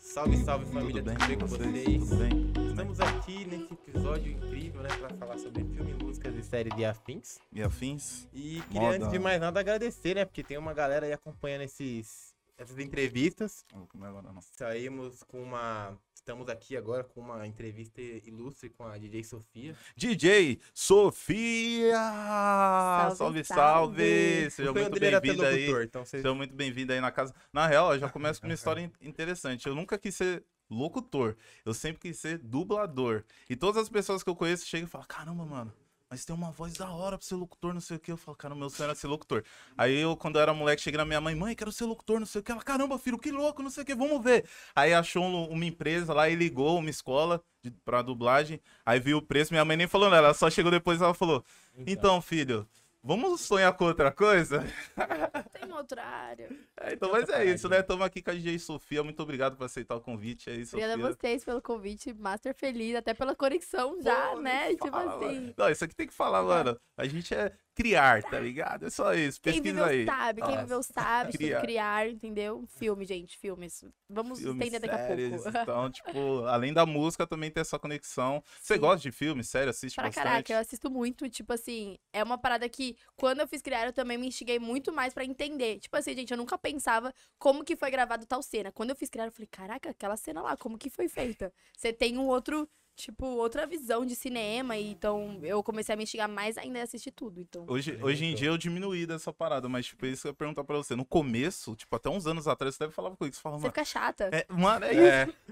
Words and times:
Salve, 0.00 0.36
salve 0.38 0.66
família, 0.66 1.02
Tudo 1.02 1.04
bem 1.04 1.16
tudo 1.16 1.28
bem 1.28 1.38
com 1.38 1.46
vocês? 1.46 2.08
Tudo 2.08 2.16
bem? 2.16 2.52
Estamos 2.70 3.00
aqui 3.00 3.44
nesse 3.44 3.72
episódio 3.72 4.32
incrível, 4.32 4.82
né, 4.82 4.88
pra 4.88 5.10
falar 5.10 5.38
sobre 5.38 5.64
filme, 5.64 5.94
músicas 6.02 6.34
e 6.34 6.42
série 6.42 6.70
de 6.70 6.84
afins. 6.84 7.38
E 7.52 7.62
afins? 7.62 8.28
E 8.32 8.60
queria, 8.68 8.80
Moda. 8.80 8.96
antes 8.96 9.10
de 9.10 9.18
mais 9.20 9.40
nada, 9.40 9.60
agradecer, 9.60 10.16
né, 10.16 10.24
porque 10.24 10.42
tem 10.42 10.58
uma 10.58 10.74
galera 10.74 11.06
aí 11.06 11.12
acompanhando 11.12 11.62
esses, 11.62 12.34
essas 12.56 12.78
entrevistas. 12.78 13.64
Não 13.72 13.86
comer 13.86 14.06
agora 14.08 14.32
não. 14.32 14.42
Saímos 14.42 15.22
com 15.22 15.40
uma... 15.40 15.96
Estamos 16.28 16.46
aqui 16.50 16.76
agora 16.76 17.02
com 17.02 17.22
uma 17.22 17.46
entrevista 17.46 18.02
ilustre 18.02 18.68
com 18.68 18.84
a 18.84 18.98
DJ 18.98 19.24
Sofia. 19.24 19.74
DJ 19.96 20.60
Sofia! 20.74 21.94
Salve, 21.94 23.16
Salve, 23.16 23.44
salve! 23.44 23.46
salve. 23.46 24.50
Seja 24.50 24.72
muito 24.74 25.00
bem-vindo 25.00 25.42
aí. 25.46 25.60
locutor, 25.62 25.84
então 25.84 26.04
vocês... 26.04 26.20
Seja 26.22 26.34
muito 26.34 26.54
bem-vindo 26.54 26.92
aí 26.92 27.00
na 27.00 27.10
casa. 27.10 27.34
Na 27.50 27.66
real, 27.66 27.94
eu 27.94 27.98
já 27.98 28.10
começo 28.10 28.42
com 28.42 28.46
uma 28.46 28.52
história 28.52 28.82
in- 28.82 29.08
interessante. 29.08 29.66
Eu 29.66 29.74
nunca 29.74 29.96
quis 29.96 30.14
ser 30.16 30.44
locutor. 30.68 31.34
Eu 31.64 31.72
sempre 31.72 32.00
quis 32.00 32.18
ser 32.18 32.36
dublador. 32.36 33.24
E 33.48 33.56
todas 33.56 33.82
as 33.82 33.88
pessoas 33.88 34.22
que 34.22 34.28
eu 34.28 34.36
conheço 34.36 34.66
chegam 34.66 34.86
e 34.86 34.90
falam: 34.90 35.06
caramba, 35.08 35.46
mano. 35.46 35.72
Mas 36.10 36.24
tem 36.24 36.34
uma 36.34 36.50
voz 36.50 36.72
da 36.72 36.90
hora 36.90 37.18
pra 37.18 37.26
ser 37.26 37.34
locutor, 37.34 37.74
não 37.74 37.82
sei 37.82 37.98
o 37.98 38.00
que. 38.00 38.10
Eu 38.10 38.16
falo, 38.16 38.34
cara, 38.36 38.54
meu 38.54 38.70
sonho 38.70 38.86
era 38.86 38.94
ser 38.94 39.06
locutor. 39.08 39.44
Aí 39.76 39.94
eu, 40.00 40.16
quando 40.16 40.36
eu 40.36 40.42
era 40.42 40.54
moleque, 40.54 40.80
cheguei 40.80 40.96
na 40.96 41.04
minha 41.04 41.20
mãe, 41.20 41.34
mãe, 41.34 41.54
quero 41.54 41.70
ser 41.70 41.84
locutor, 41.84 42.18
não 42.18 42.26
sei 42.26 42.40
o 42.40 42.44
que. 42.44 42.50
Ela, 42.50 42.62
caramba, 42.62 42.98
filho, 42.98 43.18
que 43.18 43.30
louco, 43.30 43.62
não 43.62 43.68
sei 43.70 43.82
o 43.82 43.86
que, 43.86 43.94
vamos 43.94 44.22
ver. 44.24 44.48
Aí 44.74 44.94
achou 44.94 45.22
um- 45.22 45.48
uma 45.50 45.64
empresa 45.66 46.14
lá 46.14 46.26
e 46.28 46.34
ligou 46.34 46.78
uma 46.78 46.88
escola 46.88 47.42
de, 47.62 47.70
pra 47.84 48.00
dublagem. 48.00 48.58
Aí 48.86 48.98
viu 48.98 49.18
o 49.18 49.22
preço, 49.22 49.52
minha 49.52 49.64
mãe 49.66 49.76
nem 49.76 49.86
falou 49.86 50.08
nada, 50.08 50.28
ela 50.28 50.34
só 50.34 50.48
chegou 50.48 50.70
depois 50.70 50.98
e 50.98 51.04
ela 51.04 51.12
falou: 51.12 51.44
Então, 51.86 52.22
filho, 52.22 52.66
vamos 53.02 53.40
sonhar 53.40 53.72
com 53.76 53.84
outra 53.84 54.10
coisa? 54.10 54.64
Tem 55.52 55.72
outro 55.72 56.00
área. 56.00 56.48
É, 56.80 56.94
então, 56.94 57.10
mas 57.10 57.28
é 57.28 57.44
isso, 57.44 57.68
né? 57.68 57.80
Estamos 57.80 58.04
aqui 58.04 58.22
com 58.22 58.30
a 58.30 58.34
DJ 58.34 58.58
Sofia. 58.58 59.02
Muito 59.02 59.22
obrigado 59.22 59.56
por 59.56 59.64
aceitar 59.64 59.96
o 59.96 60.00
convite 60.00 60.50
aí, 60.50 60.64
Sofia. 60.64 60.86
Obrigada 60.86 61.08
a 61.08 61.14
vocês 61.14 61.44
pelo 61.44 61.62
convite, 61.62 62.12
Master 62.12 62.54
feliz, 62.54 62.94
até 62.94 63.14
pela 63.14 63.34
conexão 63.34 64.00
já, 64.00 64.30
Pô, 64.30 64.40
né? 64.40 64.70
Tipo 64.70 64.90
fala, 64.90 65.16
assim. 65.16 65.34
mano. 65.40 65.54
Não, 65.56 65.70
isso 65.70 65.84
aqui 65.84 65.94
tem 65.94 66.06
que 66.06 66.14
falar, 66.14 66.42
mano. 66.42 66.78
A 66.96 67.06
gente 67.06 67.34
é 67.34 67.52
criar, 67.78 68.22
tá 68.24 68.40
ligado? 68.40 68.86
É 68.86 68.90
só 68.90 69.14
isso. 69.14 69.40
Quem 69.40 69.52
Pesquisa 69.54 69.72
viveu 69.72 69.84
aí. 69.84 70.04
sabe, 70.04 70.42
quem 70.42 70.50
Nossa. 70.50 70.62
viveu 70.62 70.82
sabe 70.82 71.32
sobre 71.32 71.46
Criar. 71.46 71.60
criar, 71.60 72.08
entendeu? 72.10 72.64
Filme, 72.66 73.04
gente, 73.04 73.38
filmes. 73.38 73.84
Vamos 74.08 74.40
Filmes, 74.40 74.66
entender 74.66 74.80
daqui 74.80 74.94
a 74.94 75.06
séries, 75.06 75.42
pouco. 75.42 75.48
Então, 75.62 75.90
tipo, 75.90 76.44
além 76.46 76.72
da 76.72 76.84
música, 76.84 77.26
também 77.26 77.50
tem 77.50 77.60
essa 77.60 77.78
conexão. 77.78 78.42
Você 78.60 78.74
Sim. 78.74 78.80
gosta 78.80 79.00
de 79.00 79.12
filme, 79.12 79.44
sério? 79.44 79.70
Assiste 79.70 79.94
Pra 79.94 80.04
bastante? 80.04 80.24
caraca, 80.24 80.52
eu 80.52 80.58
assisto 80.58 80.90
muito, 80.90 81.28
tipo 81.30 81.52
assim, 81.52 81.96
é 82.12 82.22
uma 82.22 82.36
parada 82.38 82.68
que 82.68 82.96
quando 83.16 83.40
eu 83.40 83.48
fiz 83.48 83.62
criar, 83.62 83.86
eu 83.86 83.92
também 83.92 84.18
me 84.18 84.26
instiguei 84.26 84.58
muito 84.58 84.92
mais 84.92 85.14
pra 85.14 85.24
entender. 85.24 85.78
Tipo 85.78 85.96
assim, 85.96 86.14
gente, 86.14 86.30
eu 86.32 86.36
nunca 86.36 86.58
pensava 86.58 87.12
como 87.38 87.64
que 87.64 87.76
foi 87.76 87.90
gravado 87.90 88.26
tal 88.26 88.42
cena. 88.42 88.72
Quando 88.72 88.90
eu 88.90 88.96
fiz 88.96 89.08
criar, 89.08 89.26
eu 89.26 89.32
falei, 89.32 89.48
caraca, 89.50 89.90
aquela 89.90 90.16
cena 90.16 90.42
lá, 90.42 90.56
como 90.56 90.76
que 90.76 90.90
foi 90.90 91.08
feita? 91.08 91.52
Você 91.76 91.92
tem 91.92 92.18
um 92.18 92.26
outro, 92.26 92.68
tipo, 92.98 93.24
outra 93.24 93.66
visão 93.66 94.04
de 94.04 94.14
cinema, 94.16 94.76
e 94.76 94.90
então 94.90 95.38
eu 95.42 95.62
comecei 95.62 95.92
a 95.94 95.96
me 95.96 96.02
instigar 96.02 96.28
mais 96.28 96.58
ainda 96.58 96.80
a 96.80 96.82
assistir 96.82 97.12
tudo, 97.12 97.40
então. 97.40 97.64
Hoje, 97.68 97.96
É, 97.98 98.04
hoje 98.04 98.24
em 98.24 98.28
então. 98.30 98.40
dia 98.40 98.48
eu 98.48 98.58
diminuí 98.58 99.06
dessa 99.06 99.32
parada, 99.32 99.68
mas, 99.68 99.86
tipo, 99.86 100.04
isso 100.04 100.22
que 100.22 100.28
eu 100.28 100.30
ia 100.30 100.34
perguntar 100.34 100.64
pra 100.64 100.76
você. 100.76 100.96
No 100.96 101.04
começo, 101.04 101.76
tipo, 101.76 101.94
até 101.94 102.10
uns 102.10 102.26
anos 102.26 102.48
atrás, 102.48 102.74
você 102.74 102.84
deve 102.84 102.92
falar 102.92 103.10
comigo. 103.16 103.34
Você 103.34 103.40
fala, 103.40 103.56
Você 103.56 103.62
mano. 103.62 103.72
fica 103.72 103.84
chata. 103.84 104.28
É, 104.32 104.44
mano, 104.52 104.84
é 104.84 104.92
isso. 104.92 105.02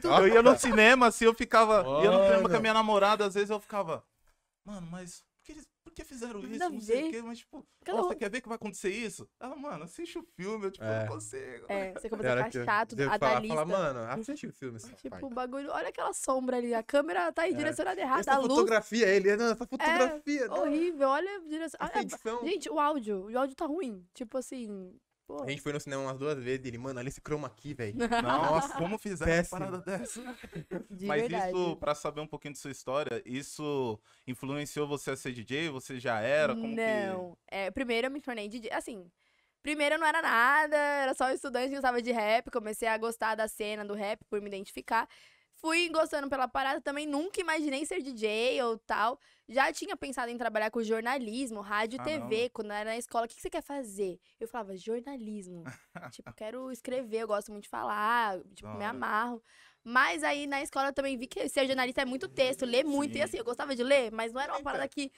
É. 0.08 0.18
Eu 0.20 0.28
ia 0.28 0.42
no 0.42 0.56
cinema, 0.58 1.06
assim, 1.06 1.24
eu 1.24 1.34
ficava. 1.34 1.76
Ia 2.02 2.10
no 2.10 2.18
cinema 2.24 2.40
com 2.42 2.46
a 2.46 2.50
Mano. 2.50 2.60
minha 2.60 2.74
namorada, 2.74 3.24
às 3.24 3.34
vezes 3.34 3.50
eu 3.50 3.60
ficava. 3.60 4.02
Mano, 4.64 4.86
mas 4.90 5.20
por 5.38 5.44
que, 5.44 5.52
eles, 5.52 5.68
que 5.96 6.04
fizeram 6.04 6.40
isso? 6.40 6.50
Nada 6.50 6.66
a 6.66 6.70
Não 6.70 6.80
sei 6.80 7.02
ver. 7.02 7.08
o 7.08 7.10
quê, 7.10 7.22
mas 7.22 7.38
tipo, 7.38 7.66
Cada 7.84 8.00
um- 8.02 8.08
você 8.08 8.14
quer 8.16 8.30
ver 8.30 8.40
que 8.42 8.48
vai 8.48 8.56
acontecer 8.56 8.90
isso? 8.90 9.26
Ela, 9.40 9.56
mano, 9.56 9.84
assiste 9.84 10.18
o 10.18 10.22
filme, 10.22 10.66
eu 10.66 10.70
tipo, 10.70 10.84
É. 10.84 11.00
não 11.00 11.12
consigo. 11.14 11.66
É, 11.68 11.92
você 11.92 12.08
começa 12.10 12.28
a 12.28 12.32
hora 12.32 12.44
ficar 12.44 12.58
que 12.60 12.64
chato, 12.64 12.92
a 13.00 13.18
falar, 13.18 13.40
lista. 13.40 13.54
falar, 13.56 13.66
mano, 13.66 14.00
assiste 14.12 14.46
o 14.46 14.52
filme. 14.52 14.78
Tipo, 14.78 15.08
parte. 15.10 15.24
o 15.24 15.30
bagulho, 15.30 15.70
olha 15.72 15.88
aquela 15.88 16.12
sombra 16.12 16.58
ali, 16.58 16.74
a 16.74 16.82
câmera 16.82 17.32
tá 17.32 17.42
aí 17.42 17.54
direcionada 17.54 18.00
errada, 18.00 18.20
Essa 18.20 18.34
a 18.34 18.38
luz 18.38 18.48
fotografia, 18.48 19.06
ele, 19.08 19.34
não, 19.36 19.46
essa 19.46 19.66
fotografia. 19.66 20.46
não. 20.48 20.62
horrível, 20.62 21.08
olha 21.08 21.36
a 21.36 21.40
direção. 21.48 21.80
Olha-. 21.80 22.42
Gente, 22.50 22.68
o 22.70 22.78
áudio, 22.78 23.30
o 23.32 23.38
áudio 23.38 23.56
tá 23.56 23.64
ruim. 23.66 24.06
Tipo 24.12 24.38
assim, 24.38 24.94
pô. 25.26 25.42
A 25.42 25.50
gente 25.50 25.60
foi 25.60 25.72
no 25.72 25.80
cinema 25.80 26.02
umas 26.02 26.18
duas 26.18 26.38
vezes 26.38 26.64
e 26.64 26.68
ele, 26.68 26.78
mano, 26.78 26.98
olha 26.98 27.08
esse 27.08 27.20
chroma 27.20 27.46
aqui, 27.48 27.74
velho. 27.74 27.96
Nossa, 28.22 28.76
como 28.78 28.96
fizeram 28.98 29.32
uma 29.32 29.44
parada 29.44 29.78
dessa? 29.78 30.22
De 30.90 31.06
Mas 31.06 31.22
verdade. 31.22 31.56
isso, 31.56 31.76
pra 31.76 31.94
saber 31.94 32.20
um 32.20 32.26
pouquinho 32.26 32.54
de 32.54 32.60
sua 32.60 32.70
história, 32.70 33.22
isso 33.26 33.98
influenciou 34.26 34.86
você 34.86 35.10
a 35.10 35.16
ser 35.16 35.32
DJ? 35.32 35.68
Você 35.70 35.98
já 35.98 36.20
era? 36.20 36.54
Como 36.54 36.68
que... 36.68 36.74
não. 36.76 37.36
É, 37.46 37.70
primeiro 37.70 38.06
eu 38.06 38.10
me 38.10 38.20
tornei 38.20 38.48
DJ. 38.48 38.70
Assim, 38.72 39.10
primeiro 39.62 39.96
eu 39.96 39.98
não 39.98 40.06
era 40.06 40.22
nada, 40.22 40.76
era 40.76 41.14
só 41.14 41.26
um 41.26 41.30
estudante 41.30 41.68
que 41.68 41.74
gostava 41.74 42.00
de 42.00 42.12
rap. 42.12 42.50
Comecei 42.50 42.88
a 42.88 42.96
gostar 42.96 43.34
da 43.34 43.48
cena 43.48 43.84
do 43.84 43.94
rap 43.94 44.24
por 44.30 44.40
me 44.40 44.46
identificar. 44.46 45.08
Fui 45.56 45.88
gostando 45.88 46.28
pela 46.28 46.46
parada 46.46 46.80
também, 46.80 47.06
nunca 47.06 47.40
imaginei 47.40 47.84
ser 47.86 48.02
DJ 48.02 48.62
ou 48.62 48.78
tal. 48.78 49.18
Já 49.48 49.72
tinha 49.72 49.96
pensado 49.96 50.30
em 50.30 50.36
trabalhar 50.36 50.70
com 50.70 50.82
jornalismo, 50.82 51.60
rádio 51.60 51.96
e 51.96 51.98
Caramba. 51.98 52.28
TV. 52.28 52.50
Quando 52.50 52.68
eu 52.68 52.74
era 52.74 52.90
na 52.90 52.96
escola, 52.98 53.26
o 53.26 53.28
que 53.28 53.40
você 53.40 53.48
quer 53.48 53.62
fazer? 53.62 54.18
Eu 54.38 54.48
falava, 54.48 54.76
jornalismo. 54.76 55.64
tipo, 56.12 56.32
quero 56.34 56.70
escrever, 56.70 57.22
eu 57.22 57.26
gosto 57.26 57.50
muito 57.50 57.64
de 57.64 57.70
falar, 57.70 58.38
tipo, 58.54 58.68
me 58.74 58.84
amarro. 58.84 59.42
Mas 59.82 60.24
aí 60.24 60.46
na 60.46 60.60
escola 60.62 60.88
eu 60.88 60.92
também 60.92 61.16
vi 61.16 61.26
que 61.26 61.48
ser 61.48 61.66
jornalista 61.66 62.02
é 62.02 62.04
muito 62.04 62.28
texto, 62.28 62.66
ler 62.66 62.84
muito. 62.84 63.12
Sim. 63.12 63.18
E 63.20 63.22
assim, 63.22 63.38
eu 63.38 63.44
gostava 63.44 63.74
de 63.74 63.84
ler, 63.84 64.10
mas 64.10 64.32
não 64.32 64.40
era 64.40 64.52
uma 64.52 64.62
parada 64.62 64.88
que 64.88 65.12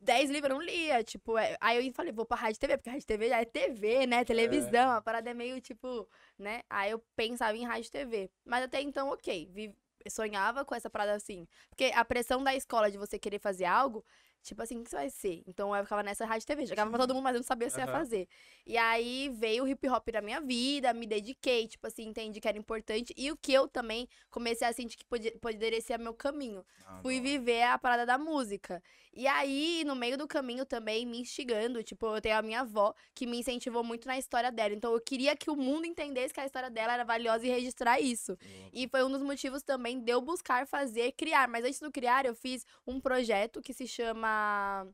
10 0.00 0.30
livros 0.30 0.50
eu 0.50 0.58
não 0.58 0.64
lia. 0.64 1.02
Tipo, 1.02 1.36
é- 1.38 1.56
aí 1.60 1.84
eu 1.86 1.92
falei, 1.92 2.12
vou 2.12 2.24
pra 2.24 2.36
rádio 2.36 2.60
TV, 2.60 2.76
porque 2.76 2.90
rádio 2.90 3.06
TV 3.06 3.28
já 3.28 3.40
é 3.40 3.44
TV, 3.44 4.06
né? 4.06 4.24
Televisão, 4.24 4.90
a 4.92 5.00
parada 5.02 5.30
é 5.30 5.34
meio 5.34 5.60
tipo, 5.60 6.08
né? 6.38 6.62
Aí 6.70 6.90
eu 6.92 7.02
pensava 7.16 7.56
em 7.56 7.64
rádio 7.64 7.90
TV. 7.90 8.30
Mas 8.44 8.64
até 8.64 8.80
então, 8.80 9.08
ok. 9.10 9.48
vi- 9.52 9.74
sonhava 10.08 10.64
com 10.64 10.74
essa 10.74 10.88
parada 10.88 11.12
assim. 11.14 11.46
Porque 11.68 11.92
a 11.94 12.02
pressão 12.04 12.42
da 12.42 12.54
escola 12.54 12.90
de 12.90 12.96
você 12.96 13.18
querer 13.18 13.38
fazer 13.40 13.64
algo. 13.66 14.04
Tipo 14.40 14.62
assim, 14.62 14.78
o 14.80 14.84
que 14.84 14.88
você 14.88 14.96
vai 14.96 15.10
ser? 15.10 15.42
Então 15.46 15.74
eu 15.76 15.82
ficava 15.82 16.02
nessa 16.02 16.24
rádio 16.24 16.46
TV. 16.46 16.64
Jogava 16.64 16.88
pra 16.88 17.00
todo 17.00 17.12
mundo, 17.12 17.24
mas 17.24 17.34
eu 17.34 17.40
não 17.40 17.44
sabia 17.44 17.66
o 17.66 17.70
que 17.70 17.74
você 17.74 17.80
ia 17.80 17.86
fazer. 17.88 18.28
E 18.64 18.78
aí 18.78 19.28
veio 19.34 19.64
o 19.64 19.68
hip 19.68 19.86
hop 19.88 20.08
na 20.12 20.22
minha 20.22 20.40
vida, 20.40 20.94
me 20.94 21.06
dediquei, 21.06 21.66
tipo 21.66 21.86
assim, 21.86 22.04
entendi 22.06 22.40
que 22.40 22.48
era 22.48 22.56
importante. 22.56 23.12
E 23.16 23.30
o 23.32 23.36
que 23.36 23.52
eu 23.52 23.66
também 23.68 24.08
comecei 24.30 24.66
a 24.66 24.72
sentir 24.72 24.96
que 24.96 25.04
podia- 25.04 25.36
poderia 25.40 25.80
ser 25.82 25.98
meu 25.98 26.14
caminho 26.14 26.64
Ah, 26.86 27.00
fui 27.02 27.16
não. 27.16 27.22
viver 27.24 27.64
a 27.64 27.76
parada 27.76 28.06
da 28.06 28.16
música. 28.16 28.80
E 29.18 29.26
aí, 29.26 29.82
no 29.84 29.96
meio 29.96 30.16
do 30.16 30.28
caminho 30.28 30.64
também, 30.64 31.04
me 31.04 31.18
instigando, 31.18 31.82
tipo, 31.82 32.06
eu 32.06 32.20
tenho 32.20 32.38
a 32.38 32.42
minha 32.42 32.60
avó, 32.60 32.94
que 33.12 33.26
me 33.26 33.40
incentivou 33.40 33.82
muito 33.82 34.06
na 34.06 34.16
história 34.16 34.52
dela. 34.52 34.72
Então, 34.72 34.92
eu 34.92 35.00
queria 35.00 35.36
que 35.36 35.50
o 35.50 35.56
mundo 35.56 35.86
entendesse 35.86 36.32
que 36.32 36.38
a 36.38 36.46
história 36.46 36.70
dela 36.70 36.92
era 36.92 37.02
valiosa 37.02 37.44
e 37.44 37.50
registrar 37.50 37.98
isso. 38.00 38.38
E 38.72 38.86
foi 38.86 39.02
um 39.02 39.10
dos 39.10 39.20
motivos 39.20 39.64
também 39.64 39.98
de 39.98 40.12
eu 40.12 40.20
buscar 40.20 40.68
fazer, 40.68 41.10
criar. 41.16 41.48
Mas 41.48 41.64
antes 41.64 41.80
do 41.80 41.90
criar, 41.90 42.26
eu 42.26 42.34
fiz 42.36 42.64
um 42.86 43.00
projeto 43.00 43.60
que 43.60 43.74
se 43.74 43.88
chama... 43.88 44.86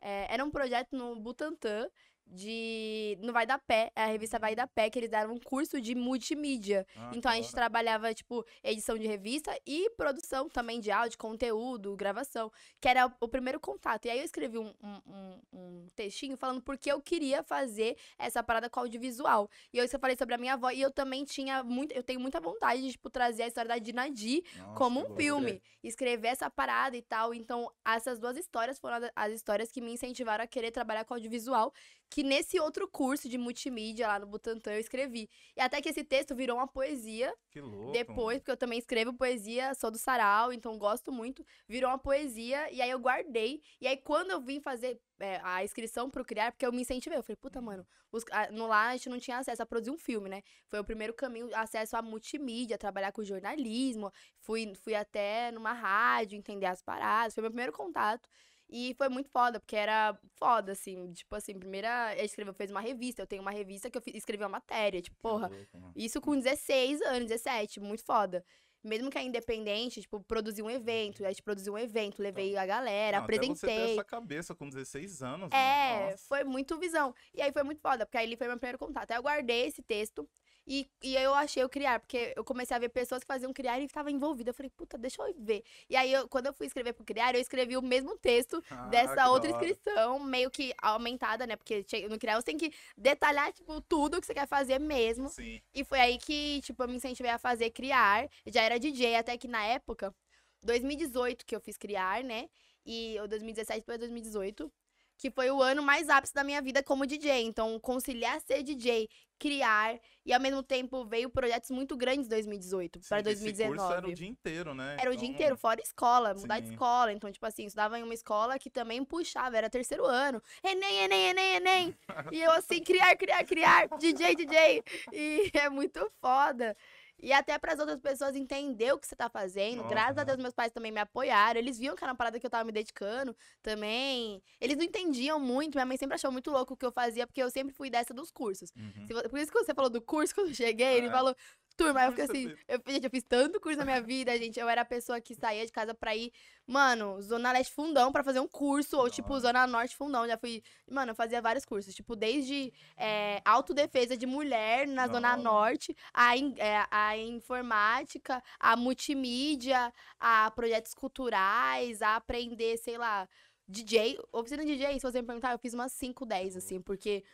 é, 0.00 0.32
era 0.32 0.44
um 0.44 0.50
projeto 0.50 0.94
no 0.96 1.16
Butantã, 1.16 1.90
de... 2.26 3.18
No 3.22 3.32
Vai 3.32 3.46
da 3.46 3.58
Pé, 3.58 3.90
é 3.94 4.02
a 4.04 4.06
revista 4.06 4.38
Vai 4.38 4.54
da 4.54 4.66
Pé, 4.66 4.90
que 4.90 4.98
eles 4.98 5.10
deram 5.10 5.32
um 5.34 5.38
curso 5.38 5.80
de 5.80 5.94
multimídia. 5.94 6.86
Ah, 6.96 7.10
Então 7.14 7.30
a 7.30 7.34
gente 7.36 7.46
hora. 7.46 7.54
trabalhava, 7.54 8.12
tipo, 8.14 8.44
edição 8.62 8.96
de 8.98 9.06
revista 9.06 9.56
e 9.66 9.90
produção 9.90 10.48
também 10.48 10.80
de 10.80 10.90
áudio, 10.90 11.18
conteúdo, 11.18 11.96
gravação, 11.96 12.50
que 12.80 12.88
era 12.88 13.12
o 13.20 13.28
primeiro 13.28 13.60
contato. 13.60 14.06
E 14.06 14.10
aí 14.10 14.18
eu 14.18 14.24
escrevi 14.24 14.58
um, 14.58 14.72
um, 14.82 15.40
um- 15.52 15.86
textinho 15.94 16.36
falando 16.36 16.60
porque 16.60 16.90
eu 16.92 17.00
queria 17.00 17.42
fazer 17.42 17.96
essa 18.18 18.42
parada 18.42 18.68
com 18.68 18.80
audiovisual. 18.80 19.48
E 19.72 19.78
eu 19.78 19.88
falei 19.98 20.16
sobre 20.16 20.34
a 20.34 20.38
minha 20.38 20.54
avó, 20.54 20.70
e 20.70 20.82
eu 20.82 20.90
também 20.90 21.24
tinha 21.24 21.62
muito, 21.62 21.92
eu 21.92 22.02
tenho 22.02 22.20
muita 22.20 22.40
vontade 22.40 22.82
de, 22.82 22.92
tipo, 22.92 23.08
trazer 23.08 23.44
a 23.44 23.46
história 23.46 23.68
da 23.68 23.78
Dinadi 23.78 24.42
como 24.74 25.00
um 25.00 25.16
filme, 25.16 25.62
escrever 25.82 26.28
essa 26.28 26.50
parada 26.50 26.96
e 26.96 27.02
tal. 27.02 27.32
Então, 27.32 27.70
essas 27.84 28.18
duas 28.18 28.36
histórias 28.36 28.78
foram 28.78 29.08
as 29.14 29.32
histórias 29.32 29.70
que 29.70 29.80
me 29.80 29.92
incentivaram 29.92 30.44
a 30.44 30.46
querer 30.46 30.70
trabalhar 30.70 31.04
com 31.04 31.14
audiovisual, 31.14 31.72
que 32.08 32.22
nesse 32.22 32.58
outro 32.60 32.88
curso 32.88 33.28
de 33.28 33.36
multimídia 33.36 34.06
lá 34.06 34.18
no 34.18 34.26
Butantã 34.26 34.72
eu 34.72 34.80
escrevi. 34.80 35.28
E 35.56 35.60
até 35.60 35.82
que 35.82 35.88
esse 35.88 36.04
texto 36.04 36.34
virou 36.34 36.56
uma 36.56 36.66
poesia 36.66 37.34
Que 37.50 37.60
louco. 37.60 37.92
depois, 37.92 38.38
porque 38.38 38.50
eu 38.52 38.56
também 38.56 38.78
escrevo 38.78 39.12
poesia, 39.12 39.74
sou 39.74 39.90
do 39.90 39.98
sarau, 39.98 40.52
então 40.52 40.78
gosto 40.78 41.10
muito. 41.12 41.44
Virou 41.68 41.90
uma 41.90 41.98
poesia, 41.98 42.70
e 42.72 42.80
aí 42.80 42.90
eu 42.90 42.98
guardei. 42.98 43.60
E 43.80 43.86
aí, 43.88 43.96
quando 43.96 44.30
eu 44.30 44.40
vim 44.40 44.60
fazer 44.60 45.00
é, 45.18 45.40
a 45.42 45.64
inscrição 45.64 46.10
pro 46.10 46.24
Criar, 46.24 46.52
porque 46.52 46.66
eu 46.66 46.72
me 46.72 46.82
incentivei, 46.82 47.18
eu 47.18 47.22
falei, 47.22 47.36
puta, 47.36 47.58
mano, 47.60 47.86
os- 48.12 48.24
a- 48.30 48.50
no 48.52 48.66
lá 48.66 48.88
a 48.88 48.92
gente 48.96 49.08
não 49.08 49.18
tinha 49.18 49.38
acesso 49.38 49.62
a 49.62 49.66
produzir 49.66 49.90
um 49.90 49.96
filme, 49.98 50.28
né? 50.28 50.42
Foi 50.68 50.78
o 50.78 50.84
primeiro 50.84 51.14
caminho, 51.14 51.48
acesso 51.54 51.96
a 51.96 52.02
multimídia, 52.02 52.76
trabalhar 52.78 53.12
com 53.12 53.24
jornalismo. 53.24 54.12
Fui, 54.40 54.74
fui 54.76 54.94
até 54.94 55.50
numa 55.52 55.72
rádio 55.72 56.36
entender 56.36 56.66
as 56.66 56.82
paradas, 56.82 57.34
foi 57.34 57.40
meu 57.42 57.50
primeiro 57.50 57.72
contato. 57.72 58.28
E 58.68 58.94
foi 58.94 59.08
muito 59.08 59.30
foda, 59.30 59.60
porque 59.60 59.76
era 59.76 60.18
foda, 60.36 60.72
assim. 60.72 61.12
Tipo 61.12 61.36
assim, 61.36 61.58
primeira. 61.58 62.14
Eu 62.16 62.24
escrevi, 62.24 62.52
fez 62.52 62.70
uma 62.70 62.80
revista. 62.80 63.22
Eu 63.22 63.26
tenho 63.26 63.42
uma 63.42 63.50
revista 63.52 63.88
que 63.90 63.96
eu 63.98 64.02
escrevi 64.14 64.42
uma 64.42 64.48
matéria. 64.48 65.00
Tipo, 65.00 65.16
porra, 65.20 65.48
mano. 65.72 65.92
isso 65.94 66.20
com 66.20 66.36
16 66.36 67.00
anos, 67.02 67.28
17, 67.28 67.80
muito 67.80 68.04
foda. 68.04 68.44
mesmo 68.84 69.10
que 69.10 69.18
é 69.18 69.22
independente, 69.24 70.00
tipo, 70.00 70.20
produzir 70.22 70.62
um 70.62 70.70
evento. 70.70 71.24
A 71.24 71.28
gente 71.28 71.42
produziu 71.42 71.74
um 71.74 71.78
evento, 71.78 72.22
levei 72.22 72.56
a 72.56 72.64
galera, 72.64 73.18
Não, 73.18 73.24
até 73.24 73.34
você 73.34 73.40
ter 73.40 73.50
apresentei. 73.50 73.92
essa 73.94 74.04
cabeça 74.04 74.54
com 74.54 74.68
16 74.68 75.22
anos. 75.22 75.50
É, 75.52 75.92
mano. 75.94 76.10
Nossa. 76.12 76.24
foi 76.28 76.44
muito 76.44 76.78
visão. 76.78 77.12
E 77.34 77.42
aí 77.42 77.52
foi 77.52 77.64
muito 77.64 77.80
foda, 77.80 78.06
porque 78.06 78.16
aí 78.16 78.24
ele 78.26 78.36
foi 78.36 78.46
meu 78.46 78.56
primeiro 78.56 78.78
contato. 78.78 79.10
Aí 79.10 79.16
eu 79.16 79.22
guardei 79.22 79.66
esse 79.66 79.82
texto 79.82 80.28
e, 80.66 80.88
e 81.02 81.14
eu 81.16 81.32
achei 81.34 81.62
o 81.64 81.68
criar, 81.68 82.00
porque 82.00 82.32
eu 82.36 82.44
comecei 82.44 82.76
a 82.76 82.80
ver 82.80 82.88
pessoas 82.88 83.22
que 83.22 83.26
faziam 83.26 83.52
criar 83.52 83.78
e 83.80 83.84
estavam 83.84 84.10
envolvidas. 84.10 84.48
Eu 84.52 84.54
falei, 84.54 84.70
puta, 84.70 84.98
deixa 84.98 85.22
eu 85.22 85.32
ver. 85.38 85.62
E 85.88 85.94
aí, 85.96 86.12
eu- 86.12 86.28
quando 86.28 86.46
eu 86.46 86.52
fui 86.54 86.66
escrever 86.66 86.92
pro 86.92 87.04
criar, 87.04 87.34
eu 87.34 87.40
escrevi 87.40 87.76
o 87.76 87.82
mesmo 87.82 88.16
texto 88.18 88.62
Ah, 88.70 88.86
dessa 88.88 89.30
outra 89.30 89.50
inscrição, 89.50 90.18
meio 90.20 90.50
que 90.50 90.74
aumentada, 90.82 91.46
né? 91.46 91.54
Porque 91.56 91.84
no 92.10 92.18
criar 92.18 92.36
você 92.40 92.46
tem 92.46 92.56
que 92.58 92.72
detalhar, 92.96 93.52
tipo, 93.52 93.80
tudo 93.82 94.20
que 94.20 94.26
você 94.26 94.34
quer 94.34 94.48
fazer 94.48 94.78
mesmo. 94.80 95.28
Sim. 95.28 95.60
E 95.74 95.84
foi 95.84 96.00
aí 96.00 96.18
que, 96.18 96.60
tipo, 96.62 96.82
eu 96.82 96.88
me 96.88 96.96
incentivei 96.96 97.30
a 97.30 97.38
fazer 97.38 97.70
criar. 97.70 98.28
Já 98.46 98.62
era 98.62 98.78
DJ, 98.78 99.16
até 99.16 99.36
que 99.38 99.46
na 99.48 99.64
época, 99.64 100.14
2018 100.62 101.46
que 101.46 101.54
eu 101.54 101.60
fiz 101.60 101.76
criar, 101.76 102.22
né? 102.24 102.48
E 102.84 103.18
ou 103.20 103.28
2017 103.28 103.82
para 103.84 103.96
2018, 103.96 104.72
que 105.18 105.30
foi 105.30 105.50
o 105.50 105.62
ano 105.62 105.82
mais 105.82 106.08
ápice 106.08 106.34
da 106.34 106.44
minha 106.44 106.60
vida 106.62 106.82
como 106.82 107.06
DJ. 107.06 107.42
Então, 107.42 107.78
conciliar 107.80 108.40
ser 108.40 108.62
DJ, 108.62 109.08
criar 109.38 109.98
e 110.24 110.32
ao 110.32 110.40
mesmo 110.40 110.62
tempo 110.62 111.04
veio 111.04 111.30
projetos 111.30 111.70
muito 111.70 111.96
grandes 111.96 112.26
em 112.26 112.30
2018 112.30 113.00
para 113.08 113.18
Sim, 113.18 113.24
que 113.24 113.30
esse 113.30 113.42
2019. 113.42 113.78
curso 113.78 113.92
era 113.92 114.08
o 114.08 114.14
dia 114.14 114.28
inteiro, 114.28 114.74
né? 114.74 114.96
Era 114.98 115.10
o 115.10 115.16
dia 115.16 115.24
Então, 115.24 115.34
inteiro, 115.34 115.56
fora 115.56 115.80
escola, 115.80 116.34
mudar 116.34 116.60
de 116.60 116.66
Sim. 116.66 116.72
escola. 116.72 117.12
Então, 117.12 117.30
tipo 117.30 117.46
assim, 117.46 117.64
estudava 117.66 117.98
em 117.98 118.02
uma 118.02 118.14
escola 118.14 118.58
que 118.58 118.70
também 118.70 119.04
puxava, 119.04 119.56
era 119.56 119.70
terceiro 119.70 120.04
ano. 120.04 120.42
Enem, 120.64 121.04
Enem, 121.04 121.28
Enem, 121.30 121.54
Enem. 121.56 121.94
e 122.32 122.40
eu 122.42 122.50
assim, 122.52 122.82
criar, 122.82 123.14
criar, 123.16 123.44
criar, 123.44 123.88
DJ, 123.98 124.34
DJ. 124.34 124.82
E 125.12 125.50
é 125.54 125.68
muito 125.68 126.10
foda. 126.20 126.76
E 127.18 127.32
até 127.32 127.58
para 127.58 127.72
as 127.72 127.78
outras 127.78 127.98
pessoas 128.00 128.36
entender 128.36 128.92
o 128.92 128.98
que 128.98 129.06
você 129.06 129.16
tá 129.16 129.28
fazendo. 129.30 129.78
Nossa, 129.78 129.88
Graças 129.88 130.18
a. 130.18 130.24
Deus, 130.24 130.36
meus 130.38 130.52
pais 130.54 130.70
também 130.72 130.92
me 130.92 131.00
apoiaram. 131.00 131.58
Eles 131.58 131.78
viam 131.78 131.96
que 131.96 132.04
era 132.04 132.12
uma 132.12 132.16
parada 132.16 132.38
que 132.38 132.44
eu 132.46 132.50
tava 132.50 132.64
me 132.64 132.72
dedicando 132.72 133.34
também. 133.62 134.42
Eles 134.60 134.76
não 134.76 134.84
entendiam 134.84 135.40
muito. 135.40 135.74
Minha 135.76 135.86
mãe 135.86 135.96
sempre 135.96 136.14
achou 136.14 136.30
muito 136.30 136.50
louco 136.50 136.74
o 136.74 136.76
que 136.76 136.84
eu 136.84 136.92
fazia, 136.92 137.26
porque 137.26 137.42
eu 137.42 137.50
sempre 137.50 137.74
fui 137.74 137.88
dessa 137.90 138.12
dos 138.12 138.30
cursos. 138.30 138.70
Uhum. 138.76 139.06
Por 139.30 139.38
isso 139.38 139.50
que 139.50 139.58
você 139.58 139.74
falou 139.74 139.90
do 139.90 140.00
curso, 140.02 140.34
quando 140.36 140.48
eu 140.48 140.54
cheguei, 140.54 140.98
ele 140.98 141.06
É. 141.06 141.10
falou, 141.10 141.34
turma, 141.76 142.00
aí 142.00 142.06
eu 142.06 142.12
fiquei 142.12 142.24
assim, 142.24 142.54
eu, 142.68 142.80
gente, 142.86 143.04
eu 143.04 143.10
fiz 143.10 143.22
tanto 143.24 143.60
curso 143.60 143.78
na 143.78 143.84
minha 143.84 144.00
vida, 144.00 144.36
gente, 144.38 144.58
eu 144.58 144.68
era 144.68 144.82
a 144.82 144.84
pessoa 144.84 145.20
que 145.20 145.34
saía 145.34 145.64
de 145.66 145.72
casa 145.72 145.94
pra 145.94 146.16
ir, 146.16 146.32
mano, 146.66 147.20
Zona 147.22 147.52
Leste 147.52 147.72
Fundão 147.72 148.10
pra 148.10 148.24
fazer 148.24 148.40
um 148.40 148.48
curso, 148.48 148.96
ou 148.98 149.10
tipo. 149.10 149.38
Zona 149.40 149.66
Norte 149.66 149.96
Fundão, 149.96 150.26
já 150.26 150.36
fui, 150.38 150.62
mano, 150.90 151.12
eu 151.12 151.14
fazia 151.14 151.40
vários 151.42 151.64
cursos, 151.64 151.94
tipo, 151.94 152.16
desde 152.16 152.72
é, 152.96 153.40
autodefesa 153.44 154.16
de 154.16 154.26
mulher 154.26 154.86
na 154.88 155.06
Zona. 155.08 155.36
Norte, 155.36 155.96
a, 156.12 156.36
in- 156.36 156.54
é, 156.58 156.84
a 156.90 157.16
informática, 157.16 158.42
a 158.58 158.76
multimídia, 158.76 159.92
a 160.18 160.50
projetos 160.52 160.94
culturais, 160.94 162.00
a 162.02 162.16
aprender, 162.16 162.76
sei 162.78 162.96
lá, 162.98 163.28
DJ, 163.68 164.18
oficina 164.32 164.64
DJ, 164.64 164.94
se 164.94 165.00
você 165.02 165.20
me 165.20 165.26
perguntar, 165.26 165.52
eu 165.52 165.58
fiz 165.58 165.74
umas 165.74 165.92
5, 165.92 166.24
10, 166.24 166.56
assim, 166.56 166.80
porque 166.80 167.24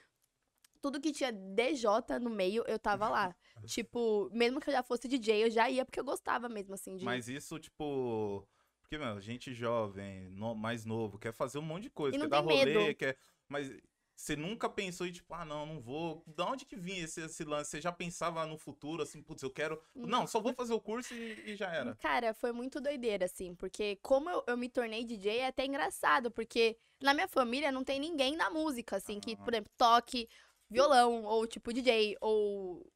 tudo 0.80 1.00
que 1.00 1.12
tinha 1.12 1.30
DJ 1.32 2.18
no 2.20 2.30
meio, 2.30 2.64
eu 2.66 2.78
tava 2.78 3.08
lá. 3.08 3.34
Tipo, 3.66 4.28
mesmo 4.32 4.60
que 4.60 4.68
eu 4.68 4.72
já 4.74 4.82
fosse 4.82 5.08
DJ, 5.08 5.44
eu 5.44 5.50
já 5.50 5.70
ia 5.70 5.84
porque 5.84 6.00
eu 6.00 6.04
gostava 6.04 6.48
mesmo, 6.48 6.74
assim, 6.74 6.96
de... 6.96 7.04
Mas 7.04 7.28
isso, 7.28 7.58
tipo. 7.58 8.46
Porque, 8.82 8.98
mano, 8.98 9.20
gente 9.20 9.54
jovem, 9.54 10.28
no- 10.30 10.54
mais 10.54 10.84
novo, 10.84 11.18
quer 11.18 11.32
fazer 11.32 11.58
um 11.58 11.62
monte 11.62 11.84
de 11.84 11.90
coisa, 11.90 12.18
quer 12.18 12.28
dar 12.28 12.40
rolê, 12.40 12.86
medo. 12.86 12.98
quer. 12.98 13.16
Mas 13.48 13.70
você 14.14 14.36
nunca 14.36 14.68
pensou 14.68 15.06
em, 15.06 15.12
tipo, 15.12 15.32
ah, 15.34 15.44
não, 15.44 15.66
não 15.66 15.80
vou. 15.80 16.22
Da 16.26 16.46
onde 16.46 16.64
que 16.64 16.76
vinha 16.76 17.02
esse, 17.04 17.20
esse 17.22 17.44
lance? 17.44 17.70
Você 17.70 17.80
já 17.80 17.90
pensava 17.90 18.44
no 18.46 18.58
futuro, 18.58 19.02
assim, 19.02 19.22
putz, 19.22 19.42
eu 19.42 19.50
quero. 19.50 19.82
Não, 19.94 20.26
só 20.26 20.40
vou 20.40 20.52
fazer 20.52 20.74
o 20.74 20.80
curso 20.80 21.14
e, 21.14 21.52
e 21.52 21.56
já 21.56 21.74
era. 21.74 21.94
Cara, 21.96 22.34
foi 22.34 22.52
muito 22.52 22.80
doideira, 22.80 23.24
assim, 23.24 23.54
porque 23.54 23.96
como 24.02 24.28
eu, 24.30 24.44
eu 24.46 24.56
me 24.56 24.68
tornei 24.68 25.04
DJ 25.04 25.38
é 25.38 25.46
até 25.46 25.64
engraçado, 25.64 26.30
porque 26.30 26.76
na 27.00 27.14
minha 27.14 27.26
família 27.28 27.72
não 27.72 27.82
tem 27.82 27.98
ninguém 27.98 28.36
na 28.36 28.50
música, 28.50 28.96
assim, 28.96 29.18
que, 29.18 29.32
Aham. 29.34 29.44
por 29.44 29.54
exemplo, 29.54 29.72
toque 29.76 30.28
violão, 30.70 31.24
ou 31.24 31.46
tipo 31.46 31.72
DJ, 31.72 32.16
ou. 32.20 32.86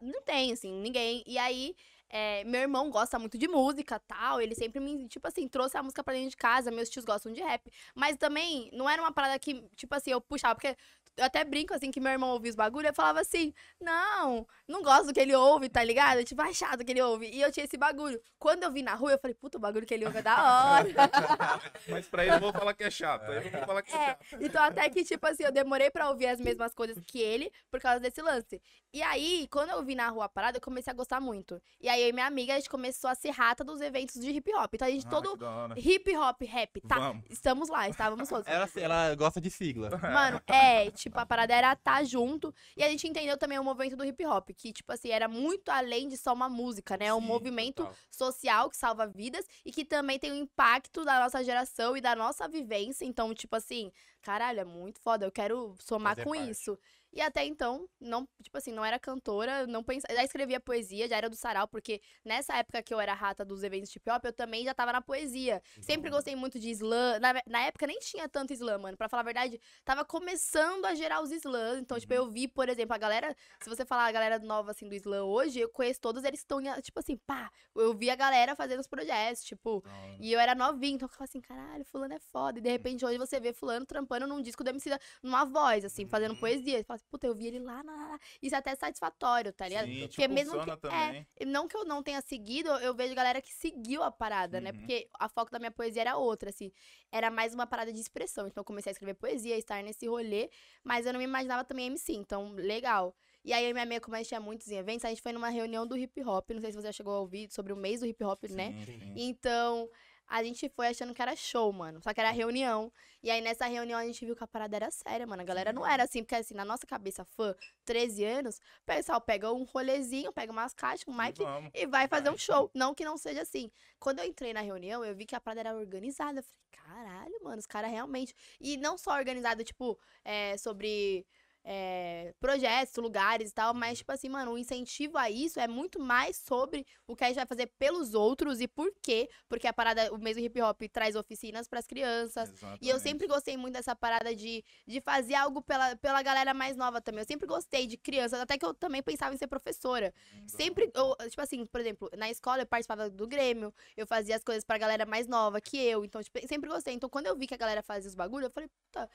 Não 0.00 0.22
tem, 0.22 0.52
assim, 0.52 0.72
ninguém. 0.72 1.22
E 1.26 1.38
aí, 1.38 1.74
é, 2.10 2.44
meu 2.44 2.60
irmão 2.60 2.90
gosta 2.90 3.18
muito 3.18 3.38
de 3.38 3.48
música 3.48 3.98
tal, 4.00 4.40
ele 4.40 4.54
sempre 4.54 4.80
me, 4.80 5.06
tipo 5.08 5.26
assim, 5.28 5.46
trouxe 5.48 5.76
a 5.78 5.82
música 5.82 6.02
pra 6.04 6.12
dentro 6.14 6.30
de 6.30 6.36
casa, 6.36 6.70
meus 6.70 6.88
tios 6.90 7.04
gostam 7.04 7.32
de 7.32 7.40
rap. 7.40 7.70
Mas 7.94 8.16
também 8.16 8.68
não 8.72 8.90
era 8.90 9.00
uma 9.00 9.12
parada 9.12 9.38
que, 9.38 9.62
tipo 9.76 9.94
assim, 9.94 10.10
eu 10.10 10.20
puxava, 10.20 10.54
porque. 10.56 10.76
Eu 11.16 11.24
até 11.26 11.44
brinco, 11.44 11.74
assim, 11.74 11.90
que 11.90 12.00
meu 12.00 12.12
irmão 12.12 12.30
ouvia 12.30 12.48
os 12.48 12.56
bagulho, 12.56 12.86
eu 12.88 12.94
falava 12.94 13.20
assim, 13.20 13.52
não, 13.78 14.46
não 14.66 14.80
gosto 14.82 15.06
do 15.08 15.12
que 15.12 15.20
ele 15.20 15.34
ouve, 15.34 15.68
tá 15.68 15.82
ligado? 15.84 16.24
Tipo, 16.24 16.40
é 16.42 16.52
chato 16.54 16.82
que 16.82 16.92
ele 16.92 17.02
ouve. 17.02 17.26
E 17.28 17.42
eu 17.42 17.50
tinha 17.52 17.64
esse 17.64 17.76
bagulho. 17.76 18.18
Quando 18.38 18.62
eu 18.62 18.72
vi 18.72 18.80
na 18.80 18.94
rua, 18.94 19.12
eu 19.12 19.18
falei, 19.18 19.34
puta, 19.34 19.58
o 19.58 19.60
bagulho 19.60 19.84
que 19.84 19.92
ele 19.92 20.06
ouve 20.06 20.18
é 20.18 20.22
da 20.22 20.32
hora. 20.78 20.88
Mas 21.88 22.06
pra 22.06 22.24
ele 22.24 22.36
eu 22.36 22.40
vou 22.40 22.52
falar 22.52 22.72
que 22.72 22.84
é 22.84 22.90
chato. 22.90 23.28
Aí 23.30 23.44
eu 23.44 23.50
vou 23.50 23.66
falar 23.66 23.82
que 23.82 23.92
é 23.92 23.96
É, 23.96 24.06
chato. 24.06 24.36
então 24.40 24.62
até 24.62 24.88
que, 24.88 25.04
tipo 25.04 25.26
assim, 25.26 25.42
eu 25.42 25.52
demorei 25.52 25.90
pra 25.90 26.08
ouvir 26.08 26.26
as 26.28 26.40
mesmas 26.40 26.72
coisas 26.72 26.96
que 27.04 27.20
ele 27.20 27.52
por 27.70 27.80
causa 27.80 28.00
desse 28.00 28.22
lance. 28.22 28.62
E 28.92 29.02
aí, 29.02 29.46
quando 29.50 29.70
eu 29.70 29.82
vi 29.84 29.94
na 29.94 30.08
rua 30.08 30.24
a 30.24 30.28
parada, 30.28 30.56
eu 30.58 30.62
comecei 30.62 30.90
a 30.92 30.96
gostar 30.96 31.20
muito. 31.20 31.60
E 31.80 31.88
aí, 31.88 31.99
eu 32.00 32.08
e 32.08 32.12
minha 32.12 32.26
amiga, 32.26 32.54
a 32.54 32.56
gente 32.56 32.68
começou 32.70 33.08
a 33.10 33.14
ser 33.14 33.30
rata 33.30 33.62
dos 33.62 33.80
eventos 33.80 34.20
de 34.20 34.30
hip 34.30 34.52
hop. 34.54 34.74
Então 34.74 34.88
a 34.88 34.90
gente 34.90 35.06
Ah, 35.06 35.10
todo 35.10 35.38
hip 35.76 36.16
hop, 36.16 36.42
rap, 36.42 36.80
tá? 36.82 36.98
Vamos. 36.98 37.24
Estamos 37.30 37.68
lá, 37.68 37.88
estávamos 37.88 38.28
todos. 38.28 38.46
Ela, 38.46 38.68
ela 38.76 39.14
gosta 39.14 39.40
de 39.40 39.50
sigla. 39.50 39.90
Mano, 40.00 40.40
é, 40.46 40.90
tipo, 40.90 41.18
a 41.18 41.26
parada 41.26 41.54
era 41.54 41.72
estar 41.72 42.04
junto. 42.04 42.54
E 42.76 42.82
a 42.82 42.88
gente 42.88 43.06
entendeu 43.06 43.36
também 43.36 43.58
o 43.58 43.64
movimento 43.64 43.96
do 43.96 44.04
hip 44.04 44.24
hop, 44.26 44.50
que, 44.56 44.72
tipo 44.72 44.92
assim, 44.92 45.10
era 45.10 45.28
muito 45.28 45.68
além 45.70 46.08
de 46.08 46.16
só 46.16 46.32
uma 46.32 46.48
música, 46.48 46.96
né? 46.96 47.06
É 47.06 47.14
um 47.14 47.20
Sim, 47.20 47.26
movimento 47.26 47.84
total. 47.84 47.94
social 48.10 48.70
que 48.70 48.76
salva 48.76 49.06
vidas 49.06 49.46
e 49.64 49.70
que 49.72 49.84
também 49.84 50.18
tem 50.18 50.32
um 50.32 50.36
impacto 50.36 51.04
da 51.04 51.20
nossa 51.20 51.42
geração 51.44 51.96
e 51.96 52.00
da 52.00 52.14
nossa 52.16 52.48
vivência. 52.48 53.04
Então, 53.04 53.32
tipo 53.34 53.56
assim, 53.56 53.90
caralho, 54.22 54.60
é 54.60 54.64
muito 54.64 55.00
foda. 55.00 55.26
Eu 55.26 55.32
quero 55.32 55.74
somar 55.78 56.14
Fazer 56.16 56.24
com 56.24 56.30
parte. 56.34 56.50
isso. 56.50 56.78
E 57.12 57.20
até 57.20 57.44
então, 57.44 57.88
não, 58.00 58.28
tipo 58.42 58.56
assim, 58.56 58.70
não 58.72 58.84
era 58.84 58.98
cantora, 58.98 59.66
não 59.66 59.82
pensava, 59.82 60.14
já 60.14 60.22
escrevia 60.24 60.60
poesia, 60.60 61.08
já 61.08 61.16
era 61.16 61.28
do 61.28 61.34
sarau, 61.36 61.66
porque 61.66 62.00
nessa 62.24 62.56
época 62.56 62.82
que 62.82 62.94
eu 62.94 63.00
era 63.00 63.12
rata 63.14 63.44
dos 63.44 63.62
eventos 63.64 63.90
de 63.90 63.98
hip 63.98 64.08
hop, 64.10 64.24
eu 64.24 64.32
também 64.32 64.64
já 64.64 64.72
tava 64.72 64.92
na 64.92 65.00
poesia. 65.00 65.60
Sempre 65.80 66.08
gostei 66.10 66.36
muito 66.36 66.58
de 66.58 66.70
slam. 66.70 67.18
Na, 67.18 67.34
na 67.46 67.60
época 67.62 67.86
nem 67.86 67.98
tinha 67.98 68.28
tanto 68.28 68.52
slam, 68.52 68.78
mano. 68.78 68.96
Pra 68.96 69.08
falar 69.08 69.22
a 69.22 69.24
verdade, 69.24 69.60
tava 69.84 70.04
começando 70.04 70.84
a 70.84 70.94
gerar 70.94 71.20
os 71.20 71.30
slams. 71.32 71.80
Então, 71.80 71.98
tipo, 71.98 72.12
eu 72.14 72.30
vi, 72.30 72.46
por 72.46 72.68
exemplo, 72.68 72.94
a 72.94 72.98
galera. 72.98 73.34
Se 73.60 73.68
você 73.68 73.84
falar 73.84 74.06
a 74.06 74.12
galera 74.12 74.38
nova, 74.38 74.70
assim, 74.70 74.88
do 74.88 74.94
slam 74.94 75.24
hoje, 75.24 75.58
eu 75.60 75.68
conheço 75.68 76.00
todos, 76.00 76.22
eles 76.22 76.40
estão, 76.40 76.60
tipo 76.80 77.00
assim, 77.00 77.16
pá. 77.16 77.50
Eu 77.74 77.92
vi 77.92 78.08
a 78.10 78.14
galera 78.16 78.54
fazendo 78.54 78.80
os 78.80 78.86
projetos, 78.86 79.42
tipo. 79.42 79.82
Hora. 79.84 80.16
E 80.20 80.32
eu 80.32 80.38
era 80.38 80.54
novinha, 80.54 80.94
então 80.94 81.06
eu 81.06 81.10
ficava 81.10 81.24
assim, 81.24 81.40
caralho, 81.40 81.84
fulano 81.84 82.14
é 82.14 82.18
foda. 82.20 82.58
E 82.58 82.62
de 82.62 82.70
repente 82.70 83.04
hoje 83.04 83.18
você 83.18 83.40
vê 83.40 83.52
fulano 83.52 83.84
trampando 83.84 84.26
num 84.26 84.40
disco 84.40 84.62
do 84.62 84.70
MC 84.70 84.90
numa 85.22 85.44
voz, 85.44 85.84
assim, 85.84 86.06
fazendo 86.06 86.32
Uhum. 86.34 86.36
poesia. 86.40 86.78
Você 86.78 86.84
fala 86.84 86.99
assim, 87.00 87.06
puta, 87.10 87.26
eu 87.26 87.34
vi 87.34 87.46
ele 87.46 87.58
lá, 87.58 87.82
lá. 87.82 88.18
Isso 88.42 88.54
é 88.54 88.58
até 88.58 88.74
satisfatório, 88.74 89.52
tá 89.52 89.66
ligado? 89.68 89.86
Sim, 89.88 90.00
Porque 90.08 90.28
mesmo 90.28 90.52
que- 90.64 90.70
é, 90.70 90.76
também. 90.76 91.26
e 91.40 91.44
Não 91.44 91.66
que 91.66 91.76
eu 91.76 91.84
não 91.84 92.02
tenha 92.02 92.20
seguido, 92.20 92.68
eu 92.70 92.94
vejo 92.94 93.14
galera 93.14 93.40
que 93.40 93.52
seguiu 93.52 94.02
a 94.02 94.10
parada, 94.10 94.60
né? 94.60 94.70
Uhum. 94.70 94.76
Porque 94.78 95.08
a 95.18 95.28
foco 95.28 95.50
da 95.50 95.58
minha 95.58 95.70
poesia 95.70 96.02
era 96.02 96.16
outra, 96.16 96.50
assim. 96.50 96.70
Era 97.10 97.30
mais 97.30 97.54
uma 97.54 97.66
parada 97.66 97.92
de 97.92 98.00
expressão. 98.00 98.46
Então 98.46 98.60
eu 98.60 98.64
comecei 98.64 98.90
a 98.90 98.92
escrever 98.92 99.14
poesia, 99.14 99.56
estar 99.56 99.82
nesse 99.82 100.06
rolê, 100.06 100.50
mas 100.84 101.06
eu 101.06 101.12
não 101.12 101.18
me 101.18 101.24
imaginava 101.24 101.64
também 101.64 101.86
MC, 101.86 102.12
então 102.12 102.52
legal. 102.52 103.14
E 103.42 103.54
aí, 103.54 103.64
eu 103.64 103.70
e 103.70 103.72
minha 103.72 103.84
amiga, 103.84 104.02
como 104.02 104.14
a 104.14 104.18
gente 104.18 104.28
tinha 104.28 104.40
muitos 104.40 104.68
eventos, 104.68 105.02
a 105.04 105.08
gente 105.08 105.22
foi 105.22 105.32
numa 105.32 105.48
reunião 105.48 105.86
do 105.86 105.96
hip 105.96 106.22
hop. 106.22 106.50
Não 106.50 106.60
sei 106.60 106.72
se 106.72 106.76
você 106.76 106.88
já 106.88 106.92
chegou 106.92 107.14
a 107.14 107.20
ouvir 107.20 107.50
sobre 107.50 107.72
o 107.72 107.76
mês 107.76 108.00
do 108.00 108.06
hip 108.06 108.22
hop, 108.22 108.44
né? 108.50 108.72
Sim, 108.84 108.84
sim. 108.84 109.14
Então, 109.16 109.88
a 110.30 110.44
gente 110.44 110.68
foi 110.68 110.86
achando 110.86 111.12
que 111.12 111.20
era 111.20 111.34
show, 111.34 111.72
mano. 111.72 112.00
Só 112.00 112.14
que 112.14 112.20
era 112.20 112.30
reunião. 112.30 112.92
E 113.20 113.30
aí, 113.30 113.40
nessa 113.40 113.66
reunião, 113.66 113.98
a 113.98 114.04
gente 114.04 114.24
viu 114.24 114.36
que 114.36 114.44
a 114.44 114.46
parada 114.46 114.76
era 114.76 114.88
séria, 114.88 115.26
mano. 115.26 115.42
A 115.42 115.44
galera 115.44 115.72
não 115.72 115.84
era 115.84 116.04
assim, 116.04 116.22
porque 116.22 116.36
assim, 116.36 116.54
na 116.54 116.64
nossa 116.64 116.86
cabeça, 116.86 117.24
fã, 117.24 117.52
13 117.84 118.24
anos, 118.24 118.58
o 118.58 118.86
pessoal 118.86 119.20
pega 119.20 119.52
um 119.52 119.64
rolezinho, 119.64 120.32
pega 120.32 120.52
umas 120.52 120.72
caixas, 120.72 121.06
um 121.08 121.12
mic 121.12 121.36
Vamos. 121.36 121.70
e 121.74 121.84
vai 121.84 122.06
fazer 122.06 122.30
um 122.30 122.38
show. 122.38 122.70
Não 122.72 122.94
que 122.94 123.04
não 123.04 123.18
seja 123.18 123.42
assim. 123.42 123.72
Quando 123.98 124.20
eu 124.20 124.24
entrei 124.24 124.54
na 124.54 124.60
reunião, 124.60 125.04
eu 125.04 125.14
vi 125.16 125.26
que 125.26 125.34
a 125.34 125.40
parada 125.40 125.60
era 125.60 125.76
organizada. 125.76 126.38
Eu 126.38 126.44
falei, 126.44 126.60
caralho, 126.70 127.34
mano, 127.42 127.58
os 127.58 127.66
caras 127.66 127.90
realmente. 127.90 128.32
E 128.60 128.76
não 128.76 128.96
só 128.96 129.16
organizado, 129.16 129.64
tipo, 129.64 129.98
é, 130.24 130.56
sobre. 130.56 131.26
É, 131.62 132.34
projetos, 132.40 132.96
lugares 132.96 133.50
e 133.50 133.54
tal, 133.54 133.74
mas, 133.74 133.98
tipo 133.98 134.10
assim, 134.12 134.28
mano, 134.28 134.52
o 134.52 134.58
incentivo 134.58 135.18
a 135.18 135.30
isso 135.30 135.60
é 135.60 135.68
muito 135.68 136.00
mais 136.00 136.36
sobre 136.36 136.86
o 137.06 137.14
que 137.14 137.24
a 137.24 137.26
gente 137.28 137.36
vai 137.36 137.46
fazer 137.46 137.66
pelos 137.78 138.14
outros 138.14 138.60
e 138.60 138.68
por 138.68 138.92
quê. 139.02 139.28
Porque 139.48 139.66
a 139.66 139.72
parada, 139.72 140.12
o 140.12 140.18
mesmo 140.18 140.42
hip 140.42 140.60
hop 140.60 140.82
traz 140.92 141.14
oficinas 141.14 141.68
pras 141.68 141.86
crianças, 141.86 142.48
e 142.50 142.88
eu 142.88 142.96
Exatamente. 142.96 143.02
sempre 143.02 143.26
gostei 143.26 143.56
muito 143.56 143.74
dessa 143.74 143.94
parada 143.94 144.34
de, 144.34 144.64
de 144.86 145.00
fazer 145.00 145.34
algo 145.34 145.62
pela, 145.62 145.96
pela 145.96 146.22
galera 146.22 146.54
mais 146.54 146.76
nova 146.76 147.00
também. 147.00 147.20
Eu 147.20 147.26
sempre 147.26 147.46
gostei 147.46 147.86
de 147.86 147.96
crianças, 147.96 148.40
até 148.40 148.56
que 148.56 148.64
eu 148.64 148.72
também 148.72 149.02
pensava 149.02 149.34
em 149.34 149.38
ser 149.38 149.46
professora. 149.46 150.14
Sempre, 150.46 150.90
eu, 150.94 151.14
tipo 151.28 151.42
assim, 151.42 151.66
por 151.66 151.80
exemplo, 151.80 152.10
na 152.16 152.30
escola 152.30 152.62
eu 152.62 152.66
participava 152.66 153.10
do 153.10 153.26
Grêmio, 153.26 153.72
eu 153.96 154.06
fazia 154.06 154.36
as 154.36 154.42
coisas 154.42 154.64
pra 154.64 154.78
galera 154.78 155.04
mais 155.04 155.26
nova 155.26 155.60
que 155.60 155.76
eu, 155.76 156.04
então, 156.04 156.22
tipo, 156.22 156.38
sempre 156.48 156.70
gostei. 156.70 156.94
Então, 156.94 157.08
quando 157.08 157.26
eu 157.26 157.36
vi 157.36 157.46
que 157.46 157.54
a 157.54 157.58
galera 157.58 157.82
fazia 157.82 158.08
os 158.08 158.14
bagulho, 158.14 158.46
eu 158.46 158.50
falei, 158.50 158.68
puta, 158.68 159.08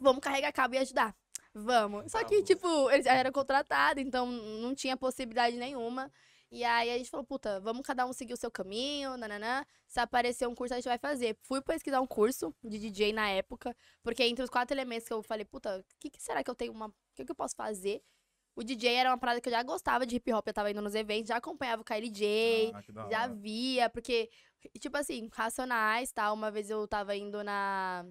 vamos 0.00 0.20
carregar 0.20 0.52
cabo 0.52 0.74
e 0.74 0.78
ajudar. 0.78 1.14
Vamos. 1.58 2.12
Só 2.12 2.22
que, 2.22 2.42
tipo, 2.42 2.90
eles 2.90 3.06
já 3.06 3.14
eram 3.14 3.32
contratados, 3.32 4.02
então 4.02 4.26
não 4.26 4.74
tinha 4.74 4.94
possibilidade 4.94 5.56
nenhuma. 5.56 6.12
E 6.50 6.62
aí 6.62 6.90
a 6.90 6.98
gente 6.98 7.08
falou, 7.08 7.24
puta, 7.24 7.58
vamos 7.60 7.82
cada 7.82 8.04
um 8.06 8.12
seguir 8.12 8.34
o 8.34 8.36
seu 8.36 8.50
caminho, 8.50 9.16
nananã. 9.16 9.64
Se 9.86 9.98
aparecer 9.98 10.46
um 10.46 10.54
curso, 10.54 10.74
a 10.74 10.76
gente 10.76 10.84
vai 10.88 10.98
fazer. 10.98 11.36
Fui 11.42 11.62
pesquisar 11.62 12.00
um 12.00 12.06
curso 12.06 12.54
de 12.62 12.78
DJ 12.78 13.12
na 13.12 13.30
época, 13.30 13.74
porque 14.02 14.22
entre 14.22 14.44
os 14.44 14.50
quatro 14.50 14.74
elementos 14.74 15.08
que 15.08 15.14
eu 15.14 15.22
falei, 15.22 15.46
puta, 15.46 15.78
o 15.78 15.84
que, 15.98 16.10
que 16.10 16.22
será 16.22 16.44
que 16.44 16.50
eu 16.50 16.54
tenho 16.54 16.72
uma. 16.72 16.88
O 16.88 16.94
que, 17.14 17.24
que 17.24 17.32
eu 17.32 17.36
posso 17.36 17.56
fazer? 17.56 18.02
O 18.54 18.62
DJ 18.62 18.94
era 18.94 19.10
uma 19.10 19.18
parada 19.18 19.40
que 19.40 19.48
eu 19.48 19.52
já 19.52 19.62
gostava 19.62 20.06
de 20.06 20.16
hip 20.16 20.32
hop, 20.32 20.46
eu 20.46 20.54
tava 20.54 20.70
indo 20.70 20.80
nos 20.82 20.94
eventos, 20.94 21.28
já 21.28 21.36
acompanhava 21.36 21.82
o 21.82 21.84
KLJ, 21.84 22.72
Ah, 22.74 23.10
já 23.10 23.26
via, 23.28 23.90
porque, 23.90 24.30
tipo 24.78 24.96
assim, 24.96 25.28
Racionais, 25.32 26.10
tal, 26.12 26.34
uma 26.34 26.50
vez 26.50 26.70
eu 26.70 26.86
tava 26.88 27.14
indo 27.14 27.44
na, 27.44 28.06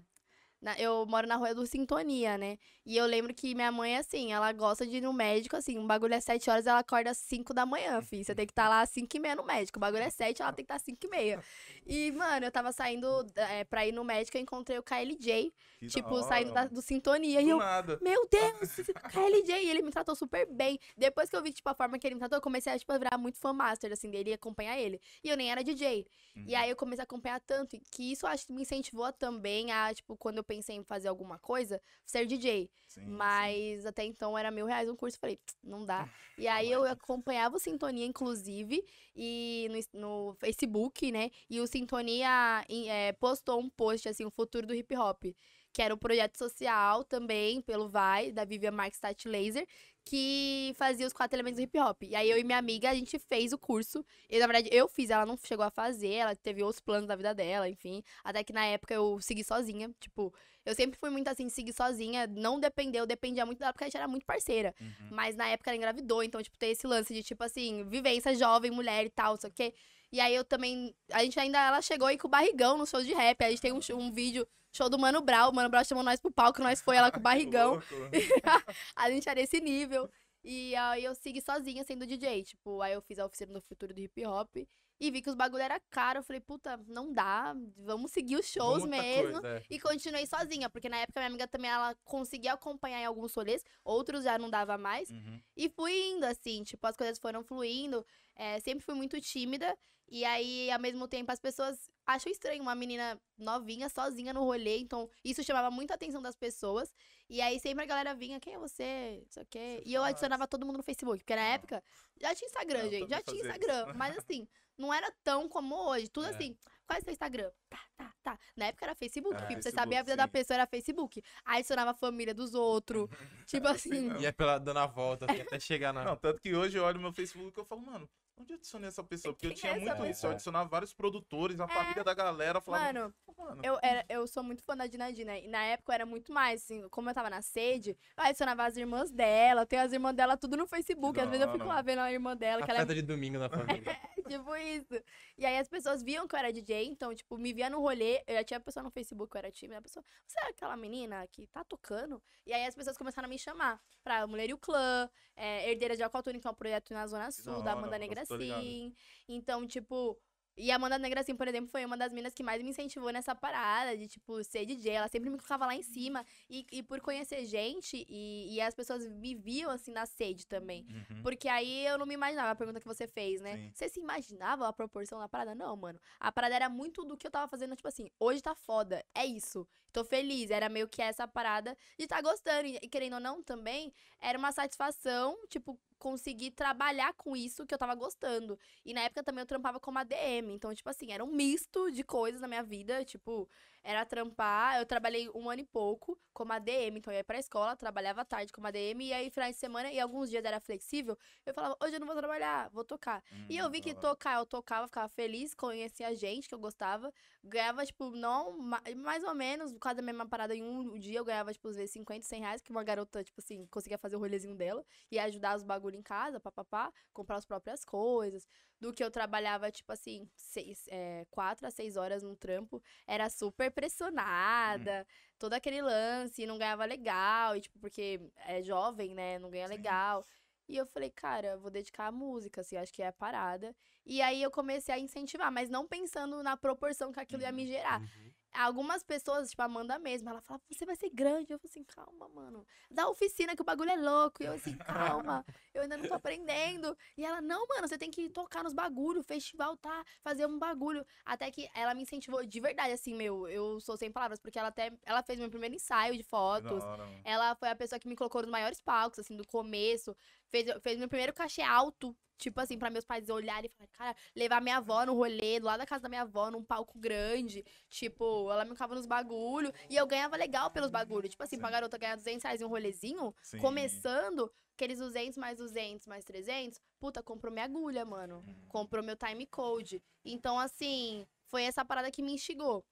na- 0.61 0.77
Eu 0.79 1.05
moro 1.05 1.27
na 1.27 1.35
rua 1.35 1.53
do 1.53 1.65
Sintonia, 1.67 2.37
né? 2.37 2.57
E 2.85 2.95
eu 2.97 3.05
lembro 3.05 3.33
que 3.33 3.53
minha 3.55 3.71
mãe, 3.71 3.97
assim, 3.97 4.31
ela 4.33 4.51
gosta 4.51 4.85
de 4.85 4.97
ir 4.97 5.01
no 5.01 5.11
médico, 5.13 5.55
assim, 5.55 5.77
o 5.77 5.85
bagulho 5.85 6.13
é 6.13 6.19
7 6.19 6.49
horas, 6.49 6.65
ela 6.67 6.79
acorda 6.79 7.11
às 7.11 7.17
5 7.17 7.53
da 7.53 7.65
manhã, 7.65 8.01
filho. 8.01 8.23
Você 8.23 8.33
tem 8.35 8.45
que 8.45 8.51
estar 8.51 8.69
lá 8.69 8.81
às 8.81 8.89
5 8.89 9.15
e 9.15 9.19
meia 9.19 9.35
no 9.35 9.43
médico. 9.43 9.77
O 9.77 9.79
bagulho 9.79 10.03
é 10.03 10.09
7, 10.09 10.41
ela 10.41 10.51
tem 10.53 10.63
que 10.63 10.71
estar 10.71 10.75
às 10.75 10.81
5 10.83 11.05
e 11.05 11.09
meia. 11.09 11.43
E, 11.85 12.11
mano, 12.11 12.45
eu 12.45 12.51
tava 12.51 12.71
saindo 12.71 13.07
é, 13.35 13.63
pra 13.63 13.85
ir 13.85 13.91
no 13.91 14.03
médico, 14.03 14.37
eu 14.37 14.41
encontrei 14.41 14.77
o 14.77 14.83
KLJ, 14.83 15.53
Que 15.79 15.87
tipo, 15.87 16.21
saindo 16.23 16.53
da- 16.53 16.65
do 16.67 16.81
Sintonia. 16.81 17.41
E 17.41 17.43
Do 17.45 17.49
eu, 17.51 17.57
nada. 17.57 17.99
meu 18.01 18.27
Deus, 18.27 18.75
KLJ, 19.11 19.63
e 19.63 19.69
ele 19.69 19.81
me 19.81 19.91
tratou 19.91 20.15
super 20.15 20.45
bem. 20.47 20.79
Depois 20.97 21.29
que 21.29 21.35
eu 21.35 21.41
vi, 21.43 21.51
tipo, 21.51 21.69
a 21.69 21.73
forma 21.73 21.97
que 21.99 22.07
ele 22.07 22.15
me 22.15 22.19
tratou, 22.19 22.37
eu 22.37 22.41
comecei 22.41 22.71
a, 22.71 22.77
tipo, 22.79 22.91
a 22.91 22.97
virar 22.97 23.17
muito 23.17 23.37
fã 23.37 23.51
master, 23.53 23.91
assim, 23.91 24.09
dele 24.09 24.29
e 24.31 24.33
acompanhar 24.33 24.77
ele. 24.79 24.99
E 25.23 25.29
eu 25.29 25.35
nem 25.37 25.51
era 25.51 25.63
DJ. 25.63 26.05
E 26.35 26.53
Uhum. 26.53 26.59
aí 26.59 26.69
eu 26.69 26.75
comecei 26.75 27.01
a 27.01 27.03
acompanhar 27.03 27.39
tanto, 27.41 27.77
que 27.91 28.11
isso 28.11 28.25
acho 28.27 28.45
que 28.47 28.53
me 28.53 28.61
incentivou 28.61 29.11
também 29.13 29.71
a, 29.71 29.93
tipo, 29.93 30.15
quando 30.17 30.37
eu 30.37 30.43
pensei 30.45 30.75
em 30.75 30.83
fazer 30.83 31.07
alguma 31.07 31.37
coisa, 31.39 31.81
ser 32.05 32.25
DJ. 32.25 32.69
Sim, 32.87 33.01
sim. 33.01 33.07
Mas 33.07 33.85
até 33.85 34.03
então 34.03 34.37
era 34.37 34.51
mil 34.51 34.65
reais 34.65 34.89
um 34.89 34.95
curso, 34.95 35.19
falei, 35.19 35.37
"Tsk, 35.37 35.57
não 35.63 35.85
dá. 35.85 36.07
E 36.37 36.47
aí 36.47 36.69
eu 36.69 36.83
acompanhava 36.85 37.55
o 37.55 37.59
Sintonia, 37.59 38.05
inclusive, 38.05 38.83
e 39.15 39.69
no, 39.93 39.99
no 40.27 40.33
Facebook, 40.35 41.09
né? 41.09 41.31
E 41.49 41.61
o 41.61 41.67
Sintonia 41.67 42.65
eh, 42.69 43.13
postou 43.13 43.59
um 43.59 43.69
post, 43.69 44.09
assim, 44.09 44.25
o 44.25 44.29
futuro 44.31 44.67
do 44.67 44.75
hip 44.75 44.95
hop. 44.97 45.23
Que 45.71 45.81
era 45.81 45.93
um 45.93 45.97
projeto 45.97 46.37
social 46.37 47.03
também, 47.03 47.61
pelo 47.61 47.87
Vai, 47.89 48.31
da 48.31 48.45
Vivian 48.45 48.71
Marks 48.71 48.99
Tati 48.99 49.27
Laser, 49.27 49.65
que 50.05 50.73
fazia 50.77 51.07
os 51.07 51.11
quatro 51.11 51.35
elementos 51.35 51.57
do 51.57 51.63
hip 51.63 51.79
hop. 51.79 52.03
E 52.03 52.15
aí 52.15 52.29
eu 52.29 52.37
e 52.37 52.43
minha 52.43 52.59
amiga, 52.59 52.91
a 52.91 52.93
gente 52.93 53.17
fez 53.17 53.51
o 53.51 53.57
curso. 53.57 54.05
E 54.29 54.37
na 54.37 54.45
verdade 54.45 54.69
eu 54.71 54.87
fiz, 54.87 55.09
ela 55.09 55.25
não 55.25 55.35
chegou 55.35 55.65
a 55.65 55.71
fazer, 55.71 56.13
ela 56.13 56.35
teve 56.35 56.61
outros 56.61 56.79
planos 56.79 57.07
da 57.07 57.15
vida 57.15 57.33
dela, 57.33 57.67
enfim. 57.67 58.03
Até 58.23 58.43
que 58.43 58.53
na 58.53 58.63
época 58.65 58.93
eu 58.93 59.19
segui 59.19 59.43
sozinha. 59.43 59.91
Tipo, 59.99 60.31
eu 60.63 60.75
sempre 60.75 60.99
fui 60.99 61.09
muito 61.09 61.27
assim, 61.27 61.49
seguir 61.49 61.73
sozinha, 61.73 62.27
não 62.27 62.59
depender, 62.59 62.99
eu 62.99 63.07
dependia 63.07 63.45
muito 63.45 63.59
dela 63.59 63.73
porque 63.73 63.83
a 63.83 63.87
gente 63.87 63.97
era 63.97 64.07
muito 64.07 64.25
parceira. 64.25 64.75
Uhum. 64.79 65.09
Mas 65.11 65.35
na 65.35 65.47
época 65.47 65.71
ela 65.71 65.77
engravidou, 65.77 66.21
então, 66.23 66.41
tipo, 66.41 66.57
tem 66.57 66.71
esse 66.71 66.85
lance 66.85 67.11
de, 67.11 67.23
tipo 67.23 67.43
assim, 67.43 67.83
vivência 67.85 68.35
jovem, 68.35 68.69
mulher 68.69 69.05
e 69.05 69.09
tal, 69.09 69.33
não 69.33 69.41
sei 69.41 69.49
o 69.49 69.53
quê. 69.53 69.73
E 70.11 70.19
aí 70.19 70.33
eu 70.35 70.43
também. 70.43 70.95
A 71.11 71.23
gente 71.23 71.39
ainda. 71.39 71.59
Ela 71.59 71.81
chegou 71.81 72.07
aí 72.07 72.17
com 72.17 72.27
o 72.27 72.31
barrigão 72.31 72.77
no 72.77 72.85
show 72.85 73.03
de 73.03 73.13
rap. 73.13 73.43
A 73.43 73.49
gente 73.49 73.61
tem 73.61 73.71
um, 73.73 73.79
um 73.93 74.11
vídeo, 74.11 74.47
show 74.71 74.89
do 74.89 74.99
Mano 74.99 75.21
Brau. 75.21 75.51
O 75.51 75.55
Mano 75.55 75.69
Brau 75.69 75.83
chamou 75.83 76.03
nós 76.03 76.19
pro 76.19 76.31
palco, 76.31 76.61
nós 76.61 76.81
foi 76.81 76.95
ela 76.97 77.11
com 77.11 77.19
o 77.19 77.23
barrigão. 77.23 77.81
A 78.95 79.09
gente 79.09 79.27
era 79.27 79.41
esse 79.41 79.59
nível. 79.59 80.09
E 80.43 80.75
aí 80.75 81.03
eu 81.03 81.15
segui 81.15 81.41
sozinha 81.41 81.83
sendo 81.83 82.05
DJ. 82.05 82.43
Tipo, 82.43 82.81
aí 82.81 82.93
eu 82.93 83.01
fiz 83.01 83.17
a 83.17 83.25
oficina 83.25 83.53
do 83.53 83.61
futuro 83.61 83.93
do 83.93 83.99
hip 83.99 84.25
hop. 84.25 84.55
E 84.97 85.11
vi 85.11 85.21
que 85.21 85.29
os 85.29 85.35
bagulho 85.35 85.63
era 85.63 85.79
caro. 85.89 86.19
Eu 86.19 86.23
falei, 86.23 86.39
puta, 86.39 86.79
não 86.87 87.11
dá. 87.11 87.53
Vamos 87.77 88.11
seguir 88.11 88.37
os 88.37 88.45
shows 88.45 88.83
Muita 88.83 89.01
mesmo. 89.01 89.41
coisa, 89.41 89.57
é. 89.57 89.63
E 89.69 89.79
continuei 89.79 90.25
sozinha, 90.25 90.69
porque 90.69 90.87
na 90.87 90.97
época 90.97 91.19
minha 91.19 91.27
amiga 91.27 91.47
também 91.47 91.69
ela 91.69 91.93
conseguia 92.05 92.53
acompanhar 92.53 93.01
em 93.01 93.05
alguns 93.05 93.33
rolês, 93.33 93.63
outros 93.83 94.23
já 94.23 94.37
não 94.37 94.49
dava 94.49 94.77
mais. 94.77 95.09
Uhum. 95.09 95.41
E 95.57 95.67
fui 95.67 95.91
indo, 96.11 96.23
assim, 96.25 96.63
tipo, 96.63 96.85
as 96.87 96.95
coisas 96.95 97.19
foram 97.19 97.43
fluindo. 97.43 98.05
é, 98.35 98.59
sempre 98.59 98.85
fui 98.85 98.95
muito 98.95 99.19
tímida. 99.19 99.77
E 100.07 100.23
aí, 100.23 100.69
ao 100.71 100.79
mesmo 100.79 101.07
tempo, 101.07 101.31
as 101.31 101.39
pessoas 101.39 101.89
acham 102.05 102.31
estranho 102.31 102.61
uma 102.61 102.75
menina 102.75 103.19
novinha, 103.37 103.89
sozinha 103.89 104.31
no 104.33 104.43
rolê. 104.43 104.77
Então, 104.77 105.09
isso 105.23 105.43
chamava 105.43 105.71
muito 105.71 105.91
a 105.91 105.95
atenção 105.95 106.21
das 106.21 106.35
pessoas. 106.35 106.93
E 107.27 107.41
aí, 107.41 107.59
sempre 107.59 107.83
a 107.83 107.87
galera 107.87 108.13
vinha, 108.13 108.39
quem 108.39 108.53
é 108.53 108.59
você? 108.59 109.19
Não 109.23 109.31
sei 109.31 109.43
o 109.43 109.47
quê. 109.49 109.79
Você 109.83 109.89
E 109.89 109.93
eu 109.93 110.01
faz. 110.01 110.11
adicionava 110.11 110.47
todo 110.47 110.65
mundo 110.65 110.77
no 110.77 110.83
Facebook. 110.83 111.19
Porque 111.19 111.35
na 111.35 111.41
Ah. 111.41 111.49
época, 111.55 111.83
já 112.21 112.35
tinha 112.35 112.47
Instagram, 112.47 112.79
Eu 112.83 112.89
gente. 112.91 113.09
Já 113.09 113.21
tinha 113.23 113.41
Instagram. 113.41 113.93
Mas 113.95 114.15
assim, 114.17 114.47
não 114.77 114.93
era 114.93 115.11
tão 115.23 115.49
como 115.49 115.75
hoje. 115.89 116.07
Tudo 116.07 116.27
É. 116.27 116.29
assim, 116.29 116.55
qual 116.85 116.97
é 116.99 117.01
seu 117.01 117.11
Instagram? 117.11 117.49
Tá, 117.67 117.79
tá, 117.97 118.13
tá. 118.23 118.39
Na 118.55 118.65
época 118.67 118.85
era 118.85 118.93
Facebook. 118.95 119.35
Filho, 119.47 119.53
pra 119.53 119.61
você 119.63 119.71
saber 119.71 119.95
a 119.97 120.03
vida 120.03 120.15
da 120.15 120.25
sim. 120.25 120.29
pessoa 120.29 120.55
era 120.55 120.67
Facebook. 120.67 121.23
Aí 121.43 121.57
adicionava 121.59 121.91
a 121.91 121.95
família 121.95 122.33
dos 122.35 122.53
outros. 122.53 123.09
tipo 123.47 123.67
assim. 123.67 124.01
Não. 124.09 124.21
Ia 124.21 124.31
pela 124.31 124.59
dando 124.59 124.77
a 124.77 124.85
volta, 124.85 125.25
assim, 125.25 125.41
até 125.41 125.59
chegar 125.59 125.91
na. 125.91 126.03
Não, 126.05 126.15
tanto 126.15 126.39
que 126.39 126.53
hoje 126.55 126.77
eu 126.77 126.83
olho 126.83 126.99
meu 126.99 127.11
Facebook 127.11 127.57
e 127.57 127.59
eu 127.59 127.65
falo, 127.65 127.81
mano, 127.81 128.07
onde 128.37 128.53
eu 128.53 128.57
adicionei 128.57 128.87
essa 128.87 129.03
pessoa? 129.03 129.33
Porque 129.33 129.47
eu 129.47 129.53
tinha 129.53 129.71
é 129.73 129.75
essa 129.75 129.85
muito 129.85 129.93
isso, 129.95 130.03
eu 130.03 130.07
pessoa? 130.09 130.33
adicionava 130.33 130.69
vários 130.69 130.93
produtores, 130.93 131.59
a 131.59 131.67
família 131.67 132.03
da 132.03 132.13
galera, 132.13 132.59
falava, 132.61 132.85
Mano, 132.85 133.13
mano, 133.37 133.61
Eu, 133.63 133.77
era, 133.81 134.05
eu 134.09 134.27
sou 134.27 134.43
muito 134.43 134.63
fã 134.63 134.75
da 134.75 134.87
Dinadina. 134.87 135.37
E 135.37 135.47
na 135.47 135.63
época 135.63 135.91
eu 135.91 135.95
era 135.95 136.05
muito 136.05 136.31
mais, 136.33 136.63
assim, 136.63 136.87
como 136.89 137.09
eu 137.09 137.13
tava 137.13 137.29
na 137.29 137.41
sede, 137.41 137.97
eu 138.17 138.23
adicionava 138.23 138.65
as 138.65 138.75
irmãs 138.77 139.11
dela. 139.11 139.65
Tem 139.65 139.79
as 139.79 139.93
irmãs 139.93 140.13
dela 140.15 140.35
tudo 140.37 140.57
no 140.57 140.67
Facebook. 140.67 141.15
Que 141.15 141.21
Às 141.21 141.29
vezes 141.29 141.45
eu 141.45 141.51
fico 141.51 141.65
lá 141.65 141.81
vendo 141.81 141.99
a 141.99 142.11
irmã 142.11 142.35
dela, 142.35 142.61
a 142.63 142.65
que 142.65 142.71
ela 142.71 142.81
é 142.81 142.85
de 142.85 143.01
domingo 143.01 143.37
na 143.37 143.49
família. 143.49 143.97
tipo 144.27 144.55
isso. 144.55 145.01
E 145.37 145.45
aí 145.45 145.57
as 145.57 145.67
pessoas 145.67 146.01
viam 146.03 146.27
que 146.27 146.35
eu 146.35 146.39
era 146.39 146.51
DJ, 146.51 146.85
então, 146.85 147.13
tipo, 147.13 147.37
me 147.37 147.53
via 147.53 147.69
no 147.69 147.79
rolê. 147.79 148.23
Eu 148.27 148.35
já 148.35 148.43
tinha 148.43 148.59
pessoa 148.59 148.83
no 148.83 148.91
Facebook 148.91 149.31
que 149.31 149.37
eu 149.37 149.39
era 149.39 149.51
tímida. 149.51 149.79
A 149.79 149.81
pessoa, 149.81 150.03
você 150.27 150.39
é 150.39 150.49
aquela 150.49 150.75
menina 150.75 151.25
que 151.27 151.47
tá 151.47 151.63
tocando? 151.63 152.21
E 152.45 152.53
aí 152.53 152.65
as 152.65 152.75
pessoas 152.75 152.97
começaram 152.97 153.27
a 153.27 153.29
me 153.29 153.37
chamar 153.39 153.79
pra 154.03 154.25
Mulher 154.27 154.49
e 154.49 154.53
o 154.53 154.57
Clã, 154.57 155.09
é, 155.35 155.71
Herdeira 155.71 155.95
de 155.95 156.03
Alcaltuna, 156.03 156.39
que 156.39 156.47
é 156.47 156.49
um 156.49 156.53
projeto 156.53 156.93
na 156.93 157.07
Zona 157.07 157.31
Sul, 157.31 157.61
da 157.63 157.71
Amanda 157.73 157.97
Negra 157.97 158.24
tô 158.25 158.37
ligado. 158.37 158.63
Sim. 158.63 158.93
Então, 159.27 159.65
tipo. 159.67 160.17
E 160.57 160.71
a 160.71 160.77
Amanda 160.77 160.97
Negra, 160.97 161.19
assim, 161.19 161.35
por 161.35 161.49
exemplo, 161.49 161.69
foi 161.69 161.83
uma 161.83 161.97
das 161.97 162.13
minas 162.13 162.33
que 162.33 162.41
mais 162.41 162.63
me 162.63 162.69
incentivou 162.69 163.11
nessa 163.11 163.35
parada 163.35 163.97
de, 163.97 164.07
tipo, 164.07 164.41
ser 164.41 164.65
DJ. 164.65 164.93
Ela 164.93 165.09
sempre 165.09 165.29
me 165.29 165.35
colocava 165.35 165.65
lá 165.65 165.75
em 165.75 165.81
cima. 165.81 166.25
E, 166.49 166.65
e 166.71 166.81
por 166.81 167.01
conhecer 167.01 167.45
gente, 167.45 168.05
e, 168.07 168.55
e 168.55 168.61
as 168.61 168.73
pessoas 168.73 169.05
me 169.05 169.35
viam, 169.35 169.69
assim, 169.69 169.91
na 169.91 170.05
sede 170.05 170.47
também. 170.47 170.87
uhum. 170.89 171.21
Porque 171.21 171.49
aí 171.49 171.85
eu 171.85 171.97
não 171.97 172.05
me 172.05 172.13
imaginava, 172.13 172.51
a 172.51 172.55
pergunta 172.55 172.79
que 172.79 172.87
você 172.87 173.05
fez, 173.05 173.41
né? 173.41 173.57
Sim. 173.57 173.71
Você 173.73 173.89
se 173.89 173.99
imaginava 173.99 174.65
a 174.65 174.71
proporção 174.71 175.19
da 175.19 175.27
parada? 175.27 175.53
Não, 175.53 175.75
mano. 175.75 175.99
A 176.21 176.31
parada 176.31 176.55
era 176.55 176.69
muito 176.69 177.03
do 177.03 177.17
que 177.17 177.27
eu 177.27 177.31
tava 177.31 177.49
fazendo, 177.49 177.75
tipo 177.75 177.89
assim, 177.89 178.09
hoje 178.17 178.41
tá 178.41 178.55
foda, 178.55 179.03
é 179.13 179.25
isso. 179.25 179.67
Tô 179.95 180.03
feliz. 180.03 180.51
Era 180.51 180.67
meio 180.67 180.89
que 180.89 181.01
essa 181.01 181.25
parada 181.25 181.77
de 181.97 182.05
tá 182.05 182.21
gostando. 182.21 182.67
E 182.67 182.89
querendo 182.89 183.13
ou 183.13 183.19
não, 183.21 183.41
também, 183.41 183.93
era 184.19 184.37
uma 184.37 184.51
satisfação, 184.51 185.37
tipo, 185.47 185.79
conseguir 185.97 186.51
trabalhar 186.51 187.13
com 187.13 187.33
isso 187.33 187.65
que 187.65 187.73
eu 187.73 187.77
tava 187.77 187.95
gostando. 187.95 188.59
E 188.83 188.93
na 188.93 188.99
época 189.03 189.23
também 189.23 189.41
eu 189.43 189.45
trampava 189.45 189.79
como 189.79 189.97
ADM. 189.97 190.51
Então, 190.53 190.75
tipo 190.75 190.89
assim, 190.89 191.13
era 191.13 191.23
um 191.23 191.31
misto 191.31 191.89
de 191.91 192.03
coisas 192.03 192.41
na 192.41 192.47
minha 192.49 192.61
vida. 192.61 193.05
Tipo, 193.05 193.47
era 193.85 194.05
trampar. 194.05 194.79
Eu 194.79 194.85
trabalhei 194.85 195.29
um 195.33 195.49
ano 195.49 195.61
e 195.61 195.65
pouco 195.65 196.19
como 196.33 196.51
ADM. 196.51 196.97
Então, 196.99 197.13
eu 197.13 197.17
ia 197.17 197.23
pra 197.23 197.39
escola, 197.39 197.75
trabalhava 197.77 198.21
à 198.21 198.25
tarde 198.25 198.51
como 198.51 198.67
ADM. 198.67 199.05
E 199.05 199.13
aí, 199.13 199.29
final 199.29 199.49
de 199.49 199.55
semana, 199.55 199.91
e 199.91 199.99
alguns 199.99 200.29
dias 200.29 200.43
era 200.43 200.59
flexível. 200.59 201.17
Eu 201.45 201.53
falava, 201.53 201.77
hoje 201.81 201.95
eu 201.95 201.99
não 201.99 202.07
vou 202.07 202.15
trabalhar, 202.15 202.69
vou 202.71 202.83
tocar. 202.83 203.23
E 203.47 203.57
eu 203.57 203.69
vi 203.69 203.79
que 203.81 203.91
Hum, 203.91 203.97
hora. 203.97 204.01
tocar, 204.01 204.39
eu 204.39 204.45
tocava, 204.45 204.87
ficava 204.87 205.07
feliz, 205.07 205.53
conhecia 205.53 206.13
gente 206.15 206.49
que 206.49 206.55
eu 206.55 206.59
gostava. 206.59 207.13
Ganhava, 207.43 207.85
tipo, 207.85 208.09
não, 208.11 208.57
ma- 208.57 208.81
mais 208.97 209.23
ou 209.23 209.35
menos, 209.35 209.71
quase 209.79 209.99
a 209.99 210.03
mesma 210.03 210.27
parada 210.27 210.55
em 210.55 210.63
um 210.63 210.97
dia. 210.97 211.19
Eu 211.19 211.25
ganhava, 211.25 211.53
tipo, 211.53 211.67
às 211.69 211.75
vezes 211.75 211.91
50, 211.91 212.25
100 212.25 212.41
reais, 212.41 212.61
que 212.61 212.71
uma 212.71 212.83
garota, 212.83 213.23
tipo 213.23 213.39
assim, 213.39 213.65
conseguia 213.67 213.97
fazer 213.99 214.15
o 214.15 214.19
rolezinho 214.19 214.55
dela. 214.55 214.83
E 215.11 215.19
ajudar 215.19 215.55
os 215.55 215.63
bagulho 215.63 215.95
em 215.97 216.01
casa, 216.01 216.39
papapá, 216.39 216.91
comprar 217.13 217.37
as 217.37 217.45
próprias 217.45 217.85
coisas. 217.85 218.47
Do 218.85 218.93
que 218.93 219.03
eu 219.03 219.09
trabalhava, 219.09 219.71
tipo 219.71 219.91
assim, 219.91 220.29
seis, 220.35 220.85
é, 220.91 221.25
quatro 221.31 221.65
a 221.65 221.71
seis 221.71 221.97
horas 221.97 222.21
no 222.21 222.35
trampo. 222.35 222.83
Era 223.07 223.31
super 223.31 223.71
pressionada, 223.71 225.07
todo 225.39 225.53
aquele 225.53 225.81
lance, 225.81 226.45
não 226.45 226.59
ganhava 226.59 226.85
legal. 226.85 227.57
E, 227.57 227.61
tipo, 227.61 227.79
porque 227.79 228.21
é 228.45 228.61
jovem, 228.61 229.15
né? 229.15 229.39
Não 229.39 229.49
ganha 229.49 229.67
Sim. 229.67 229.73
legal. 229.73 230.23
E 230.67 230.77
eu 230.77 230.85
falei, 230.85 231.09
cara, 231.09 231.57
vou 231.57 231.71
dedicar 231.71 232.07
à 232.07 232.11
música, 232.11 232.61
assim, 232.61 232.77
acho 232.77 232.93
que 232.93 233.01
é 233.01 233.07
a 233.07 233.11
parada. 233.11 233.75
E 234.05 234.21
aí 234.21 234.43
eu 234.43 234.51
comecei 234.51 234.93
a 234.93 234.99
incentivar, 234.99 235.51
mas 235.51 235.67
não 235.67 235.87
pensando 235.87 236.43
na 236.43 236.55
proporção 236.55 237.11
que 237.11 237.19
aquilo 237.19 237.41
ia 237.41 237.51
me 237.51 237.65
gerar. 237.65 238.01
Uhum. 238.01 238.31
Algumas 238.57 239.03
pessoas, 239.03 239.49
tipo, 239.49 239.61
a 239.61 239.65
Amanda 239.65 239.97
mesmo, 239.99 240.29
ela 240.29 240.41
fala, 240.41 240.59
você 240.69 240.85
vai 240.85 240.95
ser 240.95 241.09
grande. 241.09 241.51
Eu 241.51 241.59
falei 241.59 241.69
assim, 241.69 241.83
calma, 241.83 242.27
mano. 242.29 242.65
Da 242.89 243.07
oficina 243.07 243.55
que 243.55 243.61
o 243.61 243.65
bagulho 243.65 243.91
é 243.91 243.95
louco. 243.95 244.41
E 244.41 244.45
eu 244.45 244.53
assim, 244.53 244.75
calma, 244.77 245.45
eu 245.73 245.83
ainda 245.83 245.97
não 245.97 246.07
tô 246.07 246.13
aprendendo. 246.13 246.97
E 247.17 247.25
ela, 247.25 247.41
não, 247.41 247.67
mano, 247.67 247.87
você 247.87 247.97
tem 247.97 248.09
que 248.09 248.29
tocar 248.29 248.63
nos 248.63 248.73
bagulhos, 248.73 249.25
festival 249.25 249.75
tá, 249.77 250.03
fazer 250.21 250.45
um 250.45 250.57
bagulho. 250.57 251.05
Até 251.25 251.51
que 251.51 251.69
ela 251.73 251.93
me 251.93 252.01
incentivou 252.01 252.45
de 252.45 252.59
verdade, 252.59 252.93
assim, 252.93 253.13
meu, 253.13 253.47
eu 253.47 253.79
sou 253.79 253.97
sem 253.97 254.11
palavras, 254.11 254.39
porque 254.39 254.57
ela 254.57 254.69
até, 254.69 254.91
ela 255.03 255.21
fez 255.23 255.39
meu 255.39 255.49
primeiro 255.49 255.75
ensaio 255.75 256.15
de 256.15 256.23
fotos. 256.23 256.83
hora. 256.83 257.21
Ela 257.23 257.55
foi 257.55 257.69
a 257.69 257.75
pessoa 257.75 257.99
que 257.99 258.07
me 258.07 258.15
colocou 258.15 258.41
nos 258.41 258.51
maiores 258.51 258.79
palcos, 258.79 259.19
assim, 259.19 259.35
do 259.35 259.45
começo. 259.45 260.15
Fez, 260.49 260.65
fez 260.81 260.97
meu 260.97 261.09
primeiro 261.09 261.33
cachê 261.33 261.61
alto 261.61 262.15
Tipo 262.37 262.59
assim, 262.59 262.77
pra 262.77 262.89
meus 262.89 263.05
pais 263.05 263.29
olharem 263.29 263.69
e 263.69 263.73
falarem, 263.73 263.93
cara, 263.93 264.15
levar 264.35 264.61
minha 264.61 264.77
avó 264.77 265.05
no 265.05 265.13
rolê, 265.13 265.59
do 265.59 265.65
lado 265.65 265.79
da 265.79 265.85
casa 265.85 266.03
da 266.03 266.09
minha 266.09 266.23
avó, 266.23 266.51
num 266.51 266.63
palco 266.63 266.99
grande. 266.99 267.63
Tipo, 267.89 268.51
ela 268.51 268.65
me 268.65 268.71
ficava 268.71 268.93
nos 268.93 269.05
bagulho. 269.05 269.73
E 269.89 269.95
eu 269.95 270.05
ganhava 270.05 270.35
legal 270.35 270.69
pelos 270.69 270.91
bagulhos. 270.91 271.29
Tipo 271.29 271.43
assim, 271.43 271.55
Sim. 271.55 271.61
pra 271.61 271.71
garota 271.71 271.97
ganhar 271.97 272.15
200 272.15 272.43
reais 272.43 272.61
em 272.61 272.65
um 272.65 272.67
rolezinho, 272.67 273.33
Sim. 273.41 273.59
começando, 273.59 274.51
aqueles 274.73 274.99
200 274.99 275.37
mais 275.37 275.57
200 275.57 276.07
mais 276.07 276.25
300, 276.25 276.81
puta, 276.99 277.23
comprou 277.23 277.51
minha 277.51 277.65
agulha, 277.65 278.03
mano. 278.03 278.43
Uhum. 278.45 278.67
Comprou 278.67 279.03
meu 279.03 279.15
time 279.15 279.45
code. 279.45 280.03
Então, 280.23 280.59
assim, 280.59 281.25
foi 281.47 281.63
essa 281.63 281.85
parada 281.85 282.11
que 282.11 282.21
me 282.21 282.33
instigou. 282.33 282.85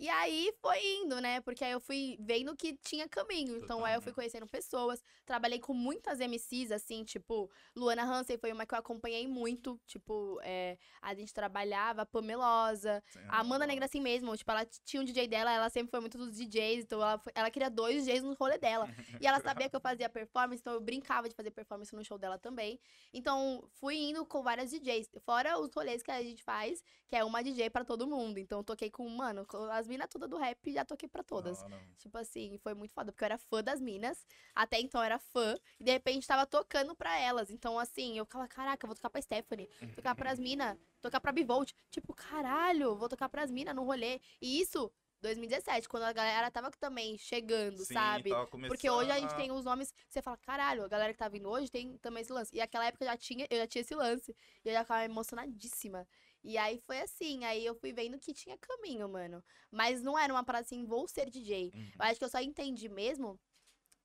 E 0.00 0.08
aí 0.08 0.50
foi 0.62 0.78
indo, 1.02 1.20
né? 1.20 1.42
Porque 1.42 1.62
aí 1.62 1.72
eu 1.72 1.80
fui 1.80 2.16
vendo 2.20 2.56
que 2.56 2.74
tinha 2.78 3.06
caminho. 3.06 3.58
Então 3.58 3.84
aí 3.84 3.94
eu 3.94 4.00
fui 4.00 4.12
Totalmente. 4.12 4.14
conhecendo 4.14 4.46
pessoas. 4.46 5.02
Trabalhei 5.26 5.58
com 5.58 5.74
muitas 5.74 6.20
MCs, 6.20 6.72
assim, 6.72 7.04
tipo, 7.04 7.50
Luana 7.76 8.02
Hansen 8.02 8.38
foi 8.38 8.50
uma 8.50 8.64
que 8.64 8.72
eu 8.74 8.78
acompanhei 8.78 9.28
muito. 9.28 9.78
Tipo, 9.86 10.40
é, 10.42 10.78
a 11.02 11.14
gente 11.14 11.34
trabalhava, 11.34 12.06
Pamelosa, 12.06 13.02
Sim, 13.08 13.18
a 13.28 13.40
Amanda 13.40 13.66
Negra 13.66 13.84
assim 13.84 14.00
mesmo, 14.00 14.34
tipo, 14.38 14.50
ela 14.50 14.64
tinha 14.86 15.02
um 15.02 15.04
DJ 15.04 15.28
dela, 15.28 15.52
ela 15.52 15.68
sempre 15.68 15.90
foi 15.90 16.00
muito 16.00 16.16
dos 16.16 16.34
DJs, 16.34 16.84
então 16.84 17.00
ela, 17.02 17.18
foi- 17.18 17.32
ela 17.34 17.50
queria 17.50 17.68
dois 17.68 18.04
DJs 18.06 18.22
no 18.22 18.32
rolê 18.40 18.56
dela. 18.56 18.88
E 19.20 19.26
ela 19.26 19.38
sabia 19.40 19.68
que 19.68 19.76
eu 19.76 19.80
fazia 19.82 20.08
performance, 20.08 20.60
então 20.62 20.72
eu 20.72 20.80
brincava 20.80 21.28
de 21.28 21.34
fazer 21.34 21.50
performance 21.50 21.94
no 21.94 22.02
show 22.02 22.16
dela 22.16 22.38
também. 22.38 22.80
Então, 23.12 23.68
fui 23.74 23.96
indo 23.98 24.24
com 24.24 24.42
várias 24.42 24.70
DJs, 24.70 25.10
fora 25.26 25.58
os 25.58 25.70
rolês 25.74 26.02
que 26.02 26.10
a 26.10 26.22
gente 26.22 26.42
faz, 26.42 26.82
que 27.06 27.14
é 27.14 27.22
uma 27.22 27.42
DJ 27.42 27.68
pra 27.68 27.84
todo 27.84 28.06
mundo. 28.06 28.38
Então, 28.38 28.60
eu 28.60 28.64
toquei 28.64 28.90
com, 28.90 29.06
mano, 29.10 29.46
as 29.72 29.89
minas 29.90 30.08
todas 30.08 30.30
do 30.30 30.38
rap, 30.38 30.72
já 30.72 30.84
toquei 30.84 31.08
pra 31.08 31.22
todas. 31.22 31.58
Da 31.58 31.64
hora. 31.64 31.88
Tipo 31.98 32.16
assim, 32.16 32.56
foi 32.58 32.74
muito 32.74 32.94
foda, 32.94 33.10
porque 33.10 33.24
eu 33.24 33.26
era 33.26 33.38
fã 33.38 33.62
das 33.62 33.80
minas. 33.80 34.24
Até 34.54 34.80
então 34.80 35.00
eu 35.00 35.04
era 35.04 35.18
fã. 35.18 35.56
E 35.80 35.84
de 35.84 35.90
repente 35.90 36.26
tava 36.26 36.46
tocando 36.46 36.94
pra 36.94 37.18
elas. 37.18 37.50
Então, 37.50 37.78
assim, 37.78 38.16
eu 38.16 38.24
ficava, 38.24 38.46
caraca, 38.46 38.84
eu 38.84 38.88
vou 38.88 38.94
tocar 38.94 39.10
pra 39.10 39.20
Stephanie, 39.20 39.68
tocar 39.96 40.14
pras 40.14 40.38
minas, 40.40 40.78
tocar 41.02 41.20
pra 41.20 41.32
Bivolt. 41.32 41.72
Tipo, 41.90 42.14
caralho, 42.14 42.94
vou 42.94 43.08
tocar 43.08 43.28
pras 43.28 43.50
minas 43.50 43.74
no 43.74 43.82
rolê. 43.82 44.20
E 44.40 44.60
isso, 44.60 44.90
2017, 45.20 45.88
quando 45.88 46.04
a 46.04 46.12
galera 46.12 46.50
tava 46.50 46.70
também 46.70 47.18
chegando, 47.18 47.84
Sim, 47.84 47.94
sabe? 47.94 48.30
Porque 48.68 48.88
hoje 48.88 49.10
a 49.10 49.18
gente 49.18 49.34
tem 49.34 49.50
os 49.52 49.64
nomes, 49.64 49.92
você 50.08 50.22
fala, 50.22 50.36
caralho, 50.38 50.84
a 50.84 50.88
galera 50.88 51.12
que 51.12 51.18
tá 51.18 51.28
vindo 51.28 51.48
hoje 51.48 51.70
tem 51.70 51.98
também 51.98 52.22
esse 52.22 52.32
lance. 52.32 52.54
E 52.54 52.60
aquela 52.60 52.86
época 52.86 53.04
eu 53.04 53.08
já 53.08 53.16
tinha, 53.16 53.46
eu 53.50 53.58
já 53.58 53.66
tinha 53.66 53.82
esse 53.82 53.94
lance. 53.94 54.34
E 54.64 54.68
eu 54.68 54.72
já 54.72 54.82
ficava 54.82 55.04
emocionadíssima. 55.04 56.06
E 56.42 56.56
aí 56.56 56.78
foi 56.86 57.00
assim, 57.00 57.44
aí 57.44 57.64
eu 57.64 57.74
fui 57.74 57.92
vendo 57.92 58.18
que 58.18 58.32
tinha 58.32 58.56
caminho, 58.58 59.08
mano. 59.08 59.44
Mas 59.70 60.02
não 60.02 60.18
era 60.18 60.32
uma 60.32 60.44
parada 60.44 60.64
assim, 60.64 60.84
vou 60.84 61.06
ser 61.06 61.28
DJ. 61.30 61.70
Uhum. 61.74 61.92
Eu 61.98 62.04
acho 62.06 62.18
que 62.18 62.24
eu 62.24 62.28
só 62.30 62.40
entendi 62.40 62.88
mesmo 62.88 63.38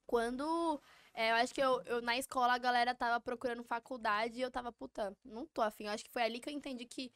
quando. 0.06 0.80
é, 1.14 1.30
eu 1.30 1.34
acho 1.36 1.54
que 1.54 1.60
eu, 1.60 1.82
eu, 1.82 2.02
na 2.02 2.16
escola 2.18 2.54
a 2.54 2.58
galera 2.58 2.94
tava 2.94 3.20
procurando 3.20 3.62
faculdade 3.64 4.38
e 4.38 4.42
eu 4.42 4.50
tava, 4.50 4.70
puta, 4.72 5.16
não 5.24 5.46
tô 5.46 5.62
afim. 5.62 5.84
Eu 5.84 5.92
acho 5.92 6.04
que 6.04 6.10
foi 6.12 6.22
ali 6.22 6.40
que 6.40 6.48
eu 6.48 6.52
entendi 6.54 6.84
que 6.86 7.12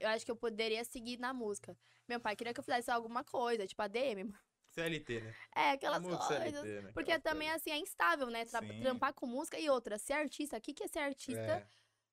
eu 0.00 0.08
acho 0.08 0.24
que 0.24 0.30
eu 0.30 0.36
poderia 0.36 0.82
seguir 0.84 1.18
na 1.18 1.32
música. 1.32 1.76
Meu 2.08 2.18
pai 2.18 2.34
queria 2.34 2.52
que 2.52 2.58
eu 2.60 2.64
fizesse 2.64 2.90
alguma 2.90 3.22
coisa, 3.22 3.66
tipo 3.66 3.80
ADM. 3.82 4.32
CLT, 4.70 5.20
né? 5.20 5.34
É, 5.54 5.70
aquelas 5.72 6.02
coisas. 6.02 6.26
CLT, 6.26 6.82
né? 6.82 6.92
Porque 6.92 7.12
Aquela 7.12 7.20
também, 7.34 7.48
coisa. 7.48 7.56
assim, 7.60 7.70
é 7.70 7.78
instável, 7.78 8.28
né? 8.28 8.44
Tra- 8.46 8.60
Sim. 8.60 8.80
trampar 8.80 9.12
com 9.12 9.26
música 9.26 9.58
e 9.58 9.68
outra. 9.68 9.98
Ser 9.98 10.14
artista, 10.14 10.56
o 10.56 10.60
que, 10.60 10.72
que 10.72 10.84
é 10.84 10.88
ser 10.88 11.00
artista? 11.00 11.40
É. 11.40 11.66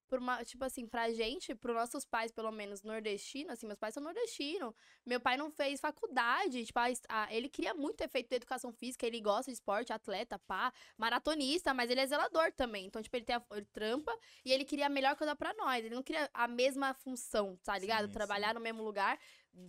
Por 0.10 0.20
uma, 0.20 0.44
tipo 0.44 0.66
assim, 0.66 0.88
pra 0.88 1.12
gente, 1.12 1.54
pros 1.56 1.76
nossos 1.76 2.04
pais, 2.06 2.32
pelo 2.32 2.52
menos, 2.52 2.82
nordestino, 2.82 3.52
assim, 3.52 3.68
meus 3.68 3.78
pais 3.80 3.94
são 3.94 4.02
nordestinos. 4.04 4.74
Meu 5.06 5.20
pai 5.20 5.38
não 5.38 5.52
fez 5.52 5.80
faculdade, 5.80 6.66
tipo, 6.66 6.80
a, 6.80 6.86
a- 7.08 7.34
ele 7.34 7.48
queria 7.48 7.74
muito 7.74 7.98
ter 7.98 8.10
feito 8.10 8.32
educação 8.34 8.72
física, 8.74 9.06
ele 9.06 9.22
gosta 9.22 9.52
de 9.52 9.56
esporte, 9.56 9.94
atleta, 9.94 10.40
pá, 10.40 10.74
maratonista, 10.98 11.74
mas 11.74 11.90
ele 11.92 12.02
é 12.02 12.08
zelador 12.08 12.52
também. 12.54 12.86
Então, 12.86 13.02
tipo, 13.02 13.16
ele, 13.16 13.26
tem 13.26 13.36
a, 13.36 13.44
ele 13.52 13.66
trampa 13.72 14.18
e 14.44 14.52
ele 14.52 14.66
queria 14.66 14.88
a 14.88 14.90
melhor 14.90 15.16
coisa 15.16 15.36
pra 15.36 15.54
nós. 15.54 15.86
Ele 15.86 15.94
não 15.96 16.04
queria 16.04 16.30
a 16.34 16.48
mesma 16.48 16.94
função, 16.94 17.58
tá 17.64 17.78
ligado? 17.78 18.08
Sim, 18.08 18.14
Trabalhar 18.14 18.54
no 18.54 18.60
mesmo 18.60 18.84
lugar 18.84 19.20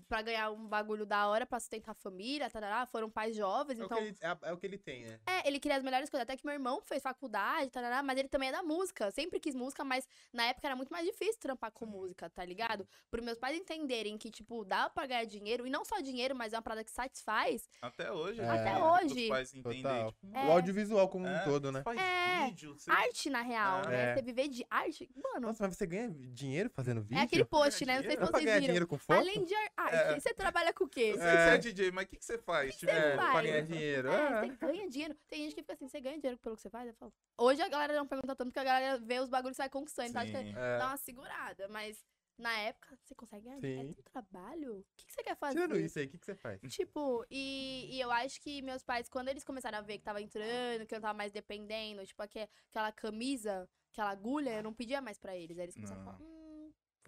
pra 0.09 0.23
ganhar 0.23 0.51
um 0.51 0.67
bagulho 0.67 1.05
da 1.07 1.27
hora, 1.29 1.47
pra 1.47 1.59
sustentar 1.61 1.93
a 1.93 1.95
família, 1.95 2.49
tarará. 2.51 2.87
Foram 2.87 3.11
pais 3.11 3.35
jovens, 3.37 3.79
É, 3.79 3.83
o 3.83 3.87
então... 3.87 3.99
que 3.99 4.05
ele, 4.05 4.17
é, 4.21 4.39
é 4.43 4.53
o 4.53 4.57
que 4.57 4.67
ele 4.67 4.79
tem, 4.79 5.05
né? 5.05 5.21
É, 5.27 5.47
ele 5.49 5.59
queria 5.61 5.77
as 5.77 5.83
melhores 5.83 6.09
coisas. 6.11 6.23
Até 6.25 6.37
que 6.37 6.45
meu 6.45 6.53
irmão 6.55 6.81
fez 6.83 7.03
faculdade, 7.03 7.71
tarará, 7.71 8.03
mas 8.03 8.19
ele 8.19 8.29
também 8.29 8.49
é 8.49 8.53
da 8.53 8.63
música. 8.63 9.11
Sempre 9.11 9.39
quis 9.41 9.55
música, 9.55 9.85
mas 9.85 10.07
na 10.33 10.45
época 10.47 10.67
era 10.69 10.77
muito 10.77 10.91
mais 10.91 11.07
difícil 11.07 11.39
trampar 11.41 11.71
com 11.73 11.87
música, 11.87 12.29
tá 12.31 12.45
ligado? 12.45 12.87
Por 13.11 13.21
meus 13.23 13.39
pais 13.39 13.57
entenderem 13.57 14.17
que, 14.19 14.31
tipo, 14.31 14.65
dá 14.65 14.89
pra 14.91 15.07
ganhar 15.07 15.25
dinheiro, 15.25 15.67
e 15.67 15.71
não 15.71 15.85
só 15.85 16.01
dinheiro, 16.01 16.35
mas 16.35 16.53
é 16.53 16.57
uma 16.57 16.63
parada 16.63 16.85
que 16.85 16.91
satisfaz. 16.91 17.69
Até 17.83 18.11
hoje. 18.13 18.41
É. 18.41 18.45
né? 18.45 18.51
Até 18.61 18.77
Os 18.83 19.13
hoje. 19.13 19.29
pais 19.29 19.55
entendem, 19.55 19.83
Total. 19.83 20.13
tipo, 20.13 20.37
É. 20.37 20.47
O 20.47 20.53
audiovisual 20.53 21.09
como 21.09 21.27
é, 21.27 21.41
um 21.41 21.45
todo, 21.45 21.73
né? 21.73 21.83
Faz 21.83 21.99
É. 22.01 22.47
vídeo, 22.47 22.75
você... 22.79 22.91
Arte, 22.91 23.31
na 23.31 23.43
real, 23.43 23.89
né? 23.89 24.11
É. 24.11 24.15
Você 24.15 24.23
viver 24.23 24.49
de 24.49 24.65
arte. 24.71 25.11
Mano, 25.17 25.49
Nossa, 25.49 25.67
mas 25.67 25.77
você 25.77 25.87
ganha 25.87 26.11
dinheiro 26.11 26.71
fazendo 26.71 27.03
vídeo? 27.03 27.19
é 27.19 27.23
aquele 27.25 27.45
post, 27.45 27.85
né? 27.85 27.97
Não 27.97 28.03
sei 28.03 28.13
se 28.13 28.17
vocês 28.19 28.45
viram. 28.45 28.61
dinheiro 28.61 28.87
com 28.87 28.99
foto? 28.99 29.19
Além 29.19 29.45
de 29.45 29.55
arte, 29.83 29.95
É. 30.17 30.21
você 30.21 30.35
trabalha 30.35 30.73
com 30.73 30.85
o 30.85 30.89
quê? 30.89 31.13
Eu 31.15 31.19
sei 31.19 31.27
É. 31.29 31.31
que 31.37 31.43
você 31.43 31.49
é 31.55 31.59
DJ, 31.59 31.91
mas 31.93 32.05
o 32.05 32.09
que, 32.09 32.17
que 32.17 32.25
você 32.25 32.39
faz? 32.39 32.77
Tipo, 32.77 32.93
você 32.93 32.99
É, 32.99 33.17
faz? 33.17 33.31
pra 33.33 33.43
ganhar 33.43 33.61
dinheiro. 33.63 34.09
É, 34.11 34.15
É. 34.27 34.41
você 34.41 34.57
ganha 34.57 34.89
dinheiro. 34.89 35.15
Tem 35.29 35.43
gente 35.45 35.55
que 35.55 35.63
fica 35.63 35.73
assim, 35.75 35.89
você 35.89 36.01
ganha 36.01 36.19
dinheiro 36.19 36.39
pelo 36.39 36.57
que 36.57 36.63
você 36.63 36.71
faz? 36.71 36.87
Eu 36.89 36.95
falo, 36.95 37.13
Hoje 37.39 37.63
a 37.63 37.69
galera 37.69 37.95
não 37.95 38.07
pergunta 38.07 38.35
tanto, 38.37 38.49
porque 38.49 38.61
a 38.61 38.65
galera 38.65 38.99
vê 38.99 39.19
os 39.21 39.29
bagulhos 39.29 39.57
que 39.57 39.63
vai 39.63 39.71
conquistando. 39.71 40.09
Então 40.11 40.23
acho 40.23 40.33
que 40.33 40.39
sim. 40.39 40.51
É. 40.57 40.79
dá 40.79 40.87
uma 40.89 40.97
segurada, 40.97 41.69
mas 41.69 42.05
na 42.39 42.53
época, 42.61 42.99
você 43.05 43.15
consegue 43.15 43.45
ganhar? 43.45 43.61
Sim. 43.61 43.91
É 43.91 43.95
teu 43.95 44.03
trabalho? 44.05 44.79
O 44.79 44.85
que, 44.97 45.07
que 45.07 45.13
você 45.13 45.23
quer 45.23 45.37
fazer? 45.37 45.55
Tirando 45.61 45.77
isso 45.79 45.99
aí, 45.99 46.07
o 46.07 46.09
que, 46.09 46.19
que 46.19 46.25
você 46.25 46.35
faz? 46.35 46.59
Tipo, 46.69 47.25
e, 47.31 47.89
e 47.97 48.01
eu 48.01 48.11
acho 48.11 48.41
que 48.41 48.63
meus 48.63 48.83
pais, 48.83 49.09
quando 49.11 49.29
eles 49.29 49.45
começaram 49.45 49.77
a 49.79 49.83
ver 49.83 49.99
que 49.99 50.05
tava 50.05 50.23
entrando, 50.23 50.87
que 50.87 50.95
eu 50.95 50.97
não 50.97 51.03
tava 51.03 51.17
mais 51.19 51.33
dependendo, 51.33 52.05
tipo, 52.07 52.23
aque- 52.23 52.49
aquela 52.71 52.91
camisa, 52.93 53.69
aquela 53.93 54.11
agulha, 54.11 54.51
eu 54.57 54.63
não 54.63 54.73
pedia 54.73 55.03
mais 55.03 55.19
pra 55.19 55.37
eles. 55.37 55.59
Aí 55.59 55.65
eles 55.65 55.75
começaram 55.75 56.01
a 56.01 56.05
falar, 56.05 56.19
hum, 56.21 56.27
que 56.39 56.40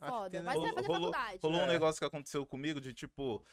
foda. 0.09 0.43
Mas 0.43 0.55
você 0.55 0.61
vai 0.61 0.61
Rolou- 0.61 0.75
fazer 0.75 0.87
rolou- 0.88 1.12
faculdade. 1.12 1.38
Rolou 1.43 1.61
um 1.61 1.65
É. 1.65 1.69
negócio 1.69 1.99
que 1.99 2.05
aconteceu 2.05 2.45
comigo 2.47 2.81
de, 2.81 2.93
tipo, 2.93 3.45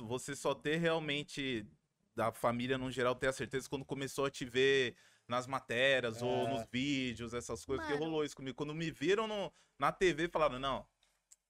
você 0.00 0.34
só 0.36 0.54
ter 0.54 0.76
realmente, 0.76 1.66
da 2.14 2.32
família 2.32 2.78
no 2.78 2.90
geral, 2.90 3.14
ter 3.14 3.28
a 3.28 3.32
certeza 3.32 3.68
quando 3.68 3.84
começou 3.84 4.24
a 4.24 4.30
te 4.30 4.44
ver 4.44 4.96
nas 5.28 5.46
matérias 5.46 6.22
ou 6.22 6.46
É. 6.46 6.48
nos 6.50 6.66
vídeos, 6.72 7.34
essas 7.34 7.64
coisas, 7.64 7.84
porque 7.84 7.98
Mano. 7.98 8.10
rolou 8.10 8.24
isso 8.24 8.36
comigo. 8.36 8.56
Quando 8.56 8.74
me 8.74 8.90
viram 8.90 9.26
no- 9.26 9.52
na 9.78 9.90
TV, 9.92 10.28
falaram, 10.28 10.58
não, 10.58 10.86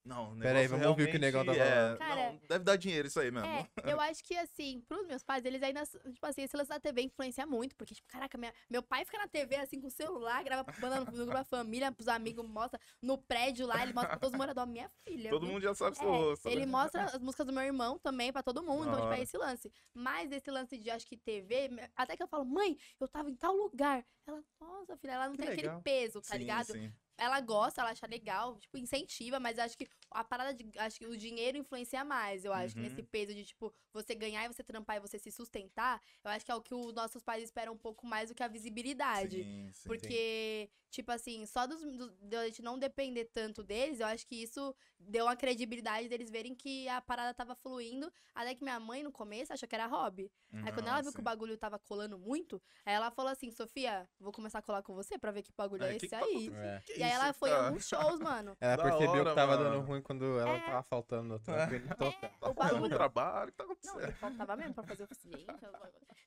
não, 0.07 0.33
o 0.33 0.37
Pera 0.39 0.59
aí, 0.59 0.63
negócio 0.65 0.71
vamos 0.71 0.87
ouvir 0.87 1.03
o 1.05 1.11
que 1.11 1.17
o 1.17 1.21
negão 1.21 1.45
tava- 1.45 1.59
é, 1.59 1.97
Cara, 1.97 2.33
não, 2.33 2.41
deve 2.49 2.65
dar 2.65 2.77
dinheiro 2.77 3.09
isso 3.09 3.19
aí 3.21 3.31
mesmo. 3.31 3.47
É, 3.49 3.69
eu 3.99 4.01
acho 4.01 4.23
que 4.25 4.37
assim, 4.37 4.81
pros 4.89 5.07
meus 5.07 5.23
pais, 5.23 5.45
eles 5.45 5.63
ainda, 5.63 5.85
tipo 5.85 6.25
assim, 6.27 6.43
esse 6.43 6.57
lance 6.57 6.69
da 6.71 6.79
TV 6.81 7.03
influencia 7.03 7.45
muito, 7.47 7.75
porque, 7.77 7.95
tipo, 7.95 8.09
caraca, 8.09 8.39
minha- 8.39 8.55
meu 8.71 8.83
pai 8.83 9.05
fica 9.05 9.19
na 9.19 9.29
TV, 9.29 9.57
assim, 9.57 9.81
com 9.81 9.89
o 9.89 9.91
celular, 9.91 10.43
grava 10.45 10.73
mandando 10.81 11.07
no 11.11 11.17
grupo 11.17 11.33
da 11.33 11.45
família, 11.45 11.91
pros 11.93 12.09
amigos, 12.09 12.47
mostra 12.49 12.81
no 13.03 13.19
prédio 13.19 13.67
lá, 13.67 13.83
ele 13.83 13.93
mostra 13.93 14.11
pra 14.11 14.19
todos 14.19 14.33
os 14.33 14.39
moradores, 14.39 14.71
minha 14.71 14.91
filha. 15.05 15.31
Todo 15.31 15.43
viu? 15.45 15.53
mundo 15.55 15.63
já 15.63 15.75
sabe 15.75 15.97
seu 15.97 16.07
É, 16.09 16.17
rosto. 16.17 16.49
ele 16.49 16.65
né? 16.65 16.73
mostra 16.73 17.05
as 17.05 17.21
músicas 17.21 17.47
do 17.47 17.53
meu 17.53 17.63
irmão 17.65 17.99
também 17.99 18.33
pra 18.33 18.43
todo 18.43 18.63
mundo, 18.63 18.89
então, 18.89 19.01
tipo, 19.01 19.13
é 19.13 19.21
esse 19.23 19.37
lance. 19.37 19.73
Mas 19.93 20.31
esse 20.31 20.51
lance 20.51 20.79
de, 20.79 20.89
acho 20.91 21.07
que 21.07 21.17
TV, 21.17 21.69
até 21.97 22.17
que 22.17 22.23
eu 22.23 22.29
falo, 22.29 22.45
mãe, 22.45 22.77
eu 23.01 23.09
tava 23.09 23.29
em 23.31 23.35
tal 23.35 23.55
lugar. 23.57 24.05
Ela, 24.27 24.43
nossa, 24.61 24.97
filha, 24.97 25.13
ela 25.13 25.27
não 25.29 25.37
Que 25.37 25.43
tem 25.43 25.51
legal. 25.51 25.79
aquele 25.79 25.83
peso, 25.83 26.21
tá 26.21 26.35
Sim, 26.35 26.39
ligado? 26.39 26.67
sim. 26.73 26.93
Ela 27.19 27.41
gosta, 27.41 27.81
ela 27.81 27.91
acha 27.91 28.07
legal, 28.07 28.59
tipo, 28.59 28.77
incentiva, 28.79 29.41
mas 29.41 29.59
acho 29.59 29.77
que 29.77 29.89
a 30.11 30.25
parada 30.25 30.53
de. 30.55 30.71
Acho 30.79 30.99
que 30.99 31.07
o 31.07 31.17
dinheiro 31.17 31.57
influencia 31.59 32.05
mais, 32.05 32.45
eu 32.45 32.53
acho, 32.53 32.75
que 32.75 32.81
Uhum. 32.81 32.89
nesse 32.89 33.03
peso 33.03 33.35
de, 33.35 33.45
tipo, 33.45 33.73
você 33.93 34.15
ganhar 34.15 34.45
e 34.45 34.49
você 34.49 34.63
trampar 34.63 34.97
e 34.97 35.01
você 35.01 35.19
se 35.19 35.31
sustentar, 35.31 36.01
eu 36.25 36.31
acho 36.31 36.45
que 36.45 36.51
é 36.53 36.55
o 36.55 36.63
que 36.63 36.75
os 36.75 36.93
nossos 36.95 37.23
pais 37.23 37.43
esperam 37.45 37.73
um 37.75 37.79
pouco 37.79 38.07
mais 38.07 38.29
do 38.29 38.35
que 38.35 38.43
a 38.43 38.49
visibilidade. 38.49 39.43
Sim, 39.43 39.71
sim. 39.73 39.89
Porque, 39.89 40.71
tipo 40.97 41.13
assim, 41.13 41.45
só 41.45 41.67
dos, 41.67 41.83
do, 41.83 42.11
de 42.23 42.37
a 42.37 42.47
gente 42.47 42.63
não 42.63 42.79
depender 42.79 43.27
tanto 43.27 43.63
deles, 43.63 44.01
eu 44.01 44.07
acho 44.07 44.27
que 44.27 44.43
isso 44.43 44.75
deu 44.99 45.27
uma 45.27 45.37
credibilidade 45.37 46.09
deles 46.09 46.31
verem 46.31 46.55
que 46.55 46.89
a 46.89 47.01
parada 47.03 47.35
tava 47.35 47.55
fluindo. 47.55 48.11
Até 48.35 48.55
que 48.55 48.65
minha 48.65 48.81
mãe, 48.81 49.03
no 49.03 49.13
começo, 49.13 49.53
achou 49.53 49.69
que 49.69 49.75
era 49.75 49.87
hobby. 49.87 50.33
Aí 50.65 50.73
quando 50.73 50.89
ela 50.89 51.03
viu 51.03 51.13
que 51.13 51.21
o 51.21 51.23
bagulho 51.23 51.57
tava 51.59 51.79
colando 51.79 52.19
muito, 52.19 52.61
aí 52.85 52.95
ela 52.95 53.11
falou 53.11 53.31
assim, 53.31 53.51
Sofia, 53.51 54.09
vou 54.19 54.33
começar 54.33 54.61
a 54.61 54.63
colar 54.63 54.83
com 54.83 54.95
você 54.95 55.19
pra 55.19 55.31
ver 55.31 55.43
que 55.43 55.53
bagulho 55.55 55.85
é, 55.85 55.91
que 55.91 55.97
esse 55.97 56.07
que 56.07 56.11
tá 56.11 56.25
aí. 56.25 56.51
É. 56.55 56.83
E 56.97 57.03
aí 57.03 57.11
ela 57.13 57.33
foi 57.35 57.51
em 57.51 57.53
alguns 57.53 57.87
shows, 57.87 58.19
mano. 58.21 58.57
Ela 58.59 58.77
Da 58.77 58.83
percebeu 58.83 59.11
hora, 59.21 59.29
que 59.31 59.35
tava 59.35 59.57
mano. 59.59 59.71
dando 59.71 59.87
ruim 59.87 60.01
quando 60.01 60.25
ela 60.41 60.57
É. 60.57 60.61
tava 60.61 60.83
faltando 60.83 61.29
no 61.29 61.39
trampo 61.39 61.75
não 61.79 61.97
tocar. 61.97 62.27
É, 62.27 62.29
Tá 62.41 62.51
o 62.51 62.55
bagulho. 62.55 62.89
trabalho, 62.97 63.49
o 63.49 63.53
que 63.53 63.57
tá 63.59 63.65
Não, 63.65 63.73
acontecendo? 63.73 64.13
faltava 64.17 64.57
mesmo 64.57 64.75
pra 64.75 64.85
fazer 64.85 65.03
o 65.05 65.09
gente. 65.15 65.47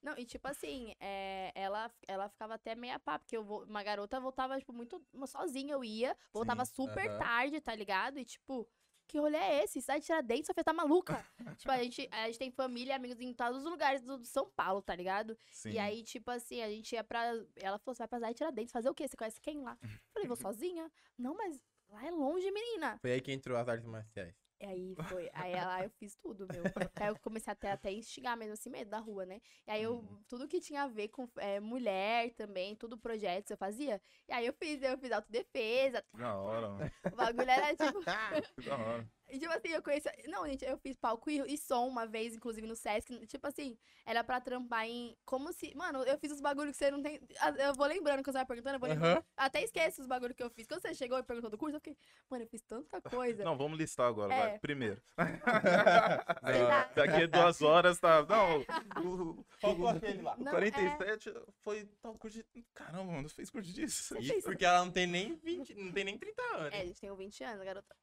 Não, 0.03 0.17
e 0.17 0.25
tipo 0.25 0.47
assim, 0.47 0.93
é, 0.99 1.51
ela, 1.55 1.91
ela 2.07 2.29
ficava 2.29 2.53
até 2.53 2.75
meia 2.75 2.99
pá, 2.99 3.17
porque 3.19 3.35
eu 3.35 3.43
vou, 3.43 3.63
uma 3.65 3.83
garota 3.83 4.19
voltava, 4.19 4.58
tipo, 4.59 4.73
muito 4.73 5.01
sozinha, 5.27 5.73
eu 5.73 5.83
ia, 5.83 6.15
voltava 6.33 6.65
Sim, 6.65 6.73
super 6.75 7.07
aham. 7.09 7.17
tarde, 7.17 7.61
tá 7.61 7.75
ligado? 7.75 8.19
E 8.19 8.25
tipo, 8.25 8.67
que 9.09 9.17
rolê 9.17 9.37
é 9.37 9.63
esse? 9.63 9.81
Cidade 9.81 10.01
de 10.01 10.05
Tiradentes, 10.05 10.45
Sofia 10.45 10.63
tá 10.63 10.71
maluca. 10.71 11.25
tipo, 11.57 11.71
a 11.71 11.83
gente, 11.83 12.07
a 12.11 12.27
gente 12.27 12.37
tem 12.37 12.51
família 12.51 12.95
amigos 12.95 13.19
em 13.19 13.33
todos 13.33 13.63
os 13.63 13.69
lugares 13.69 14.01
do, 14.01 14.19
do 14.19 14.25
São 14.25 14.49
Paulo, 14.55 14.83
tá 14.83 14.95
ligado? 14.95 15.35
Sim. 15.51 15.71
E 15.71 15.79
aí, 15.79 16.03
tipo 16.03 16.29
assim, 16.29 16.61
a 16.61 16.69
gente 16.69 16.93
ia 16.93 17.03
pra. 17.03 17.23
Ela 17.55 17.79
falou: 17.79 17.95
você 17.95 18.03
vai 18.03 18.07
pra 18.07 18.19
cidade 18.19 18.33
de 18.33 18.37
Tiradentes, 18.37 18.71
fazer 18.71 18.89
o 18.89 18.93
quê? 18.93 19.07
Você 19.07 19.17
conhece 19.17 19.41
quem 19.41 19.61
lá? 19.61 19.77
Falei, 20.13 20.27
vou 20.27 20.37
sozinha. 20.37 20.91
Não, 21.17 21.35
mas 21.35 21.59
lá 21.89 22.05
é 22.05 22.11
longe, 22.11 22.49
menina. 22.51 22.99
Foi 23.01 23.11
aí 23.11 23.21
que 23.21 23.31
entrou 23.31 23.57
as 23.57 23.67
artes 23.67 23.87
marciais. 23.87 24.35
E 24.61 24.65
aí 24.65 24.95
foi. 25.07 25.29
Aí 25.33 25.53
lá 25.53 25.83
eu 25.83 25.89
fiz 25.89 26.15
tudo, 26.15 26.45
meu. 26.51 26.63
Aí 26.99 27.07
eu 27.07 27.17
comecei 27.19 27.51
até, 27.51 27.71
até 27.71 27.91
instigar 27.91 28.35
mesmo, 28.37 28.53
assim, 28.53 28.69
medo 28.69 28.89
da 28.91 28.99
rua, 28.99 29.25
né? 29.25 29.39
E 29.65 29.71
aí 29.71 29.83
eu, 29.83 29.95
Uhum. 29.99 30.23
tudo 30.27 30.47
que 30.47 30.59
tinha 30.59 30.83
a 30.83 30.87
ver 30.87 31.07
com 31.09 31.29
é, 31.37 31.59
mulher 31.61 32.33
também, 32.35 32.75
tudo 32.75 32.97
projetos 32.97 33.51
eu 33.51 33.57
fazia. 33.57 34.01
E 34.27 34.33
aí 34.33 34.45
eu 34.45 34.53
fiz, 34.53 34.81
eu 34.81 34.97
fiz 34.97 35.11
autodefesa. 35.11 36.03
Da 36.13 36.35
hora, 36.35 36.69
mano. 36.69 36.91
O 37.11 37.15
bagulho 37.15 37.49
era 37.49 37.73
tipo. 37.75 37.99
Da 38.65 38.77
hora. 38.77 39.07
E, 39.29 39.39
Tipo 39.39 39.51
assim, 39.53 39.69
eu 39.69 39.81
conheço. 39.81 40.07
Não, 40.27 40.45
gente, 40.47 40.65
eu 40.65 40.77
fiz 40.77 40.95
palco 40.97 41.29
e, 41.29 41.39
e 41.53 41.57
som 41.57 41.87
uma 41.87 42.05
vez, 42.05 42.35
inclusive 42.35 42.65
no 42.67 42.75
Sesc. 42.75 43.25
Tipo 43.27 43.47
assim, 43.47 43.77
era 44.05 44.23
pra 44.23 44.39
trampar 44.41 44.85
em. 44.85 45.15
Como 45.25 45.51
se. 45.53 45.73
Mano, 45.75 46.03
eu 46.03 46.17
fiz 46.19 46.31
os 46.31 46.41
bagulhos 46.41 46.71
que 46.71 46.77
você 46.77 46.91
não 46.91 47.01
tem. 47.01 47.19
Eu 47.57 47.73
vou 47.73 47.85
lembrando 47.87 48.19
que 48.23 48.31
você 48.31 48.37
vai 48.37 48.45
perguntando, 48.45 48.75
eu 48.75 48.79
vou 48.79 48.89
lembrando. 48.89 49.17
Aham. 49.17 49.23
Até 49.37 49.63
esqueço 49.63 50.01
os 50.01 50.07
bagulhos 50.07 50.35
que 50.35 50.43
eu 50.43 50.49
fiz. 50.49 50.67
Quando 50.67 50.81
você 50.81 50.93
chegou 50.93 51.17
e 51.17 51.23
perguntou 51.23 51.49
do 51.49 51.57
curso, 51.57 51.75
eu 51.75 51.79
fiquei, 51.79 51.97
mano, 52.29 52.43
eu 52.43 52.47
fiz 52.47 52.61
tanta 52.61 53.01
coisa. 53.01 53.43
Não, 53.43 53.57
vamos 53.57 53.77
listar 53.77 54.07
agora, 54.07 54.33
É. 54.33 54.49
vai. 54.49 54.59
Primeiro. 54.59 55.01
Daqui 56.95 57.23
a 57.23 57.27
duas 57.27 57.61
horas 57.61 57.99
tá. 57.99 58.25
Não, 58.25 58.59
o, 59.03 59.87
aquele 59.87 60.21
lá. 60.21 60.35
o 60.35 60.43
Não, 60.43 60.51
47 60.51 61.33
foi 61.61 61.85
tal 62.01 62.15
curso 62.17 62.37
de. 62.53 62.65
Caramba, 62.73 63.11
mano, 63.11 63.29
fez 63.29 63.49
curso 63.49 63.71
disso. 63.71 64.17
Isso 64.19 64.41
porque 64.43 64.65
ela 64.65 64.83
não 64.83 64.91
tem 64.91 65.07
nem 65.07 65.35
20, 65.35 65.75
não 65.75 65.91
tem 65.91 66.03
nem 66.03 66.17
30 66.17 66.41
anos. 66.55 66.73
É, 66.73 66.81
a 66.81 66.85
gente 66.85 66.99
tem 66.99 67.15
20 67.15 67.43
anos, 67.43 67.61
a 67.61 67.65
garota. 67.65 67.95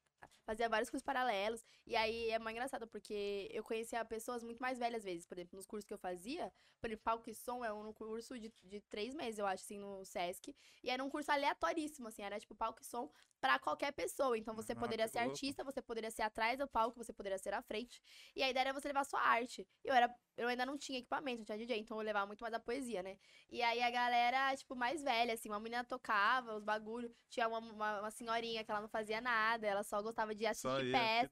Fazia 0.47 0.69
vários 0.69 0.89
cursos 0.89 1.05
paralelos. 1.05 1.65
E 1.85 1.97
aí 1.97 2.31
é 2.31 2.39
mais 2.39 2.55
engraçado, 2.55 2.87
porque 2.87 3.51
eu 3.53 3.65
conhecia 3.65 4.05
pessoas 4.05 4.45
muito 4.45 4.59
mais 4.61 4.79
velhas 4.79 4.99
às 4.99 5.05
vezes. 5.05 5.27
Por 5.27 5.37
exemplo, 5.37 5.57
nos 5.57 5.67
cursos 5.67 5.85
que 5.85 5.93
eu 5.93 5.99
fazia, 5.99 6.53
por 6.81 6.87
exemplo, 6.87 7.03
palco 7.05 7.29
e 7.29 7.35
som 7.35 7.65
é 7.65 7.73
um 7.73 7.93
curso 7.93 8.39
de, 8.39 8.53
de 8.63 8.81
três 8.83 9.13
meses, 9.13 9.39
eu 9.41 9.47
acho, 9.47 9.65
assim, 9.65 9.79
no 9.79 10.05
Sesc. 10.05 10.55
E 10.85 10.89
era 10.89 11.03
um 11.03 11.11
curso 11.11 11.33
aleatoríssimo, 11.33 12.07
assim, 12.07 12.23
era 12.23 12.39
tipo 12.39 12.55
palco 12.55 12.81
e 12.81 12.85
som 12.85 13.11
pra 13.40 13.59
qualquer 13.59 13.92
pessoa. 13.92 14.37
Então 14.37 14.55
você 14.55 14.72
Ah, 14.72 14.77
poderia 14.77 15.09
ser 15.09 15.18
louco. 15.20 15.33
artista, 15.33 15.64
você 15.64 15.81
poderia 15.83 16.11
ser 16.11 16.22
atrás 16.22 16.59
do 16.59 16.66
palco, 16.68 16.96
você 16.96 17.12
poderia 17.12 17.38
ser 17.38 17.55
à 17.55 17.62
frente. 17.62 18.01
E 18.35 18.42
a 18.42 18.51
ideia 18.51 18.64
era 18.64 18.72
você 18.72 18.88
levar 18.88 19.05
sua 19.05 19.20
arte. 19.20 19.66
Eu 19.85 19.94
era. 19.94 20.12
Eu 20.37 20.49
ainda 20.49 20.66
não 20.66 20.77
tinha 20.77 20.99
equipamento, 20.99 21.38
não 21.38 21.44
tinha 21.46 21.57
DJ, 21.57 21.79
então 21.79 21.96
eu 21.96 22.03
levava 22.03 22.27
muito 22.27 22.42
mais 22.42 22.53
a 22.53 22.61
poesia, 22.61 23.03
né? 23.03 23.16
E 23.49 23.62
aí 23.62 23.81
a 23.83 23.90
galera, 23.90 24.55
tipo, 24.55 24.77
mais 24.77 25.03
velha, 25.03 25.33
assim, 25.33 25.49
uma 25.49 25.59
menina 25.59 25.83
tocava 25.83 26.55
os 26.55 26.62
bagulho, 26.62 27.11
tinha 27.31 27.49
uma, 27.49 27.59
uma, 27.59 28.01
uma 28.01 28.11
senhorinha 28.11 28.62
que 28.62 28.70
ela 28.70 28.83
não 28.83 28.88
fazia 28.88 29.18
nada, 29.18 29.66
ela 29.66 29.83
só 29.83 30.03
gostava 30.03 30.35
de 30.35 30.44
assistir 30.44 30.68
peças. 30.92 31.31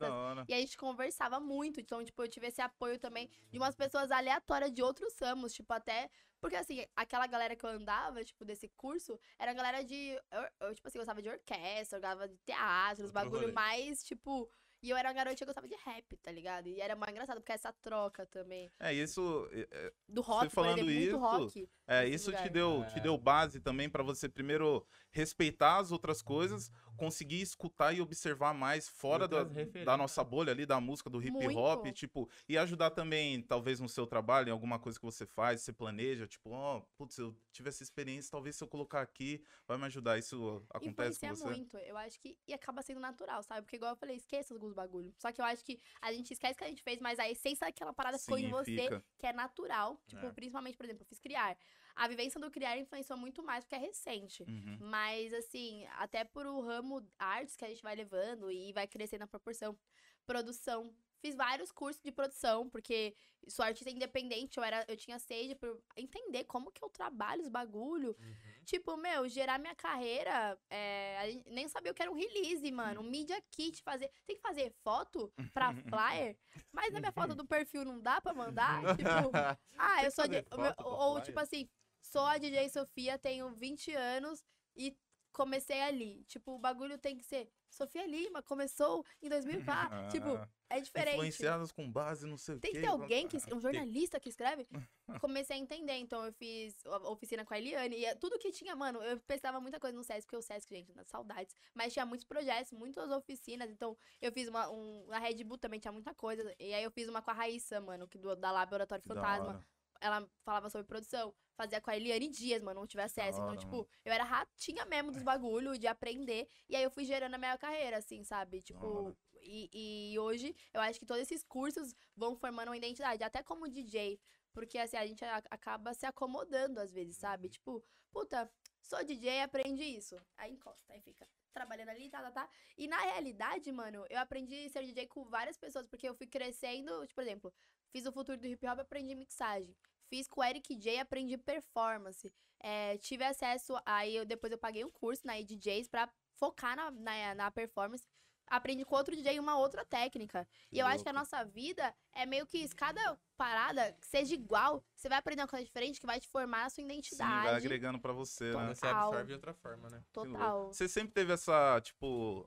E 0.49 0.55
a 0.55 0.57
gente 0.59 0.77
conversava 0.79 1.39
muito, 1.39 1.81
então, 1.83 2.03
tipo, 2.03 2.23
eu 2.23 2.29
tive 2.29 2.47
esse 2.47 2.63
apoio 2.63 2.99
também 2.99 3.29
de 3.51 3.59
umas 3.59 3.75
pessoas 3.77 4.11
aleatórias 4.11 4.73
de 4.73 4.83
outros 4.83 5.15
ramos, 5.21 5.53
tipo, 5.53 5.71
até. 5.75 6.09
Porque, 6.45 6.57
assim, 6.57 6.85
aquela 6.95 7.27
galera 7.27 7.57
que 7.57 7.65
eu 7.65 7.71
andava, 7.71 8.23
tipo, 8.23 8.45
desse 8.45 8.69
curso, 8.77 9.19
era 9.39 9.53
a 9.53 9.55
galera 9.55 9.83
de. 9.83 10.11
Eu, 10.31 10.69
eu, 10.69 10.75
tipo 10.75 10.87
assim, 10.87 10.99
gostava 10.99 11.23
de 11.23 11.31
orquestra, 11.31 11.97
eu 11.97 12.03
gostava 12.03 12.29
de 12.29 12.37
teatro, 12.45 13.07
os 13.07 13.11
bagulho 13.11 13.41
rolê. 13.41 13.53
mais, 13.53 14.05
tipo. 14.05 14.47
E 14.83 14.91
eu 14.91 14.97
era 14.99 15.09
uma 15.09 15.15
garotinha 15.15 15.39
que 15.39 15.45
gostava 15.47 15.67
de 15.67 15.75
rap, 15.77 16.15
tá 16.19 16.31
ligado? 16.31 16.67
E 16.69 16.79
era 16.79 16.95
mais 16.95 17.11
engraçado, 17.11 17.39
porque 17.41 17.53
essa 17.53 17.73
troca 17.73 18.27
também. 18.27 18.71
É, 18.79 18.93
isso. 18.93 19.49
é, 19.71 19.91
Do 20.07 20.21
rock, 20.21 20.49
por 20.49 20.51
falando 20.51 20.81
exemplo, 20.81 20.91
isso, 20.93 21.19
muito 21.19 21.27
rock. 21.47 21.69
É, 21.87 22.07
isso 22.07 22.31
te 22.31 22.51
deu, 22.51 22.85
te 22.93 22.99
É. 22.99 23.01
deu 23.01 23.17
base 23.17 23.59
também 23.61 23.89
pra 23.89 24.03
você 24.03 24.29
primeiro 24.29 24.87
respeitar 25.11 25.79
as 25.79 25.91
outras 25.91 26.21
coisas, 26.21 26.71
conseguir 26.97 27.41
escutar 27.41 27.93
e 27.93 28.01
observar 28.01 28.55
mais 28.55 28.89
fora 28.89 29.27
da, 29.29 29.45
da 29.85 29.97
nossa 29.97 30.23
bolha 30.23 30.53
ali, 30.53 30.65
da 30.67 30.81
música, 30.81 31.11
do 31.11 31.23
hip 31.23 31.37
hop, 31.57 31.85
Muito. 31.85 31.97
tipo, 31.97 32.29
e 32.49 32.57
ajudar 32.59 32.91
também, 32.91 33.43
talvez 33.43 33.81
no 33.81 33.89
seu 33.89 34.07
trabalho, 34.07 34.49
em 34.49 34.53
alguma 34.53 34.79
coisa 34.79 34.99
que 34.99 35.05
você 35.05 35.27
faz, 35.27 35.61
você 35.63 35.73
planeja, 35.73 36.27
tipo, 36.27 36.51
ó, 36.51 36.81
putz, 36.97 37.19
eu 37.19 37.37
tive 37.53 37.69
essa 37.69 37.83
experiência, 37.83 38.31
talvez 38.31 38.57
se 38.57 38.65
eu 38.65 38.69
colocar 38.69 39.01
aqui, 39.01 39.43
vai 39.67 39.77
me 39.79 39.85
ajudar. 39.87 40.19
Isso 40.19 40.65
acontece 40.71 41.21
com 41.21 41.29
você? 41.35 41.45
muito, 41.45 41.77
eu 41.79 41.97
acho 41.97 42.19
que. 42.21 42.39
E 42.47 42.53
acaba 42.55 42.83
sendo 42.83 43.01
natural, 43.01 43.43
sabe? 43.43 43.63
Porque, 43.63 43.77
igual 43.77 43.93
eu 43.93 43.97
falei, 43.97 44.17
esqueça 44.17 44.53
alguns 44.55 44.73
bagulhos. 44.73 45.15
Só 45.19 45.31
que 45.33 45.41
eu 45.41 45.45
acho 45.45 45.65
que 45.65 45.81
a 46.01 46.13
gente 46.13 46.33
esquece 46.33 46.59
que 46.59 46.65
a 46.65 46.69
gente 46.69 46.83
fez, 46.83 47.01
mas 47.01 47.19
a 47.19 47.29
essência 47.29 47.67
daquela 47.67 47.93
parada 47.93 48.19
ficou 48.19 48.39
em 48.39 48.45
Sim, 48.45 48.51
você, 48.51 48.65
fica. 48.65 49.05
que 49.19 49.27
é 49.27 49.33
natural. 49.33 50.01
Tipo, 50.07 50.27
É. 50.27 50.33
principalmente, 50.33 50.77
por 50.77 50.85
exemplo, 50.85 51.03
eu 51.03 51.07
fiz 51.07 51.19
criar. 51.19 51.57
A 51.97 52.09
vivência 52.09 52.41
do 52.41 52.51
criar 52.51 52.77
influenciou 52.79 53.19
muito 53.19 53.43
mais 53.43 53.65
porque 53.65 53.77
é 53.77 53.79
recente. 53.79 54.43
Uhum. 54.43 54.79
Mas, 54.81 55.33
assim, 55.33 55.87
até 55.97 56.25
por 56.25 56.45
o 56.47 56.61
ramo 56.61 57.07
artes 57.19 57.57
que 57.57 57.65
a 57.65 57.69
gente 57.69 57.83
vai 57.83 57.95
levando 57.95 58.51
e 58.51 58.73
vai 58.73 58.87
crescendo 58.87 59.21
na 59.21 59.27
proporção. 59.27 59.79
Produção. 60.27 60.95
Fiz 61.21 61.35
vários 61.35 61.73
cursos 61.73 62.03
de 62.03 62.13
produção, 62.13 62.69
porque 62.69 63.15
sou 63.49 63.65
artista 63.65 63.91
independente, 63.91 64.59
eu, 64.59 64.65
era, 64.65 64.85
eu 64.89 64.97
tinha 64.97 65.19
sede 65.19 65.55
por 65.55 65.81
entender 65.97 66.45
como 66.45 66.71
que 66.71 66.85
eu 66.85 66.91
trabalho 66.91 67.41
os 67.43 67.49
bagulho. 67.49 68.15
Uhum. 68.19 68.65
Tipo, 68.67 68.97
meu, 68.99 69.27
gerar 69.27 69.59
minha 69.59 69.75
carreira, 69.75 70.59
é, 70.69 71.41
a 71.47 71.51
nem 71.51 71.67
sabia 71.69 71.93
o 71.93 71.95
que 71.95 72.03
era 72.03 72.11
um 72.11 72.15
release, 72.15 72.71
mano. 72.73 73.01
Um 73.01 73.09
media 73.09 73.41
kit, 73.51 73.83
fazer. 73.83 74.11
Tem 74.27 74.37
que 74.37 74.43
fazer 74.43 74.71
foto 74.83 75.33
pra 75.55 75.73
flyer, 75.89 76.37
mas 76.73 76.93
na 76.93 77.01
minha 77.01 77.13
foto 77.13 77.35
do 77.35 77.47
perfil 77.49 77.85
não 77.87 78.01
dá 78.01 78.21
pra 78.21 78.35
mandar. 78.35 78.83
Tipo, 78.97 79.31
ah, 79.79 80.05
eu 80.05 80.11
sou. 80.11 80.29
de- 80.29 80.45
ou, 80.85 81.21
tipo 81.23 81.41
assim, 81.41 81.69
sou 82.05 82.25
a 82.25 82.39
DJ 82.39 82.69
Sofia, 82.69 83.19
tenho 83.19 83.51
20 83.51 83.95
anos 83.95 84.45
e 84.77 84.97
comecei 85.33 85.81
ali. 85.83 86.25
Tipo, 86.25 86.53
o 86.53 86.59
bagulho 86.59 86.97
tem 86.97 87.17
que 87.17 87.25
ser. 87.25 87.51
Sofia 87.69 88.07
Lima 88.07 88.41
começou 88.41 89.05
em 89.21 89.29
2004. 89.29 90.09
tipo, 90.09 90.29
Ah, 90.29 90.49
é 90.71 90.81
diferente. 90.81 91.15
Influenciadas 91.15 91.73
com 91.73 91.91
base, 91.91 92.25
não 92.25 92.39
sei 92.39 92.55
o 92.55 92.61
Tem 92.61 92.73
que 92.73 92.81
ter 92.81 92.87
alguém, 92.87 93.27
que, 93.27 93.37
um 93.53 93.61
jornalista 93.61 94.21
que 94.21 94.29
escreve. 94.29 94.67
Comecei 95.21 95.57
a 95.57 95.59
entender, 95.59 95.95
então 95.95 96.25
eu 96.25 96.33
fiz 96.33 96.75
a 96.87 97.11
oficina 97.11 97.45
com 97.45 97.53
a 97.53 97.59
Eliane. 97.59 97.97
E 97.97 98.05
é 98.05 98.15
tudo 98.15 98.39
que 98.39 98.53
tinha, 98.53 98.77
mano, 98.77 99.03
eu 99.03 99.19
pensava 99.21 99.61
muita 99.61 99.81
coisa 99.81 99.97
no 99.97 100.05
Sesc, 100.05 100.23
porque 100.23 100.37
o 100.37 100.43
Sesc, 100.43 100.73
gente, 100.73 100.95
nas 100.95 101.09
saudades. 101.09 101.55
Mas 101.75 101.93
tinha 101.93 102.07
muitos 102.07 102.25
projetos, 102.25 102.73
muitas 102.73 103.11
oficinas. 103.11 103.69
Então 103.71 103.97
eu 104.23 104.31
fiz 104.31 104.49
uma. 104.49 104.71
Um, 104.71 105.07
a 105.11 105.19
Red 105.19 105.43
Bull 105.43 105.59
também 105.59 105.81
tinha 105.81 105.93
muita 105.93 106.15
coisa. 106.15 106.55
E 106.61 106.73
aí 106.73 106.85
eu 106.85 106.93
fiz 106.93 107.09
uma 107.09 107.21
com 107.21 107.33
a 107.33 107.35
Raíssa, 107.35 107.81
mano, 107.81 108.07
que 108.07 108.19
do, 108.19 108.37
da 108.37 108.53
Laboratório 108.53 109.05
Fantasma. 109.05 109.65
Ela 110.05 110.29
falava 110.45 110.69
sobre 110.69 110.87
produção. 110.87 111.35
Fazia 111.57 111.81
com 111.81 111.89
a 111.91 111.97
Eliane 111.97 112.29
Dias, 112.29 112.63
mano, 112.63 112.81
não 112.81 112.87
tive 112.87 113.03
acesso. 113.03 113.41
hora, 113.41 113.53
então, 113.55 113.57
tipo, 113.57 113.89
eu 114.05 114.13
era 114.13 114.23
ratinha 114.23 114.85
mesmo 114.85 115.11
dos 115.11 115.23
bagulho, 115.23 115.79
de 115.79 115.87
aprender. 115.87 116.47
E 116.69 116.77
aí 116.77 116.83
eu 116.83 116.91
fui 116.91 117.05
gerando 117.07 117.35
a 117.35 117.39
minha 117.39 117.57
carreira, 117.57 117.97
assim, 117.97 118.23
sabe? 118.23 118.61
Tipo, 118.61 119.17
e, 119.41 120.13
e 120.13 120.19
hoje 120.19 120.55
eu 120.75 120.81
acho 120.83 120.99
que 120.99 121.07
todos 121.07 121.23
esses 121.23 121.43
cursos 121.43 121.95
vão 122.15 122.37
formando 122.37 122.69
uma 122.69 122.77
identidade, 122.77 123.25
até 123.25 123.43
como 123.43 123.67
DJ. 123.69 124.21
Porque, 124.53 124.77
assim, 124.79 124.97
a 124.99 125.07
gente 125.07 125.25
acaba 125.51 125.95
se 125.95 126.05
acomodando 126.05 126.81
às 126.81 126.93
vezes, 126.93 127.17
Uhum. 127.17 127.21
sabe? 127.21 127.49
Tipo, 127.49 127.83
puta, 128.13 128.53
sou 128.83 129.03
DJ, 129.03 129.41
aprendi 129.41 129.85
isso. 129.85 130.21
Aí 130.37 130.53
encosta, 130.53 130.93
aí 130.93 131.01
fica 131.01 131.27
trabalhando 131.53 131.89
ali, 131.89 132.11
tá, 132.11 132.21
tá, 132.21 132.31
tá. 132.31 132.51
E 132.77 132.87
na 132.87 132.99
realidade, 132.99 133.73
mano, 133.73 134.05
eu 134.11 134.19
aprendi 134.19 134.67
a 134.67 134.71
ser 134.71 134.85
DJ 134.85 135.07
com 135.07 135.25
várias 135.25 135.57
pessoas, 135.57 135.87
porque 135.87 136.09
eu 136.09 136.15
fui 136.15 136.27
crescendo, 136.27 137.01
tipo, 137.07 137.15
por 137.15 137.23
exemplo, 137.23 137.55
fiz 137.91 138.05
o 138.07 138.13
futuro 138.13 138.37
do 138.37 138.47
hip 138.47 138.67
hop, 138.67 138.81
aprendi 138.81 139.15
mixagem. 139.15 139.75
Fiz 140.15 140.29
com 140.29 140.41
o 140.41 140.45
Eric 140.45 140.77
J, 140.77 141.01
aprendi 141.01 141.37
performance. 141.37 142.33
É, 142.61 142.97
tive 142.99 143.25
acesso, 143.25 143.77
aí 143.85 144.15
eu, 144.15 144.25
depois 144.25 144.53
eu 144.53 144.59
paguei 144.59 144.85
um 144.85 144.91
curso 144.91 145.27
na 145.27 145.41
DJs 145.41 145.89
pra 145.89 146.09
focar 146.37 146.77
na, 146.77 146.89
na, 146.93 147.35
na 147.35 147.51
performance. 147.51 148.07
Aprendi 148.47 148.85
com 148.85 148.95
outro 148.95 149.17
DJ 149.17 149.41
uma 149.41 149.59
outra 149.59 149.85
técnica. 149.85 150.47
Que 150.71 150.77
e 150.77 150.79
eu 150.79 150.87
acho 150.87 151.03
que 151.03 151.09
a 151.09 151.13
louco. 151.13 151.19
nossa 151.19 151.45
vida 151.45 151.93
é 152.13 152.25
meio 152.25 152.47
que 152.47 152.59
isso. 152.59 152.77
Cada 152.77 153.19
parada 153.37 153.93
que 153.95 154.07
seja 154.07 154.37
igual, 154.37 154.85
você 154.95 155.09
vai 155.09 155.19
aprender 155.19 155.43
uma 155.43 155.49
coisa 155.49 155.65
diferente 155.65 155.99
que 155.99 156.07
vai 156.07 156.21
te 156.21 156.29
formar 156.29 156.67
a 156.67 156.71
sua 156.71 156.77
Sim, 156.77 156.87
vai 156.87 156.95
identidade. 156.95 157.49
agregando 157.49 157.99
pra 157.99 158.13
você, 158.13 158.53
Total. 158.53 158.67
né? 158.69 158.75
Você 158.77 158.87
absorve 158.87 159.27
de 159.27 159.33
outra 159.33 159.53
forma, 159.53 159.91
né? 159.91 160.05
Louco. 160.15 160.33
Total. 160.33 160.73
Você 160.73 160.89
sempre 160.89 161.13
teve 161.13 161.33
essa, 161.33 161.81
tipo. 161.81 162.47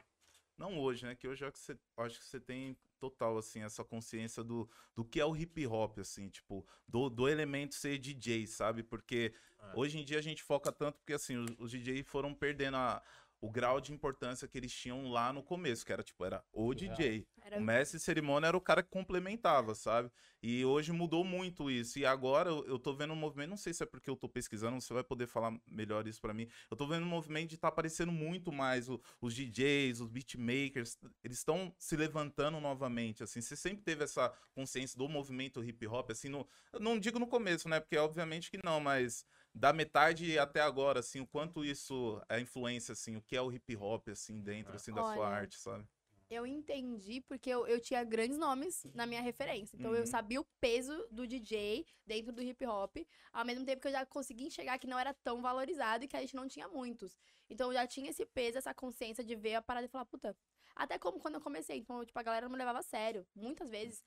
Não 0.57 0.79
hoje, 0.79 1.05
né? 1.05 1.15
Que 1.15 1.27
hoje 1.27 1.43
é 1.43 1.51
que 1.51 1.59
você. 1.59 1.77
Acho 1.97 2.17
que 2.17 2.25
você 2.27 2.39
tem 2.39 2.77
total, 2.97 3.37
assim, 3.37 3.61
essa 3.61 3.83
consciência 3.83 4.43
do, 4.43 4.69
do 4.95 5.05
que 5.05 5.19
é 5.19 5.25
o 5.25 5.35
hip 5.35 5.65
hop, 5.67 5.99
assim, 5.99 6.29
tipo, 6.29 6.65
do, 6.87 7.09
do 7.09 7.27
elemento 7.27 7.75
ser 7.75 7.97
DJ, 7.97 8.47
sabe? 8.47 8.83
Porque 8.83 9.33
É. 9.59 9.71
hoje 9.75 9.99
em 9.99 10.05
dia 10.05 10.19
a 10.19 10.21
gente 10.21 10.43
foca 10.43 10.71
tanto 10.71 10.97
porque, 10.99 11.13
assim, 11.13 11.37
os, 11.37 11.49
os 11.59 11.71
DJs 11.71 12.05
foram 12.07 12.33
perdendo 12.33 12.77
a- 12.77 13.01
o 13.39 13.49
grau 13.51 13.79
de 13.79 13.93
importância 13.93 14.47
que 14.47 14.57
eles 14.57 14.73
tinham 14.73 15.09
lá 15.09 15.31
no 15.31 15.43
começo, 15.43 15.85
que 15.85 15.93
era, 15.93 16.03
tipo, 16.03 16.25
era 16.25 16.43
o 16.51 16.73
DJ. 16.73 17.27
Era 17.43 17.57
O 17.57 17.61
mestre 17.61 17.97
de 17.97 18.03
cerimônia 18.03 18.47
era 18.47 18.57
o 18.57 18.61
cara 18.61 18.83
que 18.83 18.89
complementava, 18.89 19.73
sabe? 19.73 20.11
E 20.41 20.65
hoje 20.65 20.91
mudou 20.91 21.23
muito 21.23 21.69
isso. 21.71 21.97
E 21.97 22.05
agora 22.05 22.49
eu, 22.49 22.65
eu 22.67 22.77
tô 22.79 22.93
vendo 22.93 23.13
um 23.13 23.15
movimento, 23.15 23.49
não 23.51 23.57
sei 23.57 23.73
se 23.73 23.83
é 23.83 23.85
porque 23.85 24.09
eu 24.09 24.15
tô 24.17 24.27
pesquisando, 24.27 24.79
você 24.81 24.93
vai 24.93 25.03
poder 25.03 25.27
falar 25.27 25.57
melhor 25.65 26.05
isso 26.07 26.19
pra 26.19 26.33
mim. 26.33 26.47
Eu 26.69 26.75
tô 26.75 26.87
vendo 26.87 27.03
um 27.03 27.09
movimento 27.09 27.49
de 27.49 27.57
tá 27.57 27.67
aparecendo 27.69 28.11
muito 28.11 28.51
mais 28.51 28.89
o- 28.89 28.99
os 29.21 29.33
DJs, 29.33 30.01
os 30.01 30.09
beatmakers, 30.09 30.97
eles 31.23 31.37
estão 31.37 31.73
se 31.77 31.95
levantando 31.95 32.59
novamente, 32.59 33.23
assim. 33.23 33.41
Você 33.41 33.55
sempre 33.55 33.83
teve 33.83 34.03
essa 34.03 34.29
consciência 34.53 34.97
do 34.97 35.07
movimento 35.07 35.63
hip 35.63 35.87
hop, 35.87 36.11
assim, 36.11 36.29
no, 36.29 36.47
não 36.79 36.99
digo 36.99 37.19
no 37.19 37.27
começo, 37.27 37.69
né? 37.69 37.79
Porque 37.79 37.97
obviamente 37.97 38.51
que 38.51 38.59
não, 38.63 38.79
mas 38.79 39.25
da 39.57 39.73
metade 39.73 40.37
até 40.39 40.61
agora, 40.61 40.99
assim, 40.99 41.19
o 41.21 41.27
quanto 41.27 41.65
isso 41.65 42.21
é 42.29 42.39
influência, 42.39 42.93
assim, 42.93 43.15
o 43.15 43.21
que 43.21 43.35
é 43.35 43.41
o 43.41 43.51
hip 43.51 43.75
hop, 43.77 44.09
assim, 44.09 44.41
dentro, 44.41 44.71
É. 44.73 44.75
assim, 44.75 44.93
da 44.93 45.03
sua 45.03 45.27
Olha, 45.27 45.29
arte, 45.29 45.57
sabe? 45.57 45.85
Eu 46.29 46.45
entendi 46.45 47.21
porque 47.21 47.49
eu, 47.49 47.67
eu 47.67 47.79
tinha 47.79 48.03
grandes 48.03 48.37
nomes 48.37 48.87
na 48.93 49.05
minha 49.05 49.21
referência. 49.21 49.75
Então 49.77 49.95
eu 49.95 50.03
Uhum. 50.03 50.07
sabia 50.07 50.41
o 50.41 50.45
peso 50.59 51.07
do 51.11 51.27
DJ 51.27 51.85
dentro 52.05 52.33
do 52.33 52.41
hip 52.41 52.65
hop, 52.65 52.97
ao 53.31 53.45
mesmo 53.45 53.65
tempo 53.65 53.81
que 53.81 53.87
eu 53.87 53.91
já 53.93 54.05
consegui 54.05 54.45
enxergar 54.45 54.77
que 54.79 54.87
não 54.87 54.99
era 54.99 55.13
tão 55.13 55.41
valorizado 55.41 56.03
e 56.03 56.07
que 56.07 56.17
a 56.17 56.21
gente 56.21 56.35
não 56.35 56.47
tinha 56.47 56.67
muitos. 56.67 57.17
Então 57.49 57.69
eu 57.69 57.73
já 57.73 57.87
tinha 57.87 58.09
esse 58.09 58.25
peso, 58.25 58.57
essa 58.57 58.73
consciência 58.73 59.23
de 59.23 59.35
ver 59.35 59.55
a 59.55 59.61
parada 59.61 59.85
e 59.87 59.89
falar, 59.89 60.05
puta. 60.05 60.35
Até 60.77 60.99
como 60.99 61.19
quando 61.19 61.35
eu 61.35 61.41
comecei. 61.41 61.79
Então, 61.79 62.05
tipo, 62.05 62.17
a 62.19 62.23
galera 62.23 62.45
não 62.45 62.51
me 62.51 62.57
levava 62.57 62.79
a 62.79 62.83
sério. 62.83 63.25
Muitas 63.35 63.69
vezes, 63.69 64.03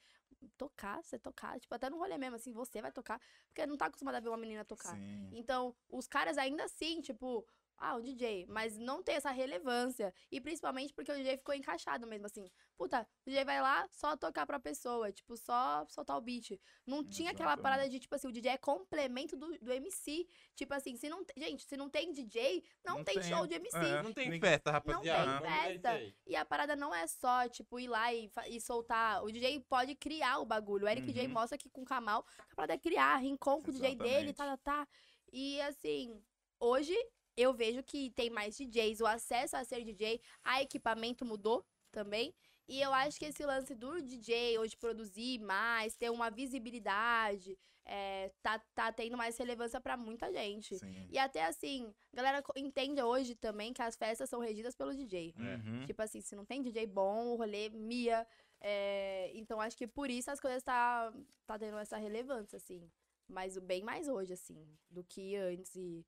tocar, 0.56 1.02
você 1.02 1.18
tocar, 1.18 1.58
tipo, 1.58 1.74
até 1.74 1.90
no 1.90 1.98
rolê 1.98 2.16
mesmo, 2.16 2.36
assim, 2.36 2.52
você 2.52 2.80
vai 2.80 2.92
tocar, 2.92 3.20
porque 3.46 3.66
não 3.66 3.76
tá 3.76 3.86
acostumada 3.86 4.18
a 4.18 4.20
ver 4.20 4.28
uma 4.28 4.36
menina 4.36 4.64
tocar. 4.64 4.96
Sim. 4.96 5.30
Então, 5.32 5.74
os 5.88 6.06
caras 6.06 6.38
ainda 6.38 6.64
assim, 6.64 7.00
tipo, 7.00 7.46
ah, 7.80 7.96
o 7.96 8.02
DJ, 8.02 8.44
mas 8.46 8.76
não 8.78 9.02
tem 9.02 9.14
essa 9.16 9.30
relevância. 9.30 10.12
E 10.30 10.38
principalmente 10.40 10.92
porque 10.92 11.10
o 11.10 11.14
DJ 11.16 11.38
ficou 11.38 11.54
encaixado 11.54 12.06
mesmo, 12.06 12.26
assim. 12.26 12.48
Puta, 12.76 13.06
o 13.26 13.30
DJ 13.30 13.44
vai 13.44 13.60
lá 13.60 13.88
só 13.90 14.16
tocar 14.16 14.46
pra 14.46 14.60
pessoa, 14.60 15.10
tipo, 15.10 15.34
só 15.36 15.86
soltar 15.88 16.16
o 16.16 16.20
beat. 16.20 16.60
Não 16.86 17.02
tinha 17.02 17.30
aquela 17.30 17.56
parada 17.56 17.88
de, 17.88 17.98
tipo 17.98 18.14
assim, 18.14 18.28
o 18.28 18.32
DJ 18.32 18.52
é 18.52 18.58
complemento 18.58 19.36
do, 19.36 19.58
do 19.58 19.72
MC. 19.72 20.26
Tipo 20.54 20.74
assim, 20.74 20.94
se 20.96 21.08
não. 21.08 21.24
te- 21.24 21.32
Gente, 21.36 21.64
se 21.64 21.76
não 21.76 21.88
tem 21.88 22.12
DJ, 22.12 22.62
não, 22.84 22.98
Não 22.98 23.04
tem, 23.04 23.18
tem, 23.18 23.22
show 23.30 23.46
de 23.46 23.54
MC. 23.54 23.76
é. 23.76 24.02
Não 24.02 24.12
tem 24.12 24.38
festa, 24.38 24.70
rapaziada. 24.70 25.40
tem 25.40 25.40
Vamos 25.40 25.48
ver 25.48 25.80
festa. 25.80 26.14
E 26.26 26.36
a 26.36 26.44
parada 26.44 26.76
não 26.76 26.94
é 26.94 27.06
só, 27.06 27.48
tipo, 27.48 27.80
ir 27.80 27.88
lá 27.88 28.12
e, 28.12 28.30
e 28.48 28.60
soltar. 28.60 29.24
O 29.24 29.32
DJ 29.32 29.58
pode 29.60 29.94
criar 29.94 30.38
o 30.38 30.44
bagulho. 30.44 30.84
O 30.84 30.88
Eric 30.88 31.06
DJ 31.06 31.26
Uhum. 31.26 31.32
mostra 31.32 31.56
que 31.56 31.70
com 31.70 31.82
o 31.82 31.84
Kamal, 31.84 32.24
a 32.50 32.54
parada 32.54 32.74
é 32.74 32.78
criar, 32.78 33.16
rincon 33.16 33.62
com 33.62 33.70
o 33.70 33.72
DJ 33.72 33.96
dele, 33.96 34.32
tá, 34.34 34.44
tá, 34.44 34.56
tá. 34.56 34.88
E 35.32 35.60
assim, 35.62 36.20
hoje 36.58 36.94
eu 37.40 37.52
vejo 37.52 37.82
que 37.82 38.10
tem 38.10 38.30
mais 38.30 38.56
DJs, 38.56 39.00
o 39.00 39.06
acesso 39.06 39.56
a 39.56 39.64
ser 39.64 39.84
DJ, 39.84 40.20
a 40.42 40.62
equipamento 40.62 41.24
mudou 41.24 41.64
também. 41.90 42.34
E 42.68 42.80
eu 42.80 42.92
acho 42.92 43.18
que 43.18 43.24
esse 43.24 43.44
lance 43.44 43.74
do 43.74 44.00
DJ 44.00 44.58
hoje 44.58 44.76
produzir 44.76 45.40
mais, 45.40 45.96
ter 45.96 46.08
uma 46.10 46.30
visibilidade, 46.30 47.58
é, 47.84 48.30
tá, 48.42 48.60
tá 48.74 48.92
tendo 48.92 49.16
mais 49.16 49.36
relevância 49.36 49.80
pra 49.80 49.96
muita 49.96 50.32
gente. 50.32 50.78
Sim. 50.78 51.08
E 51.10 51.18
até 51.18 51.44
assim, 51.46 51.92
a 52.12 52.16
galera 52.16 52.44
entende 52.56 53.02
hoje 53.02 53.34
também 53.34 53.72
que 53.72 53.82
as 53.82 53.96
festas 53.96 54.30
são 54.30 54.38
regidas 54.38 54.76
pelo 54.76 54.94
DJ. 54.94 55.34
Uhum. 55.36 55.86
Tipo 55.86 56.02
assim, 56.02 56.20
se 56.20 56.36
não 56.36 56.44
tem 56.44 56.62
DJ 56.62 56.86
bom, 56.86 57.32
o 57.32 57.36
rolê 57.36 57.68
mia. 57.70 58.24
é, 58.60 59.32
então 59.34 59.60
acho 59.60 59.76
que 59.76 59.88
por 59.88 60.08
isso 60.08 60.30
as 60.30 60.38
coisas 60.38 60.62
tá, 60.62 61.12
tá 61.46 61.58
tendo 61.58 61.78
essa 61.78 61.96
relevância, 61.96 62.56
assim. 62.56 62.88
Mas 63.26 63.56
o 63.56 63.60
bem 63.60 63.82
mais 63.82 64.06
hoje, 64.08 64.32
assim, 64.32 64.64
do 64.88 65.02
que 65.02 65.36
antes 65.36 65.74
e, 65.74 66.04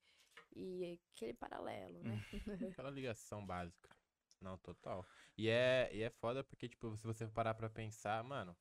e 0.54 0.98
aquele 1.14 1.34
paralelo, 1.34 2.02
né? 2.02 2.22
Aquela 2.78 2.90
ligação 2.90 3.44
básica. 3.44 3.88
Não, 4.40 4.56
total. 4.58 5.06
E 5.38 5.48
é, 5.48 5.88
e 5.92 6.02
é 6.02 6.10
foda 6.10 6.42
porque, 6.42 6.68
tipo, 6.68 6.96
se 6.96 7.06
você 7.06 7.26
parar 7.28 7.54
pra 7.54 7.70
pensar, 7.70 8.22
mano, 8.24 8.56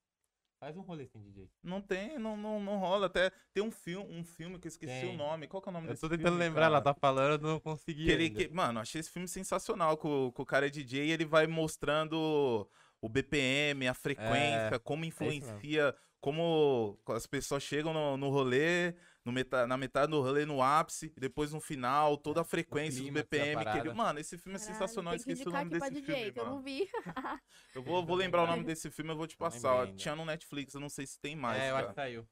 faz 0.59 0.77
um 0.77 0.81
rolê 0.81 1.07
sem 1.07 1.19
DJ. 1.23 1.49
Não 1.63 1.81
tem, 1.81 2.19
não, 2.19 2.37
não, 2.37 2.59
não 2.61 2.77
rola. 2.77 3.07
Até 3.07 3.31
tem 3.51 3.63
um 3.63 3.71
filme, 3.71 4.13
um 4.13 4.23
filme 4.23 4.59
que 4.59 4.67
eu 4.67 4.69
esqueci 4.69 5.01
Tem. 5.01 5.13
o 5.15 5.17
nome. 5.17 5.47
Qual 5.47 5.59
que 5.61 5.69
é 5.69 5.71
o 5.71 5.73
nome 5.73 5.87
Eu 5.87 5.91
desse 5.91 6.01
tô 6.01 6.07
filme? 6.07 6.23
tentando 6.23 6.37
lembrar, 6.37 6.65
ela 6.67 6.81
cara? 6.81 6.93
tá 6.93 6.99
falando, 6.99 7.47
eu 7.47 7.51
não 7.53 7.59
consegui. 7.59 8.05
Que 8.05 8.11
ele, 8.11 8.29
que- 8.29 8.47
mano, 8.49 8.79
achei 8.79 9.01
esse 9.01 9.09
filme 9.09 9.27
sensacional. 9.27 9.97
Com, 9.97 10.31
com 10.31 10.43
o 10.43 10.45
cara 10.45 10.67
é 10.67 10.69
DJ 10.69 11.05
e 11.07 11.11
ele 11.11 11.25
vai 11.25 11.47
mostrando 11.47 12.69
o 13.01 13.09
BPM, 13.09 13.87
a 13.87 13.95
frequência, 13.95 14.77
como 14.83 15.03
influencia, 15.03 15.95
como 16.19 16.99
as 17.07 17.25
pessoas 17.25 17.63
chegam 17.63 17.91
no, 17.91 18.15
no 18.17 18.29
rolê, 18.29 18.93
meta, 19.29 19.67
na 19.67 19.77
metade 19.77 20.09
do 20.11 20.21
rolê, 20.21 20.45
no 20.45 20.61
ápice, 20.63 21.13
depois 21.17 21.51
no 21.51 21.59
final, 21.59 22.17
toda 22.17 22.41
a 22.41 22.43
frequência 22.43 22.99
do 22.99 23.03
clímax 23.03 23.29
da 23.29 23.37
BPM. 23.37 23.65
Que 23.65 23.77
ele, 23.79 23.93
mano, 23.93 24.19
esse 24.19 24.37
filme 24.37 24.55
é 24.55 24.59
Caralho, 24.59 24.79
sensacional. 24.79 25.13
que 25.13 25.19
Esqueci 25.19 25.47
o 25.47 25.51
nome 25.51 25.69
desse 25.69 25.91
DJ, 25.91 26.15
filme, 26.15 26.31
que 26.31 26.39
eu 26.39 26.43
mano. 26.45 26.55
não 26.55 26.63
vi. 26.63 26.89
Eu 27.75 27.83
vou, 27.83 28.05
vou 28.05 28.15
lembrar 28.15 28.43
o 28.43 28.47
nome 28.47 28.63
desse 28.63 28.89
filme, 28.89 29.11
eu 29.11 29.15
vou 29.17 29.27
te 29.27 29.37
passar. 29.37 29.93
Tinha 29.93 30.15
no 30.15 30.25
Netflix, 30.25 30.73
eu 30.73 30.79
não 30.79 30.89
sei 30.89 31.05
se 31.05 31.19
tem 31.19 31.35
mais. 31.35 31.61
é, 31.61 31.69
eu 31.69 31.73
cara. 31.73 31.77
acho 31.79 31.87
que 31.89 31.95
saiu. 31.95 32.27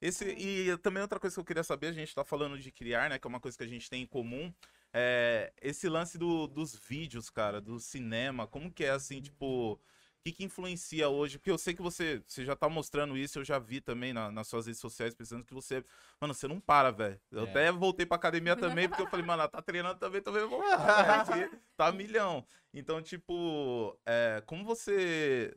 Esse, 0.00 0.24
e 0.26 0.76
também 0.78 1.00
outra 1.02 1.18
coisa 1.18 1.34
que 1.34 1.40
eu 1.40 1.44
queria 1.44 1.62
saber, 1.64 1.86
a 1.88 1.92
gente 1.92 2.14
tá 2.14 2.24
falando 2.24 2.58
de 2.58 2.70
criar, 2.70 3.08
né? 3.08 3.18
Que 3.18 3.26
é 3.26 3.30
uma 3.30 3.40
coisa 3.40 3.56
que 3.56 3.64
a 3.64 3.68
gente 3.68 3.88
tem 3.88 4.02
em 4.02 4.06
comum. 4.06 4.52
É 4.92 5.52
esse 5.60 5.88
lance 5.88 6.18
do, 6.18 6.46
dos 6.46 6.74
vídeos, 6.74 7.30
cara, 7.30 7.60
do 7.60 7.78
cinema. 7.80 8.46
Como 8.46 8.70
que 8.72 8.84
é 8.84 8.90
assim, 8.90 9.20
tipo. 9.22 9.80
O 10.26 10.28
que, 10.28 10.32
que 10.38 10.44
influencia 10.44 11.08
hoje? 11.08 11.38
Porque 11.38 11.52
eu 11.52 11.56
sei 11.56 11.72
que 11.72 11.80
você, 11.80 12.20
você 12.26 12.44
já 12.44 12.56
tá 12.56 12.68
mostrando 12.68 13.16
isso, 13.16 13.38
eu 13.38 13.44
já 13.44 13.60
vi 13.60 13.80
também 13.80 14.12
na- 14.12 14.28
nas 14.32 14.48
suas 14.48 14.66
redes 14.66 14.80
sociais, 14.80 15.14
pensando 15.14 15.44
que 15.44 15.54
você. 15.54 15.84
Mano, 16.20 16.34
você 16.34 16.48
não 16.48 16.58
para, 16.58 16.90
velho. 16.90 17.20
Eu 17.30 17.46
É. 17.46 17.48
até 17.50 17.70
voltei 17.70 18.04
pra 18.04 18.16
academia 18.16 18.56
também, 18.56 18.88
porque 18.88 19.02
eu 19.02 19.06
falei, 19.06 19.24
mano, 19.24 19.42
ela 19.42 19.48
tá 19.48 19.62
treinando 19.62 20.00
também, 20.00 20.20
também 20.20 20.44
vou 20.44 20.58
voltar, 21.22 21.22
velho, 21.22 21.48
que 21.50 21.56
Tá 21.76 21.92
milhão. 21.92 22.44
Então, 22.74 23.00
tipo, 23.00 23.96
é, 24.04 24.42
como 24.46 24.64
você 24.64 25.56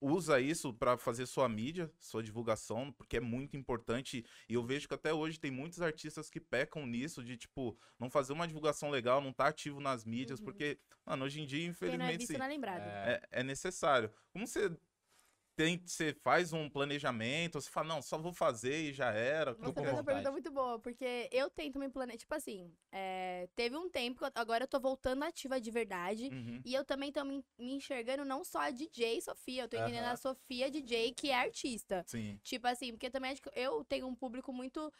usa 0.00 0.40
isso 0.40 0.72
pra 0.72 0.96
fazer 0.96 1.26
sua 1.26 1.48
mídia, 1.48 1.92
sua 1.98 2.22
divulgação, 2.22 2.90
porque 2.92 3.18
é 3.18 3.20
muito 3.20 3.56
importante. 3.56 4.24
E 4.48 4.54
eu 4.54 4.62
vejo 4.64 4.88
que 4.88 4.94
até 4.94 5.12
hoje 5.12 5.38
tem 5.38 5.50
muitos 5.50 5.82
artistas 5.82 6.30
que 6.30 6.40
pecam 6.40 6.86
nisso, 6.86 7.22
de, 7.22 7.36
tipo, 7.36 7.78
não 7.98 8.08
fazer 8.10 8.32
uma 8.32 8.46
divulgação 8.46 8.90
legal, 8.90 9.20
não 9.20 9.32
tá 9.32 9.48
ativo 9.48 9.80
nas 9.80 10.04
mídias, 10.04 10.38
Uhum. 10.38 10.44
porque, 10.46 10.78
mano, 11.04 11.24
hoje 11.24 11.40
em 11.40 11.46
dia, 11.46 11.58
Quem 11.58 11.66
não 11.66 11.70
é 11.70 11.70
infelizmente, 11.72 12.18
visto 12.18 12.32
sim, 12.32 12.38
não 12.38 12.46
é 12.46 12.48
lembrado. 12.48 12.80
É, 12.82 13.20
é, 13.32 13.40
é 13.40 13.42
necessário. 13.42 14.10
Como 14.32 14.46
você 14.46 14.70
tem, 15.60 15.82
você 15.84 16.14
faz 16.14 16.54
um 16.54 16.70
planejamento, 16.70 17.60
você 17.60 17.68
fala, 17.68 17.88
não, 17.88 18.00
só 18.00 18.16
vou 18.16 18.32
fazer 18.32 18.76
e 18.76 18.92
já 18.94 19.10
era. 19.10 19.54
Uma 19.54 19.66
vontade. 19.66 20.04
pergunta 20.04 20.32
muito 20.32 20.50
boa, 20.50 20.78
porque 20.78 21.28
eu 21.30 21.50
tento 21.50 21.78
me 21.78 21.90
planejar. 21.90 22.16
Tipo 22.16 22.34
assim, 22.34 22.72
é, 22.90 23.46
teve 23.54 23.76
um 23.76 23.90
tempo, 23.90 24.24
agora 24.34 24.64
eu 24.64 24.68
tô 24.68 24.80
voltando 24.80 25.22
ativa 25.22 25.60
de 25.60 25.70
verdade. 25.70 26.30
Uhum. 26.32 26.62
E 26.64 26.74
eu 26.74 26.82
também 26.82 27.12
tô 27.12 27.22
me, 27.24 27.44
me 27.58 27.74
enxergando 27.74 28.24
não 28.24 28.42
só 28.42 28.60
a 28.60 28.70
DJ 28.70 29.20
Sofia, 29.20 29.64
eu 29.64 29.68
tô 29.68 29.76
entendendo 29.76 30.04
Aham. 30.04 30.12
a 30.12 30.16
Sofia 30.16 30.70
DJ, 30.70 31.12
que 31.12 31.28
é 31.28 31.34
artista. 31.34 32.04
Sim. 32.06 32.40
Tipo 32.42 32.66
assim, 32.66 32.92
porque 32.92 33.10
também 33.10 33.32
acho 33.32 33.42
que 33.42 33.50
eu 33.54 33.84
tenho 33.84 34.06
um 34.06 34.14
público 34.14 34.54
muito. 34.54 34.90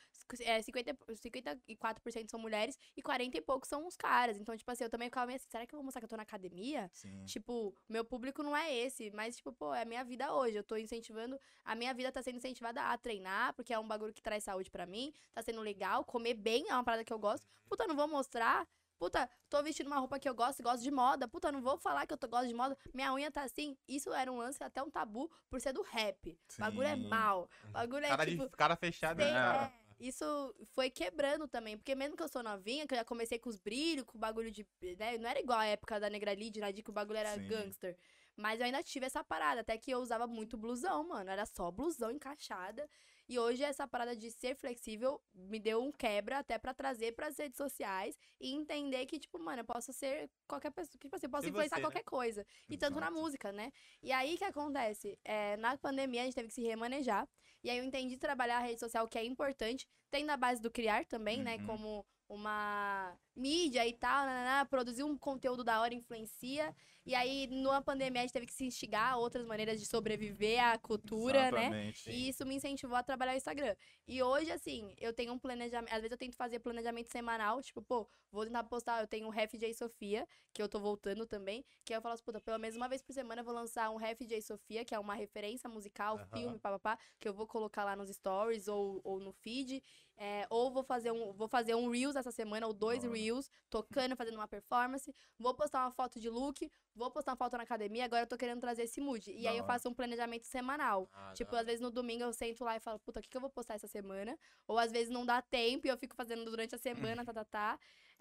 É, 0.41 0.61
50, 0.61 0.95
54% 1.09 2.31
são 2.31 2.39
mulheres 2.39 2.79
e 2.95 3.01
40 3.01 3.39
e 3.39 3.41
poucos 3.41 3.69
são 3.69 3.87
os 3.87 3.97
caras. 3.97 4.37
Então, 4.37 4.55
tipo 4.55 4.71
assim, 4.71 4.85
eu 4.85 4.91
também 4.91 5.09
ficava 5.09 5.27
meio 5.27 5.37
assim, 5.37 5.49
será 5.49 5.67
que 5.67 5.75
eu 5.75 5.79
vou 5.79 5.85
mostrar 5.85 6.01
que 6.01 6.05
eu 6.05 6.11
tô 6.11 6.17
na 6.19 6.23
academia? 6.23 6.91
Sim. 6.93 7.25
Tipo, 7.25 7.75
meu 7.89 8.05
público 8.05 8.43
não 8.43 8.55
é 8.55 8.75
esse, 8.77 9.11
mas, 9.13 9.37
tipo, 9.37 9.53
pô, 9.53 9.75
é 9.75 9.83
a 9.83 9.87
minha 9.87 10.05
vida 10.05 10.33
hoje. 10.35 10.50
Eu 10.59 10.65
tô 10.65 10.77
incentivando. 10.77 11.39
A 11.65 11.75
minha 11.75 11.93
vida 11.95 12.11
tá 12.13 12.23
sendo 12.23 12.37
incentivada 12.37 12.83
a 12.83 12.97
treinar, 12.99 13.53
porque 13.55 13.73
é 13.73 13.79
um 13.79 13.87
bagulho 13.87 14.13
que 14.13 14.23
traz 14.23 14.45
saúde 14.45 14.71
pra 14.71 14.87
mim. 14.87 15.13
Tá 15.33 15.43
sendo 15.43 15.61
legal. 15.61 16.05
Comer 16.05 16.35
bem 16.35 16.69
é 16.69 16.75
uma 16.75 16.85
parada 16.85 17.05
que 17.05 17.13
eu 17.13 17.19
gosto. 17.19 17.47
Puta, 17.69 17.87
não 17.87 17.95
vou 17.97 18.09
mostrar. 18.09 18.67
Puta, 18.99 19.31
tô 19.49 19.63
vestindo 19.63 19.87
uma 19.87 19.99
roupa 19.99 20.19
que 20.19 20.29
eu 20.29 20.35
gosto, 20.35 20.63
gosto 20.63 20.83
de 20.83 20.91
moda. 20.91 21.27
Puta, 21.27 21.51
não 21.51 21.63
vou 21.63 21.79
falar 21.79 22.07
que 22.07 22.13
eu 22.13 22.19
tô, 22.19 22.29
gosto 22.29 22.49
de 22.49 22.55
moda. 22.55 22.77
Minha 22.93 23.15
unha 23.15 23.31
tá 23.31 23.43
assim. 23.43 23.75
Isso 23.89 24.13
era 24.13 24.31
um 24.31 24.37
lance, 24.37 24.63
até 24.63 24.83
um 24.83 24.91
tabu, 24.91 25.31
por 25.49 25.59
ser 25.59 25.73
do 25.73 25.81
rap. 25.81 26.39
Bagulho 26.59 26.87
é 26.87 26.97
Sim. 26.97 27.09
mal. 27.09 27.49
Bagulho 27.73 28.05
é 28.05 28.09
Cara, 28.09 28.27
tipo. 28.27 28.45
de, 28.45 28.51
cara 28.57 28.77
fechado, 28.77 29.17
Tem- 29.17 29.33
né? 29.33 29.73
é, 29.73 30.05
isso 30.07 30.55
foi 30.75 30.91
quebrando 30.91 31.49
também, 31.49 31.79
porque 31.79 31.95
mesmo 31.95 32.15
que 32.15 32.23
eu 32.23 32.29
sou 32.29 32.43
novinha, 32.43 32.87
que 32.87 32.93
eu 32.93 32.99
já 32.99 33.05
comecei 33.05 33.39
com 33.39 33.49
os 33.49 33.59
brilhos, 33.59 34.05
com 34.05 34.19
o 34.19 34.21
bagulho 34.21 34.51
de. 34.51 34.67
Né, 34.99 35.17
não 35.17 35.31
era 35.31 35.41
igual 35.41 35.59
a 35.59 35.65
época 35.67 35.99
da 35.99 36.11
Negra 36.11 36.35
Lid, 36.35 36.61
Nadir, 36.61 36.85
que 36.85 36.91
o 36.91 36.93
bagulho 36.93 37.19
era 37.19 37.35
Sim. 37.35 37.49
gangster. 37.49 37.97
Mas 38.41 38.59
eu 38.59 38.65
ainda 38.67 38.83
tive 38.83 39.05
essa 39.05 39.23
parada, 39.23 39.61
até 39.61 39.77
que 39.77 39.91
eu 39.91 39.99
usava 40.01 40.27
muito 40.27 40.57
blusão, 40.57 41.07
mano. 41.07 41.29
Era 41.29 41.45
só 41.45 41.71
blusão 41.71 42.11
encaixada. 42.11 42.89
E 43.29 43.39
hoje 43.39 43.63
essa 43.63 43.87
parada 43.87 44.17
de 44.17 44.31
ser 44.31 44.57
flexível 44.57 45.21
me 45.35 45.61
deu 45.61 45.85
um 45.85 45.93
quebra 45.93 46.39
até 46.39 46.59
pra 46.59 46.75
trazer 46.75 47.13
pras 47.13 47.39
redes 47.39 47.59
sociais 47.59 48.19
e 48.41 48.51
entender 48.53 49.07
que, 49.07 49.21
tipo, 49.21 49.39
mano, 49.39 49.61
eu 49.61 49.65
posso 49.65 49.93
ser 49.93 50.29
qualquer 50.49 50.73
pessoa. 50.73 50.99
Tipo 50.99 51.15
assim, 51.15 51.27
eu 51.27 51.31
posso 51.31 51.43
Ser 51.45 51.51
influenciar 51.51 51.77
você, 51.77 51.83
né? 51.83 51.87
qualquer 51.87 52.03
coisa. 52.03 52.47
E 52.69 52.77
tanto 52.77 52.99
na 52.99 53.07
Exato. 53.07 53.21
música, 53.21 53.53
né? 53.53 53.71
E 54.03 54.11
aí 54.11 54.35
o 54.35 54.39
que 54.39 54.45
acontece? 54.45 55.19
É, 55.23 55.57
na 55.59 55.77
pandemia 55.77 56.23
a 56.23 56.25
gente 56.25 56.35
teve 56.35 56.49
que 56.49 56.55
se 56.55 56.63
remanejar. 56.63 57.29
E 57.63 57.71
aí 57.71 57.77
eu 57.79 57.85
entendi 57.85 58.17
trabalhar 58.17 58.57
a 58.57 58.63
rede 58.63 58.81
social, 58.81 59.07
que 59.07 59.19
é 59.19 59.25
importante. 59.25 59.87
Tem 60.11 60.25
na 60.25 60.37
base 60.37 60.61
do 60.61 60.71
criar 60.71 61.05
também, 61.05 61.43
né? 61.43 61.57
Uhum. 61.59 61.67
Como 61.67 62.07
uma 62.31 63.17
mídia 63.37 63.87
e 63.87 63.93
tal, 63.93 64.25
nananá, 64.25 64.65
produzir 64.65 65.03
um 65.03 65.19
conteúdo 65.19 65.63
da 65.63 65.81
hora 65.81 65.93
influencia. 65.93 66.75
E 67.11 67.15
aí, 67.17 67.49
numa 67.49 67.83
pandemia, 67.83 68.21
a 68.21 68.23
gente 68.23 68.33
teve 68.33 68.47
que 68.47 68.55
se 68.55 68.65
instigar 68.65 69.15
a 69.15 69.17
outras 69.17 69.45
maneiras 69.45 69.81
de 69.81 69.85
sobreviver 69.85 70.63
à 70.65 70.79
cultura, 70.79 71.51
né? 71.51 71.67
Exatamente. 71.67 72.09
E 72.09 72.29
isso 72.29 72.47
me 72.47 72.55
incentivou 72.55 72.97
a 72.97 73.03
trabalhar 73.03 73.33
o 73.33 73.37
Instagram. 73.37 73.75
E 74.07 74.23
hoje, 74.23 74.53
assim, 74.53 74.95
eu 74.97 75.13
tenho 75.13 75.33
um 75.33 75.39
planejamento. 75.39 75.93
Às 75.93 76.03
vezes 76.03 76.13
eu 76.13 76.17
tento 76.17 76.37
fazer 76.37 76.61
planejamento 76.61 77.11
semanal, 77.11 77.61
tipo, 77.63 77.83
pô, 77.83 78.09
vou 78.31 78.45
tentar 78.45 78.63
postar. 78.63 79.01
Eu 79.01 79.09
tenho 79.09 79.27
um 79.27 79.29
Ref 79.31 79.53
J 79.55 79.75
Sofia, 79.75 80.25
que 80.55 80.63
eu 80.63 80.69
tô 80.69 80.79
voltando 80.79 81.27
também. 81.27 81.65
Que 81.85 81.93
aí 81.93 81.99
eu 81.99 82.01
falo 82.01 82.15
assim, 82.15 82.23
puta, 82.23 82.41
pelo 82.41 82.59
menos 82.59 82.77
uma 82.77 82.89
vez 82.89 83.03
por 83.03 83.13
semana 83.13 83.41
eu 83.41 83.45
vou 83.45 83.55
lançar 83.55 83.91
um 83.91 83.97
Ref 83.97 84.21
J 84.21 84.41
Sofia, 84.41 84.85
que 84.85 84.95
é 84.95 84.99
uma 85.01 85.17
referência 85.17 85.69
musical, 85.69 86.17
Aham. 86.17 86.29
filme, 86.33 86.59
papapá, 86.61 86.97
que 87.19 87.29
eu 87.29 87.35
vou 87.35 87.49
colocar 87.49 87.83
lá 87.83 87.97
nos 87.97 88.09
stories 88.09 88.69
ou, 88.69 89.01
ou 89.03 89.19
no 89.19 89.33
feed. 89.33 89.83
É, 90.17 90.47
ou 90.51 90.71
vou 90.71 90.85
fazer 90.85 91.11
um 91.11 91.33
vou 91.33 91.49
fazer 91.49 91.75
um 91.75 91.89
Reels 91.91 92.15
essa 92.15 92.31
semana, 92.31 92.67
ou 92.67 92.75
dois 92.75 93.03
hora. 93.03 93.15
Reels, 93.15 93.51
tocando, 93.71 94.15
fazendo 94.15 94.35
uma 94.35 94.47
performance. 94.47 95.13
Vou 95.39 95.55
postar 95.55 95.83
uma 95.83 95.91
foto 95.91 96.21
de 96.21 96.29
look, 96.29 96.71
vou 97.01 97.11
postar 97.11 97.33
uma 97.33 97.37
foto 97.37 97.57
na 97.57 97.65
academia, 97.65 98.05
agora 98.05 98.23
eu 98.23 98.27
tô 98.27 98.37
querendo 98.37 98.61
trazer 98.61 98.83
esse 98.85 99.01
mood. 99.01 99.31
E 99.33 99.43
Da 99.43 99.51
aí 99.51 99.59
eu 99.59 99.65
faço 99.65 99.89
um 99.89 99.95
planejamento 99.95 100.45
semanal. 100.47 101.09
Ah, 101.13 101.33
Tipo, 101.35 101.57
às 101.57 101.67
vezes 101.67 101.81
no 101.81 101.91
domingo 101.91 102.23
eu 102.23 102.33
sento 102.33 102.63
lá 102.65 102.77
e 102.77 102.81
falo, 102.81 102.99
puta, 103.01 103.19
o 103.19 103.23
que, 103.23 103.29
que 103.29 103.37
eu 103.37 103.41
vou 103.41 103.51
postar 103.51 103.75
essa 103.75 103.89
semana? 103.89 104.39
Ou 104.69 104.79
às 104.79 104.93
vezes 104.93 105.11
não 105.11 105.27
dá 105.27 105.43
tempo 105.43 105.87
e 105.87 105.91
eu 105.91 105.97
fico 105.99 106.15
fazendo 106.15 106.45
durante 106.45 106.75
a 106.75 106.79
semana, 106.79 107.25
tá, 107.25 107.33
tá, 107.33 107.45
tá. 107.45 107.79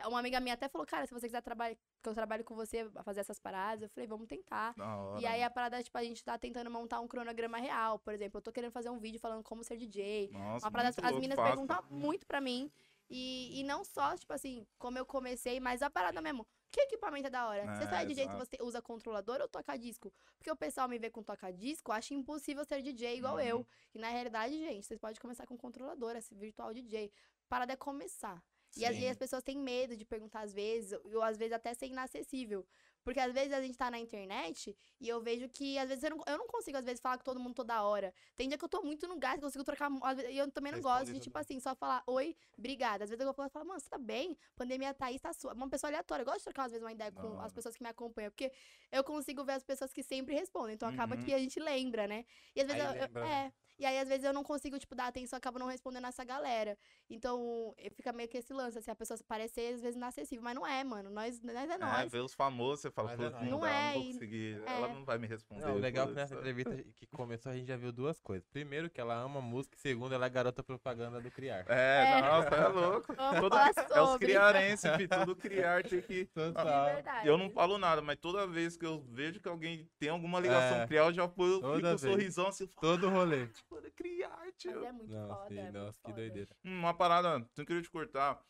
Uma 0.08 0.20
amiga 0.20 0.39
minha 0.39 0.54
até 0.54 0.70
falou, 0.70 0.88
cara, 0.88 1.06
se 1.06 1.13
você 1.13 1.28
quiser 1.28 1.42
trabalhar, 1.42 1.76
que 2.02 2.08
eu 2.08 2.13
trabalho 2.13 2.44
com 2.46 2.56
você 2.56 2.89
a 2.96 3.04
fazer 3.04 3.20
essas 3.20 3.38
paradas, 3.38 3.84
eu 3.84 3.89
falei, 3.89 4.08
vamos 4.08 4.28
tentar. 4.28 4.74
E 5.20 5.26
aí 5.26 5.44
a 5.44 5.50
parada, 5.50 5.84
tipo, 5.84 5.98
a 5.98 6.04
gente 6.04 6.24
tá 6.24 6.38
tentando 6.38 6.72
montar 6.72 7.02
um 7.02 7.08
cronograma 7.08 7.58
real. 7.58 8.00
Por 8.00 8.13
exemplo, 8.13 8.38
eu 8.38 8.42
tô 8.42 8.50
querendo 8.52 8.72
fazer 8.72 8.89
um 8.89 8.98
vídeo 8.98 9.20
falando 9.20 9.44
como 9.44 9.62
ser 9.62 9.76
DJ. 9.76 10.30
Nossa, 10.32 10.65
Uma 10.65 10.72
parada, 10.72 10.89
as 10.89 11.13
meninas 11.15 11.38
perguntam 11.38 11.84
muito 12.00 12.26
pra 12.26 12.39
mim. 12.39 12.72
E, 13.10 13.60
e 13.60 13.63
não 13.63 13.84
só, 13.84 14.15
tipo 14.15 14.32
assim, 14.32 14.65
como 14.78 14.98
eu 14.98 15.06
comecei, 15.06 15.60
mas 15.60 15.82
a 15.82 15.89
parada 15.89 16.22
mesmo. 16.22 16.48
Que 16.72 16.82
equipamento 16.82 17.28
é 17.28 17.30
da 17.30 17.48
hora? 17.48 17.66
você 17.76 17.88
só 17.88 17.96
É, 17.96 18.04
é 18.04 18.06
DJ 18.06 18.26
exato. 18.26 18.38
você 18.46 18.58
usa 18.62 18.82
controlador 18.82 19.42
ou 19.42 19.48
toca 19.48 19.76
disco? 19.78 20.14
Porque 20.38 20.52
o 20.52 20.56
pessoal 20.56 20.88
me 20.88 21.00
vê 21.00 21.10
com 21.10 21.24
toca 21.24 21.52
disco, 21.52 21.92
acha 21.92 22.14
impossível 22.14 22.64
ser 22.64 22.82
DJ 22.82 23.18
igual 23.18 23.36
Uhum. 23.36 23.42
eu. 23.42 23.68
E 23.94 23.98
na 24.00 24.10
realidade, 24.10 24.58
gente, 24.58 24.86
vocês 24.86 25.00
podem 25.00 25.20
começar 25.20 25.48
com 25.48 25.58
controlador, 25.58 26.16
esse 26.16 26.36
virtual 26.36 26.74
DJ. 26.74 27.12
Parada 27.48 27.74
é 27.74 27.76
começar. 27.76 28.44
E 28.78 28.86
as, 28.86 28.96
e 28.96 29.00
Sim. 29.00 29.08
as 29.08 29.18
pessoas 29.18 29.42
têm 29.42 29.58
medo 29.58 29.98
de 29.98 30.06
perguntar 30.06 30.42
às 30.42 30.54
vezes, 30.54 30.98
ou 31.04 31.24
às 31.24 31.38
vezes 31.38 31.54
até 31.54 31.74
ser 31.74 31.88
inacessível. 31.88 32.64
Porque 33.04 33.20
às 33.20 33.32
vezes 33.34 33.54
a 33.54 33.62
gente 33.62 33.78
tá 33.78 33.90
na 33.90 33.98
internet 33.98 34.76
e 35.00 35.08
eu 35.08 35.22
vejo 35.22 35.48
que 35.50 35.78
às 35.78 35.88
vezes 35.90 36.04
eu 36.04 36.12
não, 36.12 36.24
eu 36.28 36.38
não 36.38 36.48
consigo, 36.48 36.78
às 36.78 36.86
vezes, 36.86 37.00
falar 37.02 37.18
com 37.18 37.24
todo 37.24 37.40
mundo 37.40 37.56
toda 37.56 37.82
hora. 37.84 38.14
Tem 38.36 38.48
dia 38.48 38.58
que 38.58 38.64
eu 38.64 38.70
tô 38.70 38.82
muito 38.82 39.08
no 39.08 39.18
gás, 39.18 39.40
consigo 39.40 39.64
trocar. 39.64 39.90
E 40.30 40.38
eu 40.38 40.52
também 40.52 40.72
não 40.72 40.78
Responde 40.80 41.00
gosto 41.00 41.14
de, 41.14 41.20
tipo 41.20 41.38
assim, 41.38 41.60
só 41.60 41.74
falar 41.76 42.04
oi, 42.08 42.36
obrigada. 42.58 43.04
Às 43.06 43.10
vezes 43.10 43.26
eu 43.26 43.34
vou 43.34 43.50
falar, 43.50 43.66
mano, 43.66 43.80
você 43.80 43.90
tá 43.90 43.98
bem? 43.98 44.38
Pandemia 44.56 44.94
tá 44.94 45.08
aí, 45.08 45.20
tá 45.20 45.32
sua. 45.34 45.54
Uma 45.54 45.70
pessoa 45.70 45.90
aleatória. 45.90 46.22
Eu 46.24 46.26
gosto 46.26 46.40
de 46.40 46.44
trocar, 46.46 46.66
às 46.66 46.72
vezes, 46.72 46.84
uma 46.84 46.92
ideia 46.92 47.12
com 47.12 47.28
hora. 47.36 47.46
as 47.46 47.54
pessoas 47.54 47.76
que 47.76 47.82
me 47.84 47.90
acompanham. 47.90 48.30
Porque 48.32 48.52
eu 48.92 49.04
consigo 49.04 49.44
ver 49.44 49.54
as 49.54 49.64
pessoas 49.64 49.92
que 49.94 50.04
sempre 50.04 50.36
respondem. 50.36 50.76
Então 50.76 50.88
acaba 50.90 51.16
Uhum. 51.16 51.24
que 51.24 51.34
a 51.34 51.40
gente 51.40 51.60
lembra, 51.60 52.08
né? 52.08 52.26
E 52.56 52.62
às 52.62 52.68
vezes 52.68 52.82
Aí 52.82 52.88
eu, 52.90 52.96
eu- 52.96 53.02
lembra, 53.08 53.24
né? 53.24 53.46
É. 53.56 53.69
E 53.80 53.86
aí, 53.86 53.98
às 53.98 54.08
vezes, 54.10 54.26
eu 54.26 54.34
não 54.34 54.44
consigo, 54.44 54.78
tipo, 54.78 54.94
dar 54.94 55.08
atenção, 55.08 55.38
acabo 55.38 55.58
não 55.58 55.68
respondendo 55.68 56.06
essa 56.06 56.24
galera. 56.26 56.78
Então, 57.10 57.74
fica 57.96 58.12
meio 58.12 58.28
que 58.28 58.38
esse 58.38 58.52
lance, 58.54 58.78
assim, 58.78 58.92
a 58.92 58.96
pessoa 58.96 59.18
parecer, 59.28 59.74
às 59.76 59.82
vezes, 59.82 59.96
inacessível. 59.96 60.44
Mas 60.44 60.54
não 60.56 60.68
é, 60.68 60.84
mano. 60.84 61.10
Nós, 61.10 61.42
nós 61.42 61.56
é 61.56 61.74
É, 61.74 61.78
nós. 61.78 62.12
ver 62.12 62.20
os 62.20 62.34
famosos, 62.34 62.82
você 62.82 62.92
fala, 62.92 63.15
pô, 63.15 63.24
é 63.24 63.30
não. 63.30 63.44
Não 63.46 63.65
é, 63.65 63.86
não 63.86 63.94
vou 63.94 64.04
e- 64.04 64.13
conseguir. 64.13 64.62
é. 64.68 64.72
Ela 64.74 64.88
não 64.89 65.06
vai 65.06 65.18
me 65.18 65.28
responder. 65.28 65.62
Não, 65.65 65.76
o 65.76 65.80
legal 65.80 66.06
é 66.06 66.10
que 66.10 66.15
nessa 66.15 66.36
entrevista 66.36 66.76
que 66.96 67.08
começou 67.08 67.52
a 67.52 67.56
gente 67.56 67.68
já 67.68 67.78
viu 67.78 67.92
duas 67.94 68.20
coisas. 68.20 68.46
Primeiro, 68.50 68.89
que 68.89 69.00
ela 69.00 69.15
ama 69.15 69.39
música. 69.42 69.78
E 69.78 69.80
segundo, 69.80 70.13
ela 70.13 70.26
é 70.26 70.30
garota 70.30 70.62
propaganda 70.62 71.22
do 71.22 71.32
Criar. 71.32 71.65
É, 71.70 72.18
É. 72.18 72.22
nossa, 72.22 72.50
é 72.56 72.68
louco. 72.68 73.15
Todo- 73.15 73.58
É 73.58 74.02
os 74.02 74.18
criarenses, 74.18 74.92
tudo 75.20 75.36
criar 75.36 75.84
tem 75.84 76.02
que... 76.02 76.26
Total. 76.26 76.86
verdade. 76.96 77.28
Eu 77.28 77.38
não 77.38 77.50
falo 77.50 77.78
nada, 77.78 78.02
mas 78.02 78.18
toda 78.18 78.46
vez 78.46 78.76
que 78.76 78.86
eu 78.86 79.00
vejo 79.08 79.39
que 79.39 79.48
alguém 79.48 79.89
tem 79.98 80.10
alguma 80.10 80.39
ligação 80.39 80.82
É. 80.82 80.88
criar, 80.88 81.06
eu 81.06 81.13
já 81.13 81.28
fico 81.30 81.44
um 81.44 81.98
sorrisão 81.98 82.48
assim, 82.48 82.68
Todo 82.82 83.10
rolê. 83.10 83.48
"Pô, 83.70 83.78
é 83.80 83.92
criar, 83.92 84.52
tio. 84.58 84.76
Mas 84.76 84.84
é 84.84 84.92
muito 84.92 85.12
Não, 85.12 85.28
foda, 85.28 85.54
é 85.56 85.62
muito 85.62 85.74
nossa, 85.74 86.00
que 86.00 86.02
foda. 86.02 86.16
doideira. 86.16 86.50
Hum, 86.66 86.80
Uma 86.80 86.94
parada, 86.94 87.40
não 87.40 87.66
queria 87.66 87.82
te 87.82 87.90
cortar, 87.90 88.44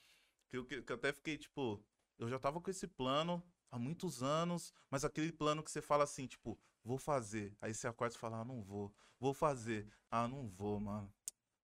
que 0.50 0.58
eu, 0.58 0.66
que, 0.66 0.82
que 0.82 0.92
eu 0.92 0.96
até 0.96 1.12
fiquei, 1.12 1.38
tipo, 1.38 1.84
eu 2.18 2.30
já 2.30 2.40
tava 2.40 2.60
com 2.62 2.70
esse 2.72 2.88
plano 2.88 3.44
há 3.72 3.78
muitos 3.78 4.24
anos, 4.24 4.74
mas 4.90 5.06
aquele 5.06 5.32
plano 5.32 5.62
que 5.62 5.70
você 5.72 5.82
fala 5.82 6.04
assim, 6.04 6.26
tipo, 6.26 6.58
vou 6.84 6.98
fazer. 6.98 7.56
Aí 7.62 7.74
você 7.74 7.88
acorda 7.88 8.16
e 8.16 8.18
fala, 8.18 8.40
ah, 8.40 8.46
não 8.46 8.64
vou. 8.64 8.94
Vou 9.20 9.34
fazer. 9.34 9.88
Ah, 10.10 10.28
não 10.28 10.48
vou, 10.48 10.80
mano. 10.80 11.14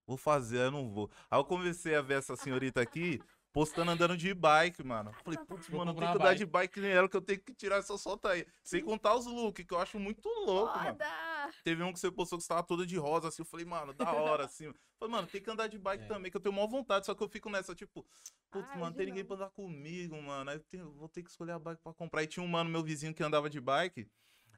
Vou 0.05 0.17
fazer, 0.17 0.59
eu 0.59 0.71
não 0.71 0.89
vou. 0.91 1.09
Aí 1.31 1.39
eu 1.39 1.45
comecei 1.45 1.95
a 1.95 2.01
ver 2.01 2.19
essa 2.19 2.35
senhorita 2.35 2.79
aqui 2.81 3.19
postando 3.51 3.89
andando 3.89 4.17
de 4.17 4.33
bike, 4.33 4.83
mano. 4.83 5.09
Eu 5.11 5.23
Falei, 5.23 5.39
putz, 5.45 5.67
Vou 5.67 5.79
mano, 5.79 5.91
eu 5.91 5.95
tenho 5.95 6.11
que 6.11 6.17
andar 6.17 6.35
de 6.35 6.45
bike 6.45 6.79
nem 6.81 6.91
ela, 6.91 7.09
que 7.09 7.15
eu 7.17 7.21
tenho 7.21 7.39
que 7.39 7.55
tirar 7.55 7.77
essa 7.77 7.97
solta 7.97 8.29
aí. 8.29 8.45
Sem 8.61 8.83
contar 8.83 9.15
os 9.15 9.25
looks, 9.25 9.65
que 9.65 9.73
eu 9.73 9.79
acho 9.79 9.97
muito 9.97 10.27
louco, 10.27 10.77
mano. 10.77 10.97
Teve 11.65 11.81
um 11.81 11.91
que 11.91 11.99
você 11.99 12.11
postou 12.11 12.37
que 12.37 12.43
você 12.43 12.47
tava 12.49 12.61
toda 12.61 12.85
de 12.85 12.95
rosa, 12.95 13.29
assim. 13.29 13.41
Eu 13.41 13.45
falei, 13.47 13.65
mano, 13.65 13.91
da 13.91 14.13
hora, 14.13 14.45
assim. 14.45 14.71
Falei, 14.99 15.11
mano, 15.15 15.27
tem 15.27 15.41
que 15.41 15.49
andar 15.49 15.65
de 15.65 15.79
bike 15.79 16.03
É. 16.03 16.07
também, 16.07 16.29
que 16.29 16.37
eu 16.37 16.41
tenho 16.41 16.53
maior 16.53 16.67
vontade. 16.67 17.07
Só 17.07 17.15
que 17.15 17.23
eu 17.23 17.27
fico 17.27 17.49
nessa, 17.49 17.73
tipo, 17.73 18.05
putz, 18.51 18.69
Ai, 18.69 18.79
mano, 18.79 18.95
tem 18.95 19.07
ninguém 19.07 19.25
pra 19.25 19.35
andar 19.35 19.49
comigo, 19.49 20.15
mano. 20.21 20.51
Aí 20.51 20.57
eu 20.57 20.63
tenho- 20.65 20.91
vou 20.93 21.09
ter 21.09 21.23
que 21.23 21.29
escolher 21.31 21.53
a 21.53 21.59
bike 21.59 21.81
pra 21.81 21.91
comprar. 21.91 22.21
E 22.21 22.27
tinha 22.27 22.43
um 22.43 22.47
mano, 22.47 22.69
meu 22.69 22.83
vizinho, 22.83 23.15
que 23.15 23.23
andava 23.23 23.49
de 23.49 23.59
bike. 23.59 24.07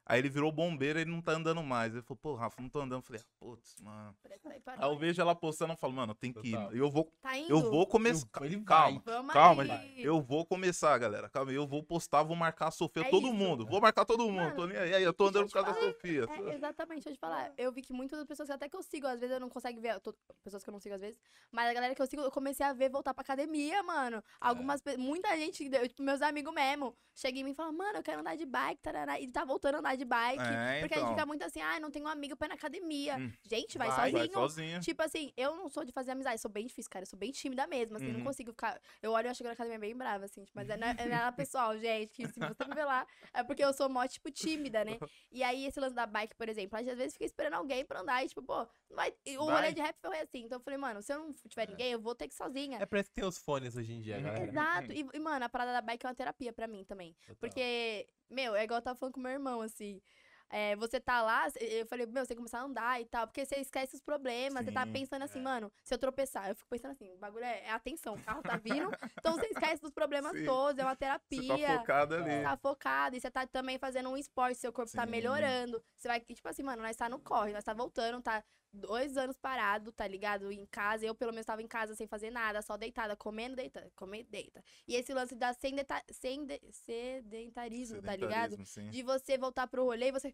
Aí 0.09 0.19
ele 0.19 0.29
virou 0.29 0.51
bombeiro 0.53 0.97
e 0.97 1.01
ele 1.01 1.11
não 1.11 1.21
tá 1.21 1.33
andando 1.33 1.61
mais. 1.61 1.91
Ele 1.93 2.01
falou, 2.01 2.17
pô, 2.21 2.33
Rafa, 2.35 2.61
não 2.61 2.69
tô 2.69 2.79
andando. 2.79 2.99
Eu 2.99 3.01
falei, 3.01 3.21
ah, 3.21 3.27
putz, 3.39 3.75
mano. 3.81 4.15
Aí 4.25 4.61
Aí 4.77 4.89
eu 4.89 4.97
vejo 4.97 5.21
ela 5.21 5.35
postando, 5.35 5.73
eu 5.73 5.77
falo, 5.77 5.91
mano, 5.93 6.15
tem 6.15 6.31
que 6.31 6.47
ir. 6.47 6.57
Eu 6.71 6.89
vou, 6.89 7.11
Tá 7.21 7.37
indo? 7.37 7.49
eu 7.51 7.59
vou 7.69 7.85
começar. 7.85 8.25
Ele 8.41 8.61
Calma. 8.63 9.01
vai. 9.05 9.33
Calma, 9.33 9.63
aí. 9.63 9.67
gente. 9.69 10.01
Eu 10.03 10.21
vou 10.21 10.45
começar, 10.45 10.97
galera. 10.97 11.29
Calma, 11.29 11.51
eu 11.51 11.67
vou 11.67 11.83
postar, 11.83 12.23
vou 12.23 12.37
marcar 12.37 12.67
a 12.67 12.71
Sofia, 12.71 13.03
É 13.03 13.09
todo 13.09 13.25
isso. 13.27 13.33
mundo. 13.35 13.65
Vou 13.65 13.81
marcar 13.81 14.05
todo 14.05 14.23
mundo. 14.23 14.35
Mano, 14.37 14.55
tô 14.55 14.65
nem 14.65 14.77
aí. 14.77 14.93
Aí, 14.93 15.03
eu 15.03 15.13
tô 15.13 15.27
andando 15.27 15.47
por 15.47 15.53
causa 15.53 15.73
da. 15.73 15.79
Sofia. 15.79 16.25
É, 16.29 16.53
exatamente, 16.55 17.03
deixa 17.03 17.09
eu 17.09 17.13
te 17.15 17.19
falar. 17.19 17.51
Eu 17.57 17.71
vi 17.73 17.81
que 17.81 17.91
muitas 17.91 18.23
pessoas 18.25 18.47
que 18.47 18.53
até 18.53 18.69
que 18.69 18.77
eu 18.77 18.83
sigo, 18.83 19.07
às 19.07 19.19
vezes 19.19 19.33
eu 19.33 19.39
não 19.41 19.49
consigo 19.49 19.81
ver, 19.81 19.99
tô- 19.99 20.15
pessoas 20.41 20.63
que 20.63 20.69
eu 20.69 20.71
não 20.71 20.79
sigo 20.79 20.95
às 20.95 21.01
vezes, 21.01 21.19
mas 21.51 21.69
a 21.69 21.73
galera 21.73 21.93
que 21.93 22.01
eu 22.01 22.07
sigo, 22.07 22.21
eu 22.21 22.31
comecei 22.31 22.65
a 22.65 22.71
ver 22.71 22.89
voltar 22.89 23.13
pra 23.13 23.23
academia, 23.23 23.83
mano. 23.83 24.23
Algumas, 24.39 24.79
pe- 24.81 24.95
muita 24.95 25.35
gente, 25.35 25.69
tipo, 25.69 26.01
meus 26.01 26.21
amigos 26.21 26.53
mesmo, 26.53 26.95
chega 27.13 27.39
em 27.39 27.43
mim 27.43 27.51
e 27.51 27.55
fala, 27.55 27.71
mano, 27.73 27.97
eu 27.99 28.03
quero 28.03 28.21
andar 28.21 28.37
de 28.37 28.45
bike, 28.45 28.81
tarará, 28.81 29.19
e 29.19 29.27
tá 29.27 29.43
voltando 29.43 29.75
a 29.75 29.79
andar 29.79 29.96
de 29.97 30.05
bike. 30.05 30.41
É, 30.41 30.79
porque 30.79 30.93
a 30.93 30.97
gente 30.97 31.05
então. 31.05 31.09
fica 31.15 31.25
muito 31.25 31.43
assim, 31.43 31.59
ah, 31.61 31.79
não 31.79 31.91
tenho 31.91 32.05
um 32.05 32.07
amigo 32.07 32.35
pra 32.37 32.47
ir 32.47 32.49
na 32.49 32.55
academia. 32.55 33.17
Hum. 33.17 33.31
Gente, 33.43 33.77
vai, 33.77 33.87
Vai, 33.89 34.11
Vai 34.11 34.11
sozinho. 34.11 34.33
sozinho. 34.33 34.79
Tipo 34.81 35.01
assim, 35.01 35.33
eu 35.35 35.55
não 35.55 35.67
sou 35.69 35.83
de 35.83 35.91
fazer 35.91 36.11
amizade, 36.11 36.39
sou 36.39 36.51
bem 36.51 36.65
difícil, 36.67 36.89
cara. 36.91 37.03
Eu 37.03 37.07
sou 37.07 37.17
bem 37.19 37.31
tímida 37.31 37.65
mesmo, 37.67 37.97
assim, 37.97 38.07
Uhum. 38.07 38.13
não 38.19 38.23
consigo 38.23 38.51
ficar. 38.51 38.79
Eu 39.01 39.11
olho 39.11 39.27
e 39.27 39.29
eu 39.29 39.35
chego 39.35 39.47
na 39.47 39.53
academia 39.53 39.79
bem 39.79 39.95
brava, 39.95 40.25
assim, 40.25 40.43
tipo, 40.43 40.55
mas 40.55 40.69
é, 40.69 40.77
não 40.77 40.87
é, 40.87 40.95
é 40.97 41.05
nada 41.07 41.31
pessoal, 41.35 41.77
gente. 41.77 42.11
Que 42.13 42.27
se 42.27 42.39
você 42.39 42.65
me 42.65 42.75
ver 42.75 42.85
lá, 42.85 43.05
é 43.33 43.43
porque 43.43 43.63
eu 43.63 43.73
sou 43.73 43.89
mó, 43.89 44.05
tipo, 44.07 44.29
tímida, 44.31 44.85
né? 44.85 44.97
E 45.31 45.43
aí, 45.43 45.65
esse 45.65 45.79
lance 45.79 45.93
da 45.95 46.05
bike, 46.05 46.35
por 46.35 46.47
exemplo, 46.49 46.77
às 46.79 46.85
vezes 46.85 47.13
fica 47.13 47.25
esperando 47.25 47.53
alguém 47.55 47.83
pra 47.85 47.99
andar 48.01 48.23
e, 48.23 48.27
tipo, 48.29 48.41
pô, 48.41 48.57
não 48.89 48.95
vai. 48.95 49.13
O 49.39 49.45
Vai. 49.45 49.55
rolê 49.55 49.73
de 49.73 49.81
rap 49.81 49.95
foi 50.01 50.19
assim. 50.19 50.43
Então 50.45 50.57
eu 50.57 50.63
falei, 50.63 50.77
mano, 50.77 51.01
se 51.01 51.13
eu 51.13 51.19
não 51.19 51.31
tiver 51.47 51.67
ninguém, 51.69 51.91
eu 51.91 51.99
vou 51.99 52.15
ter 52.15 52.27
que 52.27 52.33
ir 52.33 52.37
sozinha. 52.37 52.79
É 52.79 52.99
isso 52.99 53.09
que 53.09 53.15
tem 53.15 53.25
os 53.25 53.37
fones 53.37 53.75
hoje 53.75 53.93
em 53.93 53.99
dia, 54.01 54.17
Uhum. 54.17 54.23
galera. 54.23 54.43
Exato. 54.45 54.91
E, 54.93 55.05
e, 55.13 55.19
mano, 55.19 55.45
a 55.45 55.49
parada 55.49 55.73
da 55.73 55.81
bike 55.81 56.05
é 56.05 56.09
uma 56.09 56.15
terapia 56.15 56.51
pra 56.53 56.67
mim 56.67 56.83
também. 56.85 57.13
Total. 57.21 57.35
Porque, 57.39 58.07
meu, 58.29 58.55
é 58.55 58.63
igual 58.63 58.79
eu 58.79 58.83
tava 58.83 58.97
falando 58.97 59.13
com 59.13 59.19
meu 59.21 59.31
irmão, 59.31 59.61
assim. 59.61 60.01
É, 60.49 60.77
você 60.77 60.97
tá 60.99 61.21
lá, 61.21 61.47
eu 61.59 61.85
falei, 61.87 62.05
meu, 62.05 62.25
você 62.25 62.33
começar 62.33 62.59
a 62.59 62.63
andar 62.63 63.01
e 63.01 63.05
tal, 63.05 63.27
porque 63.27 63.45
você 63.45 63.55
esquece 63.57 63.95
os 63.95 64.01
problemas, 64.01 64.65
você 64.65 64.71
tá 64.71 64.85
Sim, 64.85 64.93
pensando 64.93 65.23
assim, 65.23 65.39
é. 65.39 65.41
mano, 65.41 65.69
se 65.83 65.93
eu 65.93 65.97
tropeçar, 65.97 66.47
eu 66.47 66.55
fico 66.55 66.69
pensando 66.69 66.91
assim, 66.91 67.11
o 67.11 67.17
bagulho 67.17 67.43
é, 67.43 67.65
é 67.65 67.71
atenção, 67.71 68.13
o 68.15 68.23
carro 68.23 68.41
tá 68.41 68.55
vindo, 68.63 68.89
então 69.19 69.35
você 69.35 69.47
esquece 69.47 69.81
dos 69.81 69.91
problemas 69.91 70.31
Sim. 70.37 70.45
todos, 70.45 70.79
é 70.79 70.85
uma 70.85 70.93
Você 70.93 70.99
terapia. 70.99 71.67
tá 71.67 71.79
focado 71.79 72.15
ali. 72.15 72.43
Tá 72.43 72.57
focado, 72.57 73.15
e 73.17 73.19
você 73.19 73.29
tá 73.29 73.45
também 73.45 73.77
fazendo 73.77 74.09
um 74.09 74.15
esporte, 74.15 74.57
seu 74.57 74.71
corpo 74.71 74.89
tá 74.93 75.03
Sim. 75.03 75.11
melhorando. 75.11 75.83
Você 75.97 76.07
vai, 76.07 76.21
tipo 76.21 76.47
assim, 76.47 76.63
mano, 76.63 76.81
nós 76.81 76.95
tá 76.95 77.09
no 77.09 77.19
corre, 77.19 77.51
nós 77.51 77.65
tá 77.65 77.73
voltando, 77.73 78.21
tá 78.21 78.41
dois 78.71 79.17
anos 79.17 79.37
parado, 79.37 79.91
tá 79.91 80.07
ligado? 80.07 80.51
Em 80.51 80.65
casa, 80.65 81.05
eu 81.05 81.15
pelo 81.15 81.31
menos 81.31 81.45
tava 81.45 81.61
em 81.61 81.67
casa 81.67 81.95
sem 81.95 82.07
fazer 82.07 82.29
nada, 82.29 82.61
só 82.61 82.77
deitada, 82.77 83.15
comendo, 83.15 83.55
deita, 83.55 83.91
comer, 83.95 84.23
deita. 84.23 84.63
E 84.87 84.95
esse 84.95 85.13
lance 85.13 85.35
da 85.35 85.53
sendeta, 85.53 86.03
sende, 86.11 86.59
sedentarismo, 86.71 88.01
tá 88.01 88.15
ligado? 88.15 88.51
Sedentarismo, 88.51 88.65
sim. 88.65 88.89
De 88.89 89.03
você 89.03 89.37
voltar 89.37 89.67
pro 89.67 89.83
rolê 89.85 90.07
e 90.07 90.11
você. 90.11 90.33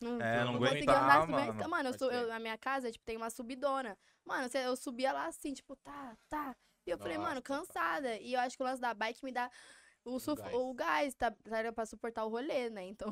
Não, 0.00 0.20
É, 0.20 0.44
não 0.44 0.58
consegui 0.58 0.82
aguentar, 0.82 1.02
andar. 1.02 1.26
mano. 1.28 1.54
Mano, 1.54 1.70
mano 1.70 1.90
eu 2.00 2.10
eu, 2.10 2.28
na 2.28 2.38
minha 2.38 2.58
casa, 2.58 2.92
tipo, 2.92 3.04
tem 3.04 3.16
uma 3.16 3.30
subidona. 3.30 3.98
Mano, 4.24 4.48
eu 4.54 4.76
subia 4.76 5.12
lá 5.12 5.26
assim, 5.26 5.54
tipo, 5.54 5.74
tá, 5.76 6.16
tá. 6.28 6.54
E 6.86 6.90
eu 6.90 6.98
falei, 6.98 7.16
Nossa, 7.16 7.28
mano, 7.28 7.42
total. 7.42 7.66
cansada. 7.66 8.16
E 8.18 8.34
eu 8.34 8.40
acho 8.40 8.56
que 8.56 8.62
o 8.62 8.66
lance 8.66 8.80
da 8.80 8.94
bike 8.94 9.24
me 9.24 9.32
dá 9.32 9.50
o, 10.04 10.20
suf- 10.20 10.40
gás. 10.40 10.54
o 10.54 10.74
gás, 10.74 11.14
tá, 11.14 11.30
tá 11.30 11.72
pra 11.72 11.86
suportar 11.86 12.24
o 12.24 12.28
rolê, 12.28 12.70
né? 12.70 12.84
Então, 12.84 13.08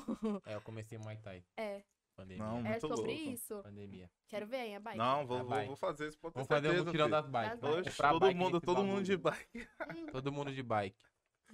É, 0.47 0.55
eu 0.55 0.61
comecei 0.63 0.97
Muay 0.99 1.17
Thai. 1.17 1.45
é, 1.57 1.83
Pandemia. 2.17 2.45
Não, 2.45 2.59
é 2.59 2.63
muito 2.63 2.81
sobre 2.81 3.15
louco. 3.15 3.31
isso. 3.31 3.63
Pandemia. 3.63 4.11
Quero 4.29 4.47
ver, 4.47 4.67
hein, 4.67 4.77
a 4.77 4.81
bike. 4.81 4.99
Não, 4.99 5.27
vou, 5.27 5.39
vou, 5.39 5.49
bike. 5.49 5.67
vou 5.67 5.77
fazer 5.77 6.09
isso, 6.09 6.19
pode 6.19 6.35
ter 6.35 6.45
Vamos 6.45 6.49
fazer 6.49 6.81
um 6.81 6.91
filho. 6.91 7.09
das 7.09 7.27
bikes. 7.27 7.61
Das 7.61 7.75
Oxe, 7.75 7.97
todo 7.97 8.21
bike 8.21 8.39
mundo, 8.39 8.61
todo 8.61 8.85
mundo 8.85 9.03
de 9.03 9.17
bike. 9.17 9.69
Todo 10.13 10.33
mundo 10.33 10.53
de 10.53 10.63
bike. 10.63 10.97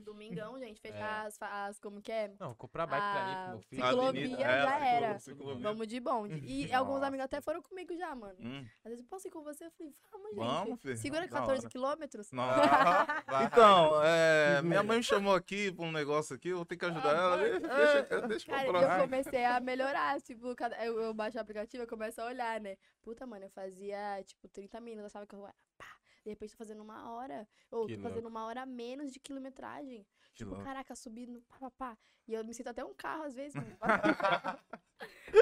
Domingão, 0.01 0.59
gente, 0.59 0.81
É. 0.85 0.91
fechar 0.93 1.27
as, 1.27 1.37
fa- 1.39 1.67
as. 1.67 1.79
Como 1.79 2.01
que 2.03 2.11
é? 2.11 2.33
Não, 2.39 2.55
comprar 2.55 2.87
bike 2.87 3.01
pra 3.13 3.25
mim, 3.27 3.33
Ah, 3.33 3.43
pro 3.45 3.51
meu 3.53 3.63
filho. 3.63 3.85
Ciclovia 3.87 4.29
já 4.39 4.47
é, 4.47 4.61
ciclo- 4.63 4.85
era. 5.05 5.19
ciclovia. 5.19 5.63
Vamos 5.63 5.87
de 5.87 6.01
bonde. 6.01 6.35
E 6.45 6.73
alguns 6.75 6.95
Nossa. 6.95 7.07
amigos 7.07 7.25
até 7.25 7.41
foram 7.41 7.63
comigo 7.63 7.97
já, 7.97 8.15
mano. 8.15 8.37
Hum, 8.41 8.67
Às 8.85 8.91
vezes 8.91 9.01
eu 9.01 9.09
posso 9.09 9.29
ir 9.29 9.31
com 9.31 9.43
você, 9.43 9.67
eu 9.67 9.71
falei, 9.71 9.93
vamos, 10.11 10.29
gente. 10.31 10.37
Vamos, 10.39 10.83
filho. 10.83 10.97
Segura 10.97 11.23
Da 11.29 11.29
14 11.41 11.61
hora. 11.61 11.71
quilômetros? 11.71 12.33
Não. 12.33 12.47
Vai. 12.47 13.45
Então, 13.47 14.03
é, 14.05 14.63
minha 14.63 14.83
mãe 14.83 14.99
me 14.99 15.03
chamou 15.05 15.35
aqui 15.35 15.73
pra 15.73 15.85
um 15.85 15.93
negócio 15.93 16.35
aqui, 16.37 16.49
eu 16.49 16.57
vou 16.57 16.65
ter 16.67 16.77
que 16.77 16.85
ajudar 16.85 17.15
Ah, 17.15 17.19
ela. 17.19 17.37
Deixa, 17.37 17.61
deixa, 17.61 18.29
deixa 18.29 18.51
eu 18.51 18.55
Cara, 18.55 18.67
comprar. 18.67 18.99
eu 18.99 19.05
comecei 19.05 19.45
a 19.45 19.61
melhorar, 19.61 20.21
tipo, 20.21 20.55
eu, 20.83 21.01
eu 21.03 21.15
baixo 21.15 21.37
o 21.39 21.41
aplicativo, 21.41 21.83
eu 21.83 21.89
começo 21.89 22.21
a 22.21 22.27
olhar, 22.27 22.61
né? 22.61 22.77
Puta, 23.03 23.27
mano, 23.27 23.45
eu 23.47 23.51
fazia, 23.51 24.23
tipo, 24.25 24.49
30 24.49 24.81
minutos, 24.81 25.05
eu 25.05 25.11
sabe 25.11 25.27
que 25.27 25.35
eu, 25.35 25.41
pá, 25.79 25.87
de 26.25 26.31
repente 26.31 26.53
tô 26.53 26.59
fazendo 26.59 26.83
uma 26.83 27.11
hora, 27.11 27.49
ou 27.71 27.87
Que 27.87 27.97
tô 27.97 28.03
fazendo 28.03 28.29
uma 28.29 28.45
hora 28.45 28.63
a 28.63 28.67
menos 28.67 29.13
de 29.13 29.19
quilometragem. 29.21 30.07
Tipo, 30.45 30.51
louco. 30.51 30.65
caraca, 30.65 30.95
subindo, 30.95 31.43
pá, 31.49 31.57
pá, 31.59 31.71
pá. 31.71 31.99
E 32.29 32.35
eu 32.35 32.45
me 32.45 32.55
sinto 32.55 32.69
até 32.69 32.85
um 32.85 32.95
carro 32.95 33.25
às 33.25 33.35
vezes, 33.35 33.55
mano. 33.57 33.77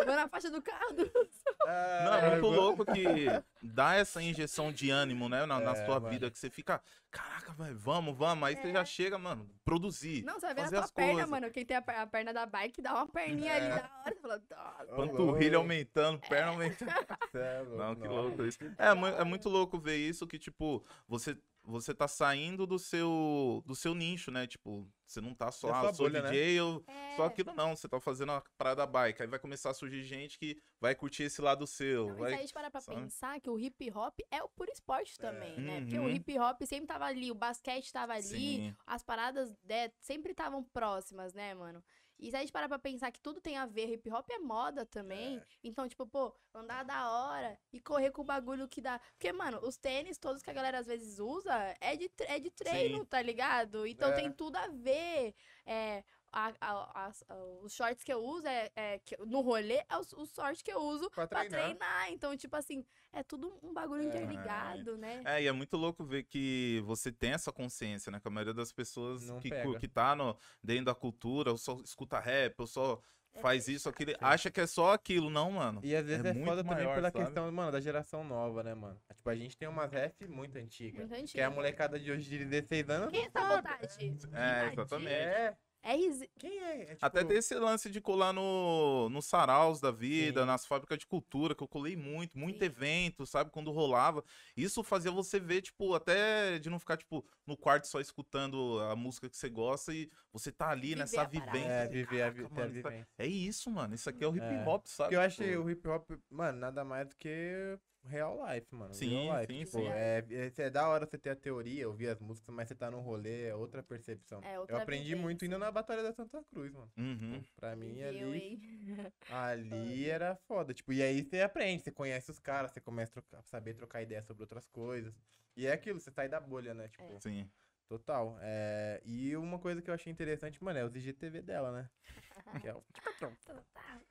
Vou 0.07 0.15
na 0.17 0.29
faixa 0.29 0.51
do 0.51 0.63
carro. 0.63 0.93
do- 0.95 1.11
Não, 1.69 2.15
é 2.15 2.31
muito 2.31 2.47
louco 2.47 2.85
que 2.87 3.27
dá 3.63 3.95
essa 3.95 4.23
injeção 4.23 4.73
de 4.73 4.89
ânimo, 4.91 5.29
né, 5.29 5.45
na, 5.45 5.61
na 5.61 5.73
É, 5.73 5.85
sua 5.85 6.01
mano. 6.01 6.09
vida, 6.09 6.31
que 6.31 6.39
você 6.39 6.49
fica, 6.49 6.81
caraca, 7.11 7.53
velho, 7.53 7.77
vamos, 7.79 8.17
vamos. 8.17 8.49
Aí 8.49 8.57
você 8.57 8.73
já 8.73 8.85
chega, 8.85 9.19
mano, 9.19 9.51
produzir. 9.65 10.23
Não, 10.25 10.35
você 10.35 10.47
vai 10.47 10.55
ver 10.55 10.61
fazer 10.63 10.77
na 10.77 10.83
tua 10.83 10.93
perna, 10.95 11.13
coisas. 11.13 11.31
mano. 11.31 11.51
Quem 11.51 11.67
tem 11.67 11.77
a, 11.77 11.81
a 11.81 12.07
perna 12.07 12.33
da 12.33 12.47
bike 12.47 12.81
dá 12.81 12.95
uma 12.95 13.07
perninha 13.09 13.55
ali 13.55 13.67
É. 13.67 13.69
da 13.71 13.91
hora. 14.05 14.43
Fala. 14.49 14.97
Panturrilha 14.97 15.57
aumentando, 15.59 16.19
perna 16.21 16.53
aumentando. 16.53 16.91
é 17.35 17.65
Não, 17.65 17.95
que 17.97 18.09
louco 18.09 18.45
isso. 18.45 18.59
É, 18.79 19.21
é 19.21 19.25
muito 19.25 19.49
louco 19.49 19.79
ver 19.79 19.97
isso 19.97 20.27
que, 20.27 20.39
tipo, 20.39 20.85
você, 21.07 21.37
você 21.71 21.95
tá 21.95 22.09
saindo 22.09 22.67
do 22.67 22.79
seu, 22.79 23.63
do 23.67 23.75
seu 23.75 23.95
nicho, 23.95 24.31
né? 24.31 24.47
Tipo, 24.47 24.89
você 25.07 25.21
não 25.21 25.35
tá 25.35 25.51
só, 25.53 25.69
Da 25.69 25.81
ah, 25.91 25.95
sou 25.95 26.07
bolha, 26.07 26.23
né? 26.23 26.31
DJ, 26.31 26.59
eu 26.59 26.83
É. 26.87 27.17
só 27.17 27.25
aquilo 27.27 27.53
não. 27.55 27.77
Você 27.77 27.89
tá 27.89 28.01
fazendo 28.01 28.33
a 28.33 28.43
parada 28.57 28.87
bike. 28.87 29.21
Aí 29.23 29.29
vai 29.29 29.39
começar 29.39 29.71
a 29.71 29.75
surgir 29.75 30.03
gente 30.03 30.39
que 30.39 30.61
vai 30.81 30.95
curtir 30.95 31.25
esse 31.25 31.43
lado 31.43 31.67
seu. 31.67 32.07
Não, 32.09 32.13
e 32.13 32.17
se 32.17 32.21
vai... 32.21 32.35
a 32.35 32.37
gente 32.39 32.53
parar 32.55 32.71
pra 32.71 32.81
sabe? 32.81 33.01
pensar 33.01 33.41
que 33.41 33.51
o 33.51 33.59
hip 33.59 33.91
hop 33.91 34.19
é 34.31 34.43
o 34.43 34.49
puro 34.49 34.71
esporte 34.71 35.19
também, 35.19 35.59
né? 35.61 35.81
Porque 35.83 35.99
o 35.99 36.03
Uhum. 36.03 36.11
hip 36.11 36.39
hop 36.39 36.63
sempre 36.65 36.87
tava 36.87 37.05
ali, 37.05 37.31
o 37.31 37.35
basquete 37.35 37.93
tava 37.93 38.15
ali, 38.15 38.23
Sim. 38.29 38.75
as 38.87 39.03
paradas 39.03 39.55
né, 39.65 39.91
sempre 40.01 40.31
estavam 40.33 40.63
próximas, 40.65 41.35
né, 41.35 41.55
mano? 41.55 41.83
E 42.19 42.31
se 42.31 42.37
a 42.37 42.41
gente 42.41 42.53
parar 42.53 42.69
pra 42.69 42.79
pensar 42.79 43.13
que 43.13 43.21
tudo 43.21 43.41
tem 43.41 43.57
a 43.57 43.65
ver, 43.65 43.89
hip 43.93 44.11
hop 44.11 44.29
é 44.31 44.39
moda 44.41 44.85
também. 44.85 45.41
Então, 45.63 45.89
tipo, 45.89 46.05
pô, 46.07 46.35
andar 46.53 46.85
da 46.85 47.11
hora 47.11 47.57
e 47.73 47.81
correr 47.81 48.11
com 48.11 48.23
o 48.23 48.25
bagulho 48.25 48.67
que 48.69 48.81
dá. 48.81 48.99
Porque, 49.13 49.33
mano, 49.33 49.61
os 49.63 49.77
tênis 49.77 50.19
todos 50.19 50.43
que 50.43 50.51
a 50.51 50.53
galera 50.53 50.79
às 50.81 50.87
vezes 50.87 51.21
usa 51.21 51.55
é 51.81 51.97
de, 51.97 52.11
é 52.27 52.39
de 52.41 52.51
treino, 52.51 52.99
Sim. 52.99 53.05
tá 53.05 53.23
ligado? 53.23 53.87
Então 53.87 54.11
É. 54.11 54.15
tem 54.15 54.33
tudo 54.33 54.57
a 54.57 54.67
ver. 54.69 55.35
É, 55.65 56.03
a- 56.33 56.53
a- 56.61 57.07
a- 57.29 57.35
os 57.63 57.73
shorts 57.73 58.05
que 58.05 58.13
eu 58.13 58.23
uso 58.23 58.47
é, 58.47 58.71
é 58.77 58.99
que- 58.99 59.17
no 59.19 59.41
rolê 59.41 59.83
é 59.89 59.97
os, 59.99 60.13
os 60.13 60.31
shorts 60.35 60.63
que 60.63 60.71
eu 60.73 60.81
uso 60.81 61.11
Pra 61.11 61.27
pra 61.27 61.41
treinar. 61.41 61.61
treinar. 61.77 62.13
Então, 62.13 62.37
tipo 62.37 62.55
assim, 62.57 62.85
é 63.13 63.23
tudo 63.23 63.59
um 63.63 63.73
bagulho 63.73 64.03
interligado, 64.03 64.97
né? 64.99 65.23
É, 65.25 65.43
e 65.43 65.47
é 65.47 65.53
muito 65.53 65.77
louco 65.77 66.05
ver 66.05 66.25
que 66.25 66.83
você 66.85 67.11
tem 67.11 67.33
essa 67.33 67.53
consciência, 67.53 68.11
né? 68.13 68.21
Que 68.21 68.29
a 68.29 68.31
maioria 68.31 68.55
das 68.55 68.73
pessoas 68.73 69.27
Não 69.27 69.41
que, 69.41 69.51
pega. 69.51 69.79
que 69.79 69.89
tá 69.89 70.15
no, 70.15 70.37
dentro 70.63 70.87
da 70.87 70.95
cultura, 70.95 71.51
ou 71.51 71.59
só 71.59 71.81
escuta 71.85 72.19
rap, 72.21 72.55
ou 72.61 72.67
só 72.67 73.01
É 73.35 73.41
faz 73.41 73.69
isso, 73.69 73.89
aquilo, 73.89 74.13
acha 74.21 74.51
que 74.51 74.61
é 74.61 74.67
só 74.67 74.93
aquilo. 74.95 75.31
Não, 75.31 75.53
mano. 75.53 75.81
E 75.85 75.95
às 75.95 76.05
vezes 76.05 76.25
É 76.25 76.29
é, 76.31 76.33
muito 76.33 76.47
foda 76.47 76.63
também 76.65 76.79
maior, 76.85 76.95
pela 76.95 77.11
sabe? 77.11 77.25
questão, 77.25 77.53
mano, 77.53 77.71
da 77.73 77.81
geração 77.81 78.25
nova, 78.25 78.63
né, 78.63 78.75
mano? 78.75 79.01
Tipo, 79.15 79.31
a 79.31 79.35
gente 79.37 79.57
tem 79.57 79.69
umas 79.69 79.91
rap 79.93 80.27
muito 80.27 80.57
antigas. 80.59 81.09
Muito 81.09 81.31
Que 81.33 81.41
é 81.41 81.45
a 81.45 81.51
molecada 81.51 81.99
de 82.01 82.11
hoje 82.11 82.29
de 82.29 82.45
16 82.45 82.89
anos. 82.91 83.11
Quem 83.11 83.23
é 83.25 83.27
essa 83.27 83.57
vontade? 83.57 83.87
É, 84.33 84.73
exatamente. 84.73 85.13
É. 85.13 85.57
É 85.83 85.95
RZ. 85.95 86.29
Quem 86.39 86.59
é? 86.59 86.83
É, 86.83 86.85
tipo, 86.95 87.07
Até 87.07 87.25
tem 87.25 87.37
esse 87.39 87.55
lance 87.55 87.89
de 87.89 88.01
colar 88.01 88.33
no, 88.33 89.09
no 89.09 89.23
saraus 89.23 89.81
da 89.81 89.91
vida, 89.91 90.41
Sim. 90.41 90.47
nas 90.47 90.67
fábricas 90.67 90.99
de 90.99 91.07
cultura, 91.07 91.55
que 91.55 91.63
eu 91.63 91.69
colei 91.69 91.97
muito, 91.97 92.37
muito 92.37 92.59
Sim. 92.59 92.65
evento, 92.65 93.25
sabe? 93.25 93.51
Quando 93.51 93.71
rolava. 93.71 94.25
Isso 94.57 94.83
fazia 94.83 95.11
você 95.11 95.39
ver, 95.39 95.63
tipo, 95.63 95.95
até 95.95 96.59
de 96.59 96.69
não 96.69 96.79
ficar, 96.81 96.97
tipo, 96.97 97.25
no 97.47 97.57
quarto 97.57 97.87
só 97.87 98.01
escutando 98.01 98.81
a 98.91 98.97
música 98.97 99.29
que 99.31 99.37
você 99.37 99.49
gosta 99.49 99.95
e 99.95 100.11
você 100.33 100.51
tá 100.51 100.69
ali 100.71 100.89
Viver 100.89 100.97
nessa 100.99 101.23
a 101.23 101.25
vivência. 101.27 101.69
É, 101.69 101.87
viver 101.87 102.23
a, 102.23 102.33
"Caraca, 102.33 102.33
vi- 102.33 102.45
a 102.45 102.49
mano, 102.49 102.73
isso 102.73 102.83
tá- 102.83 102.89
vivência. 102.91 103.09
É 103.19 103.27
isso, 103.27 103.71
mano. 103.71 103.95
Isso 103.95 104.11
aqui 104.11 104.25
é 104.25 104.29
o 104.29 104.37
hip 104.37 104.45
É. 104.45 104.65
hop, 104.67 104.87
sabe? 104.87 105.07
Porque 105.09 105.17
eu 105.17 105.21
acho 105.21 105.37
que 105.39 105.45
Tipo, 105.51 105.63
o 105.63 105.71
hip 105.71 105.89
hop, 105.89 106.11
mano, 106.29 106.59
nada 106.59 106.85
mais 106.85 107.09
do 107.09 107.17
que 107.17 107.79
real 108.05 108.39
life, 108.47 108.75
mano. 108.75 108.95
Sim, 108.95 109.25
real 109.25 109.41
life. 109.41 109.53
sim, 109.53 109.59
tipo, 109.65 109.79
sim. 109.79 109.89
É, 109.89 110.25
é, 110.31 110.53
é 110.63 110.71
da 110.71 110.89
hora 110.89 111.07
você 111.07 111.19
ter 111.19 111.31
a 111.31 111.37
teoria, 111.37 111.89
ouvir 111.89 112.09
as 112.09 112.21
músicas, 112.21 112.55
mas 112.55 112.69
você 112.69 112.75
tá 112.75 112.91
no 112.91 113.01
rolê, 113.01 113.47
é 113.47 113.55
outra 113.55 113.83
percepção. 113.83 114.41
É 114.43 114.57
eu 114.57 114.61
outra 114.61 114.83
aprendi 114.83 115.15
muito 115.15 115.41
vivência. 115.41 115.47
indo 115.47 115.59
na 115.59 115.71
Batalha 115.71 116.03
da 116.03 116.13
Santa 116.13 116.43
Cruz, 116.51 116.73
mano. 116.73 116.91
Uhum. 116.97 117.43
Pra 117.57 117.77
mim, 117.77 118.03
ali, 118.03 118.19
hein? 118.23 118.61
ali 119.31 120.09
era 120.09 120.37
foda. 120.47 120.73
Tipo, 120.75 120.93
e 120.93 121.03
aí 121.03 121.23
você 121.23 121.41
aprende, 121.41 121.83
você 121.83 121.91
conhece 121.91 122.31
os 122.31 122.39
caras, 122.39 122.71
você 122.73 122.81
começa 122.81 123.11
a 123.11 123.23
trocar- 123.23 123.43
saber 123.45 123.75
trocar 123.75 124.03
ideia 124.03 124.23
sobre 124.23 124.43
outras 124.43 124.67
coisas. 124.69 125.15
E 125.57 125.67
é 125.67 125.73
aquilo, 125.73 125.99
você 126.01 126.11
sai 126.11 126.29
da 126.29 126.41
bolha, 126.41 126.73
né? 126.75 126.89
Tipo, 126.89 127.03
É. 127.05 127.21
Sim. 127.21 127.51
Total. 127.89 128.37
É, 128.41 129.01
E 129.05 129.37
uma 129.37 129.59
coisa 129.59 129.81
que 129.83 129.91
eu 129.91 129.95
achei 129.95 130.13
interessante, 130.13 130.63
mano, 130.63 130.79
é 130.79 130.85
os 130.85 130.95
IGTV 130.95 131.43
dela, 131.43 131.73
né? 131.73 131.91
Que 132.67 132.69
é 132.69 132.75
o... 132.75 132.83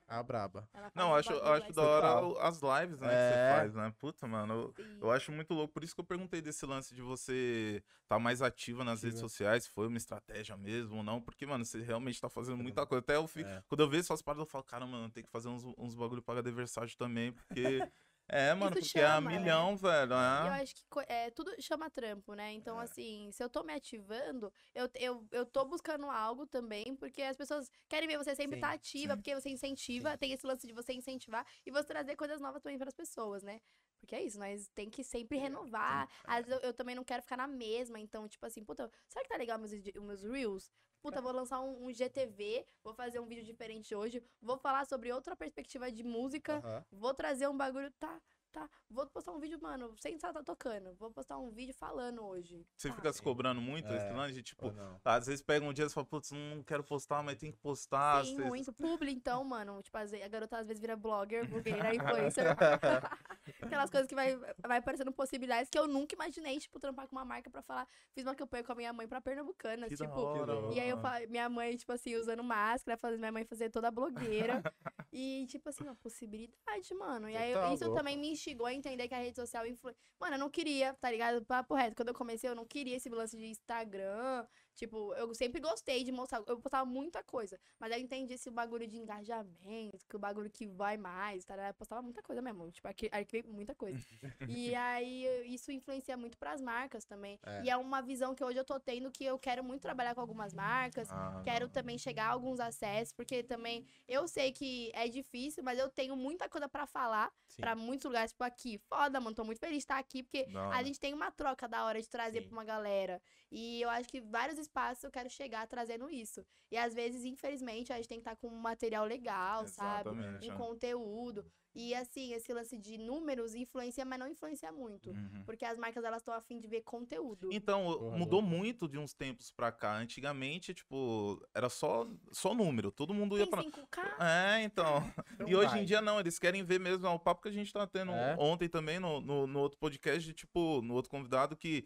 A 0.08 0.22
braba. 0.24 0.70
Não, 0.96 1.14
acho, 1.16 1.34
acho 1.44 1.74
da 1.74 1.82
hora 1.82 2.48
as 2.48 2.62
lives, 2.62 3.00
né, 3.00 3.08
que 3.08 3.14
É. 3.14 3.30
você 3.54 3.60
faz, 3.60 3.74
né? 3.74 3.94
Puta, 4.00 4.28
mano, 4.28 4.74
eu, 4.78 4.86
eu 5.02 5.12
acho 5.12 5.32
muito 5.32 5.54
louco. 5.54 5.74
Por 5.74 5.84
isso 5.84 5.94
que 5.94 6.00
eu 6.00 6.06
perguntei 6.06 6.42
desse 6.42 6.66
lance 6.66 6.94
de 6.96 7.02
você 7.02 7.84
estar 8.04 8.18
mais 8.20 8.42
ativa 8.42 8.84
nas 8.86 9.02
redes 9.04 9.18
Ativa. 9.18 9.30
sociais, 9.30 9.64
se 9.66 9.70
foi 9.72 9.88
uma 9.88 9.98
estratégia 9.98 10.56
mesmo 10.56 10.98
ou 10.98 11.04
não. 11.04 11.22
Porque, 11.22 11.46
mano, 11.46 11.66
você 11.66 11.82
realmente 11.82 12.22
tá 12.22 12.30
fazendo 12.30 12.58
muita 12.58 12.86
coisa. 12.86 13.02
Até 13.02 13.16
eu 13.18 13.28
fico, 13.28 13.50
É. 13.50 13.62
quando 13.68 13.82
eu 13.82 13.90
vejo 13.90 14.04
suas 14.04 14.22
paradas, 14.22 14.46
eu 14.46 14.50
falo, 14.52 14.64
cara, 14.64 14.86
mano, 14.86 15.10
tem 15.10 15.24
que 15.24 15.30
fazer 15.32 15.50
uns, 15.50 15.64
uns 15.78 15.96
bagulho 15.96 16.22
para 16.22 16.40
adversário 16.40 16.96
também, 16.96 17.32
porque... 17.34 17.80
É, 18.30 18.54
mano, 18.54 18.76
Isso 18.76 18.78
porque 18.78 19.00
é 19.00 19.06
a 19.06 19.22
chama, 19.22 19.40
né? 19.40 19.52
milhão, 19.52 19.76
velho. 19.78 20.14
E 20.40 20.46
eu 20.46 20.54
É. 20.54 20.54
acho 20.54 20.76
que 20.76 20.84
é, 21.08 21.32
tudo 21.32 21.52
chama 21.62 21.90
trampo, 21.90 22.34
né? 22.36 22.54
Então, 22.54 22.80
É. 22.80 22.84
assim, 22.84 23.30
se 23.32 23.44
eu 23.44 23.50
tô 23.50 23.64
me 23.64 23.74
ativando, 23.74 24.52
eu, 24.76 24.90
eu, 24.96 25.28
eu 25.32 25.46
tô 25.46 25.66
buscando 25.66 26.10
algo 26.12 26.48
também, 26.48 26.96
porque 26.96 27.22
as 27.24 27.38
pessoas 27.38 27.70
querem 27.90 28.08
ver 28.08 28.18
você 28.18 28.36
sempre 28.36 28.56
Sim, 28.56 28.58
estar 28.58 28.74
ativa, 28.74 29.16
sim. 29.16 29.18
porque 29.18 29.36
você 29.36 29.50
incentiva, 29.50 30.12
Sim. 30.12 30.18
tem 30.18 30.34
esse 30.34 30.46
lance 30.48 30.68
de 30.68 30.74
você 30.74 30.94
incentivar 30.94 31.46
e 31.66 31.72
você 31.72 31.88
trazer 31.88 32.16
coisas 32.16 32.42
novas 32.42 32.62
também 32.62 32.78
para 32.80 32.90
as 32.90 32.96
pessoas, 32.96 33.44
né? 33.44 33.62
Porque 34.00 34.16
é 34.16 34.24
isso, 34.24 34.40
nós 34.40 34.70
tem 34.76 34.90
que 34.90 35.04
sempre 35.04 35.38
renovar. 35.40 36.10
Às 36.28 36.46
vezes 36.46 36.62
eu, 36.64 36.70
eu 36.70 36.74
também 36.74 36.96
não 36.96 37.04
quero 37.04 37.24
ficar 37.24 37.38
na 37.38 37.48
mesma, 37.48 38.00
então, 38.00 38.28
tipo 38.28 38.46
assim, 38.46 38.64
puta, 38.66 38.92
será 39.10 39.24
que 39.24 39.30
tá 39.30 39.38
legal 39.38 39.58
meus, 39.60 39.72
meus 39.74 40.24
Reels? 40.24 40.72
Puta, 41.02 41.22
vou 41.22 41.32
lançar 41.32 41.60
um, 41.62 41.86
um 41.86 41.94
GTV, 41.94 42.66
vou 42.84 42.94
fazer 42.94 43.20
um 43.20 43.26
vídeo 43.26 43.44
diferente 43.44 43.96
hoje, 43.96 44.22
vou 44.42 44.58
falar 44.58 44.86
sobre 44.86 45.12
outra 45.12 45.36
perspectiva 45.36 45.92
de 45.92 46.04
música, 46.04 46.58
Aham. 46.58 46.86
Vou 46.92 47.14
trazer 47.14 47.48
um 47.48 47.56
bagulho, 47.56 47.92
tá, 47.92 48.20
tá. 48.60 48.70
Vou 48.90 49.06
postar 49.08 49.32
um 49.34 49.40
vídeo, 49.40 49.60
mano, 49.62 49.94
sem 50.00 50.16
estar 50.16 50.34
tá 50.34 50.42
tocando. 50.44 50.94
Vou 50.96 51.12
postar 51.12 51.38
um 51.38 51.50
vídeo 51.52 51.74
falando 51.74 52.24
hoje. 52.26 52.66
Você 52.76 52.90
tá. 52.90 52.96
fica 52.96 53.14
se 53.14 53.22
cobrando 53.22 53.62
muito 53.62 53.88
esse 53.94 54.06
É. 54.06 54.14
lance 54.14 54.34
de, 54.34 54.44
tipo... 54.44 54.74
Às 55.04 55.28
vezes 55.28 55.42
pega 55.42 55.66
um 55.66 55.74
dia 55.74 55.86
e 55.86 55.90
fala, 55.90 56.06
putz, 56.06 56.32
não 56.32 56.64
quero 56.64 56.84
postar, 56.84 57.22
mas 57.24 57.38
tem 57.38 57.52
que 57.52 57.58
postar. 57.58 58.26
Sim, 58.26 58.36
você- 58.36 58.44
muito. 58.46 58.74
Publi, 58.74 59.12
então, 59.12 59.44
mano. 59.44 59.82
Tipo, 59.82 59.98
às 59.98 60.12
vezes- 60.12 60.26
a 60.26 60.30
garota 60.30 60.58
às 60.58 60.68
vezes 60.68 60.80
vira 60.82 60.96
blogger, 60.96 61.48
blogueira, 61.50 61.94
influencer. 61.96 62.46
Aquelas 63.62 63.90
coisas 63.90 64.08
que 64.08 64.16
vai, 64.16 64.36
vai 64.66 64.78
aparecendo 64.80 65.12
possibilidades 65.12 65.70
que 65.70 65.78
eu 65.78 65.88
nunca 65.88 66.16
imaginei, 66.16 66.60
tipo, 66.60 66.80
trampar 66.80 67.08
com 67.08 67.16
uma 67.16 67.26
marca 67.26 67.50
pra 67.50 67.62
falar. 67.62 67.88
Fiz 68.14 68.26
uma 68.26 68.36
campanha 68.36 68.64
com 68.64 68.72
a 68.72 68.76
minha 68.76 68.94
mãe 68.94 69.08
pra 69.08 69.22
Pernambucanas, 69.22 69.90
Que 69.90 69.96
da 69.96 70.06
tipo. 70.06 70.20
hora, 70.20 70.74
E 70.74 70.80
aí 70.80 70.90
eu 70.90 70.98
minha 71.30 71.50
mãe, 71.50 71.76
tipo 71.76 71.92
assim, 71.92 72.16
usando 72.16 72.44
máscara, 72.44 72.98
fazendo 72.98 73.20
minha 73.20 73.32
mãe 73.32 73.46
fazer 73.46 73.70
toda 73.70 73.90
blogueira. 73.92 74.62
e, 75.12 75.46
tipo 75.48 75.70
assim, 75.70 75.84
uma 75.84 75.96
possibilidade, 75.96 76.94
mano. 76.94 77.30
E 77.30 77.36
aí 77.38 77.52
eu- 77.52 77.58
Total, 77.60 77.74
isso 77.74 77.84
louco. 77.86 77.98
também 77.98 78.18
me 78.18 78.32
instigou 78.48 78.66
a 78.66 78.74
entender 78.74 79.08
que 79.08 79.14
a 79.14 79.20
rede 79.20 79.36
social 79.36 79.68
influi. 79.68 79.94
Mano, 80.20 80.36
eu 80.36 80.40
não 80.40 80.50
queria, 80.50 80.94
tá 80.96 81.12
ligado? 81.12 81.44
Papo 81.46 81.76
reto. 81.76 81.96
Quando 81.96 82.10
eu 82.10 82.14
comecei, 82.14 82.50
eu 82.50 82.56
não 82.56 82.66
queria 82.66 82.96
esse 82.96 83.10
lance 83.10 83.36
de 83.38 83.46
Instagram. 83.46 84.46
Tipo, 84.78 85.12
eu 85.16 85.34
sempre 85.34 85.60
gostei 85.60 86.04
de 86.04 86.12
mostrar. 86.12 86.44
Eu 86.48 86.60
postava 86.60 86.86
muita 86.86 87.24
coisa. 87.24 87.60
Mas 87.80 87.92
eu 87.92 87.98
entendi 87.98 88.36
esse 88.36 88.48
bagulho 88.52 88.86
de 88.88 88.96
engajamento, 88.96 90.06
que 90.08 90.16
o 90.16 90.20
bagulho 90.20 90.52
que 90.52 90.68
vai 90.68 90.98
mais, 90.98 91.44
tá? 91.44 91.56
Eu 91.68 91.74
postava 91.74 92.00
muita 92.04 92.22
coisa 92.22 92.42
mesmo. 92.44 92.70
Tipo, 92.72 92.88
arqui- 92.88 93.10
arquivei 93.12 93.52
muita 93.52 93.74
coisa. 93.74 93.98
e 94.48 94.76
aí 94.76 95.26
isso 95.54 95.72
influencia 95.72 96.16
muito 96.16 96.38
pras 96.38 96.62
marcas 96.62 97.04
também. 97.06 97.40
É. 97.44 97.64
E 97.64 97.70
é 97.72 97.76
uma 97.76 98.02
visão 98.02 98.36
que 98.36 98.44
hoje 98.44 98.60
eu 98.60 98.64
tô 98.64 98.80
tendo 98.80 99.10
que 99.12 99.26
eu 99.26 99.40
quero 99.40 99.64
muito 99.64 99.82
trabalhar 99.82 100.14
com 100.14 100.22
algumas 100.22 100.54
marcas. 100.54 101.10
Ah, 101.12 101.42
Quero 101.44 101.66
não. 101.66 101.74
também 101.74 101.98
chegar 101.98 102.28
a 102.28 102.32
alguns 102.32 102.60
acessos, 102.60 103.12
porque 103.14 103.42
também 103.42 103.84
eu 104.08 104.28
sei 104.28 104.52
que 104.52 104.92
é 104.94 105.08
difícil, 105.08 105.64
mas 105.64 105.80
eu 105.80 105.90
tenho 105.90 106.16
muita 106.16 106.48
coisa 106.48 106.70
pra 106.70 106.86
falar 106.86 107.32
pra 107.56 107.76
muitos 107.76 108.06
lugares, 108.06 108.32
tipo 108.32 108.44
aqui. 108.44 108.78
Foda, 108.78 109.20
mano, 109.20 109.36
tô 109.36 109.44
muito 109.44 109.60
feliz 109.60 109.78
de 109.78 109.80
estar 109.80 109.98
aqui, 109.98 110.22
porque 110.22 110.46
Da 110.46 110.70
a 110.70 110.84
gente 110.84 111.00
tem 111.00 111.14
uma 111.16 111.32
troca 111.32 111.68
da 111.68 111.84
hora 111.84 112.00
de 112.00 112.08
trazer 112.08 112.42
Sim. 112.44 112.48
pra 112.50 112.58
uma 112.58 112.64
galera. 112.64 113.20
E 113.52 113.82
eu 113.82 113.90
acho 113.90 114.08
que 114.10 114.20
vários 114.22 114.60
espaços 114.68 115.04
eu 115.04 115.12
quero 115.12 115.30
chegar 115.30 115.66
trazendo 115.68 116.10
isso. 116.10 116.46
E 116.72 116.78
às 116.78 116.94
vezes, 116.94 117.24
infelizmente, 117.24 117.92
a 117.92 117.96
gente 117.98 118.08
tem 118.10 118.18
que 118.20 118.22
estar 118.30 118.36
com 118.36 118.48
um 118.50 118.60
material 118.60 119.06
legal, 119.06 119.66
sabe? 119.68 120.10
Exatamente, 120.10 120.50
Um 120.50 120.54
é. 120.54 120.58
conteúdo. 120.58 121.46
E 121.80 121.94
assim, 121.94 122.34
esse 122.34 122.52
lance 122.52 122.76
de 122.76 122.98
números 122.98 123.54
influencia, 123.54 124.04
mas 124.04 124.18
não 124.18 124.28
influencia 124.28 124.72
muito. 124.72 125.12
Uhum. 125.12 125.44
Porque 125.46 125.64
as 125.64 125.78
marcas, 125.78 126.04
elas 126.04 126.22
estão 126.22 126.34
afim 126.34 126.60
de 126.60 126.68
ver 126.68 126.82
conteúdo. 126.82 127.50
Então, 127.52 127.84
Porra, 127.86 128.18
mudou 128.18 128.42
muito 128.42 128.88
de 128.88 128.98
uns 128.98 129.14
tempos 129.14 129.52
pra 129.52 129.72
cá. 129.72 129.96
Antigamente, 129.96 130.74
tipo, 130.74 131.40
era 131.54 131.70
só, 131.70 132.08
só 132.32 132.56
número. 132.56 132.92
Todo 132.92 133.14
mundo 133.14 133.38
ia 133.38 133.46
pra. 133.46 133.62
5K? 133.64 134.16
É, 134.20 134.64
então. 134.64 135.04
Então 135.36 135.48
e 135.48 135.56
hoje 135.56 135.78
em 135.78 135.86
dia 135.86 136.02
não, 136.02 136.20
eles 136.20 136.40
querem 136.40 136.64
ver 136.64 136.80
mesmo. 136.80 137.06
é 137.06 137.10
O 137.12 137.20
papo 137.20 137.44
que 137.44 137.50
a 137.50 137.52
gente 137.52 137.72
tá 137.72 137.86
tendo 137.86 138.12
É. 138.12 138.36
ontem 138.40 138.68
também 138.68 139.00
no, 139.00 139.22
no, 139.22 139.46
no 139.46 139.60
outro 139.60 139.78
podcast, 139.78 140.26
de, 140.26 140.34
tipo, 140.34 140.82
no 140.82 140.96
outro 140.96 141.12
convidado, 141.12 141.56
que 141.56 141.86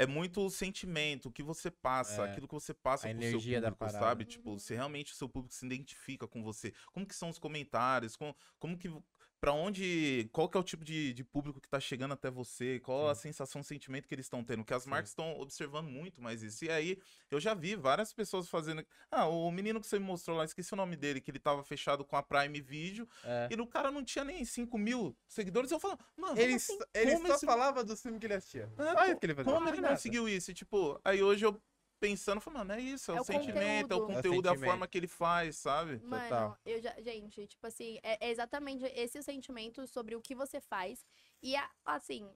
é 0.00 0.06
muito 0.06 0.40
o 0.46 0.48
sentimento, 0.48 1.28
o 1.28 1.32
que 1.32 1.42
você 1.42 1.72
passa, 1.72 2.22
É. 2.22 2.30
aquilo 2.30 2.46
que 2.46 2.54
você 2.54 2.72
passa 2.72 3.08
A 3.08 3.10
pro 3.10 3.20
energia 3.20 3.60
seu 3.60 3.72
público, 3.72 3.90
sabe? 3.90 4.24
Tipo, 4.24 4.56
se 4.60 4.72
realmente 4.72 5.12
o 5.12 5.16
seu 5.16 5.28
público 5.28 5.52
se 5.52 5.66
identifica 5.66 6.28
com 6.28 6.40
você. 6.40 6.72
Como 6.92 7.04
que 7.04 7.16
são 7.16 7.28
os 7.28 7.38
comentários, 7.38 8.14
como, 8.14 8.34
como 8.60 8.78
que 8.78 8.88
pra 9.40 9.52
onde. 9.52 10.28
Qual 10.32 10.48
que 10.48 10.56
é 10.56 10.60
o 10.60 10.64
tipo 10.64 10.84
de, 10.84 11.12
de 11.12 11.24
público 11.24 11.60
que 11.60 11.68
tá 11.68 11.78
chegando 11.80 12.12
até 12.14 12.30
você? 12.30 12.80
Qual 12.80 13.08
a 13.08 13.14
Sim. 13.14 13.22
sensação, 13.22 13.60
o 13.60 13.64
sentimento 13.64 14.08
que 14.08 14.14
eles 14.14 14.26
estão 14.26 14.42
tendo? 14.44 14.64
Que 14.64 14.74
as 14.74 14.82
Sim. 14.84 14.90
marcas 14.90 15.10
estão 15.10 15.38
observando 15.38 15.88
muito 15.88 16.20
mais 16.20 16.42
isso. 16.42 16.64
E 16.64 16.70
aí, 16.70 16.98
eu 17.30 17.38
já 17.40 17.54
vi 17.54 17.74
várias 17.76 18.12
pessoas 18.12 18.48
fazendo. 18.48 18.84
Ah, 19.10 19.26
o 19.28 19.50
menino 19.50 19.80
que 19.80 19.86
você 19.86 19.98
me 19.98 20.04
mostrou 20.04 20.36
lá, 20.36 20.44
esqueci 20.44 20.72
o 20.72 20.76
nome 20.76 20.96
dele, 20.96 21.20
que 21.20 21.30
ele 21.30 21.38
tava 21.38 21.62
fechado 21.62 22.04
com 22.04 22.16
a 22.16 22.22
Prime 22.22 22.60
Video. 22.60 23.08
É. 23.24 23.48
E 23.50 23.60
o 23.60 23.66
cara 23.66 23.90
não 23.90 24.04
tinha 24.04 24.24
nem 24.24 24.44
5 24.44 24.76
mil 24.78 25.16
seguidores. 25.26 25.70
Eu 25.70 25.80
falo, 25.80 25.98
mano, 26.16 26.38
Ele, 26.38 26.48
como, 26.58 26.60
só- 26.60 26.84
ele 26.94 27.12
Como 27.12 27.26
só 27.28 27.34
esse- 27.34 27.46
falava 27.46 27.84
do 27.84 27.96
filme 27.96 28.18
que 28.18 28.26
ele 28.26 28.34
assistia. 28.34 28.70
É, 28.78 28.92
Só 28.92 29.04
isso 29.06 29.16
que 29.18 29.26
ele 29.26 29.34
fazia. 29.34 29.52
como 29.52 29.68
ele 29.68 29.82
conseguiu 29.82 30.28
isso? 30.28 30.50
E, 30.50 30.54
tipo, 30.54 31.00
aí 31.04 31.22
hoje 31.22 31.44
eu 31.46 31.60
pensando, 31.98 32.40
falando, 32.40 32.68
mano, 32.68 32.72
é 32.80 32.80
isso, 32.80 33.10
é, 33.12 33.16
É 33.16 33.20
o 33.20 33.24
sentimento, 33.24 33.92
é 33.92 33.96
o 33.96 34.00
conteúdo. 34.00 34.16
conteúdo, 34.16 34.48
é 34.48 34.50
a 34.52 34.58
forma 34.58 34.88
que 34.88 34.98
ele 34.98 35.06
faz, 35.08 35.56
sabe? 35.56 35.98
Mano, 36.04 36.28
Total. 36.28 36.58
eu 36.64 36.80
já. 36.80 36.94
Gente, 37.00 37.46
tipo 37.46 37.66
assim, 37.66 37.98
é, 38.02 38.26
é 38.26 38.30
exatamente 38.30 38.84
esse 38.94 39.18
o 39.18 39.22
sentimento 39.22 39.86
sobre 39.86 40.14
o 40.16 40.20
que 40.22 40.34
você 40.34 40.60
faz. 40.60 41.04
E 41.42 41.56
a- 41.56 41.70
assim, 41.84 42.28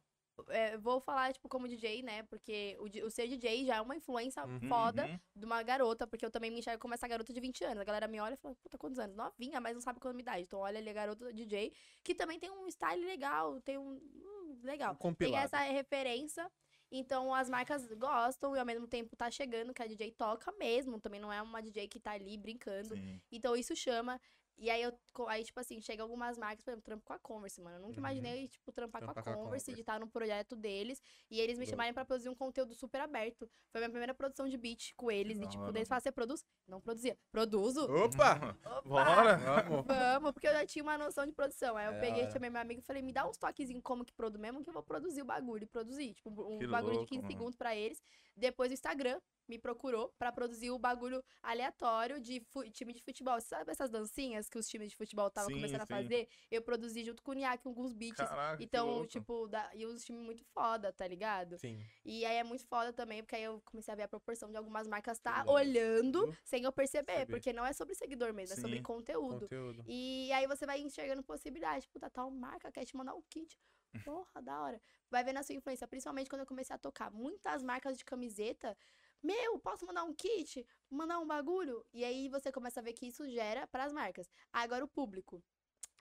é, 0.48 0.76
vou 0.78 1.00
falar, 1.00 1.32
tipo, 1.32 1.48
como 1.48 1.68
DJ, 1.68 2.02
né? 2.02 2.22
Porque 2.24 2.76
o, 2.80 3.06
o 3.06 3.10
ser 3.10 3.28
DJ 3.28 3.64
já 3.66 3.76
é 3.76 3.80
uma 3.80 3.94
influência 3.96 4.44
Uhum. 4.46 4.60
foda 4.68 5.06
Uhum. 5.06 5.20
de 5.36 5.44
uma 5.44 5.62
garota, 5.62 6.06
porque 6.06 6.24
eu 6.24 6.30
também 6.30 6.50
me 6.50 6.58
enxergo 6.58 6.80
como 6.80 6.94
essa 6.94 7.06
garota 7.06 7.32
de 7.32 7.40
20 7.40 7.62
anos. 7.64 7.80
A 7.80 7.84
galera 7.84 8.08
me 8.08 8.18
olha 8.20 8.34
e 8.34 8.36
fala, 8.38 8.54
puta, 8.62 8.78
quantos 8.78 8.98
anos? 8.98 9.14
Novinha, 9.16 9.60
mas 9.60 9.74
não 9.74 9.80
sabe 9.80 10.00
qual 10.00 10.10
é 10.10 10.12
a 10.12 10.14
minha 10.14 10.22
idade. 10.22 10.42
Então, 10.44 10.60
olha 10.60 10.78
ali 10.78 10.88
a 10.88 10.92
garota 10.92 11.32
DJ, 11.32 11.72
que 12.02 12.14
também 12.14 12.38
tem 12.38 12.50
um 12.50 12.66
style 12.68 13.04
legal, 13.04 13.60
tem 13.60 13.78
um. 13.78 13.92
hum, 13.92 14.60
legal. 14.62 14.96
Um 15.02 15.14
Tem 15.14 15.36
essa 15.36 15.58
referência. 15.58 16.50
Então 16.92 17.34
as 17.34 17.48
marcas 17.48 17.90
gostam 17.94 18.54
e 18.54 18.58
ao 18.58 18.66
mesmo 18.66 18.86
tempo 18.86 19.16
tá 19.16 19.30
chegando 19.30 19.72
que 19.72 19.82
a 19.82 19.86
DJ 19.86 20.12
toca 20.12 20.52
mesmo. 20.52 21.00
Também 21.00 21.18
não 21.18 21.32
é 21.32 21.40
uma 21.40 21.62
DJ 21.62 21.88
que 21.88 21.98
tá 21.98 22.12
ali 22.12 22.36
brincando. 22.36 22.94
Sim. 22.94 23.20
Então 23.32 23.56
isso 23.56 23.74
chama. 23.74 24.20
E 24.58 24.70
aí 24.70 24.82
eu 24.82 24.92
aí, 25.28 25.44
tipo 25.44 25.58
assim, 25.60 25.80
chega 25.80 26.02
algumas 26.02 26.38
marcas, 26.38 26.62
por 26.64 26.70
exemplo, 26.70 26.84
trampo 26.84 27.04
com 27.04 27.12
a 27.12 27.18
Converse, 27.18 27.60
mano. 27.60 27.76
Eu 27.76 27.80
nunca 27.80 27.92
Uhum. 27.94 27.98
imaginei, 27.98 28.48
tipo, 28.48 28.70
trampar 28.72 29.00
com 29.02 29.06
Trampar 29.06 29.20
a 29.22 29.24
com 29.24 29.30
a 29.30 29.34
Converse, 29.34 29.64
Converse. 29.66 29.72
de 29.74 29.80
estar 29.80 30.00
num 30.00 30.08
projeto 30.08 30.54
deles. 30.56 31.02
E 31.30 31.40
eles 31.40 31.58
me 31.58 31.66
chamarem 31.66 31.92
pra 31.92 32.04
produzir 32.04 32.28
um 32.28 32.34
conteúdo 32.34 32.74
super 32.74 33.00
aberto. 33.00 33.50
Foi 33.70 33.80
a 33.80 33.82
minha 33.82 33.90
primeira 33.90 34.14
produção 34.14 34.48
de 34.48 34.56
beat 34.56 34.92
com 34.96 35.10
eles. 35.10 35.38
Da 35.38 35.44
E, 35.44 35.48
tipo, 35.48 35.68
eles 35.68 35.88
falam, 35.88 36.00
você 36.00 36.12
produz? 36.12 36.44
Não 36.66 36.80
produzia. 36.80 37.18
Produzo? 37.30 37.84
Opa! 37.92 38.56
Opa! 38.64 38.82
Bora! 38.88 39.36
Vamos. 39.36 39.86
Vamos, 39.86 40.32
porque 40.32 40.46
eu 40.48 40.52
já 40.52 40.64
tinha 40.64 40.82
uma 40.82 40.96
noção 40.96 41.26
de 41.26 41.32
produção. 41.32 41.76
Aí 41.76 41.86
eu 41.86 41.92
É, 41.94 42.00
peguei, 42.00 42.22
hora. 42.22 42.30
chamei 42.32 42.48
meu 42.50 42.60
amigo 42.60 42.80
e 42.80 42.84
falei, 42.84 43.02
me 43.02 43.12
dá 43.12 43.28
uns 43.28 43.36
toquezinhos 43.36 43.82
como 43.82 44.04
que 44.04 44.12
produz 44.12 44.40
mesmo, 44.40 44.62
que 44.62 44.70
eu 44.70 44.74
vou 44.74 44.82
produzir 44.82 45.22
o 45.22 45.24
bagulho. 45.24 45.64
E 45.64 45.66
produzir, 45.66 46.14
tipo, 46.14 46.30
um 46.30 46.58
Que 46.60 46.66
bagulho 46.68 46.94
louco, 46.94 47.04
de 47.04 47.08
15 47.10 47.22
mano. 47.22 47.32
segundos 47.32 47.56
pra 47.56 47.74
eles. 47.74 48.00
Depois 48.36 48.70
o 48.70 48.74
Instagram 48.74 49.20
me 49.48 49.58
procurou 49.58 50.14
pra 50.18 50.30
produzir 50.32 50.70
o 50.70 50.78
bagulho 50.78 51.22
aleatório 51.42 52.20
de 52.20 52.40
time 52.72 52.92
de 52.94 53.02
futebol. 53.02 53.38
Sabe 53.40 53.70
essas 53.72 53.90
dancinhas 53.90 54.48
que 54.48 54.56
os 54.56 54.66
times 54.68 54.90
de 54.90 54.96
futebol 54.96 55.26
estavam 55.28 55.48
Sim, 55.50 55.56
começando 55.56 55.82
a 55.82 55.86
sim. 55.86 55.92
fazer? 55.92 56.28
Eu 56.50 56.62
produzi 56.62 57.04
junto 57.04 57.22
com 57.22 57.32
o 57.32 57.34
Niak 57.34 57.66
alguns 57.66 57.92
beats. 57.92 58.16
Caraca, 58.26 58.62
Então, 58.62 59.04
tipo, 59.06 59.48
da... 59.48 59.68
e 59.74 59.84
os 59.84 60.04
times 60.04 60.22
muito 60.24 60.44
foda, 60.54 60.92
tá 60.92 61.06
ligado? 61.06 61.58
Sim. 61.58 61.84
E 62.04 62.24
aí 62.24 62.36
é 62.36 62.44
muito 62.44 62.64
foda 62.66 62.92
também, 62.92 63.22
porque 63.22 63.34
aí 63.36 63.42
eu 63.42 63.60
comecei 63.64 63.92
a 63.92 63.96
ver 63.96 64.04
a 64.04 64.08
proporção 64.08 64.50
de 64.50 64.56
algumas 64.56 64.86
marcas 64.86 65.18
tá 65.18 65.44
olhando 65.46 66.24
Uhum. 66.26 66.34
sem 66.44 66.62
eu 66.64 66.72
perceber, 66.72 67.04
Perceber. 67.06 67.32
porque 67.32 67.52
não 67.52 67.66
é 67.66 67.72
sobre 67.72 67.94
seguidor 67.94 68.32
mesmo, 68.32 68.54
é 68.54 68.60
sobre 68.60 68.76
Sim. 68.76 68.82
conteúdo. 68.82 69.40
Conteúdo. 69.40 69.84
E 69.86 70.32
aí 70.32 70.46
você 70.46 70.64
vai 70.64 70.80
enxergando 70.80 71.22
possibilidades. 71.22 71.86
Puta, 71.88 72.08
tal 72.08 72.30
marca 72.30 72.70
quer 72.72 72.84
te 72.86 72.96
mandar 72.96 73.14
um 73.14 73.22
kit. 73.28 73.58
Porra, 74.04 74.42
da 74.42 74.60
hora. 74.60 74.82
Vai 75.10 75.22
vendo 75.24 75.38
a 75.38 75.42
sua 75.42 75.54
influência. 75.54 75.86
Principalmente 75.86 76.28
quando 76.28 76.40
eu 76.40 76.46
comecei 76.46 76.74
a 76.74 76.78
tocar. 76.78 77.10
Muitas 77.10 77.62
marcas 77.62 77.96
de 77.96 78.04
camiseta. 78.04 78.76
Meu, 79.22 79.58
posso 79.58 79.86
mandar 79.86 80.04
um 80.04 80.14
kit? 80.14 80.66
Mandar 80.90 81.20
um 81.20 81.26
bagulho? 81.26 81.86
E 81.92 82.04
aí 82.04 82.28
você 82.28 82.50
começa 82.50 82.80
a 82.80 82.82
ver 82.82 82.92
que 82.92 83.06
isso 83.06 83.28
gera 83.28 83.66
pras 83.68 83.92
marcas. 83.92 84.28
Agora 84.52 84.84
o 84.84 84.88
público. 84.88 85.42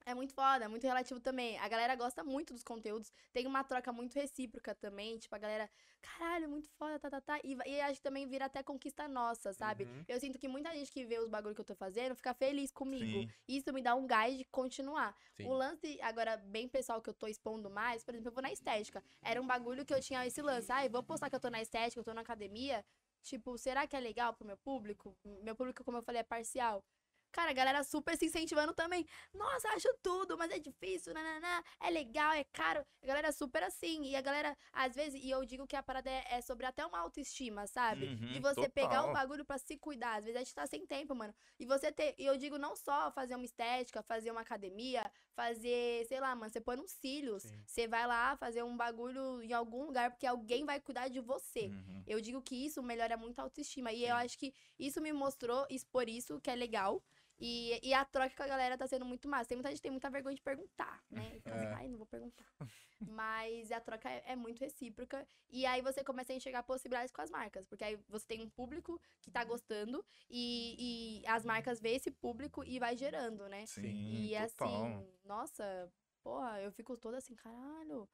É 0.06 0.14
muito 0.14 0.34
foda, 0.34 0.66
é 0.66 0.68
muito 0.68 0.84
relativo 0.84 1.20
também. 1.20 1.58
A 1.60 1.68
galera 1.68 1.96
gosta 1.96 2.24
muito 2.24 2.54
dos 2.54 2.64
conteúdos. 2.64 3.12
Tem 3.32 3.46
uma 3.46 3.64
troca 3.64 3.92
muito 3.92 4.16
recíproca 4.16 4.74
também. 4.74 5.18
Tipo, 5.18 5.36
a 5.36 5.38
galera, 5.38 5.70
caralho, 6.02 6.50
muito 6.50 6.70
foda, 6.70 7.00
tá, 7.00 7.10
tá, 7.10 7.22
tá. 7.22 7.40
E, 7.44 7.56
e 7.66 7.82
acho 7.82 7.96
que 7.96 8.02
também 8.02 8.28
vira 8.28 8.46
até 8.46 8.64
conquista 8.64 9.08
nossa, 9.08 9.54
sabe? 9.54 9.84
Uhum. 9.84 10.04
Eu 10.08 10.20
sinto 10.20 10.40
que 10.40 10.48
muita 10.48 10.74
gente 10.74 10.92
que 10.92 11.06
vê 11.06 11.20
os 11.20 11.30
bagulhos 11.30 11.56
que 11.56 11.62
eu 11.62 11.66
tô 11.66 11.76
fazendo 11.76 12.16
fica 12.16 12.34
feliz 12.34 12.72
comigo. 12.72 13.22
Sim. 13.22 13.30
Isso 13.48 13.72
me 13.72 13.82
dá 13.82 13.96
um 13.96 14.08
gás 14.08 14.38
de 14.38 14.46
continuar. 14.46 15.16
Sim. 15.38 15.48
O 15.48 15.54
lance, 15.54 16.00
agora, 16.02 16.38
bem 16.38 16.68
pessoal 16.68 17.02
que 17.02 17.10
eu 17.10 17.14
tô 17.14 17.28
expondo 17.28 17.70
mais, 17.70 18.04
por 18.04 18.14
exemplo, 18.14 18.30
eu 18.30 18.34
vou 18.34 18.42
na 18.42 18.52
estética. 18.52 19.04
Era 19.22 19.42
um 19.42 19.46
bagulho 19.48 19.86
que 19.86 19.94
eu 19.94 20.02
tinha 20.02 20.26
esse 20.26 20.42
lance. 20.42 20.72
Ai, 20.72 20.90
vou 20.90 21.04
postar 21.04 21.30
que 21.30 21.36
eu 21.36 21.40
tô 21.40 21.50
na 21.50 21.62
estética, 21.62 22.00
eu 22.00 22.04
tô 22.04 22.14
na 22.14 22.22
academia. 22.22 22.84
Tipo, 23.22 23.58
será 23.58 23.86
que 23.86 23.96
é 23.96 24.00
legal 24.00 24.34
pro 24.34 24.46
meu 24.48 24.58
público? 24.58 25.16
Meu 25.44 25.56
público, 25.56 25.84
como 25.84 25.98
eu 25.98 26.02
falei, 26.02 26.22
é 26.22 26.24
parcial. 26.24 26.84
Cara, 27.32 27.52
a 27.52 27.54
galera 27.54 27.84
super 27.84 28.18
se 28.18 28.26
incentivando 28.26 28.74
também. 28.74 29.06
Nossa, 29.34 29.70
acho 29.70 29.88
tudo, 30.04 30.38
mas 30.38 30.52
é 30.52 30.60
difícil, 30.60 31.14
nananá, 31.14 31.64
é 31.80 31.90
legal, 31.90 32.34
é 32.34 32.44
caro. 32.44 32.86
A 33.02 33.06
galera 33.08 33.30
é 33.30 33.32
super 33.32 33.64
assim. 33.64 34.04
E 34.04 34.16
a 34.16 34.22
galera, 34.22 34.58
às 34.74 34.96
vezes, 34.96 35.22
e 35.24 35.30
eu 35.30 35.46
digo 35.46 35.66
que 35.66 35.76
a 35.76 35.84
parada 35.84 36.10
é, 36.10 36.24
é 36.32 36.42
sobre 36.42 36.66
até 36.66 36.86
uma 36.86 37.00
autoestima, 37.00 37.66
sabe? 37.68 38.06
Uhum, 38.06 38.34
de 38.34 38.40
você 38.40 38.68
pegar 38.68 39.04
o 39.04 39.08
total. 39.08 39.14
bagulho 39.14 39.46
pra 39.46 39.58
se 39.58 39.78
cuidar. 39.78 40.16
Às 40.16 40.26
vezes 40.26 40.36
a 40.36 40.44
gente 40.44 40.54
tá 40.54 40.68
sem 40.68 40.86
tempo, 40.86 41.16
mano. 41.16 41.34
E 41.60 41.66
você 41.66 41.92
ter, 41.92 42.16
e 42.18 42.26
eu 42.26 42.36
digo 42.38 42.58
não 42.58 42.76
só 42.76 43.12
fazer 43.12 43.36
uma 43.36 43.46
estética, 43.46 44.04
fazer 44.04 44.32
uma 44.32 44.42
academia, 44.42 45.10
fazer, 45.34 46.06
sei 46.08 46.20
lá, 46.20 46.36
mano, 46.36 46.52
você 46.52 46.60
põe 46.60 46.78
uns 46.80 46.92
cílios. 46.92 47.44
Sim. 47.44 47.64
Você 47.66 47.88
vai 47.88 48.06
lá 48.06 48.36
fazer 48.36 48.64
um 48.64 48.76
bagulho 48.76 49.42
em 49.42 49.54
algum 49.54 49.86
lugar, 49.86 50.12
porque 50.12 50.28
alguém 50.28 50.66
vai 50.66 50.80
cuidar 50.80 51.08
de 51.08 51.20
você. 51.22 51.68
Uhum. 51.68 52.04
Eu 52.06 52.20
digo 52.20 52.42
que 52.42 52.66
isso 52.66 52.84
melhora 52.84 53.16
muito 53.16 53.40
a 53.40 53.44
autoestima. 53.44 53.92
E 53.92 54.04
eu 54.04 54.16
Sim. 54.18 54.26
acho 54.26 54.38
que 54.38 54.54
isso 54.78 55.02
me 55.02 55.14
mostrou 55.14 55.66
expor 55.70 56.10
isso, 56.10 56.40
que 56.42 56.50
é 56.50 56.56
legal. 56.56 57.02
E, 57.44 57.80
e 57.82 57.92
a 57.94 58.06
troca 58.06 58.36
com 58.36 58.44
a 58.44 58.48
galera 58.48 58.78
tá 58.78 58.86
sendo 58.86 59.04
muito 59.04 59.28
massa. 59.28 59.50
Tem 59.50 59.58
muita 59.58 59.70
gente 59.70 59.80
que 59.80 59.82
tem 59.84 59.92
muita 59.92 60.12
vergonha 60.12 60.36
de 60.36 60.42
perguntar, 60.44 61.04
né? 61.10 61.32
Fica 61.32 61.56
assim, 61.56 61.66
É. 61.66 61.74
Ai, 61.74 61.88
não 61.88 61.98
vou 61.98 62.06
perguntar. 62.06 62.46
Mas 63.02 63.72
a 63.72 63.82
troca 63.82 64.08
é, 64.08 64.24
é 64.28 64.36
muito 64.36 64.60
recíproca. 64.60 65.28
E 65.50 65.66
aí 65.66 65.82
você 65.82 66.04
começa 66.04 66.32
a 66.32 66.36
enxergar 66.36 66.62
possibilidades 66.62 67.12
com 67.12 67.20
as 67.22 67.32
marcas. 67.32 67.66
Porque 67.66 67.84
aí 67.84 68.00
você 68.08 68.28
tem 68.28 68.42
um 68.44 68.50
público 68.50 69.02
que 69.20 69.32
tá 69.32 69.44
gostando. 69.44 70.06
E, 70.30 71.22
e 71.24 71.28
as 71.28 71.44
marcas 71.44 71.80
vê 71.82 71.96
esse 71.96 72.12
público 72.12 72.64
e 72.64 72.78
vai 72.78 72.96
gerando, 72.96 73.50
né? 73.50 73.66
Sim, 73.66 73.88
E 73.88 74.34
total. 74.50 74.68
assim, 74.86 75.08
nossa, 75.26 75.92
porra, 76.22 76.62
eu 76.62 76.72
fico 76.72 76.96
toda 76.96 77.18
assim, 77.18 77.34
caralho. 77.36 78.08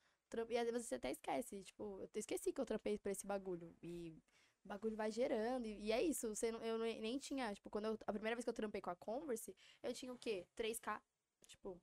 E 0.49 0.57
às 0.57 0.69
vezes 0.69 0.87
você 0.87 0.95
até 0.95 1.11
esquece, 1.11 1.63
tipo, 1.63 2.01
eu 2.01 2.09
esqueci 2.15 2.51
que 2.51 2.59
eu 2.59 2.65
trampei 2.65 2.97
pra 2.97 3.11
esse 3.11 3.25
bagulho. 3.25 3.73
E 3.81 4.17
o 4.67 4.73
bagulho 4.73 4.95
vai 4.97 5.09
gerando. 5.09 5.65
E, 5.65 5.85
e 5.87 5.91
é 5.93 6.01
isso, 6.03 6.27
você 6.35 6.51
não- 6.51 6.61
eu 6.61 6.77
nem 6.77 7.17
tinha, 7.17 7.53
tipo, 7.53 7.69
quando 7.69 7.85
eu, 7.85 7.97
a 8.05 8.11
primeira 8.11 8.35
vez 8.35 8.43
que 8.43 8.49
eu 8.49 8.53
trampei 8.53 8.81
com 8.81 8.89
a 8.89 8.95
Converse, 8.95 9.55
eu 9.81 9.93
tinha 9.93 10.11
o 10.11 10.17
quê? 10.17 10.45
3K, 10.55 11.01
tipo, 11.47 11.79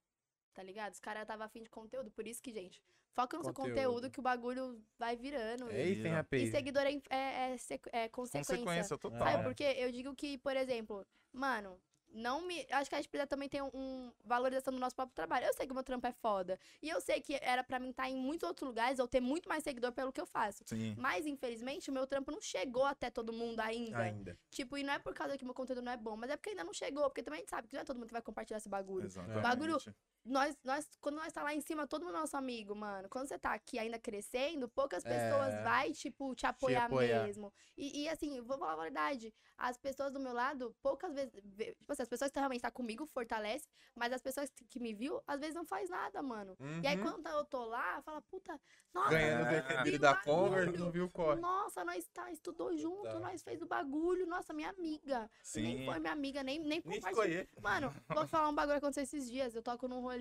tá 0.52 0.62
ligado? 0.62 0.92
Os 0.92 1.00
caras 1.00 1.22
estavam 1.22 1.46
afim 1.46 1.62
de 1.62 1.70
conteúdo. 1.70 2.10
Por 2.10 2.26
isso 2.28 2.42
que, 2.42 2.52
gente, 2.52 2.82
foca 3.14 3.38
no 3.38 3.42
seu 3.44 3.54
Conteúdo. 3.54 3.74
conteúdo 3.76 4.10
que 4.10 4.20
o 4.20 4.22
bagulho 4.22 4.84
vai 4.98 5.16
virando. 5.16 5.70
É 5.70 5.82
isso, 5.88 6.02
hein, 6.06 6.12
E- 6.12 6.14
rapaz? 6.14 6.42
E 6.42 6.50
seguidor 6.50 6.82
é, 6.82 6.92
é, 7.10 7.54
é 7.54 7.56
é 8.04 8.08
consequência. 8.08 8.56
Consequência 8.58 8.98
total. 8.98 9.18
Sabe, 9.18 9.40
É. 9.40 9.42
porque 9.44 9.64
eu 9.64 9.90
digo 9.90 10.14
que, 10.14 10.36
por 10.38 10.54
exemplo, 10.56 11.06
mano, 11.32 11.80
não 12.14 12.46
me. 12.46 12.64
Acho 12.70 12.88
que 12.88 12.94
a 12.94 12.98
gente 12.98 13.08
precisa 13.10 13.26
também 13.26 13.48
ter 13.48 13.60
um, 13.62 13.70
um 13.74 14.12
valorização 14.24 14.72
do 14.72 14.78
nosso 14.78 14.94
próprio 14.94 15.14
trabalho. 15.14 15.44
Eu 15.46 15.52
sei 15.52 15.66
que 15.66 15.72
o 15.72 15.74
meu 15.74 15.82
trampo 15.84 16.06
é 16.06 16.12
foda. 16.12 16.58
E 16.80 16.88
eu 16.88 17.00
sei 17.00 17.20
que 17.20 17.34
era 17.42 17.62
pra 17.64 17.78
mim 17.80 17.90
estar 17.90 18.08
em 18.08 18.16
muitos 18.16 18.48
outros 18.48 18.66
lugares 18.66 18.98
ou 18.98 19.08
ter 19.08 19.20
muito 19.20 19.48
mais 19.48 19.64
seguidor 19.64 19.92
pelo 19.92 20.12
que 20.12 20.20
eu 20.20 20.26
faço. 20.26 20.62
Sim. 20.64 20.94
Mas, 20.96 21.26
infelizmente, 21.26 21.90
o 21.90 21.92
meu 21.92 22.06
trampo 22.06 22.30
não 22.30 22.40
chegou 22.40 22.84
até 22.84 23.10
todo 23.10 23.32
mundo 23.32 23.58
ainda. 23.60 23.98
Ainda. 23.98 24.38
Tipo, 24.50 24.78
e 24.78 24.82
não 24.84 24.92
é 24.94 24.98
por 24.98 25.12
causa 25.12 25.36
que 25.36 25.44
meu 25.44 25.54
conteúdo 25.54 25.82
não 25.82 25.92
é 25.92 25.96
bom, 25.96 26.16
mas 26.16 26.30
é 26.30 26.36
porque 26.36 26.50
ainda 26.50 26.64
não 26.64 26.72
chegou. 26.72 27.02
Porque 27.04 27.22
também 27.22 27.38
a 27.38 27.40
gente 27.40 27.50
sabe 27.50 27.66
que 27.68 27.74
não 27.74 27.82
é 27.82 27.84
todo 27.84 27.96
mundo 27.96 28.06
que 28.06 28.12
vai 28.12 28.22
compartilhar 28.22 28.58
esse 28.58 28.68
bagulho. 28.68 29.06
Exatamente. 29.06 29.42
Bagulho- 29.42 29.78
Nós, 30.24 30.56
nós, 30.64 30.88
quando 31.02 31.16
nós 31.16 31.30
tá 31.34 31.42
lá 31.42 31.54
em 31.54 31.60
cima, 31.60 31.86
todo 31.86 32.04
mundo 32.06 32.16
é 32.16 32.20
nosso 32.20 32.34
amigo, 32.36 32.74
mano. 32.74 33.08
Quando 33.10 33.28
você 33.28 33.38
tá 33.38 33.52
aqui 33.52 33.78
ainda 33.78 33.98
crescendo, 33.98 34.66
poucas 34.70 35.02
pessoas 35.04 35.52
É. 35.52 35.62
vai, 35.62 35.92
tipo, 35.92 36.34
te 36.34 36.46
apoiar, 36.46 36.86
apoiar. 36.86 37.24
mesmo. 37.26 37.52
E, 37.76 38.04
e, 38.04 38.08
assim, 38.08 38.40
vou 38.40 38.56
falar 38.56 38.72
a 38.72 38.76
verdade, 38.84 39.34
as 39.58 39.76
pessoas 39.76 40.10
do 40.12 40.18
meu 40.18 40.32
lado, 40.32 40.74
poucas 40.82 41.12
vezes, 41.14 41.30
tipo 41.32 41.92
assim, 41.92 42.02
as 42.02 42.08
pessoas 42.08 42.30
que 42.30 42.38
realmente 42.38 42.62
tá 42.62 42.70
comigo 42.70 43.04
fortalece, 43.04 43.68
mas 43.94 44.14
as 44.14 44.22
pessoas 44.22 44.50
que 44.70 44.80
me 44.80 44.94
viu, 44.94 45.20
às 45.26 45.40
vezes 45.40 45.54
não 45.54 45.64
faz 45.66 45.90
nada, 45.90 46.22
mano. 46.22 46.56
E 46.82 46.86
aí 46.86 46.96
Uhum. 46.96 47.02
quando 47.02 47.26
eu 47.26 47.44
tô 47.44 47.62
lá, 47.66 48.00
fala, 48.00 48.22
puta, 48.22 48.58
nossa, 48.94 49.10
Ganhando 49.10 49.84
vi 49.84 49.96
o 49.96 49.98
da. 49.98 50.14
Converse, 50.16 50.78
não 50.78 50.90
viu 50.90 51.04
o 51.04 51.10
corre. 51.10 51.38
Nossa, 51.40 51.84
nós 51.84 52.08
tá, 52.08 52.32
estudou 52.32 52.74
junto, 52.78 53.02
Tá. 53.02 53.18
nós 53.20 53.42
fez 53.42 53.60
o 53.60 53.66
bagulho, 53.66 54.26
nossa, 54.26 54.54
minha 54.54 54.70
amiga. 54.70 55.30
Nem 55.54 55.78
Sim. 55.78 55.84
foi 55.84 55.98
minha 55.98 56.12
amiga, 56.14 56.42
nem, 56.42 56.58
nem 56.60 56.80
Nem 56.82 57.00
compartilhou. 57.00 57.46
Mano, 57.60 57.94
vou 58.08 58.26
falar 58.26 58.48
um 58.48 58.54
bagulho 58.54 58.80
que 58.80 58.84
aconteceu 58.86 59.02
esses 59.02 59.30
dias. 59.30 59.54
Eu 59.54 59.62
toco 59.62 59.86
num 59.86 60.00
rolê. 60.00 60.13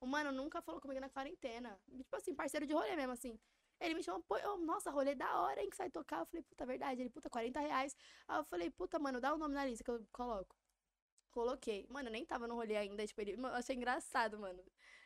O 0.00 0.06
mano 0.06 0.32
nunca 0.32 0.62
falou 0.62 0.80
comigo 0.80 1.00
na 1.00 1.08
quarentena. 1.08 1.78
Tipo 1.96 2.16
assim, 2.16 2.34
parceiro 2.34 2.66
de 2.66 2.72
rolê 2.72 2.96
mesmo, 2.96 3.12
assim. 3.12 3.38
Ele 3.80 3.94
me 3.94 4.02
chamou, 4.02 4.22
pô, 4.22 4.36
eu, 4.36 4.58
nossa, 4.58 4.90
rolê 4.90 5.14
da 5.14 5.40
hora, 5.40 5.62
hein, 5.62 5.70
que 5.70 5.76
vai 5.76 5.90
tocar. 5.90 6.20
Eu 6.20 6.26
falei, 6.26 6.42
puta, 6.42 6.66
verdade. 6.66 7.00
Ele, 7.00 7.10
puta, 7.10 7.30
40 7.30 7.60
reais. 7.60 7.96
Aí 8.28 8.38
eu 8.38 8.44
falei, 8.44 8.70
puta, 8.70 8.98
mano, 8.98 9.20
dá 9.20 9.34
o 9.34 9.38
nome 9.38 9.54
na 9.54 9.64
lista 9.64 9.84
que 9.84 9.90
eu 9.90 10.04
coloco. 10.12 10.54
Coloquei. 11.30 11.86
Mano, 11.88 12.08
eu 12.08 12.12
nem 12.12 12.24
tava 12.24 12.46
no 12.46 12.54
rolê 12.54 12.76
ainda, 12.76 13.06
tipo, 13.06 13.20
ele. 13.20 13.32
Eu 13.32 13.46
achei 13.46 13.76
engraçado, 13.76 14.38
mano. 14.38 14.62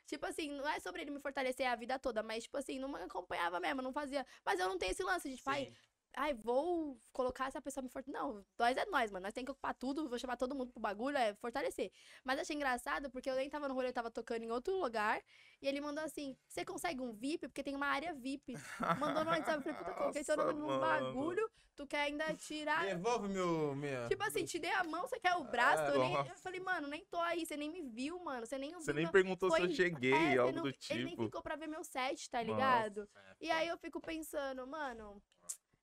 Tipo 0.06 0.26
assim, 0.26 0.50
não 0.50 0.68
é 0.68 0.80
sobre 0.80 1.02
ele 1.02 1.10
me 1.10 1.20
fortalecer 1.20 1.66
a 1.66 1.76
vida 1.76 1.98
toda, 1.98 2.22
mas, 2.22 2.44
tipo 2.44 2.56
assim, 2.56 2.78
não 2.78 2.94
acompanhava 2.96 3.60
mesmo, 3.60 3.80
não 3.82 3.92
fazia. 3.92 4.26
Mas 4.44 4.58
eu 4.60 4.68
não 4.68 4.78
tenho 4.78 4.92
esse 4.92 5.02
lance 5.02 5.28
de, 5.28 5.36
tipo, 5.36 5.50
ai, 5.50 5.72
ai, 6.16 6.34
vou 6.34 6.98
colocar 7.12 7.46
essa 7.48 7.60
pessoa 7.60 7.82
me 7.82 7.88
fortalecer. 7.88 8.20
Não, 8.22 8.44
nós 8.58 8.76
é 8.76 8.84
nós, 8.86 9.10
mano. 9.10 9.24
Nós 9.24 9.34
tem 9.34 9.44
que 9.44 9.50
ocupar 9.50 9.74
tudo, 9.74 10.08
vou 10.08 10.18
chamar 10.18 10.36
todo 10.36 10.54
mundo 10.54 10.72
pro 10.72 10.80
bagulho, 10.80 11.16
é 11.16 11.34
fortalecer. 11.34 11.90
Mas 12.24 12.38
achei 12.40 12.56
engraçado 12.56 13.10
porque 13.10 13.28
eu 13.30 13.34
nem 13.36 13.48
tava 13.50 13.68
no 13.68 13.74
rolê, 13.74 13.88
eu 13.88 13.92
tava 13.92 14.10
tocando 14.10 14.42
em 14.42 14.50
outro 14.50 14.74
lugar. 14.80 15.20
E 15.62 15.68
ele 15.68 15.80
mandou 15.80 16.04
assim: 16.04 16.36
você 16.48 16.64
consegue 16.64 17.00
um 17.00 17.12
VIP? 17.12 17.48
Porque 17.48 17.62
tem 17.62 17.74
uma 17.74 17.86
área 17.86 18.12
VIP. 18.14 18.54
Mandou 18.98 19.24
no 19.24 19.30
WhatsApp, 19.30 19.56
eu 19.58 19.62
falei, 19.62 19.78
puta, 19.78 19.94
coloquei 19.94 20.24
seu 20.24 20.36
nome 20.36 20.52
Nossa, 20.54 20.60
num 20.62 20.80
mano. 20.80 21.06
bagulho, 21.06 21.50
tu 21.74 21.86
quer 21.86 22.00
ainda 22.02 22.34
tirar. 22.34 22.84
Devolve 22.84 23.28
meu. 23.28 23.74
Minha... 23.74 24.06
Tipo 24.08 24.22
assim, 24.24 24.44
te 24.44 24.58
dei 24.58 24.70
a 24.72 24.84
mão, 24.84 25.02
você 25.08 25.18
quer 25.18 25.34
o 25.36 25.44
braço? 25.44 25.82
Ah, 25.82 25.88
eu, 25.88 25.98
nem- 26.00 26.12
nossa. 26.12 26.30
eu 26.32 26.36
falei, 26.38 26.60
mano, 26.60 26.86
nem 26.88 27.04
tô 27.06 27.18
aí, 27.18 27.46
você 27.46 27.56
nem 27.56 27.70
me 27.70 27.82
viu, 27.82 28.18
mano. 28.22 28.46
Você 28.46 28.58
nem 28.58 28.72
Você 28.74 28.92
nem 28.92 29.10
perguntou 29.10 29.50
se 29.50 29.56
foi- 29.56 29.66
eu 29.66 29.74
cheguei, 29.74 30.12
é, 30.12 30.36
algo 30.38 30.52
não- 30.56 30.62
do 30.64 30.68
Ele 30.90 31.04
nem 31.04 31.12
tipo. 31.14 31.24
ficou 31.24 31.42
pra 31.42 31.56
ver 31.56 31.66
meu 31.66 31.82
set, 31.82 32.28
tá 32.30 32.38
Nossa. 32.38 32.50
ligado? 32.52 33.08
É, 33.14 33.34
E 33.46 33.50
aí 33.50 33.68
eu 33.68 33.76
fico 33.78 34.00
pensando, 34.00 34.66
mano, 34.66 35.22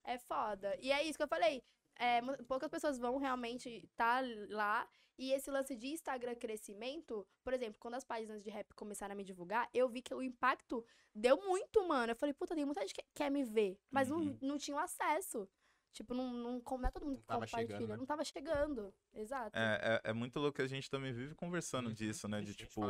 é 0.04 0.18
foda. 0.18 0.76
E 0.80 0.90
é 0.92 1.02
isso 1.02 1.16
que 1.18 1.22
eu 1.24 1.28
falei. 1.28 1.62
é, 1.98 2.20
poucas 2.48 2.70
pessoas 2.70 2.98
vão 2.98 3.18
realmente 3.18 3.88
tá 3.96 4.20
lá. 4.48 4.88
E 5.18 5.30
esse 5.32 5.50
lance 5.50 5.76
de 5.76 5.88
Instagram 5.88 6.34
crescimento, 6.34 7.26
por 7.44 7.52
exemplo, 7.52 7.78
quando 7.78 7.94
as 7.94 8.04
páginas 8.04 8.42
de 8.42 8.48
rap 8.50 8.72
começaram 8.74 9.12
a 9.12 9.16
me 9.16 9.22
divulgar, 9.22 9.68
eu 9.74 9.88
vi 9.88 10.00
que 10.02 10.14
o 10.14 10.22
impacto 10.22 10.84
deu 11.14 11.36
muito, 11.46 11.86
mano. 11.86 12.12
Eu 12.12 12.16
falei, 12.16 12.32
puta, 12.32 12.54
tem 12.54 12.64
muita 12.64 12.80
gente 12.80 12.94
que 12.94 13.04
quer 13.14 13.30
me 13.30 13.44
ver, 13.44 13.78
mas 13.90 14.10
Uhum. 14.10 14.24
não, 14.24 14.38
não 14.48 14.58
tinha 14.58 14.80
acesso. 14.80 15.46
Tipo, 15.92 16.14
não, 16.14 16.32
não, 16.32 16.60
como 16.62 16.80
não 16.82 16.88
é 16.88 16.90
todo 16.90 17.04
mundo 17.04 17.18
que 17.18 17.24
Não 17.28 17.34
compartilha. 17.40 17.66
chegando, 17.66 17.88
né? 17.88 17.96
Não 17.98 18.06
tava 18.06 18.24
chegando. 18.24 18.94
Exato. 19.12 19.56
É, 19.56 20.00
é, 20.04 20.10
é 20.10 20.12
muito 20.14 20.40
louco 20.40 20.56
que 20.56 20.62
a 20.62 20.66
gente 20.66 20.88
também 20.90 21.12
vive 21.12 21.34
conversando 21.34 21.88
Uhum. 21.88 21.92
disso, 21.94 22.26
né? 22.26 22.40
De 22.40 22.54
tipo. 22.54 22.80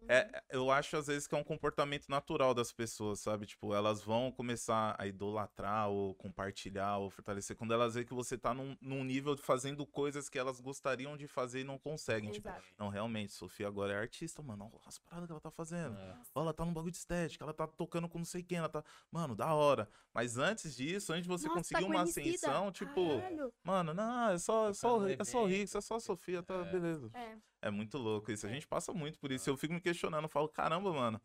Direto. 0.00 0.28
Uhum. 0.28 0.36
É, 0.36 0.42
eu 0.50 0.70
acho 0.70 0.96
às 0.96 1.06
vezes 1.06 1.26
que 1.26 1.34
é 1.34 1.38
um 1.38 1.44
comportamento 1.44 2.08
natural 2.08 2.54
das 2.54 2.72
pessoas, 2.72 3.20
sabe? 3.20 3.46
Tipo, 3.46 3.74
elas 3.74 4.02
vão 4.02 4.32
começar 4.32 4.96
a 4.98 5.06
idolatrar 5.06 5.88
ou 5.88 6.14
compartilhar 6.14 6.98
ou 6.98 7.10
fortalecer 7.10 7.56
quando 7.56 7.72
elas 7.72 7.94
veem 7.94 8.06
que 8.06 8.14
você 8.14 8.36
tá 8.36 8.54
num, 8.54 8.76
num 8.80 9.04
nível 9.04 9.34
de 9.34 9.42
fazendo 9.42 9.86
coisas 9.86 10.28
que 10.28 10.38
elas 10.38 10.60
gostariam 10.60 11.16
de 11.16 11.26
fazer 11.26 11.60
e 11.60 11.64
não 11.64 11.78
conseguem. 11.78 12.30
Tipo, 12.30 12.48
Exato. 12.48 12.64
não, 12.78 12.88
realmente, 12.88 13.32
Sofia 13.32 13.68
agora 13.68 13.92
é 13.92 13.96
artista, 13.96 14.42
mano. 14.42 14.70
Olha 14.72 14.80
as 14.86 14.98
paradas 14.98 15.26
que 15.26 15.32
ela 15.32 15.40
tá 15.40 15.50
fazendo. 15.50 15.96
É. 15.96 16.16
Ó, 16.34 16.42
ela 16.42 16.52
tá 16.52 16.64
num 16.64 16.72
bagulho 16.72 16.92
de 16.92 16.98
estética, 16.98 17.44
ela 17.44 17.54
tá 17.54 17.66
tocando 17.66 18.08
com 18.08 18.18
não 18.18 18.24
sei 18.24 18.42
quem, 18.42 18.58
ela 18.58 18.68
tá. 18.68 18.82
Mano, 19.10 19.34
da 19.34 19.54
hora. 19.54 19.88
Mas 20.12 20.38
antes 20.38 20.74
disso, 20.74 21.12
antes 21.12 21.24
de 21.24 21.28
você 21.28 21.46
Nossa, 21.46 21.58
conseguir 21.58 21.82
tá 21.82 21.86
uma 21.86 22.02
ascensão, 22.02 22.72
tipo, 22.72 23.20
Caralho. 23.20 23.52
mano, 23.62 23.94
não, 23.94 24.30
é 24.30 24.38
só, 24.38 24.70
é 24.70 24.74
só, 24.74 24.98
no 24.98 25.06
Rick, 25.06 25.22
é 25.22 25.24
só 25.24 25.44
o 25.44 25.46
evento, 25.46 25.58
Rick, 25.60 25.76
é 25.76 25.80
só 25.80 25.96
a 25.96 26.00
Sofia, 26.00 26.42
tá 26.42 26.54
é. 26.54 26.64
beleza. 26.64 27.10
É. 27.14 27.49
É 27.62 27.70
muito 27.70 27.98
louco 27.98 28.30
isso. 28.32 28.46
A 28.46 28.50
É. 28.50 28.54
gente 28.54 28.66
passa 28.66 28.92
muito 28.92 29.18
por 29.18 29.30
isso. 29.30 29.48
Eu 29.50 29.56
fico 29.56 29.74
me 29.74 29.80
questionando, 29.80 30.24
eu 30.24 30.28
falo, 30.28 30.48
caramba, 30.48 30.92
mano. 30.92 31.20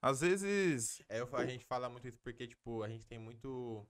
Às 0.00 0.20
vezes. 0.20 1.02
É, 1.08 1.20
eu, 1.20 1.28
a 1.36 1.46
gente 1.46 1.64
fala 1.64 1.88
muito 1.88 2.08
isso 2.08 2.18
porque, 2.20 2.46
tipo, 2.46 2.82
a 2.82 2.88
gente 2.88 3.06
tem 3.06 3.18
muito. 3.18 3.86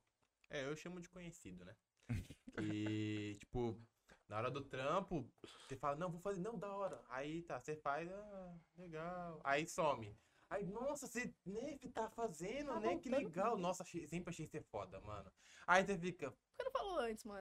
É, 0.51 0.65
eu 0.67 0.77
chamo 0.77 1.01
de 1.01 1.09
conhecido, 1.09 1.65
né? 1.65 1.75
E, 2.59 3.37
tipo, 3.41 3.81
na 4.29 4.37
hora 4.37 4.51
do 4.51 4.61
trampo, 4.61 5.27
você 5.67 5.75
fala, 5.75 5.97
não, 5.97 6.11
vou 6.11 6.21
fazer, 6.21 6.41
não, 6.43 6.59
da 6.59 6.71
hora. 6.75 7.03
Aí 7.09 7.43
tá, 7.43 7.59
você 7.59 7.75
faz, 7.77 8.11
ah, 8.13 8.55
legal. 8.77 9.41
Aí 9.43 9.67
some. 9.67 10.15
Aí, 10.51 10.67
nossa, 10.67 11.07
você 11.07 11.35
nem 11.47 11.79
tá 11.79 12.11
fazendo, 12.11 12.75
Tá 12.75 12.81
né? 12.81 12.99
Que 12.99 13.09
legal. 13.09 13.57
Nossa, 13.57 13.85
sempre 13.85 14.29
achei 14.29 14.47
você 14.47 14.61
foda, 14.61 15.01
mano. 15.01 15.33
Aí 15.67 15.83
você 15.83 15.97
fica, 15.99 16.31
Por 16.31 16.39
que 16.59 16.65
não 16.65 16.73
falou 16.73 16.99
antes, 16.99 17.25
mano? 17.25 17.41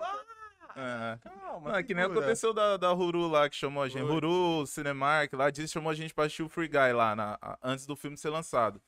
É. 0.76 1.18
calma, 1.22 1.70
Não, 1.72 1.76
é 1.78 1.84
que 1.84 1.94
nem 1.94 2.06
aconteceu 2.06 2.54
da, 2.54 2.78
da 2.78 2.92
Ruru 2.92 3.28
lá, 3.28 3.50
que 3.50 3.56
chamou 3.56 3.84
a 3.84 3.90
gente. 3.90 4.02
Foi. 4.04 4.12
Ruru, 4.12 4.66
Cinemark, 4.66 5.34
lá, 5.34 5.50
disse 5.50 5.74
chamou 5.74 5.90
a 5.92 5.94
gente 5.96 6.14
pra 6.14 6.26
assistir 6.26 6.44
o 6.44 6.50
Free 6.50 6.68
Guy 6.70 6.94
lá, 6.94 7.16
na- 7.16 7.38
a- 7.42 7.58
antes 7.62 7.86
do 7.86 7.96
filme 7.96 8.16
ser 8.18 8.30
lançado. 8.30 8.82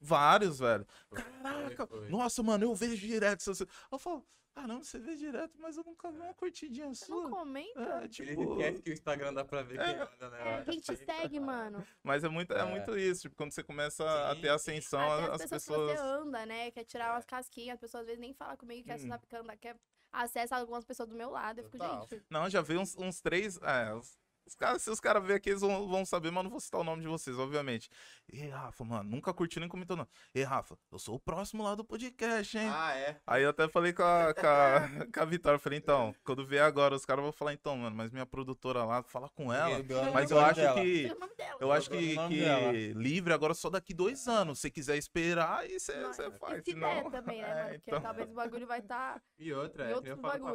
Vários, 0.00 0.58
velho. 0.58 0.86
Foi, 1.08 1.20
Caraca, 1.22 1.86
foi. 1.86 2.08
nossa, 2.08 2.42
mano, 2.42 2.64
eu 2.64 2.74
vejo 2.74 2.96
direto. 3.06 3.44
Eu 3.90 3.98
falo, 3.98 4.24
caramba, 4.54 4.84
você 4.84 4.98
vê 5.00 5.16
direto, 5.16 5.58
mas 5.58 5.76
eu 5.76 5.82
nunca 5.84 6.10
vi 6.10 6.20
uma 6.20 6.32
curtidinha 6.34 6.94
Você 6.94 7.10
não 7.10 7.22
sua. 7.22 7.30
comenta? 7.30 7.80
É, 7.80 7.98
Ele 7.98 8.08
tipo, 8.08 8.52
esquece 8.52 8.82
que 8.82 8.90
o 8.90 8.92
Instagram 8.92 9.34
dá 9.34 9.44
pra 9.44 9.62
ver 9.62 9.78
quem 9.78 9.94
anda, 9.94 10.30
né? 10.30 10.58
É, 10.60 10.62
quem 10.64 10.78
te 10.80 10.96
segue, 10.96 11.40
mano? 11.40 11.84
mas 12.02 12.22
é 12.22 12.28
muito, 12.28 12.52
é. 12.54 12.60
É. 12.60 12.64
muito 12.64 12.96
isso. 12.96 13.22
Tipo, 13.22 13.34
quando 13.36 13.50
você 13.52 13.62
começa 13.62 14.04
a 14.30 14.34
Sim, 14.36 14.40
ter 14.40 14.46
sim. 14.48 14.54
ascensão, 14.54 15.00
Até 15.00 15.24
as 15.24 15.28
as 15.42 15.50
pessoas, 15.50 15.62
pessoas. 15.64 15.90
que 15.92 15.96
você 15.98 16.02
anda, 16.04 16.46
né? 16.46 16.70
Quer 16.70 16.84
tirar 16.84 17.06
É. 17.08 17.10
umas 17.12 17.24
casquinhas, 17.26 17.74
as 17.74 17.80
pessoas 17.80 18.02
às 18.02 18.06
vezes 18.06 18.20
nem 18.20 18.32
falam 18.32 18.56
comigo, 18.56 18.84
quer, 18.86 18.94
Hum. 19.00 19.18
que 19.28 19.36
anda- 19.36 19.56
quer 19.56 19.76
acessa 20.12 20.56
algumas 20.56 20.84
pessoas 20.84 21.08
do 21.08 21.14
meu 21.16 21.30
lado. 21.30 21.60
Eu 21.60 21.64
fico, 21.64 21.78
Total. 21.78 22.06
gente, 22.10 22.22
Não, 22.30 22.48
já 22.50 22.60
veio 22.60 22.80
uns, 22.80 22.96
uns 22.96 23.20
três. 23.20 23.58
É, 23.62 23.94
os, 23.94 24.18
os 24.52 24.54
caras, 24.54 24.82
se 24.82 24.90
os 24.90 25.00
caras 25.00 25.22
verem 25.22 25.36
aqui, 25.36 25.50
eles 25.50 25.62
vão, 25.62 25.88
vão 25.88 26.04
saber, 26.04 26.30
mas 26.30 26.44
não 26.44 26.50
vou 26.50 26.60
citar 26.60 26.80
o 26.80 26.84
nome 26.84 27.02
de 27.02 27.08
vocês, 27.08 27.38
obviamente. 27.38 27.88
E 28.30 28.46
Rafa, 28.48 28.84
mano, 28.84 29.08
nunca 29.08 29.32
curtiu 29.32 29.60
nem 29.60 29.68
comentou, 29.68 29.96
não. 29.96 30.06
E 30.34 30.42
Rafa, 30.42 30.76
eu 30.90 30.98
sou 30.98 31.14
o 31.14 31.20
próximo 31.20 31.62
lá 31.62 31.74
do 31.74 31.84
podcast, 31.84 32.58
hein? 32.58 32.68
Ah, 32.70 32.94
é. 32.94 33.20
Aí 33.26 33.42
eu 33.42 33.50
até 33.50 33.66
falei 33.68 33.92
com 33.92 34.02
a, 34.02 34.34
com 34.34 34.46
a, 34.46 34.80
com 35.12 35.20
a 35.20 35.24
Vitória, 35.24 35.58
falei, 35.58 35.78
então, 35.78 36.14
quando 36.22 36.46
vier 36.46 36.62
agora, 36.62 36.94
os 36.94 37.06
caras 37.06 37.22
vão 37.22 37.32
falar, 37.32 37.54
então, 37.54 37.76
mano, 37.76 37.96
mas 37.96 38.12
minha 38.12 38.26
produtora 38.26 38.84
lá, 38.84 39.02
fala 39.02 39.28
com 39.30 39.52
ela. 39.52 39.82
Mas 40.12 40.30
eu 40.30 40.38
acho 40.38 40.74
que. 40.74 41.08
dela. 41.36 41.52
Eu 41.60 41.68
Qual 41.68 41.72
acho 41.72 41.94
é 41.94 41.98
que, 41.98 42.16
que 42.28 42.92
livre 42.94 43.32
agora 43.32 43.54
só 43.54 43.70
daqui 43.70 43.94
dois 43.94 44.28
anos. 44.28 44.60
Se 44.60 44.70
quiser 44.70 44.96
esperar, 44.96 45.60
aí 45.60 45.78
você 45.78 46.02
você 46.02 46.26
e 46.26 46.30
faz. 46.32 46.64
se 46.64 46.72
senão- 46.72 47.10
der 47.10 47.10
também, 47.10 47.40
né, 47.40 47.48
É, 47.52 47.54
mano? 47.54 47.74
Porque 47.74 47.90
então. 47.90 48.02
talvez 48.02 48.30
o 48.30 48.34
bagulho 48.34 48.66
vai 48.66 48.80
estar. 48.80 49.14
Tá... 49.14 49.22
E 49.38 49.52
outra, 49.52 49.90
é 49.90 50.00
que 50.00 50.08
eu 50.08 50.16
mano, 50.16 50.48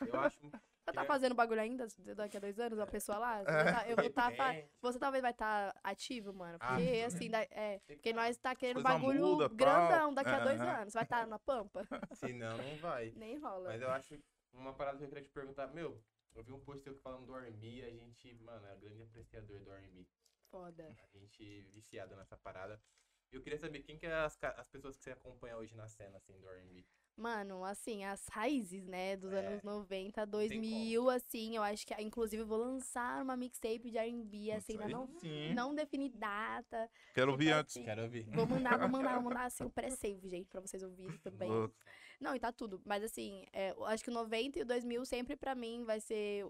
eu 0.00 0.20
acho... 0.20 0.38
Você 0.84 0.92
tá 0.92 1.02
É. 1.02 1.06
fazendo 1.06 1.34
bagulho 1.34 1.60
ainda 1.60 1.86
daqui 2.16 2.36
a 2.36 2.40
dois 2.40 2.58
anos, 2.58 2.78
a 2.80 2.86
pessoa 2.86 3.16
lá? 3.18 3.38
Eu 3.38 3.44
vou 3.44 3.54
É. 3.54 3.72
tá- 3.72 3.88
Eu 3.88 3.96
vou 3.96 4.04
estar. 4.06 4.30
Depende. 4.30 4.68
Você 4.80 4.98
talvez 4.98 5.22
vai 5.22 5.30
estar 5.30 5.72
ativo, 5.84 6.32
mano. 6.34 6.58
Ah, 6.60 6.74
Porque, 6.74 6.92
sim. 6.94 7.02
assim, 7.04 7.30
é. 7.52 7.78
Porque 7.86 8.12
nós 8.12 8.36
tá 8.38 8.54
querendo 8.56 8.82
bagulho 8.82 9.20
muda, 9.20 9.48
grandão 9.48 10.12
daqui 10.12 10.30
a 10.30 10.40
dois 10.40 10.60
Aham. 10.60 10.80
anos. 10.82 10.92
Vai 10.94 11.04
estar 11.04 11.26
na 11.26 11.38
pampa? 11.38 11.82
Senão, 12.16 12.56
não 12.58 12.76
vai. 12.78 13.12
Nem 13.12 13.38
rola. 13.38 13.68
Mas 13.68 13.80
eu 13.80 13.90
acho 13.92 14.18
uma 14.52 14.74
parada 14.74 14.98
que 14.98 15.04
eu 15.04 15.08
queria 15.08 15.22
te 15.22 15.30
perguntar. 15.30 15.68
Meu, 15.68 16.02
eu 16.34 16.42
vi 16.42 16.52
um 16.52 16.58
post 16.60 16.82
seu 16.82 16.96
falando 16.96 17.26
do 17.26 17.36
R&B 17.36 17.84
a 17.84 17.90
gente, 17.90 18.34
mano, 18.34 18.66
é 18.66 18.76
grande 18.76 19.02
apreciador 19.02 19.60
do 19.60 19.70
R&B. 19.72 20.04
Foda. 20.50 20.84
A 21.14 21.18
gente 21.18 21.62
viciado 21.72 22.16
nessa 22.16 22.36
parada. 22.36 22.82
E 23.30 23.36
eu 23.36 23.40
queria 23.40 23.58
saber 23.58 23.80
quem 23.82 23.96
que 23.96 24.04
é 24.04 24.12
as, 24.12 24.36
as 24.42 24.68
pessoas 24.68 24.96
que 24.96 25.04
você 25.04 25.12
acompanha 25.12 25.56
hoje 25.56 25.74
na 25.76 25.86
cena, 25.88 26.16
assim, 26.18 26.38
do 26.40 26.48
R&B. 26.50 26.84
Mano, 27.16 27.62
assim, 27.64 28.04
as 28.04 28.26
raízes, 28.28 28.84
né, 28.86 29.16
dos 29.16 29.32
É, 29.32 29.46
anos 29.46 29.62
90, 29.62 30.22
tem 30.22 30.30
2000, 30.30 31.10
assim, 31.10 31.56
eu 31.56 31.62
acho 31.62 31.86
que, 31.86 31.94
inclusive, 32.02 32.42
eu 32.42 32.46
vou 32.46 32.58
lançar 32.58 33.22
uma 33.22 33.36
mixtape 33.36 33.90
de 33.90 33.98
R&B, 33.98 34.50
assim, 34.52 34.72
ainda 34.72 34.88
não, 34.88 35.06
sim. 35.20 35.52
não 35.54 35.74
defini 35.74 36.08
data. 36.08 36.88
Quero 37.14 37.32
ouvir 37.32 37.46
Tipo 37.46 37.58
antes. 37.58 37.76
assim, 37.76 37.84
Quero 37.84 38.02
ouvir. 38.02 38.24
Vou 38.30 38.46
mandar, 38.46 38.78
vou 38.78 38.88
mandar, 38.88 39.14
vou 39.14 39.22
mandar, 39.30 39.44
assim, 39.44 39.64
o 39.64 39.70
pré-save, 39.70 40.28
gente, 40.28 40.48
pra 40.48 40.60
vocês 40.60 40.82
ouvirem 40.82 41.16
também. 41.18 41.48
Louco. 41.50 41.74
Não, 42.22 42.34
e 42.36 42.38
tá 42.40 42.52
tudo. 42.52 42.80
Mas 42.84 43.02
assim, 43.02 43.44
é, 43.52 43.72
eu 43.72 43.84
acho 43.84 44.04
que 44.04 44.10
o 44.10 44.12
90 44.14 44.58
e 44.58 44.62
o 44.62 44.64
2000 44.64 45.04
sempre 45.04 45.36
pra 45.36 45.54
mim 45.54 45.82
vai 45.84 45.98
ser 46.00 46.46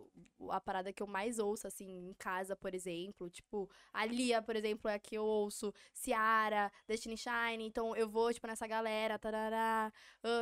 a 0.50 0.60
parada 0.60 0.92
que 0.92 1.02
eu 1.02 1.06
mais 1.06 1.38
ouço, 1.38 1.66
assim, 1.66 2.08
em 2.10 2.14
casa, 2.14 2.54
por 2.54 2.74
exemplo. 2.74 3.30
Tipo, 3.30 3.70
a 3.92 4.04
Lia, 4.04 4.42
por 4.42 4.54
exemplo, 4.54 4.88
é 4.90 4.94
a 4.94 4.98
que 4.98 5.14
eu 5.16 5.24
ouço. 5.24 5.72
Ciara, 5.94 6.70
Destiny 6.86 7.16
Shine. 7.16 7.64
Então 7.66 7.96
eu 7.96 8.08
vou, 8.08 8.32
tipo, 8.32 8.46
nessa 8.46 8.66
galera, 8.66 9.18
tarará, 9.18 9.90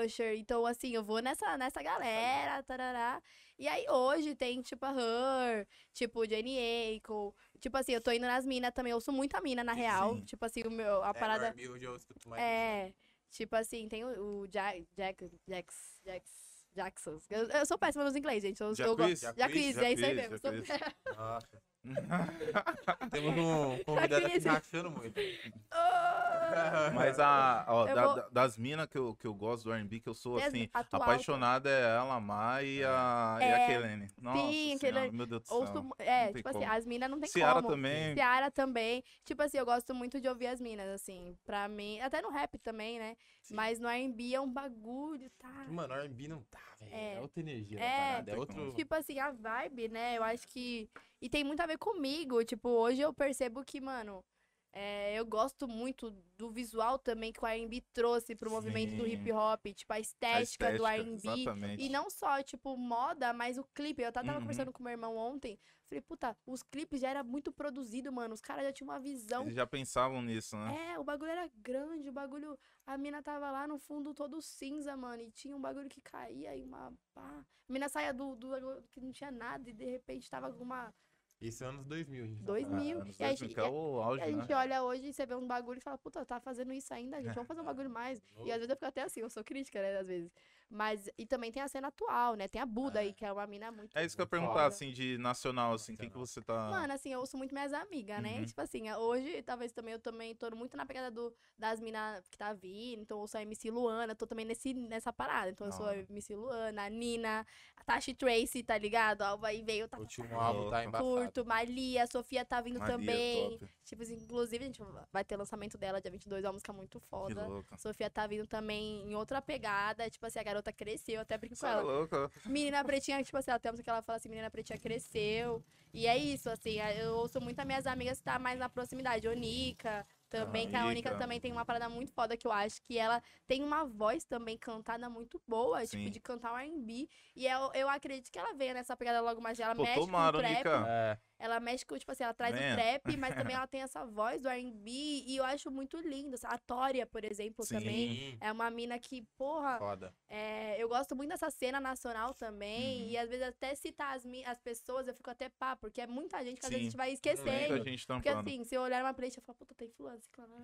Usher. 0.04 0.36
Então, 0.36 0.66
assim, 0.66 0.90
eu 0.92 1.04
vou 1.04 1.20
nessa, 1.20 1.56
nessa 1.56 1.80
galera, 1.82 2.62
tarará. 2.64 3.22
E 3.58 3.68
aí 3.68 3.86
hoje 3.88 4.34
tem, 4.34 4.60
tipo, 4.62 4.84
a 4.86 4.90
Her, 4.92 5.68
tipo, 5.92 6.24
Jenny 6.26 6.58
Aiko. 6.58 7.34
Tipo 7.60 7.76
assim, 7.76 7.92
eu 7.92 8.00
tô 8.00 8.10
indo 8.10 8.26
nas 8.26 8.44
minas 8.46 8.72
também. 8.72 8.90
Eu 8.90 8.96
ouço 8.96 9.12
muita 9.12 9.40
mina, 9.40 9.62
na 9.62 9.74
real. 9.74 10.14
Sim. 10.14 10.24
Tipo 10.24 10.44
assim, 10.46 10.62
o 10.62 10.70
meu, 10.70 11.02
a 11.04 11.10
É, 11.10 11.12
parada. 11.12 11.54
hoje 11.56 11.84
eu 11.84 11.94
escuto 11.94 12.28
mais. 12.28 12.42
É, 12.42 12.92
tipo 13.30 13.56
assim, 13.56 13.88
tem 13.88 14.04
o, 14.04 14.40
o 14.42 14.46
Jack, 14.48 14.86
Jack, 14.96 15.30
Jax, 15.48 16.00
Jax, 16.04 16.30
Jackson. 16.74 17.18
Eu, 17.30 17.48
eu 17.48 17.66
sou 17.66 17.78
péssima 17.78 18.04
nos 18.04 18.14
inglês, 18.16 18.42
gente. 18.42 18.60
Eu, 18.60 18.68
eu 18.68 18.74
Jacquees? 18.74 19.20
gosto. 19.22 19.38
Jacquees, 19.38 19.76
é 19.78 19.92
isso 19.92 20.04
aí 20.04 20.14
Jacquees, 20.14 20.30
mesmo. 20.30 20.38
Sou- 20.38 20.64
Jacquees. 20.64 20.94
Nossa. 21.16 21.62
Temos 23.10 23.38
um 23.38 23.78
convidado 23.84 24.26
aqui 24.26 24.36
Esse- 24.36 24.48
rachando 24.48 24.90
muito. 24.90 25.18
Ah! 25.72 26.90
Mas 26.92 27.20
a, 27.20 27.64
ó, 27.68 27.86
Eu 27.88 27.94
da- 27.94 28.06
vou- 28.06 28.16
da- 28.16 28.28
das 28.32 28.58
minas 28.58 28.86
que 28.88 28.98
eu, 28.98 29.14
que 29.14 29.24
eu 29.24 29.32
gosto 29.32 29.64
do 29.64 29.72
R&B, 29.72 30.00
que 30.00 30.08
eu 30.08 30.14
sou, 30.14 30.36
assim, 30.36 30.68
atual 30.74 31.02
apaixonado 31.02 31.68
é 31.68 31.96
a 31.96 32.02
Lamar 32.02 32.64
e 32.64 32.82
a, 32.82 33.38
e 33.40 33.44
a 33.44 33.58
É, 33.60 33.66
Kelene. 33.68 34.08
Nossa 34.20 34.50
sim, 34.50 34.76
Kelene. 34.80 35.16
meu 35.16 35.26
Deus 35.26 35.42
do 35.44 35.54
Ouço, 35.54 35.72
céu. 35.72 35.82
mu- 35.84 35.94
é, 36.00 36.32
tipo 36.32 36.48
assim, 36.48 36.58
como. 36.58 36.72
as 36.72 36.84
minas 36.84 37.08
não 37.08 37.20
tem 37.20 37.30
Ciara 37.30 37.62
como. 37.62 37.68
também. 37.68 38.14
Ciara 38.14 38.50
também. 38.50 39.04
Tipo 39.24 39.42
assim, 39.44 39.58
eu 39.58 39.64
gosto 39.64 39.94
muito 39.94 40.20
de 40.20 40.26
ouvir 40.28 40.48
as 40.48 40.60
minas, 40.60 40.88
assim. 40.88 41.36
Pra 41.46 41.68
mim, 41.68 42.00
até 42.00 42.20
no 42.20 42.30
rap 42.30 42.58
também, 42.58 42.98
né? 42.98 43.14
Sim. 43.50 43.56
Mas 43.56 43.80
no 43.80 43.88
R&B 43.88 44.32
é 44.34 44.40
um 44.40 44.50
bagulho, 44.50 45.28
tá? 45.38 45.66
Mano, 45.68 45.92
R&B 45.92 46.28
não 46.28 46.40
tá, 46.44 46.60
velho. 46.78 46.94
É. 46.94 47.14
É. 47.16 47.20
outra 47.20 47.40
energia 47.40 47.78
É. 47.78 47.82
da 47.82 47.96
parada. 47.96 48.30
É 48.30 48.36
outro... 48.36 48.72
Tipo 48.74 48.94
assim, 48.94 49.18
a 49.18 49.30
vibe, 49.32 49.88
né? 49.88 50.16
Eu 50.16 50.22
acho 50.22 50.46
que. 50.48 50.88
E 51.20 51.28
tem 51.28 51.42
muito 51.42 51.60
a 51.60 51.66
ver 51.66 51.76
comigo. 51.76 52.44
Tipo, 52.44 52.68
hoje 52.68 53.00
eu 53.00 53.12
percebo 53.12 53.64
que, 53.64 53.80
mano. 53.80 54.24
É, 54.72 55.18
eu 55.18 55.26
gosto 55.26 55.66
muito 55.66 56.10
do 56.38 56.48
visual 56.50 56.96
também 56.98 57.32
que 57.32 57.42
o 57.42 57.46
R&B 57.46 57.82
trouxe 57.92 58.36
pro 58.36 58.50
movimento 58.50 58.94
do 58.96 59.04
Sim. 59.04 59.12
hip 59.12 59.32
hop, 59.32 59.66
tipo 59.74 59.92
a 59.92 59.96
A 59.96 60.00
estética, 60.00 60.70
do 60.78 60.86
estética, 60.86 61.50
R&B. 61.50 61.82
E 61.82 61.88
não 61.88 62.08
só, 62.08 62.40
tipo, 62.42 62.76
moda, 62.76 63.32
mas 63.32 63.58
o 63.58 63.64
clipe. 63.74 64.02
Eu 64.02 64.12
tava 64.12 64.26
tava 64.26 64.38
Uhum. 64.38 64.44
conversando 64.44 64.72
com 64.72 64.82
meu 64.82 64.92
irmão 64.92 65.16
ontem. 65.16 65.58
Falei, 65.88 66.00
puta, 66.02 66.36
os 66.46 66.62
clipes 66.62 67.00
já 67.00 67.10
era 67.10 67.24
muito 67.24 67.50
produzido, 67.50 68.12
mano. 68.12 68.32
Os 68.32 68.40
caras 68.40 68.64
já 68.64 68.72
tinham 68.72 68.88
uma 68.90 69.00
visão. 69.00 69.42
Eles 69.42 69.56
já 69.56 69.66
pensavam 69.66 70.22
nisso, 70.22 70.56
né? 70.56 70.92
É, 70.92 70.98
o 71.00 71.02
bagulho 71.02 71.32
era 71.32 71.50
grande, 71.56 72.08
o 72.08 72.12
bagulho. 72.12 72.56
A 72.86 72.96
mina 72.96 73.20
tava 73.20 73.50
lá 73.50 73.66
no 73.66 73.76
fundo 73.76 74.14
todo 74.14 74.40
cinza, 74.40 74.96
mano. 74.96 75.20
E 75.22 75.32
tinha 75.32 75.56
um 75.56 75.60
bagulho 75.60 75.88
que 75.88 76.00
caía 76.00 76.56
e 76.56 76.62
uma. 76.62 76.92
Pá. 77.12 77.44
A 77.68 77.72
mina 77.72 77.88
saía 77.88 78.14
do, 78.14 78.36
do 78.36 78.48
que 78.92 79.00
não 79.00 79.10
tinha 79.10 79.32
nada 79.32 79.68
e 79.68 79.72
de 79.72 79.84
repente 79.84 80.30
tava 80.30 80.52
com 80.52 80.62
uma. 80.62 80.94
Isso 81.40 81.64
é 81.64 81.66
anos 81.68 81.86
2000, 81.86 82.26
gente. 82.26 82.38
tá 82.38 82.44
2000. 82.44 82.68
falando. 82.70 82.84
mil. 82.84 83.00
anos 83.00 83.18
E 83.18 83.24
a 83.24 83.26
2000, 83.28 83.48
gente- 83.48 83.58
é 83.58 83.62
o 83.64 83.98
E 83.98 84.02
auge, 84.02 84.22
a 84.22 84.30
gente 84.30 84.48
né? 84.48 84.54
olha 84.56 84.82
hoje 84.82 85.06
e 85.08 85.12
você 85.12 85.24
vê 85.26 85.34
um 85.34 85.46
bagulho 85.46 85.78
e 85.78 85.80
fala, 85.80 85.96
puta, 85.98 86.24
tá 86.26 86.38
fazendo 86.40 86.72
isso 86.72 86.92
ainda, 86.92 87.20
gente. 87.22 87.34
Vamos 87.34 87.48
fazer 87.48 87.60
um 87.60 87.64
bagulho 87.64 87.88
mais. 87.90 88.20
E 88.44 88.50
às 88.52 88.58
vezes 88.58 88.68
eu 88.70 88.76
fico 88.76 88.86
até 88.86 89.02
assim, 89.02 89.20
eu 89.20 89.30
sou 89.30 89.42
crítica, 89.42 89.80
né, 89.80 89.98
às 89.98 90.06
vezes. 90.06 90.30
Mas, 90.72 91.10
e 91.18 91.26
também 91.26 91.50
tem 91.50 91.60
a 91.60 91.66
cena 91.66 91.88
atual, 91.88 92.34
né? 92.36 92.46
Tem 92.46 92.62
a 92.62 92.64
Buda 92.66 93.00
aí, 93.00 93.12
que 93.12 93.24
é 93.24 93.32
uma 93.32 93.44
mina 93.44 93.72
muito. 93.72 93.98
É 93.98 94.04
isso 94.04 94.14
que 94.14 94.22
eu 94.22 94.24
ia 94.24 94.28
Foda. 94.28 94.40
perguntar, 94.40 94.66
assim, 94.66 94.92
de 94.92 95.18
nacional, 95.18 95.74
assim, 95.74 95.96
quem 95.96 96.08
que 96.08 96.16
você 96.16 96.40
tá... 96.40 96.70
Mano, 96.70 96.92
assim, 96.92 97.12
eu 97.12 97.18
ouço 97.18 97.36
muito 97.36 97.52
minhas 97.52 97.72
amigas, 97.72 98.22
né? 98.22 98.38
Uhum. 98.38 98.44
Tipo 98.44 98.60
assim, 98.60 98.88
hoje, 98.92 99.42
talvez 99.42 99.72
também 99.72 99.94
eu 99.94 99.98
também 99.98 100.32
tô 100.32 100.48
muito 100.54 100.76
na 100.76 100.86
pegada 100.86 101.10
do, 101.10 101.34
das 101.58 101.80
minas 101.80 102.28
que 102.28 102.38
tá 102.38 102.52
vindo. 102.52 103.02
Então 103.02 103.16
eu 103.16 103.22
ouço 103.22 103.36
a 103.36 103.42
MC 103.42 103.68
Luana, 103.68 104.14
tô 104.14 104.28
também 104.28 104.44
nesse, 104.44 104.72
nessa 104.72 105.12
parada. 105.12 105.50
Então 105.50 105.66
eu 105.66 105.72
sou 105.72 105.86
a 105.86 105.90
Ah. 105.90 106.06
MC 106.08 106.36
Luana, 106.36 106.84
a 106.84 106.88
Nina, 106.88 107.40
a 107.40 107.44
Tashi 107.84 108.14
Tracy, 108.14 108.62
tá 108.62 108.76
ligado? 108.78 109.22
A 109.22 109.28
Alva 109.28 109.48
aí 109.48 109.62
veio, 109.62 109.88
tá, 109.88 109.96
O 109.98 110.00
último 110.02 110.28
tá, 110.28 110.36
álbum 110.36 110.70
tá 110.70 110.84
embaçado. 110.84 111.04
curto, 111.10 111.44
Malia, 111.44 112.04
a 112.04 112.06
Sofia 112.06 112.44
tá 112.44 112.60
vindo 112.60 112.78
Maria, 112.78 112.96
também. 112.96 113.50
top. 113.58 113.70
Tipo 113.84 114.02
assim, 114.02 114.14
inclusive, 114.14 114.64
a 114.64 114.66
gente 114.66 114.82
vai 115.12 115.24
ter 115.24 115.36
lançamento 115.36 115.76
dela 115.76 116.00
dia 116.00 116.10
22, 116.10 116.44
é 116.44 116.46
uma 116.46 116.52
música 116.52 116.72
muito 116.72 117.00
Que 117.00 117.06
foda. 117.08 117.46
Sofia 117.76 118.08
tá 118.08 118.26
vindo 118.26 118.46
também 118.46 119.02
em 119.10 119.14
outra 119.14 119.42
pegada. 119.42 120.08
Tipo 120.08 120.26
assim, 120.26 120.38
a 120.38 120.42
garota 120.42 120.72
cresceu, 120.72 121.16
eu 121.16 121.20
até 121.22 121.36
brinco 121.36 121.56
Você 121.56 121.62
com 121.62 121.66
é 121.66 121.72
ela. 121.72 121.82
louco. 121.82 122.30
Menina 122.46 122.84
Pretinha, 122.84 123.22
tipo 123.22 123.36
assim, 123.36 123.50
ela 123.50 123.58
tem 123.58 123.68
uma 123.68 123.72
música 123.72 123.84
que 123.84 123.90
ela 123.90 124.02
fala 124.02 124.16
assim, 124.18 124.28
Menina 124.28 124.50
Pretinha 124.50 124.78
cresceu. 124.78 125.64
E 125.92 126.06
é 126.06 126.16
isso, 126.16 126.48
assim, 126.48 126.76
eu 127.00 127.16
ouço 127.16 127.40
muito 127.40 127.58
as 127.58 127.66
minhas 127.66 127.86
amigas 127.86 128.18
que 128.18 128.24
tá 128.24 128.38
mais 128.38 128.58
na 128.58 128.68
proximidade. 128.68 129.26
Onica, 129.26 130.06
também, 130.30 130.70
que 130.70 130.76
a 130.76 130.86
Onica. 130.86 131.14
também 131.16 131.40
tem 131.40 131.50
uma 131.50 131.64
parada 131.64 131.88
muito 131.88 132.12
foda 132.12 132.36
que 132.36 132.46
eu 132.46 132.52
acho 132.52 132.80
que 132.82 132.96
ela 132.96 133.20
tem 133.46 133.62
uma 133.62 133.84
voz 133.84 134.24
também 134.24 134.56
cantada 134.56 135.10
muito 135.10 135.42
boa, 135.46 135.84
Sim. 135.84 135.98
tipo, 135.98 136.10
de 136.10 136.20
cantar 136.20 136.52
o 136.52 136.56
R&B. 136.56 137.08
E 137.34 137.46
eu, 137.46 137.70
eu 137.74 137.88
acredito 137.88 138.30
que 138.30 138.38
ela 138.38 138.54
venha 138.54 138.72
nessa 138.72 138.96
pegada 138.96 139.20
logo 139.20 139.40
mais. 139.40 139.58
Ela 139.58 139.74
Pô, 139.74 139.82
mexe 139.82 139.98
tomara, 139.98 140.32
com 140.32 140.38
o 140.38 140.62
trap. 140.62 140.66
É, 140.88 141.18
Ela 141.40 141.58
mexe 141.58 141.86
com, 141.86 141.98
tipo 141.98 142.12
assim, 142.12 142.22
ela 142.22 142.34
traz 142.34 142.54
Venha. 142.54 142.74
o 142.74 142.76
trap, 142.76 143.16
mas 143.16 143.34
também 143.34 143.56
ela 143.56 143.66
tem 143.66 143.80
essa 143.80 144.04
voz 144.04 144.42
do 144.42 144.48
R&B. 144.48 144.90
E 145.26 145.36
eu 145.38 145.44
acho 145.44 145.70
muito 145.70 145.98
lindo. 145.98 146.36
A 146.44 146.58
Tória, 146.58 147.06
por 147.06 147.24
exemplo, 147.24 147.64
Sim. 147.64 147.76
também. 147.78 148.38
É 148.42 148.52
uma 148.52 148.68
mina 148.70 148.98
que, 148.98 149.26
porra, 149.38 149.78
foda. 149.78 150.14
é, 150.28 150.80
eu 150.80 150.86
gosto 150.86 151.16
muito 151.16 151.30
dessa 151.30 151.48
cena 151.50 151.80
nacional 151.80 152.34
também. 152.34 153.04
Uhum. 153.04 153.08
E 153.08 153.16
às 153.16 153.28
vezes 153.30 153.46
até 153.46 153.74
citar 153.74 154.14
as, 154.16 154.24
as 154.46 154.60
pessoas, 154.60 155.08
eu 155.08 155.14
fico 155.14 155.30
até 155.30 155.48
pá, 155.48 155.74
porque 155.74 156.02
é 156.02 156.06
muita 156.06 156.44
gente 156.44 156.60
que 156.60 156.66
às 156.66 156.70
Sim. 156.72 156.74
vezes 156.74 156.80
a 156.80 156.90
gente 156.90 156.96
vai 156.98 157.08
Muita 157.08 157.28
esquecendo. 157.30 157.84
gente 157.84 158.06
Porque 158.06 158.22
trampando. 158.28 158.50
assim, 158.50 158.64
se 158.64 158.74
eu 158.74 158.82
olhar 158.82 159.02
uma 159.02 159.14
playlist, 159.14 159.38
eu 159.38 159.42
falo, 159.42 159.56
puta, 159.56 159.74
tem 159.74 159.88
fulano, 159.88 160.20
ciclano. 160.20 160.54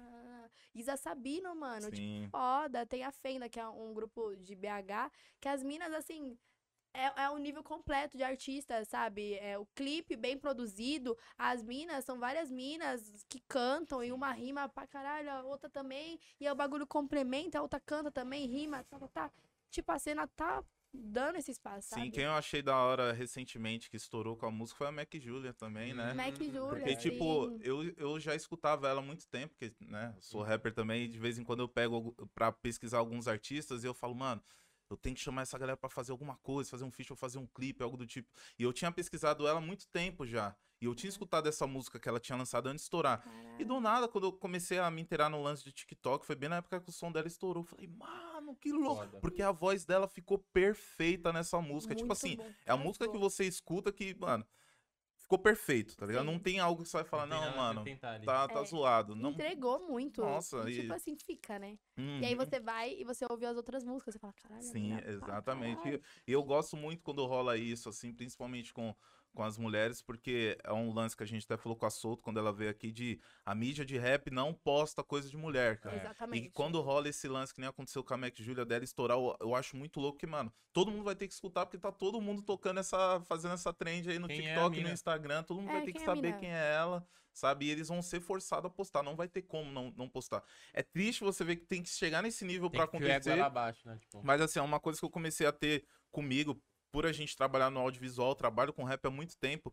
Isa 0.75 0.97
Sabino, 0.97 1.55
mano, 1.57 1.87
tipo, 1.87 1.97
Sim. 1.97 2.29
foda. 2.31 2.85
Tem 2.85 3.03
a 3.03 3.11
Fenda, 3.11 3.49
que 3.49 3.59
é 3.59 3.67
um 3.67 3.95
grupo 3.95 4.37
de 4.37 4.55
BH, 4.55 5.11
que 5.41 5.49
as 5.49 5.63
minas, 5.63 5.91
assim, 5.95 6.37
é, 6.97 7.25
é 7.25 7.31
um 7.31 7.39
nível 7.39 7.63
completo 7.63 8.17
de 8.17 8.23
artistas, 8.25 8.89
sabe? 8.89 9.35
É 9.35 9.59
o 9.59 9.67
clipe 9.75 10.17
bem 10.17 10.39
produzido, 10.39 11.17
as 11.37 11.63
minas, 11.63 12.05
são 12.05 12.19
várias 12.19 12.51
minas 12.51 13.25
que 13.29 13.41
cantam 13.47 14.03
e 14.03 14.11
uma 14.13 14.33
rima 14.33 14.69
pra 14.69 14.87
caralho, 14.87 15.31
a 15.31 15.43
outra 15.43 15.69
também, 15.69 16.19
e 16.41 16.47
aí 16.47 16.53
o 16.53 16.57
bagulho 16.57 16.87
complementa, 16.87 17.59
a 17.59 17.63
outra 17.63 17.79
canta 17.81 18.11
também, 18.11 18.47
rima, 18.47 18.83
tá, 18.85 18.99
tá, 18.99 19.09
tá. 19.09 19.31
Tipo, 19.71 19.93
a 19.93 19.99
cena 19.99 20.27
tá 20.27 20.65
dando 20.93 21.37
esse 21.37 21.51
espaço, 21.51 21.89
Sim, 21.89 21.91
sabe? 21.91 22.11
quem 22.11 22.25
eu 22.25 22.33
achei 22.33 22.63
da 22.63 22.77
hora 22.79 23.13
recentemente 23.13 23.91
que 23.91 23.97
estourou 23.97 24.37
com 24.37 24.47
a 24.47 24.51
música 24.51 24.79
foi 24.79 24.87
a 24.87 24.93
Mac 24.93 25.13
Julia 25.15 25.53
também, 25.53 25.95
né? 25.95 26.15
Mac 26.15 26.35
Julia, 26.43 26.69
Porque, 26.69 26.97
sim. 26.97 27.11
tipo, 27.11 27.53
eu, 27.61 27.85
eu 27.97 28.19
já 28.19 28.35
escutava 28.35 28.89
ela 28.89 29.01
há 29.01 29.05
muito 29.05 29.29
tempo, 29.29 29.55
porque, 29.55 29.75
né, 29.81 30.17
sou 30.21 30.41
Uhum. 30.41 30.47
rapper 30.47 30.73
também, 30.75 31.09
de 31.09 31.19
vez 31.19 31.39
em 31.39 31.45
quando 31.45 31.61
eu 31.61 31.69
pego 31.69 32.13
pra 32.35 32.51
pesquisar 32.51 32.99
alguns 32.99 33.29
artistas 33.29 33.85
e 33.85 33.87
eu 33.87 33.95
falo, 33.95 34.15
mano, 34.15 34.43
eu 34.89 34.97
tenho 34.97 35.15
que 35.15 35.23
chamar 35.23 35.43
essa 35.43 35.59
galera 35.59 35.77
pra 35.77 35.91
fazer 35.91 36.13
alguma 36.13 36.37
coisa, 36.37 36.71
fazer 36.71 36.85
um 36.85 36.91
feat 36.91 37.13
ou 37.13 37.17
fazer 37.17 37.39
um 37.39 37.47
clipe, 37.47 37.83
algo 37.83 37.97
do 37.97 38.07
tipo. 38.07 38.29
E 38.59 38.63
eu 38.63 38.73
tinha 38.73 38.91
pesquisado 38.93 39.47
ela 39.47 39.59
há 39.59 39.63
muito 39.63 39.89
tempo 39.89 40.27
já. 40.27 40.55
E 40.81 40.85
eu 40.85 40.95
tinha 40.95 41.09
escutado 41.09 41.49
essa 41.49 41.67
música 41.67 41.99
que 41.99 42.09
ela 42.09 42.21
tinha 42.21 42.37
lançado 42.37 42.67
antes 42.67 42.83
de 42.83 42.87
estourar. 42.87 43.23
E 43.25 43.31
Caralho. 43.31 43.67
do 43.67 43.81
nada, 43.81 44.09
quando 44.09 44.25
eu 44.25 44.33
comecei 44.33 44.79
a 44.79 44.91
me 44.91 45.01
inteirar 45.01 45.31
no 45.31 45.43
lance 45.43 45.65
de 45.65 45.73
TikTok, 45.73 46.27
foi 46.27 46.37
bem 46.37 46.51
na 46.51 46.57
época 46.57 46.81
que 46.81 46.91
o 46.91 46.93
som 46.93 47.11
dela 47.11 47.27
estourou. 47.27 47.63
Eu 47.63 47.67
falei, 47.67 47.87
mano, 47.87 48.55
que 48.57 48.71
louco. 48.73 49.03
Foda. 49.03 49.21
Porque 49.21 49.43
a 49.43 49.53
voz 49.53 49.87
dela 49.87 50.07
ficou 50.07 50.39
perfeita 50.39 51.33
nessa 51.33 51.61
música. 51.63 51.95
tipo 51.95 52.07
Muito 52.07 52.13
assim, 52.13 52.37
bom, 52.37 52.53
é 52.67 52.73
a 52.73 52.77
música 52.77 53.09
que 53.09 53.17
você 53.17 53.45
escuta 53.45 53.91
que, 53.91 54.15
mano, 54.15 54.47
ficou 55.27 55.39
perfeito, 55.41 55.97
tá 55.97 56.07
ligado? 56.07 56.25
Sim. 56.25 56.31
Não 56.33 56.39
tem 56.39 56.61
algo 56.61 56.83
que 56.85 56.89
você 56.89 56.99
vai 56.99 57.05
falar, 57.05 57.27
não, 57.27 57.43
a 57.43 57.51
mano, 57.51 57.85
tá, 58.25 58.47
tá 58.47 58.61
É. 58.61 58.65
zoado. 58.65 59.17
Não... 59.17 59.31
Entregou 59.31 59.81
muito. 59.89 60.21
Nossa, 60.23 60.71
e, 60.71 60.73
e- 60.73 60.81
tipo 60.83 60.95
assim, 60.95 61.17
fica, 61.17 61.59
né? 61.59 61.77
Uhum. 61.99 62.21
E 62.21 62.27
aí 62.27 62.35
você 62.37 62.61
vai 62.61 62.95
e 62.95 63.05
você 63.05 63.27
ouve 63.29 63.45
as 63.45 63.57
outras 63.57 63.83
músicas, 63.85 64.15
você 64.15 64.21
fala, 64.21 64.33
caralho. 64.35 64.63
Sim, 64.63 64.97
exatamente. 65.05 66.01
E 66.27 66.33
eu 66.33 66.43
gosto 66.45 66.77
muito 66.77 67.03
quando 67.03 67.27
rola 67.27 67.57
isso, 67.59 67.89
assim, 67.89 68.15
principalmente 68.15 68.73
com, 68.73 68.95
com 69.37 69.43
as 69.45 69.59
mulheres, 69.59 70.01
porque 70.01 70.57
é 70.65 70.73
um 70.73 70.93
lance 70.95 71.15
que 71.15 71.23
a 71.23 71.27
gente 71.27 71.45
até 71.45 71.59
falou 71.59 71.77
com 71.77 71.85
a 71.85 71.91
Souto 71.91 72.23
quando 72.23 72.39
ela 72.39 72.51
veio 72.51 72.71
aqui 72.71 72.91
de 72.91 73.21
a 73.45 73.55
mídia 73.55 73.85
de 73.85 73.99
rap 73.99 74.31
não 74.31 74.55
posta 74.55 75.05
coisa 75.05 75.29
de 75.29 75.37
mulher, 75.37 75.79
cara. 75.79 75.95
Exatamente. 75.95 76.47
E 76.47 76.51
quando 76.51 76.81
rola 76.81 77.09
esse 77.11 77.29
lance 77.29 77.53
que 77.55 77.61
nem 77.61 77.69
aconteceu 77.69 78.03
com 78.03 78.15
a 78.15 78.17
Mac 78.17 78.35
Julia 78.39 78.65
dela 78.65 78.83
estourar, 78.83 79.19
eu, 79.19 79.37
eu 79.39 79.55
acho 79.55 79.77
muito 79.77 80.01
louco 80.01 80.19
que, 80.19 80.27
mano, 80.27 80.51
todo 80.73 80.91
mundo 80.91 81.05
vai 81.05 81.15
ter 81.15 81.29
que 81.29 81.35
escutar, 81.35 81.67
porque 81.67 81.77
tá 81.79 81.93
todo 81.93 82.19
mundo 82.19 82.41
tocando 82.41 82.81
essa, 82.81 83.21
fazendo 83.27 83.53
essa 83.53 83.73
trend 83.75 84.09
aí 84.11 84.19
no 84.19 84.27
Quem 84.27 84.39
é 84.39 84.43
TikTok, 84.43 84.71
no 84.71 84.83
mina? 84.83 84.93
Instagram, 84.95 85.43
todo 85.43 85.61
mundo 85.61 85.71
É, 85.71 85.73
vai 85.75 85.85
ter 85.85 85.93
que 85.93 85.99
é 85.99 86.05
saber 86.05 86.39
quem 86.39 86.51
é 86.51 86.73
ela, 86.73 87.07
sabe? 87.35 87.67
E 87.67 87.71
eles 87.71 87.89
vão 87.89 88.01
ser 88.01 88.21
forçados 88.21 88.65
a 88.65 88.71
postar, 88.71 89.03
não 89.03 89.15
vai 89.15 89.29
ter 89.29 89.43
como 89.43 89.71
não, 89.71 89.93
não 89.97 90.09
postar. 90.09 90.43
É 90.73 90.83
triste 90.83 91.23
você 91.23 91.45
ver 91.45 91.57
que 91.57 91.67
tem 91.67 91.83
que 91.83 91.91
chegar 91.91 92.23
nesse 92.23 92.43
nível 92.47 92.71
o 92.71 92.75
ego 92.75 92.83
acontecer. 92.83 93.39
abaixo, 93.39 93.87
né? 93.87 93.99
Tipo, 94.01 94.23
Mas 94.25 94.41
assim, 94.41 94.59
é 94.59 94.63
uma 94.63 94.81
coisa 94.81 94.99
que 94.99 95.05
eu 95.05 95.11
comecei 95.11 95.47
a 95.47 95.53
ter 95.53 95.85
comigo, 96.11 96.59
por 96.91 97.07
a 97.07 97.13
gente 97.13 97.37
trabalhar 97.37 97.71
no 97.71 97.81
audiovisual, 97.81 98.35
trabalho 98.35 98.73
com 98.73 98.85
rap 98.85 99.05
há 99.07 99.11
muito 99.11 99.37
tempo. 99.39 99.73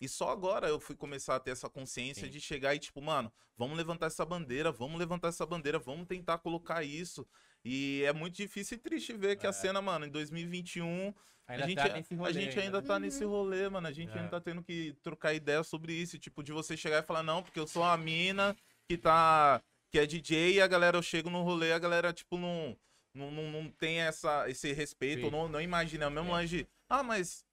E 0.00 0.08
só 0.08 0.30
agora 0.30 0.66
eu 0.68 0.80
fui 0.80 0.96
começar 0.96 1.36
a 1.36 1.40
ter 1.40 1.52
essa 1.52 1.70
consciência 1.70 2.24
Sim. 2.26 2.30
de 2.32 2.40
chegar 2.40 2.74
e, 2.74 2.78
tipo, 2.78 3.00
mano, 3.00 3.32
vamos 3.56 3.76
levantar 3.76 4.06
essa 4.06 4.24
bandeira, 4.24 4.72
vamos 4.72 4.98
levantar 4.98 5.28
essa 5.28 5.46
bandeira, 5.46 5.78
vamos 5.78 6.06
tentar 6.08 6.38
colocar 6.38 6.82
isso. 6.82 7.24
E 7.64 8.02
é 8.04 8.12
muito 8.12 8.34
difícil 8.34 8.76
e 8.76 8.80
triste 8.80 9.12
ver 9.12 9.36
que 9.36 9.46
a 9.46 9.50
É. 9.50 9.52
cena, 9.52 9.80
mano, 9.80 10.04
em 10.04 10.10
2021, 10.10 11.14
ainda 11.46 11.64
a 11.64 11.68
gente, 11.68 11.76
tá 11.78 11.88
nesse 11.92 12.14
rolê 12.16 12.28
a 12.28 12.32
gente 12.32 12.58
ainda 12.58 12.82
tá 12.82 12.94
Uhum. 12.94 12.98
nesse 13.00 13.24
rolê, 13.24 13.68
mano. 13.68 13.86
A 13.86 13.92
gente 13.92 14.10
É. 14.10 14.16
ainda 14.18 14.28
tá 14.28 14.40
tendo 14.40 14.62
que 14.64 14.92
trocar 15.02 15.34
ideia 15.34 15.62
sobre 15.62 15.92
isso. 15.92 16.18
Tipo, 16.18 16.42
de 16.42 16.50
você 16.50 16.76
chegar 16.76 16.98
e 17.00 17.06
falar, 17.06 17.22
não, 17.22 17.40
porque 17.42 17.60
eu 17.60 17.66
sou 17.68 17.82
uma 17.82 17.96
mina 17.96 18.56
que 18.88 18.96
tá. 18.98 19.62
que 19.88 19.98
é 19.98 20.06
DJ 20.06 20.54
e 20.54 20.60
a 20.62 20.66
galera, 20.66 20.96
eu 20.96 21.02
chego 21.02 21.28
no 21.28 21.42
rolê, 21.42 21.70
a 21.72 21.78
galera, 21.78 22.14
tipo, 22.14 22.38
não. 22.38 22.74
Não, 23.14 23.30
não, 23.30 23.50
não 23.50 23.70
tem 23.70 24.00
essa, 24.00 24.48
esse 24.48 24.72
respeito, 24.72 25.26
Sim. 25.26 25.30
não, 25.30 25.48
não 25.48 25.60
imagina. 25.60 26.04
É 26.06 26.08
o 26.08 26.10
mesmo 26.10 26.30
É. 26.30 26.32
lance 26.32 26.48
de, 26.48 26.68
ah, 26.88 27.02
mas. 27.02 27.44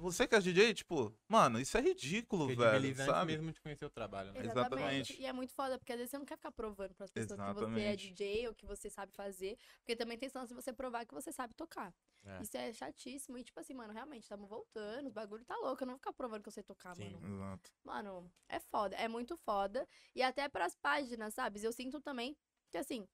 Você 0.00 0.28
que 0.28 0.34
é 0.36 0.38
DJ, 0.38 0.74
tipo, 0.74 1.12
mano, 1.26 1.58
isso 1.58 1.76
é 1.76 1.80
ridículo, 1.80 2.46
velho, 2.46 2.60
credibiliza 2.60 3.02
antes 3.02 3.14
sabe? 3.14 3.32
mesmo 3.32 3.50
de 3.50 3.60
conhecer 3.60 3.84
o 3.84 3.90
trabalho, 3.90 4.32
né? 4.32 4.44
Exatamente. 4.44 5.20
E 5.20 5.26
é 5.26 5.32
muito 5.32 5.52
foda, 5.52 5.76
porque 5.76 5.90
às 5.92 5.98
vezes 5.98 6.12
você 6.12 6.18
não 6.18 6.24
quer 6.24 6.36
ficar 6.36 6.52
provando 6.52 6.94
pras 6.94 7.10
pessoas 7.10 7.32
que 7.40 7.44
você 7.46 7.80
é 7.80 7.90
Exatamente. 7.92 8.10
DJ 8.12 8.46
ou 8.46 8.54
que 8.54 8.64
você 8.64 8.88
sabe 8.88 9.12
fazer. 9.12 9.58
Porque 9.80 9.96
também 9.96 10.16
tem 10.16 10.28
chance 10.28 10.46
de 10.46 10.54
você 10.54 10.72
provar 10.72 11.04
que 11.04 11.12
você 11.12 11.32
sabe 11.32 11.52
tocar. 11.54 11.92
É. 12.24 12.40
Isso 12.40 12.56
é 12.56 12.72
chatíssimo. 12.72 13.38
E 13.38 13.42
tipo 13.42 13.58
assim, 13.58 13.74
mano, 13.74 13.92
realmente, 13.92 14.22
estamos 14.22 14.48
voltando, 14.48 15.08
os 15.08 15.12
bagulho 15.12 15.44
tá 15.44 15.56
louco. 15.56 15.82
Eu 15.82 15.86
não 15.86 15.94
vou 15.94 15.98
ficar 15.98 16.12
provando 16.12 16.42
que 16.42 16.48
eu 16.48 16.52
sei 16.52 16.62
tocar, 16.62 16.94
Sim. 16.94 17.10
mano. 17.14 17.34
Exato. 17.34 17.72
Mano, 17.82 18.32
é 18.48 18.60
foda, 18.60 18.94
é 18.94 19.08
muito 19.08 19.36
foda. 19.36 19.84
E 20.14 20.22
até 20.22 20.48
pras 20.48 20.76
páginas, 20.76 21.34
sabe? 21.34 21.60
Eu 21.60 21.72
sinto 21.72 22.00
também 22.00 22.36
que 22.70 22.78
assim. 22.78 23.04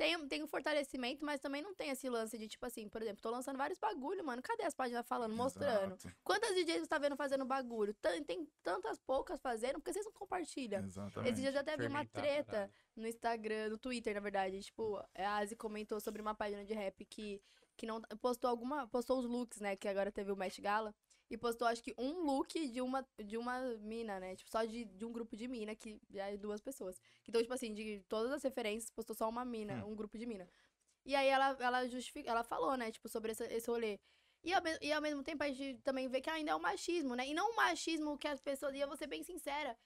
Tem, 0.00 0.28
tem 0.28 0.42
um 0.42 0.46
fortalecimento, 0.46 1.22
mas 1.24 1.40
também 1.40 1.60
não 1.60 1.74
tem 1.74 1.90
esse 1.90 2.08
lance 2.08 2.38
de, 2.38 2.48
tipo 2.48 2.64
assim, 2.64 2.88
por 2.88 3.02
exemplo, 3.02 3.20
tô 3.20 3.28
lançando 3.30 3.58
vários 3.58 3.78
bagulho, 3.78 4.24
mano. 4.24 4.40
Cadê 4.40 4.62
as 4.64 4.74
páginas 4.74 5.06
falando, 5.06 5.34
mostrando? 5.36 5.94
Exato. 5.94 6.16
Quantas 6.24 6.54
DJs 6.54 6.80
você 6.80 6.86
tá 6.86 6.98
vendo 6.98 7.16
fazendo 7.16 7.44
bagulho? 7.44 7.92
Tan- 8.00 8.22
Tem 8.22 8.48
tantas 8.62 8.98
poucas 8.98 9.38
fazendo, 9.40 9.74
porque 9.74 9.92
vocês 9.92 10.06
não 10.06 10.12
compartilham. 10.12 10.82
Exatamente. 10.84 11.28
Esses 11.32 11.40
dias 11.42 11.54
eu 11.54 11.60
até 11.60 11.76
vi 11.76 11.86
uma 11.86 11.98
treta 12.22 12.70
no 12.96 13.06
Instagram, 13.06 13.68
no 13.68 13.76
Twitter, 13.78 14.14
na 14.14 14.20
verdade. 14.20 14.60
Tipo, 14.62 14.96
a 15.14 15.36
Asi 15.36 15.54
comentou 15.54 16.00
sobre 16.00 16.22
uma 16.22 16.34
página 16.34 16.64
de 16.64 16.72
rap 16.72 17.04
que, 17.04 17.42
que 17.76 17.84
não 17.84 18.00
postou 18.22 18.48
alguma. 18.48 18.86
Postou 18.88 19.18
os 19.18 19.26
looks, 19.26 19.60
né? 19.60 19.76
Que 19.76 19.86
agora 19.86 20.10
teve 20.10 20.32
o 20.32 20.36
Met 20.36 20.60
Gala. 20.62 20.94
E 21.30 21.36
postou, 21.38 21.68
acho 21.68 21.82
que, 21.82 21.94
um 21.96 22.24
look 22.24 22.68
de 22.68 22.80
uma, 22.80 23.06
de 23.24 23.36
uma 23.38 23.60
mina, 23.76 24.18
né? 24.18 24.34
Tipo, 24.36 24.50
só 24.50 24.64
de, 24.64 24.84
de 24.84 25.04
um 25.04 25.12
grupo 25.12 25.36
de 25.36 25.46
mina, 25.48 25.74
que 25.76 26.00
já 26.10 26.28
é 26.28 26.36
duas 26.36 26.60
pessoas. 26.60 27.00
Então, 27.28 27.40
tipo 27.40 27.54
assim, 27.54 27.72
de 27.72 28.00
todas 28.08 28.32
as 28.32 28.42
referências, 28.42 28.90
postou 28.90 29.14
só 29.14 29.28
uma 29.28 29.44
mina, 29.44 29.84
um 29.86 29.94
grupo 29.94 30.18
de 30.18 30.26
mina. 30.26 30.48
E 31.04 31.14
aí 31.16 31.28
ela, 31.28 31.56
ela 31.60 31.88
justifica, 31.88 32.30
ela 32.30 32.44
falou, 32.44 32.76
né, 32.76 32.90
tipo, 32.90 33.08
sobre 33.08 33.32
esse, 33.32 33.44
esse 33.44 33.70
rolê. 33.70 34.00
E 34.42 34.52
ao, 34.54 34.62
e 34.80 34.92
ao 34.92 35.02
mesmo 35.02 35.22
tempo 35.22 35.42
a 35.44 35.48
gente 35.52 35.80
também 35.82 36.08
vê 36.08 36.20
que 36.20 36.30
ainda 36.30 36.52
é 36.52 36.56
um 36.56 36.60
machismo, 36.60 37.14
né? 37.14 37.26
E 37.28 37.34
não 37.34 37.52
um 37.52 37.56
machismo 37.56 38.18
que 38.18 38.28
as 38.28 38.40
pessoas. 38.40 38.74
E 38.74 38.80
eu 38.80 38.88
vou 38.88 38.96
ser 38.96 39.06
bem 39.06 39.22
sincera. 39.22 39.76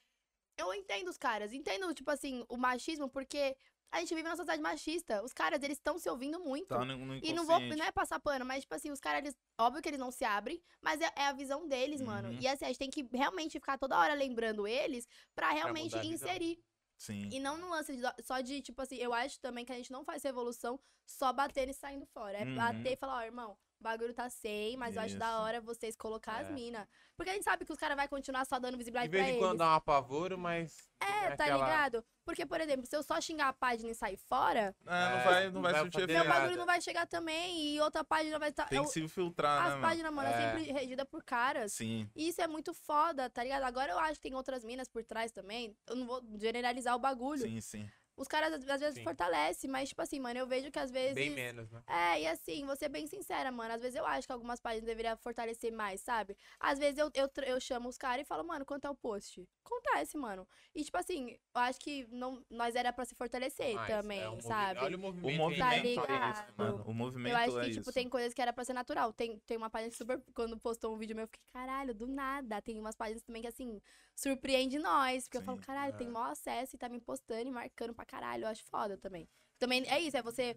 eu 0.57 0.73
entendo 0.75 1.09
os 1.09 1.19
caras, 1.19 1.53
entendo, 1.53 1.93
tipo 1.95 2.11
assim, 2.11 2.45
o 2.49 2.57
machismo, 2.57 3.09
porque 3.09 3.57
a 3.97 4.01
gente 4.01 4.11
vive 4.15 4.23
numa 4.25 4.37
sociedade 4.37 4.61
machista. 4.63 5.23
Os 5.23 5.33
caras, 5.33 5.63
eles 5.63 5.77
estão 5.79 5.99
se 5.99 6.09
ouvindo 6.11 6.39
muito. 6.41 6.69
Tá 6.69 6.85
no, 6.85 6.97
no 6.97 7.15
E 7.17 7.33
não 7.33 7.45
vou, 7.47 7.59
não 7.61 7.85
é 7.85 7.93
passar 7.93 8.19
pano, 8.21 8.45
mas, 8.45 8.63
tipo 8.63 8.75
assim, 8.75 8.91
os 8.91 9.01
caras, 9.01 9.21
eles, 9.21 9.37
óbvio 9.59 9.81
que 9.83 9.89
eles 9.89 10.01
não 10.01 10.11
se 10.11 10.25
abrem, 10.25 10.61
mas 10.83 11.01
é, 11.01 11.11
é 11.17 11.27
a 11.27 11.33
visão 11.33 11.67
deles, 11.69 12.01
mano. 12.01 12.29
Uhum. 12.31 12.39
E 12.41 12.49
assim, 12.49 12.65
a 12.65 12.69
gente 12.69 12.79
tem 12.79 12.91
que 12.91 13.09
realmente 13.13 13.53
ficar 13.61 13.79
toda 13.79 13.99
hora 13.99 14.15
lembrando 14.15 14.67
eles 14.67 15.07
pra 15.35 15.51
realmente 15.51 15.95
mudar 15.95 15.99
a 15.99 16.03
visão. 16.03 16.29
inserir. 16.29 16.59
Sim. 16.97 17.29
E 17.33 17.41
não 17.41 17.57
no 17.57 17.69
lance 17.71 17.97
de- 17.97 18.23
só 18.23 18.41
de, 18.41 18.61
tipo 18.63 18.81
assim, 18.81 18.97
eu 18.97 19.13
acho 19.13 19.39
também 19.41 19.65
que 19.65 19.73
a 19.73 19.77
gente 19.77 19.91
não 19.93 20.05
faz 20.05 20.23
revolução 20.23 20.79
só 21.07 21.33
batendo 21.33 21.71
e 21.71 21.75
saindo 21.75 22.07
fora. 22.07 22.39
É 22.39 22.45
Uhum. 22.45 22.55
bater 22.57 22.93
e 22.93 22.97
falar, 22.97 23.17
ó, 23.19 23.23
irmão, 23.23 23.53
o 23.53 23.57
bagulho 23.85 24.13
tá 24.13 24.29
sem, 24.29 24.77
mas 24.77 24.97
eu 24.97 25.03
acho 25.03 25.17
da 25.17 25.29
Isso. 25.31 25.39
hora 25.41 25.61
vocês 25.61 25.95
colocar 25.97 26.41
as 26.41 26.49
É. 26.49 26.53
minas. 26.53 26.87
Porque 27.17 27.31
a 27.31 27.35
gente 27.35 27.45
sabe 27.45 27.65
que 27.65 27.73
os 27.73 27.79
caras 27.79 27.97
vão 27.97 28.09
continuar 28.09 28.45
só 28.45 28.59
dando 28.59 28.73
De 28.73 28.79
visibilidade 28.79 29.09
vez 29.11 29.23
pra 29.23 29.31
em 29.31 29.37
eles. 29.37 29.47
quando 29.47 29.59
dá 29.59 29.71
um 29.71 29.75
apavoro, 29.75 30.37
mas. 30.37 30.89
não 31.01 31.09
É, 31.09 31.37
tá 31.37 31.45
aquela- 31.45 31.65
ligado? 31.67 32.05
Porque, 32.25 32.45
por 32.47 32.61
exemplo, 32.61 32.87
se 32.87 32.97
eu 32.97 33.03
só 33.03 33.21
xingar 33.21 33.49
a 33.49 33.53
página 33.53 33.91
e 33.91 33.95
sair 33.95 34.17
fora, 34.17 34.75
É, 34.87 34.91
não 34.91 35.19
É, 35.19 35.25
vai, 35.25 35.51
não 35.51 35.63
vai 35.63 35.73
vai 35.73 35.83
surtir 35.83 36.01
fazer 36.01 36.13
meu 36.15 36.25
nada. 36.25 36.41
bagulho 36.41 36.57
não 36.59 36.67
vai 36.67 36.81
chegar 36.81 37.07
também 37.07 37.61
e 37.75 37.81
outra 37.81 38.03
página 38.03 38.39
vai 38.39 38.49
estar. 38.51 38.67
Tem 38.69 38.83
que 38.83 38.89
se 38.89 39.07
filtrar, 39.09 39.61
né, 39.61 39.67
As 39.67 39.71
mano? 39.75 39.83
páginas, 39.83 40.13
mano, 40.13 40.29
é 40.29 40.33
É. 40.33 40.51
sempre 40.59 40.73
regida 40.73 41.05
por 41.05 41.23
caras. 41.23 41.73
Sim. 41.75 42.09
E 42.17 42.29
isso 42.29 42.41
é 42.41 42.47
muito 42.49 42.73
foda, 42.75 43.29
tá 43.31 43.43
ligado? 43.45 43.63
Agora 43.65 43.93
eu 43.93 43.99
acho 43.99 44.15
que 44.15 44.23
tem 44.29 44.35
outras 44.35 44.65
minas 44.65 44.89
por 44.89 45.05
trás 45.05 45.31
também. 45.31 45.77
Eu 45.87 45.97
não 45.97 46.07
vou 46.07 46.23
generalizar 46.39 46.97
o 46.97 46.99
bagulho. 46.99 47.43
Sim, 47.43 47.61
sim. 47.61 47.91
Os 48.17 48.29
caras 48.29 48.53
às 48.55 48.81
vezes 48.81 48.95
Sim. 48.95 49.03
fortalecem, 49.03 49.69
mas, 49.69 49.89
tipo 49.89 50.01
assim, 50.01 50.21
mano, 50.21 50.39
eu 50.39 50.47
vejo 50.47 50.71
que 50.71 50.79
às 50.79 50.91
vezes. 50.91 51.15
Bem 51.15 51.31
menos, 51.31 51.71
né? 51.71 51.83
É, 51.87 52.21
e 52.23 52.27
assim, 52.27 52.65
vou 52.65 52.77
ser 52.77 52.89
bem 52.89 53.07
sincera, 53.07 53.51
mano. 53.51 53.75
Às 53.75 53.81
vezes 53.83 53.97
eu 53.97 54.07
acho 54.07 54.27
que 54.27 54.33
algumas 54.33 54.61
páginas 54.61 54.87
deveriam 54.87 55.17
fortalecer 55.17 55.73
mais, 55.73 56.01
sabe? 56.01 56.37
Às 56.61 56.79
vezes 56.79 56.99
eu, 56.99 57.11
eu, 57.15 57.29
eu 57.45 57.61
chamo 57.61 57.89
os 57.89 57.99
caras 57.99 58.25
e 58.25 58.29
falo, 58.29 58.45
mano, 58.45 58.65
quanto 58.65 58.87
é 58.87 58.91
o 58.91 58.95
post? 58.95 59.47
Acontece, 59.65 60.17
mano. 60.17 60.47
E, 60.75 60.85
tipo 60.85 60.97
assim, 60.97 61.31
eu 61.33 61.61
acho 61.61 61.81
que 61.81 62.07
não, 62.11 62.45
nós 62.49 62.75
era 62.77 62.93
pra 62.93 63.05
se 63.05 63.15
fortalecer 63.15 63.75
Mas 63.75 63.89
também, 63.89 64.21
é 64.21 64.29
um 64.29 64.35
movi- 64.35 64.43
sabe? 64.49 64.81
Olha 64.81 64.97
o 64.97 65.01
O 65.01 65.03
movimento. 65.03 65.33
que 65.33 65.39
movimento 65.39 66.01
a 66.01 66.27
é 66.27 66.31
isso, 66.31 66.45
mano. 66.57 66.85
O 66.87 66.95
movimento 66.95 67.33
Eu 67.33 67.37
acho 67.37 67.59
é 67.59 67.65
que, 67.65 67.71
isso. 67.71 67.81
tipo, 67.81 67.93
tem 67.93 68.09
coisas 68.09 68.33
que 68.33 68.41
era 68.41 68.53
pra 68.53 68.65
ser 68.65 68.75
natural. 68.75 69.13
Tem, 69.13 69.39
tem 69.41 69.57
uma 69.57 69.69
página 69.71 69.91
que 69.91 69.97
super. 69.97 70.23
Quando 70.35 70.59
postou 70.59 70.95
um 70.95 70.99
vídeo 70.99 71.17
meu, 71.17 71.25
eu 71.25 71.29
fiquei, 71.29 71.43
caralho, 71.53 71.95
do 71.95 72.07
nada. 72.07 72.63
Tem 72.63 72.79
umas 72.79 72.95
páginas 72.95 73.23
também 73.23 73.43
que, 73.43 73.49
assim, 73.49 73.81
surpreende 74.15 74.79
nós. 74.79 75.25
Porque 75.25 75.39
eu 75.39 75.43
falo, 75.43 75.59
Sim, 75.59 75.65
caralho, 75.65 75.95
tem 75.95 76.07
é. 76.07 76.11
maior 76.11 76.31
acesso 76.31 76.77
e 76.77 76.79
tá 76.79 76.89
me 76.89 77.01
postando 77.01 77.49
e 77.49 77.51
marcando 77.51 77.95
pra 77.95 78.04
caralho. 78.05 78.45
Eu 78.45 78.49
acho 78.49 78.65
foda 78.65 78.97
também. 78.97 79.29
Também 79.59 79.85
é 79.89 80.01
isso, 80.01 80.17
é 80.17 80.23
você. 80.23 80.57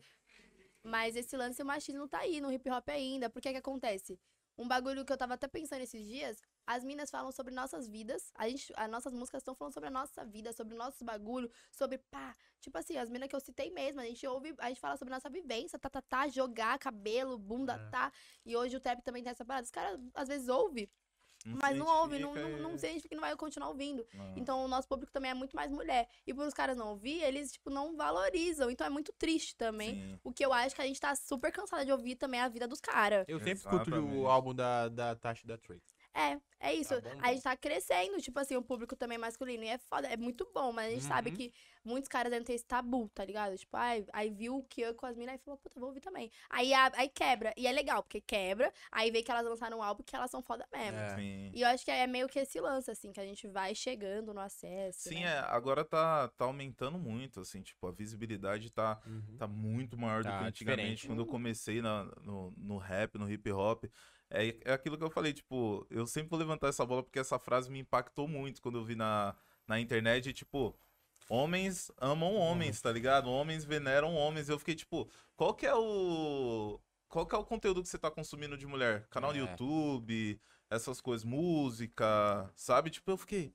Mas 0.84 1.16
esse 1.16 1.36
lance, 1.36 1.62
o 1.62 1.66
machismo 1.66 2.08
tá 2.08 2.20
aí 2.20 2.40
no 2.40 2.52
hip 2.52 2.70
hop 2.70 2.88
ainda. 2.90 3.30
Porque 3.30 3.52
que 3.52 3.58
acontece? 3.58 4.20
Um 4.58 4.68
bagulho 4.68 5.06
que 5.06 5.14
eu 5.14 5.18
tava 5.18 5.36
até 5.36 5.48
pensando 5.48 5.82
esses 5.82 6.04
dias, 6.04 6.42
as 6.66 6.84
minas 6.84 7.12
falam 7.12 7.32
sobre 7.32 7.54
nossas 7.54 7.88
vidas. 7.88 8.32
A 8.34 8.50
gente, 8.50 8.74
as 8.76 8.90
nossas 8.90 9.14
músicas 9.14 9.42
estão 9.42 9.54
falando 9.54 9.74
sobre 9.74 9.88
a 9.90 9.92
nossa 9.92 10.26
vida, 10.26 10.52
sobre 10.52 10.74
o 10.74 10.78
nosso 10.78 11.06
bagulho, 11.06 11.52
sobre 11.72 12.00
pá. 12.00 12.36
Tipo 12.60 12.76
assim, 12.80 12.98
as 12.98 13.08
minas 13.08 13.30
que 13.30 13.36
eu 13.36 13.40
citei 13.40 13.70
mesmo, 13.70 14.02
a 14.02 14.06
gente 14.06 14.26
ouve, 14.26 14.56
a 14.58 14.70
gente 14.70 14.80
fala 14.80 14.98
sobre 14.98 15.14
nossa 15.14 15.30
vivência, 15.30 15.78
tá, 15.78 15.90
tá, 15.90 16.02
tá, 16.02 16.28
jogar 16.28 16.80
cabelo, 16.80 17.38
bunda, 17.38 17.74
É. 17.74 17.90
tá. 17.92 18.12
E 18.44 18.58
hoje 18.58 18.76
o 18.76 18.80
trap 18.80 19.04
também 19.04 19.22
tem 19.22 19.32
essa 19.32 19.46
parada. 19.46 19.66
Os 19.66 19.72
caras 19.72 20.00
às 20.16 20.28
vezes 20.28 20.48
ouvem, 20.48 20.90
Não 21.46 21.60
mas 21.62 21.78
não 21.78 21.86
ouve, 21.86 22.20
não, 22.20 22.34
não, 22.34 22.50
não 22.60 22.76
e- 22.76 22.80
se 22.80 22.86
identifica 22.88 23.14
e 23.14 23.18
não 23.18 23.22
vai 23.22 23.36
continuar 23.36 23.70
ouvindo. 23.70 24.06
Não. 24.14 24.34
Então 24.38 24.66
o 24.66 24.68
nosso 24.68 24.88
público 24.88 25.12
também 25.12 25.32
é 25.32 25.34
muito 25.34 25.56
mais 25.56 25.72
mulher. 25.72 26.08
E 26.26 26.34
por 26.34 26.46
os 26.46 26.54
caras 26.54 26.76
não 26.76 26.90
ouvir, 26.90 27.22
eles, 27.24 27.52
tipo, 27.54 27.70
não 27.70 27.96
valorizam. 27.96 28.70
Então 28.70 28.86
é 28.86 28.90
muito 28.90 29.14
triste 29.14 29.56
também. 29.56 29.96
Sim. 29.96 30.20
O 30.24 30.32
que 30.34 30.46
eu 30.46 30.52
acho 30.52 30.76
que 30.76 30.82
a 30.82 30.86
gente 30.86 31.00
tá 31.00 31.16
super 31.16 31.52
cansada 31.52 31.86
de 31.86 31.92
ouvir 31.92 32.16
também 32.16 32.40
é 32.40 32.44
a 32.44 32.50
vida 32.50 32.68
dos 32.68 32.82
caras. 32.82 33.26
Eu 33.28 33.40
sempre 33.40 33.54
escuto 33.54 33.76
Exatamente. 33.90 34.16
o 34.18 34.28
álbum 34.28 34.54
da, 34.54 34.90
da 34.90 35.16
Tasha 35.16 35.44
e 35.46 35.48
da 35.48 35.58
Trace. 35.58 35.96
É, 36.18 36.40
é 36.60 36.74
isso. 36.74 37.00
Tá 37.00 37.10
bom, 37.14 37.20
a 37.22 37.32
gente 37.32 37.44
tá 37.44 37.56
crescendo, 37.56 38.20
tipo 38.20 38.40
assim, 38.40 38.56
o 38.56 38.62
público 38.64 38.96
também 38.96 39.18
masculino. 39.20 39.64
E 39.64 39.68
é 39.68 39.78
foda, 39.78 40.08
é 40.08 40.18
muito 40.18 40.50
bom, 40.54 40.72
mas 40.74 40.88
a 40.88 40.90
gente 40.92 41.06
sabe 41.06 41.30
Uhum. 41.30 41.36
que 41.36 41.54
muitos 41.86 42.08
caras 42.10 42.32
devem 42.32 42.44
ter 42.46 42.54
esse 42.54 42.66
tabu, 42.66 43.08
tá 43.10 43.24
ligado? 43.24 43.56
Tipo, 43.56 43.78
ai, 43.78 44.04
aí 44.12 44.30
viu 44.32 44.58
o 44.58 44.64
que 44.64 44.82
eu 44.82 44.96
com 44.96 45.06
as 45.06 45.16
minas 45.16 45.36
e 45.36 45.44
falou, 45.44 45.58
puta, 45.60 45.80
vou 45.80 45.90
ouvir 45.90 46.02
também. 46.02 46.32
Aí, 46.50 46.74
a- 46.74 46.92
aí 46.96 47.08
quebra. 47.10 47.54
E 47.56 47.68
é 47.68 47.72
legal, 47.72 48.02
porque 48.02 48.20
quebra, 48.20 48.74
aí 48.92 49.12
vê 49.12 49.22
que 49.22 49.30
elas 49.30 49.46
lançaram 49.46 49.78
um 49.78 49.84
álbum 49.84 50.02
que 50.04 50.16
elas 50.16 50.32
são 50.32 50.42
foda 50.42 50.68
mesmo. 50.74 50.98
É. 50.98 51.16
Sim. 51.16 51.52
E 51.54 51.62
eu 51.62 51.68
acho 51.68 51.86
que 51.86 51.92
é 51.92 52.08
meio 52.08 52.28
que 52.28 52.40
esse 52.40 52.60
lance, 52.60 52.90
assim, 52.90 53.12
que 53.12 53.20
a 53.20 53.26
gente 53.26 53.48
vai 53.48 53.76
chegando 53.76 54.34
no 54.34 54.42
acesso. 54.42 55.10
Sim, 55.10 55.24
né? 55.24 55.36
é, 55.36 55.40
agora 55.40 55.86
tá, 55.86 56.30
tá 56.30 56.46
aumentando 56.46 56.98
muito, 56.98 57.42
assim, 57.42 57.62
tipo, 57.62 57.86
a 57.86 57.92
visibilidade 57.92 58.72
tá, 58.72 59.00
Uhum. 59.06 59.38
tá 59.38 59.48
muito 59.48 59.96
maior 59.96 60.24
do 60.24 60.30
Tá 60.30 60.40
que 60.40 60.46
antigamente, 60.46 60.82
diferente. 60.96 61.08
quando 61.08 61.20
eu 61.20 61.28
comecei 61.28 61.80
na, 61.82 62.06
no, 62.24 62.52
no 62.58 62.78
rap, 62.78 63.20
no 63.20 63.30
hip 63.32 63.52
hop. 63.52 63.86
É, 64.30 64.56
é 64.66 64.74
aquilo 64.74 64.98
que 64.98 65.04
eu 65.04 65.10
falei, 65.10 65.34
tipo, 65.34 65.86
eu 65.90 66.06
sempre 66.06 66.30
vou 66.30 66.40
levantar 66.40 66.68
essa 66.68 66.86
bola 66.86 67.04
porque 67.04 67.20
essa 67.20 67.40
frase 67.40 67.72
me 67.72 67.80
impactou 67.80 68.28
muito 68.28 68.62
quando 68.62 68.78
eu 68.78 68.84
vi 68.84 68.96
na, 68.96 69.36
na 69.68 69.80
internet, 69.80 70.34
tipo, 70.34 70.78
homens 71.30 71.92
amam 71.98 72.36
homens, 72.36 72.82
tá 72.82 72.92
ligado? 72.92 73.30
Homens 73.30 73.64
veneram 73.66 74.14
homens. 74.16 74.50
Eu 74.50 74.60
fiquei, 74.60 74.76
tipo, 74.76 75.10
qual 75.36 75.54
que 75.54 75.66
é 75.66 75.76
o. 75.76 76.80
Qual 77.08 77.26
que 77.26 77.36
é 77.36 77.38
o 77.38 77.46
conteúdo 77.46 77.82
que 77.82 77.88
você 77.90 77.98
tá 77.98 78.12
consumindo 78.12 78.58
de 78.58 78.68
mulher? 78.68 79.08
Canal 79.10 79.32
do 79.32 79.38
É. 79.38 79.42
YouTube, 79.42 80.40
essas 80.70 81.00
coisas, 81.00 81.24
música, 81.26 82.52
sabe? 82.56 82.90
Tipo, 82.90 83.12
eu 83.12 83.18
fiquei. 83.18 83.54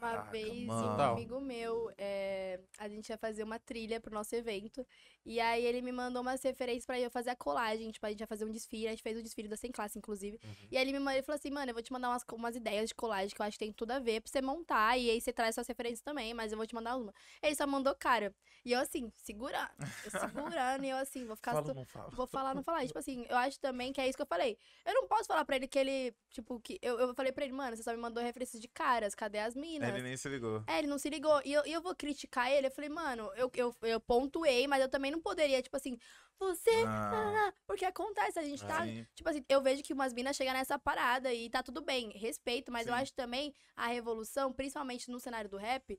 Caraca, 0.00 0.30
vez, 0.30 0.66
mano. 0.66 0.86
um 0.86 1.00
amigo 1.12 1.40
meu, 1.40 1.92
é, 1.98 2.60
a 2.78 2.88
gente 2.88 3.08
ia 3.10 3.18
fazer 3.18 3.42
uma 3.42 3.58
trilha 3.58 4.00
pro 4.00 4.14
nosso 4.14 4.34
evento. 4.34 4.86
E 5.26 5.40
aí 5.40 5.64
ele 5.66 5.82
me 5.82 5.90
mandou 5.90 6.22
umas 6.22 6.40
referências 6.40 6.86
pra 6.86 7.00
eu 7.00 7.10
fazer 7.10 7.30
a 7.30 7.36
colagem. 7.36 7.90
Tipo, 7.90 8.06
a 8.06 8.10
gente 8.10 8.20
ia 8.20 8.26
fazer 8.28 8.44
um 8.44 8.52
desfile. 8.52 8.86
A 8.86 8.90
gente 8.90 9.02
fez 9.02 9.18
o 9.18 9.22
desfile 9.22 9.48
da 9.48 9.56
Sem 9.56 9.72
Classe, 9.72 9.98
inclusive. 9.98 10.38
Uhum. 10.42 10.68
E 10.70 10.76
aí 10.76 10.84
ele 10.84 10.92
me 10.92 11.00
mandou, 11.00 11.14
ele 11.14 11.22
falou 11.24 11.36
assim, 11.36 11.50
mano, 11.50 11.70
eu 11.70 11.74
vou 11.74 11.82
te 11.82 11.92
mandar 11.92 12.10
umas, 12.10 12.22
umas 12.32 12.54
ideias 12.54 12.88
de 12.88 12.94
colagem 12.94 13.34
que 13.34 13.42
eu 13.42 13.44
acho 13.44 13.58
que 13.58 13.64
tem 13.64 13.72
tudo 13.72 13.90
a 13.90 13.98
ver 13.98 14.20
pra 14.20 14.30
você 14.30 14.40
montar. 14.40 14.96
E 14.96 15.10
aí 15.10 15.20
você 15.20 15.32
traz 15.32 15.56
suas 15.56 15.66
referências 15.66 16.00
também, 16.00 16.32
mas 16.32 16.52
eu 16.52 16.56
vou 16.56 16.66
te 16.66 16.76
mandar 16.76 16.96
uma. 16.96 17.12
Ele 17.42 17.56
só 17.56 17.66
mandou 17.66 17.92
cara. 17.96 18.32
E 18.64 18.72
eu 18.72 18.80
assim, 18.80 19.12
segurando. 19.16 19.70
Eu 20.04 20.10
segurando, 20.10 20.84
e 20.84 20.90
eu 20.90 20.96
assim, 20.96 21.24
vou 21.24 21.36
ficar. 21.36 21.52
Fala, 21.52 21.74
não 21.74 21.84
fala. 21.84 22.10
Vou 22.10 22.26
falar, 22.26 22.54
não 22.54 22.62
falar. 22.64 22.82
E, 22.82 22.88
tipo 22.88 22.98
assim, 22.98 23.24
eu 23.28 23.36
acho 23.36 23.60
também 23.60 23.92
que 23.92 24.00
é 24.00 24.08
isso 24.08 24.16
que 24.16 24.22
eu 24.22 24.26
falei. 24.26 24.58
Eu 24.84 24.92
não 24.92 25.06
posso 25.06 25.26
falar 25.26 25.44
pra 25.44 25.54
ele 25.54 25.68
que 25.68 25.78
ele, 25.78 26.12
tipo, 26.30 26.58
que. 26.58 26.76
Eu, 26.82 26.98
eu 26.98 27.14
falei 27.14 27.30
pra 27.30 27.44
ele, 27.44 27.52
mano, 27.52 27.76
você 27.76 27.84
só 27.84 27.92
me 27.92 27.98
mandou 27.98 28.20
referências 28.20 28.60
de 28.60 28.66
caras, 28.66 29.14
cadê 29.14 29.38
as 29.38 29.54
minas? 29.54 29.88
Ele 29.88 30.02
nem 30.02 30.16
se 30.16 30.28
ligou. 30.28 30.64
É, 30.66 30.78
ele 30.78 30.88
não 30.88 30.98
se 30.98 31.08
ligou. 31.08 31.40
E 31.44 31.52
eu, 31.52 31.62
eu 31.64 31.80
vou 31.80 31.94
criticar 31.94 32.50
ele. 32.50 32.66
Eu 32.66 32.70
falei, 32.72 32.90
mano, 32.90 33.30
eu, 33.36 33.48
eu, 33.54 33.74
eu 33.82 34.00
pontuei, 34.00 34.66
mas 34.66 34.82
eu 34.82 34.88
também 34.88 35.12
não 35.12 35.15
poderia, 35.20 35.62
tipo 35.62 35.76
assim, 35.76 35.98
você. 36.38 36.70
Ah, 36.86 37.48
ah, 37.48 37.52
Porque 37.66 37.84
acontece, 37.84 38.38
a 38.38 38.42
gente 38.42 38.64
tá. 38.64 38.84
sim. 38.84 39.06
Tipo 39.14 39.28
assim, 39.28 39.44
eu 39.48 39.62
vejo 39.62 39.82
que 39.82 39.92
umas 39.92 40.12
minas 40.12 40.36
chegam 40.36 40.52
nessa 40.52 40.78
parada 40.78 41.32
e 41.32 41.48
tá 41.48 41.62
tudo 41.62 41.80
bem, 41.80 42.10
respeito, 42.10 42.70
mas 42.70 42.86
eu 42.86 42.94
Sim. 42.94 43.00
acho 43.00 43.14
também 43.14 43.54
a 43.74 43.86
revolução, 43.86 44.52
principalmente 44.52 45.10
no 45.10 45.18
cenário 45.20 45.48
do 45.50 45.56
rap, 45.56 45.98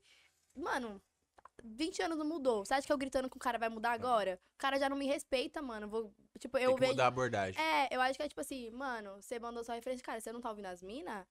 mano. 0.54 1.00
20 1.64 2.00
anos 2.02 2.16
não 2.16 2.24
mudou. 2.24 2.64
Você 2.64 2.74
acha 2.74 2.86
que 2.86 2.92
eu 2.92 2.98
gritando 2.98 3.28
com 3.28 3.36
o 3.36 3.40
cara 3.40 3.58
vai 3.58 3.68
mudar 3.68 3.90
agora? 3.90 4.40
O 4.54 4.58
cara 4.58 4.78
já 4.78 4.88
não 4.88 4.96
me 4.96 5.06
respeita, 5.06 5.60
mano. 5.60 5.88
Vou, 5.88 6.14
tipo, 6.38 6.56
eu 6.56 6.68
Tem 6.68 6.74
que 6.76 6.80
vejo. 6.80 6.92
mudar 6.92 7.04
a 7.04 7.08
abordagem. 7.08 7.60
É, 7.60 7.88
eu 7.94 8.00
acho 8.00 8.16
que 8.16 8.22
é 8.22 8.28
tipo 8.28 8.40
assim, 8.40 8.70
mano, 8.70 9.20
você 9.20 9.40
mandou 9.40 9.64
sua 9.64 9.74
referência, 9.74 10.04
cara, 10.04 10.20
você 10.20 10.30
não 10.32 10.40
tá 10.40 10.50
ouvindo 10.50 10.66
as 10.66 10.82
minas? 10.82 11.26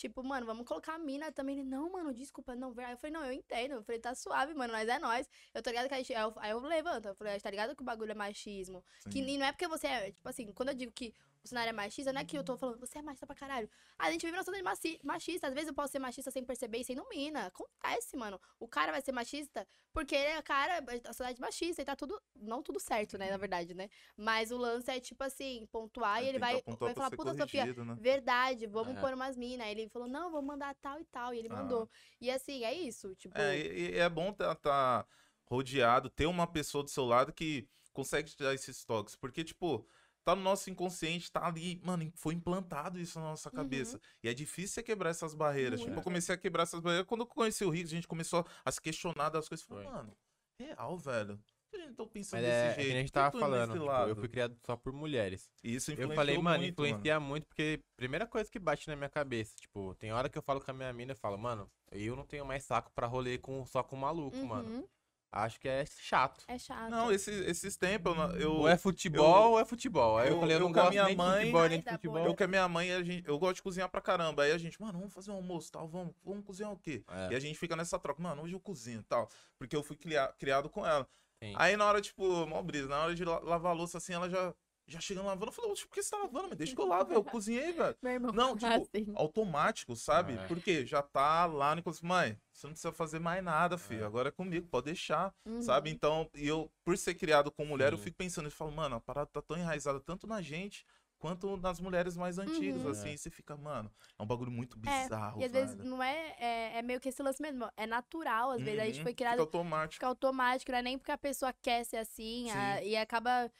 Tipo, 0.00 0.24
mano, 0.24 0.46
vamos 0.46 0.66
colocar 0.66 0.94
a 0.94 0.98
mina 0.98 1.30
também. 1.30 1.58
Ele, 1.58 1.68
não, 1.68 1.90
mano, 1.92 2.14
desculpa, 2.14 2.56
não. 2.56 2.72
Aí 2.78 2.92
eu 2.92 2.96
falei, 2.96 3.12
não, 3.12 3.22
eu 3.22 3.32
entendo. 3.32 3.72
Eu 3.74 3.82
falei, 3.82 4.00
tá 4.00 4.14
suave, 4.14 4.54
mano, 4.54 4.72
nós 4.72 4.88
é 4.88 4.98
nós. 4.98 5.28
Eu 5.52 5.62
tô 5.62 5.68
ligado 5.68 5.88
que 5.88 5.94
a 5.94 5.98
gente. 5.98 6.14
Aí 6.14 6.22
eu, 6.22 6.32
aí 6.36 6.50
eu 6.52 6.60
levanto. 6.60 7.06
Eu 7.06 7.14
falei, 7.14 7.38
tá 7.38 7.50
ligado 7.50 7.76
que 7.76 7.82
o 7.82 7.84
bagulho 7.84 8.10
é 8.10 8.14
machismo. 8.14 8.82
Que 9.10 9.22
Sim. 9.22 9.28
e 9.28 9.36
não 9.36 9.44
é 9.44 9.52
porque 9.52 9.68
você 9.68 9.88
é, 9.88 10.10
tipo 10.10 10.26
assim, 10.26 10.50
quando 10.52 10.70
eu 10.70 10.74
digo 10.74 10.90
que 10.90 11.12
o 11.42 11.48
cenário 11.48 11.70
é 11.70 11.72
machista, 11.72 12.12
não 12.12 12.20
é 12.20 12.24
que 12.24 12.36
eu 12.36 12.44
tô 12.44 12.56
falando, 12.56 12.78
você 12.78 12.98
é 12.98 13.02
machista 13.02 13.26
pra 13.26 13.34
caralho. 13.34 13.68
A 13.98 14.10
gente 14.10 14.20
vive 14.22 14.32
numa 14.32 14.44
sociedade 14.44 15.00
machista. 15.02 15.46
Às 15.48 15.54
vezes 15.54 15.68
eu 15.68 15.74
posso 15.74 15.92
ser 15.92 15.98
machista 15.98 16.30
sem 16.30 16.44
perceber 16.44 16.78
e 16.78 16.84
sem 16.84 16.94
não 16.94 17.08
mina. 17.08 17.46
Acontece, 17.46 18.16
mano. 18.16 18.38
O 18.58 18.68
cara 18.68 18.92
vai 18.92 19.00
ser 19.00 19.12
machista 19.12 19.66
porque 19.92 20.14
ele 20.14 20.32
é 20.32 20.42
cara 20.42 20.80
da 20.80 21.12
sociedade 21.12 21.40
machista 21.40 21.80
e 21.80 21.84
tá 21.84 21.96
tudo. 21.96 22.20
Não 22.34 22.62
tudo 22.62 22.78
certo, 22.78 23.16
né, 23.16 23.30
na 23.30 23.36
verdade, 23.36 23.74
né? 23.74 23.88
Mas 24.16 24.50
o 24.50 24.56
lance 24.58 24.90
é, 24.90 25.00
tipo 25.00 25.24
assim, 25.24 25.66
pontuar 25.72 26.22
e 26.22 26.28
ele 26.28 26.38
vai, 26.38 26.62
vai 26.78 26.94
falar, 26.94 27.10
puta, 27.10 27.34
Sofia, 27.34 27.66
né? 27.66 27.96
verdade, 27.98 28.66
vamos 28.66 28.96
É. 28.96 29.00
pôr 29.00 29.14
umas 29.14 29.36
minas. 29.36 29.66
Aí 29.66 29.72
ele 29.72 29.88
falou, 29.88 30.08
não, 30.08 30.30
vou 30.30 30.42
mandar 30.42 30.74
tal 30.76 31.00
e 31.00 31.04
tal. 31.06 31.32
E 31.32 31.38
ele 31.38 31.48
Ah. 31.48 31.56
mandou. 31.56 31.88
E 32.20 32.30
assim, 32.30 32.64
é 32.64 32.74
isso. 32.74 33.14
Tipo, 33.14 33.38
É, 33.38 33.58
e, 33.58 33.90
e 33.92 33.98
é 33.98 34.08
bom 34.08 34.30
estar 34.30 34.54
tá, 34.56 35.06
rodeado, 35.44 36.08
ter 36.10 36.26
uma 36.26 36.46
pessoa 36.46 36.84
do 36.84 36.90
seu 36.90 37.04
lado 37.04 37.32
que 37.32 37.68
consegue 37.92 38.30
te 38.30 38.38
dar 38.38 38.54
esses 38.54 38.84
toques. 38.84 39.16
Porque, 39.16 39.42
tipo, 39.42 39.86
tá 40.24 40.36
no 40.36 40.42
nosso 40.42 40.70
inconsciente, 40.70 41.30
tá 41.30 41.46
ali, 41.46 41.80
mano, 41.84 42.10
foi 42.14 42.34
implantado 42.34 42.98
isso 43.00 43.18
na 43.18 43.26
nossa 43.26 43.50
cabeça. 43.50 44.00
E 44.22 44.28
é 44.28 44.34
difícil 44.34 44.74
você 44.74 44.82
quebrar 44.82 45.10
essas 45.10 45.34
barreiras. 45.34 45.80
Tipo, 45.80 45.98
eu 45.98 46.02
comecei 46.02 46.34
a 46.34 46.38
quebrar 46.38 46.64
essas 46.64 46.80
barreiras. 46.80 47.06
Quando 47.06 47.22
eu 47.22 47.26
conheci 47.26 47.64
o 47.64 47.70
Rick, 47.70 47.86
a 47.86 47.88
gente 47.88 48.08
começou 48.08 48.46
a 48.64 48.70
se 48.70 48.80
questionar 48.80 49.30
das 49.30 49.48
coisas. 49.48 49.66
Falei, 49.66 49.86
mano, 49.86 50.16
real, 50.58 50.98
velho. 50.98 51.38
Por 51.70 51.70
que 51.70 51.76
a 51.76 51.86
gente 51.86 51.94
tá 51.94 52.06
pensando 52.06 52.42
Mas 52.42 52.50
é, 52.50 52.50
é 52.50 52.62
desse 52.64 52.76
que 52.76 52.82
jeito? 52.82 52.96
a 52.96 53.00
gente 53.00 53.12
tava 53.12 53.38
falando. 53.38 53.72
tipo, 53.72 53.90
eu 53.90 54.16
fui 54.16 54.28
criado 54.28 54.56
só 54.64 54.76
por 54.76 54.92
mulheres. 54.92 55.48
E 55.62 55.76
Isso 55.76 55.92
Eu 55.92 56.12
falei, 56.14 56.36
mano, 56.36 56.58
muito, 56.58 56.72
influencia 56.72 57.20
muito, 57.20 57.46
porque 57.46 57.80
primeira 57.96 58.26
coisa 58.26 58.50
que 58.50 58.58
bate 58.58 58.88
na 58.88 58.96
minha 58.96 59.08
cabeça, 59.08 59.54
tipo, 59.56 59.94
tem 59.94 60.12
hora 60.12 60.28
que 60.28 60.36
eu 60.36 60.42
falo 60.42 60.60
com 60.60 60.70
a 60.70 60.74
minha 60.74 60.92
mina, 60.92 61.12
eu 61.12 61.16
falo, 61.16 61.38
mano, 61.38 61.70
eu 61.92 62.16
não 62.16 62.26
tenho 62.26 62.44
mais 62.44 62.64
saco 62.64 62.90
pra 62.92 63.06
rolê 63.06 63.38
com, 63.38 63.64
só 63.66 63.82
com 63.82 63.94
maluco, 63.94 64.36
mano. 64.44 64.88
Acho 65.32 65.60
que 65.60 65.68
é 65.68 65.84
chato. 65.86 66.44
É 66.48 66.58
chato. 66.58 66.90
Não, 66.90 67.10
esse, 67.12 67.30
esses 67.44 67.76
tempos 67.76 68.16
eu, 68.16 68.40
eu, 68.40 68.52
Ou 68.52 68.68
é 68.68 68.76
futebol 68.76 69.52
ou 69.52 69.60
é 69.60 69.64
futebol. 69.64 70.18
Aí 70.18 70.28
eu, 70.28 70.34
eu- 70.34 70.40
falei, 70.40 70.56
eu 70.56 70.60
eu 70.60 70.64
não 70.66 70.72
com 70.72 70.78
a 70.80 70.82
gosto 70.82 70.92
minha 70.92 71.04
nem 71.04 71.16
mãe- 71.16 71.30
de 71.32 71.40
futebol, 71.46 71.68
nem 71.68 71.80
de 71.80 71.90
futebol. 71.90 72.24
eu 72.26 72.34
com 72.36 72.44
a 72.44 72.46
minha 72.46 72.68
mãe, 72.68 72.92
a 72.92 73.02
gente, 73.02 73.28
eu 73.28 73.38
gosto 73.38 73.56
de 73.56 73.62
cozinhar 73.62 73.88
pra 73.88 74.00
caramba. 74.00 74.42
Aí 74.42 74.52
a 74.52 74.58
gente, 74.58 74.80
mano, 74.80 74.98
vamos 74.98 75.14
fazer 75.14 75.30
um 75.30 75.34
almoço 75.34 75.70
tal, 75.72 75.88
vamos, 75.88 76.14
vamos 76.24 76.44
cozinhar 76.44 76.72
o 76.72 76.76
quê? 76.78 77.04
É, 77.08 77.32
E 77.32 77.36
a 77.36 77.40
gente 77.40 77.58
fica 77.58 77.76
nessa 77.76 77.98
troca, 77.98 78.22
mano, 78.22 78.42
hoje 78.42 78.54
eu 78.54 78.60
cozinho 78.60 79.00
e 79.00 79.04
tal. 79.04 79.28
Porque 79.58 79.76
eu 79.76 79.82
fui 79.82 79.96
cria- 79.96 80.32
criado 80.38 80.68
com 80.68 80.86
ela. 80.86 81.06
sim. 81.42 81.54
Aí 81.56 81.76
na 81.76 81.86
hora, 81.86 82.00
tipo, 82.00 82.46
mó 82.46 82.60
brisa, 82.62 82.88
na 82.88 83.02
hora 83.04 83.14
de 83.14 83.24
la- 83.24 83.38
lavar 83.40 83.72
a 83.72 83.74
louça 83.74 83.98
assim, 83.98 84.12
ela 84.12 84.28
já, 84.28 84.54
já 84.90 85.00
chegando 85.00 85.26
lavando, 85.26 85.46
eu 85.46 85.52
falei, 85.52 85.70
"Oxe, 85.70 85.86
por 85.86 85.94
que 85.94 86.02
você 86.02 86.10
tá 86.10 86.18
lavando? 86.18 86.48
Me 86.50 86.54
deixa 86.56 86.74
que 86.74 86.80
eu 86.80 86.86
lavo. 86.88 87.12
Eu 87.12 87.22
cozinhei, 87.24 87.72
velho. 87.72 87.96
Meu 88.02 88.12
irmão. 88.12 88.32
Não, 88.32 88.56
tipo, 88.56 88.66
assim. 88.66 89.12
automático, 89.14 89.94
sabe? 89.96 90.34
É. 90.34 90.46
Porque 90.46 90.84
já 90.84 91.02
tá 91.02 91.46
lá 91.46 91.74
no 91.74 91.80
inconsciente. 91.80 92.06
Mãe, 92.06 92.38
você 92.52 92.66
não 92.66 92.72
precisa 92.72 92.92
fazer 92.92 93.18
mais 93.18 93.42
nada, 93.42 93.78
filho. 93.78 94.02
É. 94.02 94.06
Agora 94.06 94.28
é 94.28 94.32
comigo, 94.32 94.66
pode 94.66 94.86
deixar, 94.86 95.32
Uhum. 95.46 95.62
sabe? 95.62 95.90
Então, 95.90 96.28
e 96.34 96.46
eu, 96.46 96.70
por 96.84 96.96
ser 96.98 97.14
criado 97.14 97.50
com 97.50 97.64
mulher, 97.64 97.92
eu 97.92 97.98
Sim. 97.98 98.04
fico 98.04 98.16
pensando, 98.16 98.46
eu 98.46 98.50
falo, 98.52 98.72
mano, 98.72 98.96
a 98.96 99.00
parada 99.00 99.26
tá 99.32 99.40
tão 99.40 99.56
enraizada 99.56 100.00
tanto 100.00 100.26
na 100.26 100.42
gente 100.42 100.84
quanto 101.18 101.54
nas 101.58 101.78
mulheres 101.78 102.16
mais 102.16 102.38
antigas, 102.38 102.82
Uhum. 102.82 102.90
assim. 102.90 103.08
É. 103.10 103.12
E 103.14 103.18
você 103.18 103.28
fica, 103.30 103.54
mano, 103.54 103.92
é 104.18 104.22
um 104.22 104.26
bagulho 104.26 104.50
muito 104.50 104.78
É, 104.86 105.02
bizarro, 105.02 105.38
E 105.40 105.44
às 105.44 105.52
vezes 105.52 105.74
velho. 105.76 105.88
não 105.88 106.02
é, 106.02 106.34
é. 106.38 106.78
é 106.78 106.82
meio 106.82 106.98
que 106.98 107.10
esse 107.10 107.22
lance 107.22 107.42
mesmo. 107.42 107.70
É 107.76 107.86
natural, 107.86 108.52
às 108.52 108.62
vezes. 108.62 108.80
A 108.80 108.84
gente 108.86 108.96
Uhum, 108.96 109.02
foi 109.02 109.12
Fica 109.12 109.24
criado 109.24 109.40
automático. 109.40 109.94
fica 109.94 110.06
automático, 110.06 110.72
não 110.72 110.78
é 110.78 110.82
nem 110.82 110.96
porque 110.98 111.12
a 111.12 111.18
pessoa 111.18 111.52
quer 111.52 111.84
ser 111.84 111.98
assim, 111.98 112.50
a- 112.50 112.82
e 112.82 112.96
acaba 112.96 113.52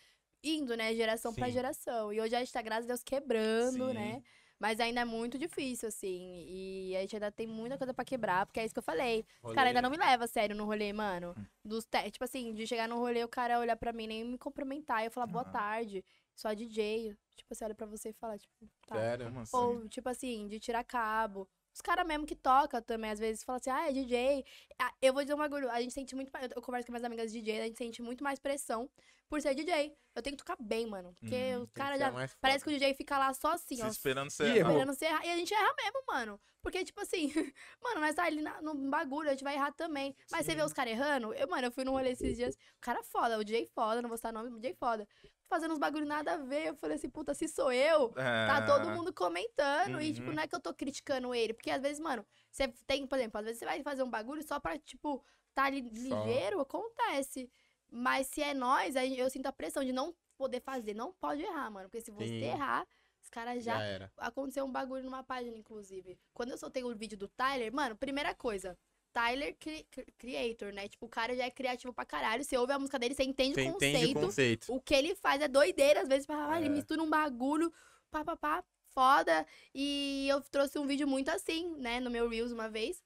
indo, 0.42 0.76
né, 0.76 0.94
geração 0.94 1.34
pra 1.34 1.46
Sim. 1.46 1.52
geração. 1.52 2.12
E 2.12 2.20
hoje 2.20 2.34
a 2.34 2.40
gente 2.40 2.52
tá, 2.52 2.62
graças 2.62 2.84
a 2.84 2.88
Deus, 2.88 3.02
quebrando, 3.02 3.88
Sim. 3.88 3.94
né? 3.94 4.22
Mas 4.58 4.78
ainda 4.78 5.00
é 5.00 5.04
muito 5.06 5.38
difícil, 5.38 5.88
assim. 5.88 6.44
E 6.46 6.94
a 6.94 7.00
gente 7.00 7.16
ainda 7.16 7.32
tem 7.32 7.46
muita 7.46 7.78
coisa 7.78 7.94
pra 7.94 8.04
quebrar, 8.04 8.44
porque 8.44 8.60
é 8.60 8.64
isso 8.66 8.74
que 8.74 8.78
eu 8.78 8.82
falei. 8.82 9.24
Os 9.42 9.54
caras 9.54 9.68
ainda 9.68 9.80
não 9.80 9.88
me 9.88 9.96
levam 9.96 10.24
a 10.24 10.28
sério 10.28 10.54
no 10.54 10.66
rolê, 10.66 10.92
mano. 10.92 11.34
Hum. 11.38 11.44
Dos 11.64 11.86
te- 11.86 12.10
Tipo 12.10 12.24
assim, 12.24 12.52
de 12.52 12.66
chegar 12.66 12.86
no 12.86 12.98
rolê, 12.98 13.24
o 13.24 13.28
cara 13.28 13.58
olhar 13.58 13.76
pra 13.76 13.90
mim, 13.90 14.06
nem 14.06 14.22
me 14.22 14.36
cumprimentar. 14.36 15.02
E 15.02 15.06
eu 15.06 15.10
falar, 15.10 15.26
boa 15.26 15.44
tarde. 15.46 16.04
Só 16.36 16.52
DJ. 16.52 17.16
Tipo 17.36 17.52
assim, 17.52 17.64
olha 17.64 17.74
pra 17.74 17.86
você 17.86 18.10
e 18.10 18.12
fala, 18.12 18.36
tipo, 18.36 18.68
tá. 18.86 18.96
Sério. 18.96 19.26
Como 19.28 19.40
assim? 19.40 19.56
Ou, 19.56 19.88
tipo 19.88 20.08
assim, 20.10 20.46
de 20.46 20.60
tirar 20.60 20.84
cabo. 20.84 21.48
Os 21.72 21.80
caras 21.80 22.06
mesmo 22.06 22.26
que 22.26 22.34
tocam 22.34 22.82
também, 22.82 23.10
às 23.10 23.18
vezes, 23.18 23.44
falam 23.44 23.58
assim, 23.60 23.70
ah, 23.70 23.88
é 23.88 23.92
DJ. 23.92 24.44
Ah, 24.78 24.92
eu 25.00 25.12
vou 25.12 25.22
dizer 25.22 25.34
um 25.34 25.38
bagulho, 25.38 25.70
a 25.70 25.80
gente 25.80 25.92
sente 25.92 26.14
muito 26.14 26.30
mais. 26.30 26.50
Eu 26.54 26.60
converso 26.62 26.86
com 26.86 26.92
minhas 26.92 27.04
amigas 27.04 27.32
DJ, 27.32 27.60
a 27.60 27.64
gente 27.66 27.78
sente 27.78 28.02
muito 28.02 28.24
mais 28.24 28.38
pressão 28.38 28.90
por 29.28 29.40
ser 29.40 29.54
DJ. 29.54 29.94
Eu 30.14 30.22
tenho 30.22 30.36
que 30.36 30.42
tocar 30.42 30.56
bem, 30.60 30.86
mano. 30.86 31.14
Porque 31.20 31.34
Uhum, 31.54 31.62
os 31.62 31.70
caras 31.72 31.98
ser 31.98 32.04
já. 32.04 32.28
Parece 32.40 32.64
que 32.64 32.70
o 32.70 32.72
DJ 32.72 32.94
fica 32.94 33.16
lá 33.16 33.32
só 33.32 33.52
assim, 33.52 33.76
Se 33.76 33.82
ó. 33.82 33.86
esperando 33.86 34.30
você 34.30 34.44
Ih, 34.44 34.58
errar. 34.58 34.70
Esperando 34.70 34.94
você 34.94 35.04
errar. 35.04 35.24
E 35.24 35.30
a 35.30 35.36
gente 35.36 35.54
erra 35.54 35.74
mesmo, 35.76 36.02
mano. 36.08 36.40
Porque, 36.60 36.84
tipo 36.84 37.00
assim, 37.00 37.32
mano, 37.80 38.00
nós 38.00 38.14
tá 38.14 38.24
ali 38.24 38.42
na- 38.42 38.60
no 38.60 38.74
bagulho, 38.90 39.28
a 39.28 39.32
gente 39.32 39.44
vai 39.44 39.54
errar 39.54 39.72
também. 39.72 40.14
Mas 40.30 40.44
você 40.44 40.54
vê 40.54 40.62
os 40.62 40.72
caras 40.72 40.92
errando? 40.92 41.32
Eu, 41.34 41.48
mano, 41.48 41.68
eu 41.68 41.72
fui 41.72 41.84
num 41.84 41.92
rolê 41.92 42.10
esses 42.10 42.36
dias. 42.36 42.54
O 42.76 42.80
cara 42.80 43.02
foda, 43.04 43.38
o 43.38 43.44
DJ 43.44 43.66
foda, 43.66 44.02
não 44.02 44.08
vou 44.08 44.18
citar 44.18 44.32
nome, 44.32 44.50
o 44.50 44.58
DJ 44.58 44.74
foda. 44.74 45.08
Fazendo 45.50 45.72
uns 45.72 45.78
bagulho 45.78 46.06
nada 46.06 46.34
a 46.34 46.36
ver. 46.36 46.68
Eu 46.68 46.76
falei 46.76 46.96
assim, 46.96 47.10
puta, 47.10 47.34
se 47.34 47.48
sou 47.48 47.72
eu, 47.72 48.10
Tá 48.10 48.62
todo 48.64 48.88
É. 48.88 48.94
mundo 48.94 49.12
comentando. 49.12 50.00
E, 50.00 50.12
tipo, 50.14 50.28
Uhum. 50.28 50.36
não 50.36 50.42
é 50.44 50.46
que 50.46 50.54
eu 50.54 50.60
tô 50.60 50.72
criticando 50.72 51.34
ele. 51.34 51.52
Porque 51.52 51.70
às 51.72 51.82
vezes, 51.82 51.98
mano, 51.98 52.24
você 52.50 52.68
tem, 52.86 53.04
por 53.04 53.18
exemplo, 53.18 53.38
às 53.40 53.44
vezes 53.44 53.58
você 53.58 53.64
vai 53.64 53.82
fazer 53.82 54.04
um 54.04 54.08
bagulho 54.10 54.42
só 54.44 54.60
pra, 54.60 54.78
tipo, 54.78 55.22
tá 55.52 55.64
ali 55.64 55.80
ligeiro, 55.80 56.60
acontece. 56.60 57.50
Mas 57.90 58.28
se 58.28 58.40
é 58.40 58.54
nós, 58.54 58.94
aí 58.94 59.18
eu 59.18 59.28
sinto 59.28 59.46
a 59.46 59.52
pressão 59.52 59.84
de 59.84 59.92
não 59.92 60.14
poder 60.38 60.60
fazer. 60.60 60.94
Não 60.94 61.12
pode 61.12 61.42
errar, 61.42 61.68
mano. 61.68 61.88
Porque 61.88 62.00
se 62.00 62.12
você 62.12 62.28
Sim. 62.28 62.44
errar, 62.44 62.86
os 63.20 63.28
caras 63.28 63.64
já. 63.64 63.76
Já 63.76 63.82
era. 63.84 64.12
Aconteceu 64.16 64.64
um 64.64 64.70
bagulho 64.70 65.02
numa 65.02 65.24
página, 65.24 65.56
inclusive. 65.56 66.16
Quando 66.32 66.50
eu 66.50 66.56
soltei 66.58 66.84
o 66.84 66.94
vídeo 66.94 67.18
do 67.18 67.26
Tyler, 67.26 67.74
mano, 67.74 67.96
primeira 67.96 68.32
coisa. 68.34 68.78
Tyler 69.12 69.56
cri- 69.58 69.86
Creator, 70.18 70.72
né? 70.72 70.88
Tipo, 70.88 71.06
o 71.06 71.08
cara 71.08 71.34
já 71.36 71.44
é 71.44 71.50
criativo 71.50 71.92
pra 71.92 72.04
caralho. 72.04 72.44
Você 72.44 72.56
ouve 72.56 72.72
a 72.72 72.78
música 72.78 72.98
dele, 72.98 73.14
você 73.14 73.24
entende 73.24 73.54
Você 73.54 73.62
o 73.68 73.70
entende 73.70 73.96
o 73.96 74.00
conceito. 74.14 74.20
conceito. 74.20 74.72
O 74.74 74.80
que 74.80 74.94
ele 74.94 75.14
faz 75.14 75.40
é 75.42 75.48
doideira, 75.48 76.02
às 76.02 76.08
vezes, 76.08 76.28
ah, 76.30 76.56
ele 76.56 76.66
É. 76.66 76.68
mistura 76.70 77.02
um 77.02 77.10
bagulho, 77.10 77.72
pá, 78.10 78.24
pá, 78.24 78.36
pá, 78.36 78.64
foda. 78.94 79.46
E 79.74 80.26
eu 80.28 80.40
trouxe 80.42 80.78
um 80.78 80.86
vídeo 80.86 81.06
muito 81.08 81.28
assim, 81.30 81.74
né, 81.76 82.00
no 82.00 82.10
meu 82.10 82.28
Reels 82.28 82.52
uma 82.52 82.68
vez. 82.68 83.02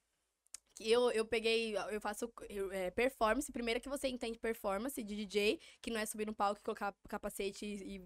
Que 0.75 0.91
eu, 0.91 1.09
eu 1.11 1.25
peguei, 1.25 1.73
eu 1.89 2.01
faço 2.01 2.29
eu, 2.49 2.69
é, 2.71 2.91
performance. 2.91 3.49
Primeiro 3.49 3.79
que 3.79 3.87
você 3.87 4.09
entende 4.09 4.37
performance 4.37 5.01
de 5.01 5.15
DJ, 5.15 5.57
que 5.81 5.89
não 5.89 5.99
é 6.01 6.05
subir 6.05 6.27
no 6.27 6.33
palco 6.33 6.59
e 6.59 6.63
colocar 6.63 6.93
capacete 7.07 7.65
e. 7.65 7.95
e 7.95 8.01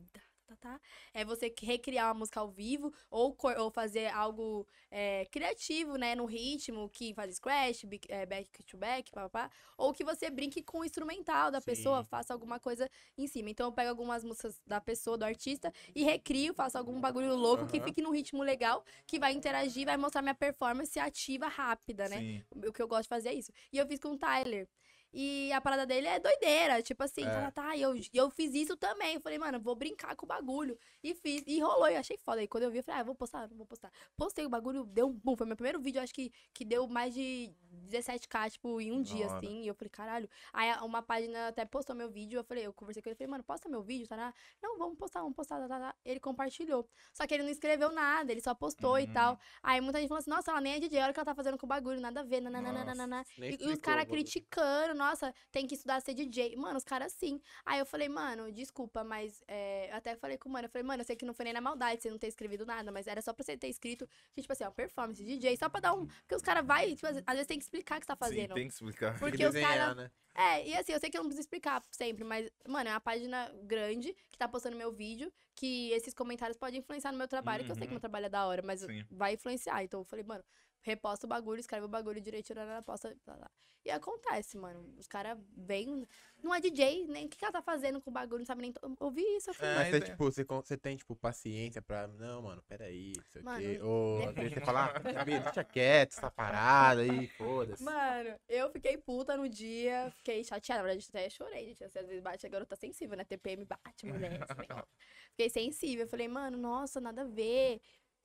tá, 0.49 0.55
tá. 0.55 0.81
É 1.13 1.23
você 1.23 1.53
recriar 1.61 2.07
uma 2.07 2.19
música 2.19 2.39
ao 2.39 2.49
vivo 2.49 2.93
ou, 3.09 3.35
ou 3.57 3.71
fazer 3.71 4.07
algo 4.07 4.67
é, 4.89 5.25
criativo, 5.25 5.95
né, 5.97 6.15
no 6.15 6.25
ritmo, 6.25 6.89
que 6.89 7.13
faz 7.13 7.35
scratch, 7.35 7.83
é, 8.07 8.25
back 8.25 8.63
to 8.63 8.77
back, 8.77 9.11
pá, 9.11 9.29
pá, 9.29 9.49
pá. 9.49 9.55
Ou 9.77 9.93
que 9.93 10.03
você 10.03 10.29
brinque 10.29 10.61
com 10.61 10.79
o 10.79 10.85
instrumental 10.85 11.51
da 11.51 11.59
Sim. 11.59 11.65
pessoa, 11.65 12.03
faça 12.03 12.33
alguma 12.33 12.59
coisa 12.59 12.89
em 13.17 13.27
cima. 13.27 13.49
Então 13.49 13.67
eu 13.67 13.71
pego 13.71 13.89
algumas 13.89 14.23
músicas 14.23 14.59
da 14.65 14.81
pessoa, 14.81 15.17
do 15.17 15.23
artista, 15.23 15.71
e 15.93 16.03
recrio, 16.03 16.53
faço 16.53 16.77
algum 16.77 16.99
bagulho 16.99 17.35
louco 17.35 17.67
que 17.67 17.79
fique 17.81 18.01
num 18.01 18.11
ritmo 18.11 18.41
legal, 18.43 18.83
que 19.05 19.19
vai 19.19 19.33
interagir, 19.33 19.85
vai 19.85 19.97
mostrar 19.97 20.21
minha 20.21 20.35
performance 20.35 20.99
ativa 20.99 21.47
rápida, 21.47 22.07
né? 22.09 22.17
Sim. 22.17 22.43
O 22.67 22.73
que 22.73 22.81
eu 22.81 22.87
gosto 22.87 23.03
de 23.03 23.09
fazer 23.09 23.29
é 23.29 23.33
isso. 23.33 23.51
E 23.71 23.77
eu 23.77 23.87
fiz 23.87 23.99
com 23.99 24.09
o 24.09 24.17
Tyler. 24.17 24.67
E 25.11 25.51
a 25.53 25.59
parada 25.59 25.85
dele 25.85 26.07
é 26.07 26.19
doideira, 26.19 26.81
tipo 26.81 27.03
assim, 27.03 27.23
É. 27.25 27.29
tá, 27.29 27.51
tá. 27.51 27.75
E 27.75 27.81
eu, 27.81 27.95
e 27.95 28.09
eu 28.13 28.29
fiz 28.29 28.53
isso 28.53 28.77
também. 28.77 29.15
Eu 29.15 29.21
falei, 29.21 29.39
mano, 29.39 29.59
vou 29.59 29.75
brincar 29.75 30.15
com 30.15 30.25
o 30.25 30.27
bagulho. 30.29 30.77
E 31.03 31.13
fiz, 31.15 31.43
e 31.47 31.59
rolou, 31.59 31.87
eu 31.87 31.97
achei 31.99 32.17
foda. 32.17 32.43
E 32.43 32.47
quando 32.47 32.63
eu 32.63 32.71
vi, 32.71 32.77
eu 32.79 32.83
falei, 32.83 33.01
ah, 33.01 33.03
vou 33.03 33.15
postar, 33.15 33.47
não 33.49 33.57
vou 33.57 33.65
postar. 33.65 33.91
Postei 34.15 34.45
o 34.45 34.49
bagulho, 34.49 34.85
deu 34.85 35.07
um 35.07 35.13
boom. 35.13 35.35
Foi 35.35 35.47
meu 35.47 35.55
primeiro 35.55 35.79
vídeo, 35.79 36.01
acho 36.01 36.13
que, 36.13 36.31
que 36.53 36.63
deu 36.63 36.87
mais 36.87 37.13
de 37.13 37.51
17k, 37.89 38.51
tipo, 38.51 38.79
em 38.79 38.91
um 38.91 39.01
Da 39.01 39.09
dia, 39.09 39.25
assim. 39.27 39.63
E 39.63 39.67
eu 39.67 39.73
falei, 39.73 39.89
caralho. 39.89 40.29
Aí 40.53 40.71
uma 40.83 41.01
página 41.01 41.47
até 41.47 41.65
postou 41.65 41.95
meu 41.95 42.09
vídeo, 42.09 42.37
eu 42.39 42.43
falei, 42.43 42.65
eu 42.67 42.73
conversei 42.73 43.01
com 43.01 43.09
ele, 43.09 43.15
falei, 43.15 43.29
mano, 43.31 43.43
posta 43.43 43.67
meu 43.67 43.81
vídeo, 43.81 44.07
tá? 44.07 44.33
Não, 44.61 44.77
vamos 44.77 44.97
postar, 44.97 45.21
vamos 45.21 45.35
postar, 45.35 45.59
tá, 45.59 45.67
tá, 45.67 45.79
tá. 45.79 45.95
Ele 46.05 46.19
compartilhou. 46.19 46.87
Só 47.13 47.25
que 47.25 47.33
ele 47.33 47.43
não 47.43 47.49
escreveu 47.49 47.91
nada, 47.91 48.31
ele 48.31 48.41
só 48.41 48.53
postou 48.53 48.99
e 48.99 49.05
Uhum. 49.05 49.13
tal. 49.13 49.39
Aí 49.63 49.81
muita 49.81 49.99
gente 49.99 50.07
falou 50.09 50.19
assim, 50.19 50.29
nossa, 50.29 50.51
ela 50.51 50.61
nem 50.61 50.73
é 50.75 50.79
DJ, 50.79 50.99
olha 51.01 51.11
o 51.11 51.13
que 51.13 51.19
ela 51.19 51.25
tá 51.25 51.35
fazendo 51.35 51.57
com 51.57 51.65
o 51.65 51.69
bagulho, 51.69 51.99
nada 51.99 52.19
a 52.19 52.23
ver, 52.23 52.41
nananana. 52.41 53.25
Nem 53.37 53.51
E, 53.51 53.57
e 53.63 53.67
os 53.73 53.79
caras 53.79 54.05
criticando, 54.07 54.93
nossa, 54.99 55.33
tem 55.51 55.65
que 55.65 55.75
estudar 55.75 56.01
ser 56.01 56.13
DJ. 56.13 56.55
Mano, 56.57 56.77
os 56.77 56.83
caras 56.83 57.13
sim. 57.13 57.41
Aí 57.65 57.79
eu 57.79 57.85
falei, 57.85 58.09
mano, 58.09 58.51
desculpa, 58.51 59.03
mas 59.03 59.41
é, 59.47 59.89
eu 59.91 59.95
até 59.95 60.15
falei 60.15 60.37
com 60.37 60.49
o 60.49 60.51
mano, 60.51 60.65
eu 60.65 60.69
falei, 60.69 60.85
mano, 60.85 61.01
eu 61.01 61.05
sei 61.05 61.15
que 61.15 61.25
não 61.25 61.33
foi 61.33 61.45
nem 61.45 61.53
na 61.53 61.61
maldade 61.61 62.01
você 62.03 62.09
não 62.11 62.17
ter 62.17 62.27
escrevido 62.27 62.65
nada, 62.65 62.91
mas 62.91 63.07
era 63.07 63.21
só 63.21 63.33
pra 63.33 63.43
você 63.43 63.57
ter 63.57 63.69
escrito, 63.69 64.07
que, 64.33 64.41
tipo 64.41 64.51
assim, 64.51 64.65
ó, 64.65 64.71
performance, 64.71 65.23
DJ, 65.23 65.55
só 65.57 65.69
pra 65.69 65.79
dar 65.79 65.93
um. 65.93 66.05
Porque 66.05 66.35
os 66.35 66.41
caras 66.41 66.65
vai, 66.65 66.93
tipo, 66.95 67.07
às 67.07 67.15
vezes 67.33 67.47
tem 67.47 67.57
que 67.57 67.63
explicar 67.63 67.97
o 67.97 67.99
que 68.01 68.05
você 68.05 68.13
tá 68.13 68.13
Sim, 68.15 68.19
fazendo. 68.19 68.53
tem 68.53 68.67
que 68.67 68.73
explicar. 68.73 69.11
Tem 69.11 69.13
que 69.19 69.19
Porque 69.31 69.45
os 69.45 69.53
desenhar, 69.53 69.77
caras. 69.77 69.95
né? 69.97 70.11
É, 70.35 70.67
e 70.67 70.75
assim, 70.75 70.91
eu 70.93 70.99
sei 70.99 71.09
que 71.09 71.17
eu 71.17 71.21
não 71.21 71.27
preciso 71.29 71.45
explicar 71.45 71.81
sempre, 71.91 72.23
mas, 72.23 72.49
mano, 72.67 72.89
é 72.89 72.93
uma 72.93 73.01
página 73.01 73.51
grande 73.63 74.15
que 74.31 74.37
tá 74.37 74.47
postando 74.47 74.75
meu 74.77 74.91
vídeo, 74.91 75.31
que 75.55 75.91
esses 75.91 76.13
comentários 76.13 76.57
podem 76.57 76.79
influenciar 76.79 77.11
no 77.11 77.17
meu 77.17 77.27
trabalho, 77.27 77.65
que 77.65 77.71
eu 77.71 77.75
sei 77.75 77.81
que 77.83 77.87
Uhum. 77.89 77.95
meu 77.95 77.99
trabalho 77.99 78.27
é 78.27 78.29
da 78.29 78.45
hora, 78.47 78.61
mas 78.61 78.81
Sim. 78.81 79.05
vai 79.09 79.33
influenciar. 79.33 79.83
Então 79.83 79.99
eu 80.01 80.03
falei, 80.05 80.23
mano, 80.23 80.43
reposta 80.81 81.25
o 81.25 81.29
bagulho, 81.29 81.59
escreve 81.59 81.85
o 81.85 81.89
bagulho 81.89 82.21
direitinho, 82.21 82.55
na 82.65 82.81
posta. 82.81 83.15
Blá, 83.25 83.35
blá. 83.35 83.51
E 83.85 83.91
acontece, 83.91 84.57
mano. 84.57 84.93
Os 84.97 85.07
caras 85.07 85.37
vêm. 85.55 86.05
Não 86.43 86.53
é 86.53 86.59
DJ, 86.59 87.07
nem 87.07 87.25
o 87.25 87.29
que 87.29 87.37
que 87.37 87.45
ela 87.45 87.51
tá 87.53 87.61
fazendo 87.61 88.01
com 88.01 88.09
o 88.09 88.13
bagulho, 88.13 88.39
não 88.39 88.45
sabe 88.45 88.61
nem. 88.61 88.73
to- 88.73 88.95
Ouvi 88.99 89.21
isso, 89.37 89.49
eu 89.49 89.53
falei, 89.53 89.71
É, 89.73 89.75
Mas 89.77 89.87
você, 89.89 89.97
então- 89.97 90.09
tipo, 90.09 90.23
você, 90.25 90.43
você 90.43 90.77
tem, 90.77 90.97
tipo, 90.97 91.15
paciência 91.15 91.81
pra. 91.81 92.05
Não, 92.07 92.41
mano, 92.41 92.61
peraí, 92.67 93.13
não 93.15 93.23
sei 93.31 93.41
o 93.41 93.45
Mano, 93.45 93.59
quê. 93.61 93.79
Ou 93.81 94.17
às 94.19 94.19
depende. 94.27 94.41
vezes 94.41 94.53
você 94.59 94.65
fala, 94.65 94.85
ah, 94.93 95.13
sabe, 95.13 95.39
deixa 95.39 95.63
quieto, 95.63 96.11
essa 96.11 96.29
parada 96.29 97.01
aí, 97.01 97.27
foda-se. 97.29 97.81
Mano, 97.83 98.35
eu 98.49 98.69
fiquei 98.69 98.97
puta 98.97 99.37
no 99.37 99.47
dia, 99.47 100.11
fiquei 100.17 100.43
chateada. 100.43 100.81
Na 100.83 100.87
verdade, 100.89 101.07
até 101.09 101.29
chorei, 101.29 101.67
gente. 101.67 101.83
Assim, 101.83 101.99
às 101.99 102.05
vezes 102.05 102.21
bate 102.21 102.45
a 102.45 102.49
garota 102.49 102.75
sensível, 102.75 103.15
né? 103.17 103.23
TPM 103.23 103.63
bate, 103.65 104.05
mulher. 104.05 104.31
negócio. 104.31 104.55
Fiquei 105.31 105.49
sensível. 105.49 106.03
Eu 106.03 106.09
falei, 106.09 106.27
mano, 106.27 106.57
nossa, 106.57 106.99
nada 106.99 107.21
a 107.21 107.25
ver. 107.25 107.79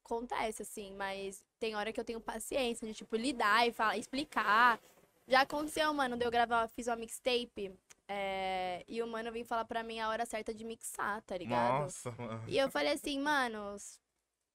Acontece, 0.05 0.62
assim, 0.62 0.94
mas 0.94 1.42
tem 1.59 1.74
hora 1.74 1.92
que 1.92 1.98
eu 1.98 2.05
tenho 2.05 2.20
paciência 2.20 2.86
de, 2.86 2.92
tipo, 2.94 3.16
lidar 3.16 3.66
e 3.66 3.72
falar, 3.72 3.96
explicar. 3.96 4.78
Já 5.26 5.40
aconteceu, 5.40 5.92
mano, 5.94 6.14
de 6.16 6.24
eu 6.26 6.30
gravar, 6.30 6.68
fiz 6.68 6.86
uma 6.86 6.96
mixtape. 6.96 7.72
é, 8.07 8.84
e 8.86 9.00
o 9.02 9.07
mano 9.07 9.32
vem 9.32 9.44
falar 9.44 9.64
pra 9.64 9.82
mim 9.82 9.98
a 9.98 10.11
hora 10.11 10.26
certa 10.26 10.52
de 10.52 10.62
mixar, 10.62 11.22
tá 11.22 11.38
ligado? 11.38 11.84
Nossa, 11.84 12.11
mano. 12.12 12.44
E 12.46 12.59
eu 12.59 12.70
falei 12.70 12.92
assim, 12.92 13.18
mano, 13.18 13.76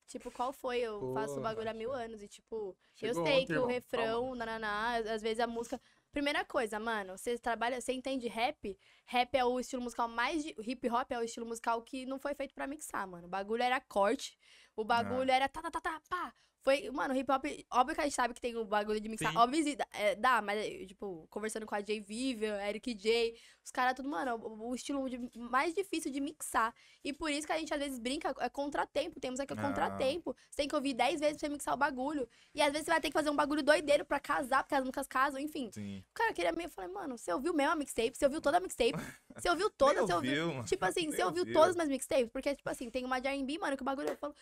tipo, 0.08 0.30
qual 0.30 0.54
foi? 0.54 0.78
Eu 0.82 1.14
faço 1.16 1.40
o 1.40 1.42
bagulho 1.42 1.68
há 1.68 1.74
mil 1.74 1.92
anos 1.92 2.22
e, 2.22 2.28
tipo, 2.28 2.78
Chegou 2.94 3.24
eu 3.24 3.26
sei 3.26 3.34
ontem, 3.34 3.46
que 3.48 3.54
o 3.54 3.56
irmão. 3.56 3.68
refrão, 3.68 4.36
nananá, 4.36 4.98
às- 4.98 5.08
às 5.08 5.22
vezes 5.24 5.40
a 5.40 5.48
música. 5.48 5.82
Primeira 6.12 6.46
coisa, 6.46 6.80
mano, 6.80 7.18
você 7.18 7.38
trabalha, 7.40 7.82
você 7.82 7.92
entende 7.92 8.28
rap? 8.28 8.78
Rap 9.06 9.36
é 9.36 9.44
o 9.46 9.60
estilo 9.60 9.82
musical 9.82 10.08
mais. 10.08 10.44
de- 10.44 10.56
Hip 10.60 10.88
hop 10.92 11.12
é 11.12 11.18
o 11.20 11.24
estilo 11.24 11.46
musical 11.48 11.82
que 11.82 12.06
não 12.06 12.20
foi 12.20 12.36
feito 12.36 12.54
pra 12.54 12.68
mixar, 12.68 13.08
mano. 13.08 13.26
O 13.26 13.30
bagulho 13.30 13.64
era 13.64 13.80
corte, 13.82 14.38
o 14.82 14.84
bagulho 14.86 15.30
era 15.32 15.50
tá, 15.50 15.62
tá, 15.62 15.72
tá, 15.72 15.82
tá, 15.82 16.02
pá. 16.10 16.34
Foi, 16.62 16.90
mano, 16.92 17.16
hip 17.16 17.32
hop, 17.32 17.46
óbvio 17.72 17.96
que 17.96 18.02
a 18.02 18.04
gente 18.04 18.14
sabe 18.14 18.34
que 18.34 18.42
tem 18.42 18.56
o 18.58 18.66
bagulho 18.66 19.00
de 19.00 19.08
mixar. 19.08 19.32
Sim. 19.32 19.38
Óbvio, 19.38 19.64
é, 19.94 20.16
dá, 20.16 20.42
mas, 20.42 20.60
é, 20.60 20.86
tipo, 20.86 21.26
conversando 21.30 21.66
com 21.66 21.74
a 21.74 21.82
Jay 21.82 22.02
Vivian, 22.02 22.60
Eric 22.68 22.94
J, 22.94 23.34
os 23.64 23.72
caras 23.72 23.94
tudo, 23.94 24.10
mano, 24.10 24.36
o, 24.36 24.70
o 24.70 24.76
estilo 24.76 25.10
de- 25.10 25.30
mais 25.38 25.74
difícil 25.74 26.12
de 26.12 26.20
mixar. 26.20 26.74
E 27.04 27.14
por 27.14 27.32
isso 27.32 27.48
que 27.48 27.54
a 27.54 27.58
gente 27.58 27.74
às 27.74 27.80
vezes 27.80 27.98
brinca, 28.00 28.34
é 28.40 28.50
contratempo. 28.50 29.20
Temos 29.20 29.40
aqui 29.40 29.54
o 29.54 29.58
Ah. 29.60 29.62
contratempo. 29.62 30.36
Você 30.50 30.58
tem 30.58 30.68
que 30.68 30.76
ouvir 30.76 30.94
10 30.94 31.20
vezes 31.22 31.38
pra 31.38 31.48
você 31.48 31.54
mixar 31.54 31.74
o 31.74 31.78
bagulho. 31.78 32.28
E 32.54 32.62
às 32.62 32.72
vezes 32.72 32.86
você 32.86 32.92
vai 32.92 33.00
ter 33.00 33.08
que 33.08 33.14
fazer 33.14 33.30
um 33.30 33.36
bagulho 33.36 33.64
doideiro 33.64 34.04
pra 34.04 34.20
casar, 34.20 34.64
porque 34.64 34.76
as 34.76 34.82
músicas 34.82 35.08
casam, 35.08 35.40
enfim. 35.40 35.70
Sim. 35.72 36.00
O 36.10 36.14
cara 36.14 36.34
queria 36.34 36.52
meio, 36.52 36.68
eu 36.68 36.72
falei, 36.72 36.92
mano, 36.92 37.18
você 37.18 37.32
ouviu 37.32 37.54
mesmo 37.54 37.72
a 37.72 37.76
mixtape? 37.76 38.18
Você 38.18 38.26
ouviu 38.26 38.42
toda 38.42 38.58
a 38.58 38.60
mixtape? 38.60 38.92
Você 39.38 39.50
ouviu 39.50 39.70
toda? 39.70 40.02
Você 40.02 40.14
ouviu. 40.14 40.64
Tipo 40.66 40.84
assim, 40.86 41.10
você 41.10 41.24
ouviu 41.24 41.46
todas 41.54 41.70
as 41.70 41.76
minhas 41.76 41.90
mixtapes? 41.90 42.30
Porque, 42.30 42.54
tipo 42.54 42.70
assim, 42.70 42.90
tem 42.90 43.06
uma 43.06 43.22
de 43.22 43.28
R&B, 43.30 43.58
mano, 43.58 43.78
que 43.78 43.84
o 43.84 43.86
bagulho 43.86 44.10
eu 44.10 44.18
falo... 44.18 44.36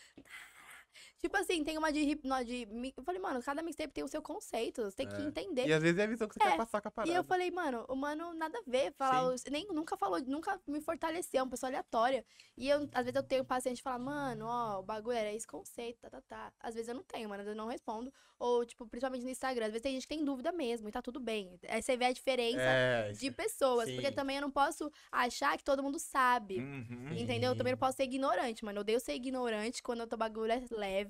Tipo 1.20 1.36
assim, 1.38 1.64
tem 1.64 1.78
uma 1.78 1.92
de 1.92 2.00
hip... 2.00 2.28
no- 2.28 2.44
de... 2.46 2.68
Eu 2.96 3.04
falei, 3.04 3.20
mano, 3.20 3.42
cada 3.42 3.64
mixtape 3.64 3.92
tem 3.94 4.04
o 4.04 4.08
seu 4.08 4.22
conceito. 4.22 4.84
Você 4.84 4.96
tem 4.98 5.08
que 5.08 5.16
É. 5.16 5.22
entender. 5.22 5.68
E 5.68 5.74
às 5.74 5.82
vezes 5.82 5.98
é 5.98 6.04
a 6.04 6.08
visão 6.08 6.28
que 6.28 6.36
você 6.36 6.44
É, 6.44 6.52
quer 6.52 6.58
passar 6.58 6.82
com 6.82 6.88
a 6.88 6.92
parada. 6.92 7.12
E 7.12 7.16
eu 7.16 7.24
falei, 7.24 7.50
mano, 7.50 7.86
o 7.88 7.96
mano 7.96 8.34
nada 8.34 8.58
a 8.60 8.64
ver. 8.70 8.94
Falar, 8.94 9.34
nem, 9.50 9.66
nunca 9.68 9.98
falou, 9.98 10.20
nunca 10.22 10.60
me 10.68 10.80
fortaleceu, 10.80 11.44
uma 11.44 11.50
pessoa 11.50 11.70
aleatória. 11.70 12.24
E 12.56 12.70
eu, 12.70 12.88
às 12.94 13.06
vezes 13.06 13.16
eu 13.16 13.24
tenho 13.24 13.44
paciente 13.46 13.78
de 13.78 13.82
falar, 13.84 14.00
mano, 14.00 14.46
ó, 14.48 14.80
o 14.80 14.84
bagulho 14.84 15.18
era 15.18 15.34
esse 15.34 15.48
conceito, 15.48 16.00
tá, 16.02 16.10
tá, 16.10 16.22
tá. 16.22 16.54
Às 16.60 16.76
vezes 16.76 16.90
eu 16.90 16.96
não 16.96 17.04
tenho, 17.04 17.28
mano, 17.30 17.44
eu 17.44 17.56
não 17.56 17.68
respondo. 17.68 18.14
Ou, 18.40 18.64
tipo, 18.64 18.86
principalmente 18.88 19.24
no 19.24 19.30
Instagram, 19.32 19.66
às 19.66 19.72
vezes 19.72 19.82
tem 19.82 19.94
gente 19.94 20.08
que 20.08 20.16
tem 20.16 20.24
dúvida 20.24 20.52
mesmo, 20.52 20.88
e 20.88 20.92
tá 20.92 21.02
tudo 21.02 21.20
bem. 21.20 21.60
Aí 21.68 21.82
você 21.82 21.98
vê 21.98 22.06
a 22.06 22.12
diferença 22.12 22.62
é, 22.62 23.12
de 23.12 23.32
pessoas. 23.32 23.90
Porque 23.90 24.10
sim. 24.10 24.14
também 24.14 24.36
eu 24.36 24.42
não 24.44 24.52
posso 24.52 24.92
achar 25.12 25.58
que 25.58 25.64
todo 25.64 25.82
mundo 25.82 25.98
sabe. 25.98 26.60
Uhum. 26.60 27.14
Entendeu? 27.18 27.52
Eu 27.52 27.58
também 27.58 27.74
não 27.74 27.80
posso 27.80 27.98
ser 27.98 28.04
ignorante, 28.04 28.64
mano. 28.64 28.78
Eu 28.78 28.82
odeio 28.82 29.00
ser 29.00 29.14
ignorante 29.16 29.82
quando 29.82 30.02
o 30.02 30.18
bagulho 30.18 30.52
é 30.52 30.64
leve. 30.70 31.07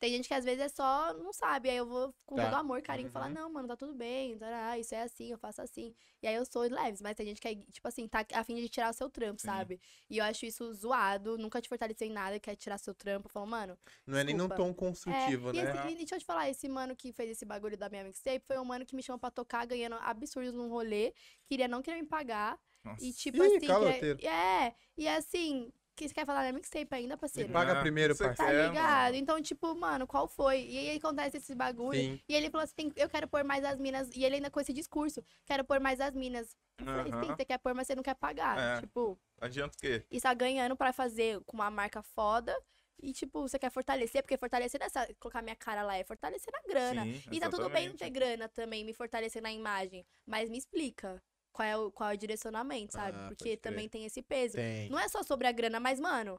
Tem 0.00 0.12
gente 0.12 0.28
que 0.28 0.34
às 0.34 0.44
vezes 0.44 0.60
é 0.60 0.68
só, 0.68 1.14
não 1.14 1.32
sabe. 1.32 1.70
Aí 1.70 1.76
eu 1.76 1.86
vou 1.86 2.12
com 2.26 2.34
Tá. 2.36 2.44
todo 2.50 2.54
amor, 2.60 2.82
carinho, 2.82 3.08
falar, 3.10 3.28
Uhum. 3.28 3.32
não, 3.34 3.50
mano, 3.52 3.68
tá 3.68 3.76
tudo 3.76 3.94
bem. 3.94 4.36
Tá, 4.36 4.76
isso 4.76 4.94
é 4.94 5.00
assim, 5.02 5.30
eu 5.30 5.38
faço 5.38 5.62
assim. 5.62 5.94
E 6.20 6.26
aí 6.26 6.34
eu 6.34 6.44
sou 6.44 6.62
leves, 6.62 7.00
mas 7.00 7.14
tem 7.14 7.24
gente 7.26 7.40
que 7.40 7.48
é, 7.48 7.54
tipo 7.54 7.86
assim, 7.88 8.06
tá 8.08 8.26
a 8.34 8.44
fim 8.44 8.56
de 8.56 8.68
tirar 8.68 8.90
o 8.90 8.92
seu 8.92 9.08
trampo, 9.08 9.40
Sim. 9.40 9.46
sabe? 9.46 9.80
E 10.10 10.18
eu 10.18 10.24
acho 10.24 10.44
isso 10.44 10.74
zoado. 10.74 11.38
Nunca 11.38 11.62
te 11.62 11.68
fortaleceu 11.70 12.06
em 12.06 12.10
nada, 12.10 12.38
quer 12.40 12.54
tirar 12.56 12.76
seu 12.76 12.92
trampo. 12.94 13.28
Falou, 13.30 13.48
mano. 13.48 13.78
Não 14.06 14.18
é 14.18 14.24
nem 14.24 14.34
num 14.34 14.48
desculpa. 14.48 14.56
tom 14.56 14.74
construtivo, 14.74 15.50
é, 15.50 15.52
né? 15.52 15.60
E, 15.62 15.78
esse, 15.78 15.92
e 15.92 15.96
deixa 15.96 16.14
eu 16.16 16.18
te 16.18 16.24
falar, 16.26 16.50
esse 16.50 16.68
mano 16.68 16.94
que 16.94 17.12
fez 17.12 17.30
esse 17.30 17.44
bagulho 17.46 17.76
da 17.78 17.88
minha 17.88 18.04
mixtape 18.04 18.44
foi 18.44 18.58
um 18.58 18.64
mano 18.64 18.84
que 18.84 18.96
me 18.96 19.02
chamou 19.02 19.18
pra 19.18 19.30
tocar, 19.30 19.64
ganhando 19.64 19.94
absurdos 20.00 20.52
num 20.52 20.68
rolê. 20.68 21.14
Queria 21.46 21.68
não 21.68 21.80
querer 21.80 22.02
me 22.02 22.08
pagar. 22.08 22.60
Nossa. 22.82 23.02
E 23.02 23.10
tipo 23.12 23.42
Ih, 23.42 23.56
assim. 23.56 23.66
caloteiro. 23.66 24.18
queria- 24.18 24.30
é, 24.66 24.74
e 24.98 25.08
assim. 25.08 25.72
Que 25.96 26.08
você 26.08 26.14
quer 26.14 26.26
falar 26.26 26.42
da 26.42 26.52
mixtape 26.52 26.92
ainda, 26.92 27.14
Me 27.14 27.20
parceiro? 27.20 27.52
paga 27.52 27.72
Ah, 27.78 27.80
primeiro, 27.80 28.14
você 28.16 28.24
Tá 28.24 28.34
parceiro. 28.34 28.52
quer, 28.62 28.68
ligado? 28.68 29.02
mano. 29.04 29.16
Então, 29.16 29.40
tipo, 29.40 29.74
mano, 29.76 30.06
qual 30.08 30.26
foi? 30.26 30.60
E 30.62 30.90
aí 30.90 30.96
acontece 30.96 31.36
esse 31.36 31.54
bagulho. 31.54 31.98
Sim. 31.98 32.20
E 32.28 32.34
ele 32.34 32.50
falou 32.50 32.64
assim: 32.64 32.90
eu 32.96 33.08
quero 33.08 33.28
pôr 33.28 33.44
mais 33.44 33.64
as 33.64 33.78
minas. 33.78 34.10
E 34.14 34.24
ele 34.24 34.36
ainda 34.36 34.50
com 34.50 34.60
esse 34.60 34.72
discurso: 34.72 35.24
quero 35.46 35.64
pôr 35.64 35.78
mais 35.78 36.00
as 36.00 36.12
minas. 36.14 36.56
Eu 36.78 36.86
falei, 36.86 37.12
sim, 37.12 37.28
você 37.36 37.44
quer 37.44 37.58
pôr, 37.58 37.72
mas 37.74 37.86
você 37.86 37.94
não 37.94 38.02
quer 38.02 38.14
pagar. 38.16 38.58
É. 38.58 38.80
Tipo, 38.80 39.16
Adianta 39.40 39.76
o 39.76 39.80
quê? 39.80 40.04
e 40.10 40.20
tá 40.20 40.34
ganhando 40.34 40.76
pra 40.76 40.92
fazer 40.92 41.40
com 41.44 41.56
uma 41.56 41.70
marca 41.70 42.02
foda. 42.02 42.54
E, 43.00 43.12
tipo, 43.12 43.42
você 43.42 43.58
quer 43.58 43.70
fortalecer, 43.70 44.22
porque 44.22 44.36
fortalecer 44.36 44.80
nessa. 44.80 45.06
Colocar 45.20 45.42
minha 45.42 45.54
cara 45.56 45.82
lá 45.84 45.96
é 45.96 46.02
fortalecer 46.02 46.52
na 46.52 46.60
grana. 46.72 47.04
Sim, 47.04 47.22
e 47.30 47.38
tá 47.38 47.48
tudo 47.50 47.68
bem 47.68 47.88
não 47.88 47.96
ter 47.96 48.10
grana 48.10 48.48
também, 48.48 48.84
me 48.84 48.92
fortalecer 48.94 49.40
na 49.42 49.52
imagem. 49.52 50.04
Mas 50.26 50.48
me 50.50 50.58
explica 50.58 51.22
qual 51.54 51.68
é 51.68 51.76
o, 51.76 51.90
qual 51.92 52.10
é 52.10 52.14
o 52.14 52.18
direcionamento, 52.18 52.92
sabe? 52.92 53.16
Ah, 53.16 53.28
porque 53.28 53.56
também 53.56 53.88
tem 53.88 54.04
esse 54.04 54.20
peso. 54.20 54.56
Tem. 54.56 54.90
Não 54.90 54.98
é 54.98 55.08
só 55.08 55.22
sobre 55.22 55.46
a 55.46 55.52
grana, 55.52 55.78
mas, 55.78 56.00
mano, 56.00 56.38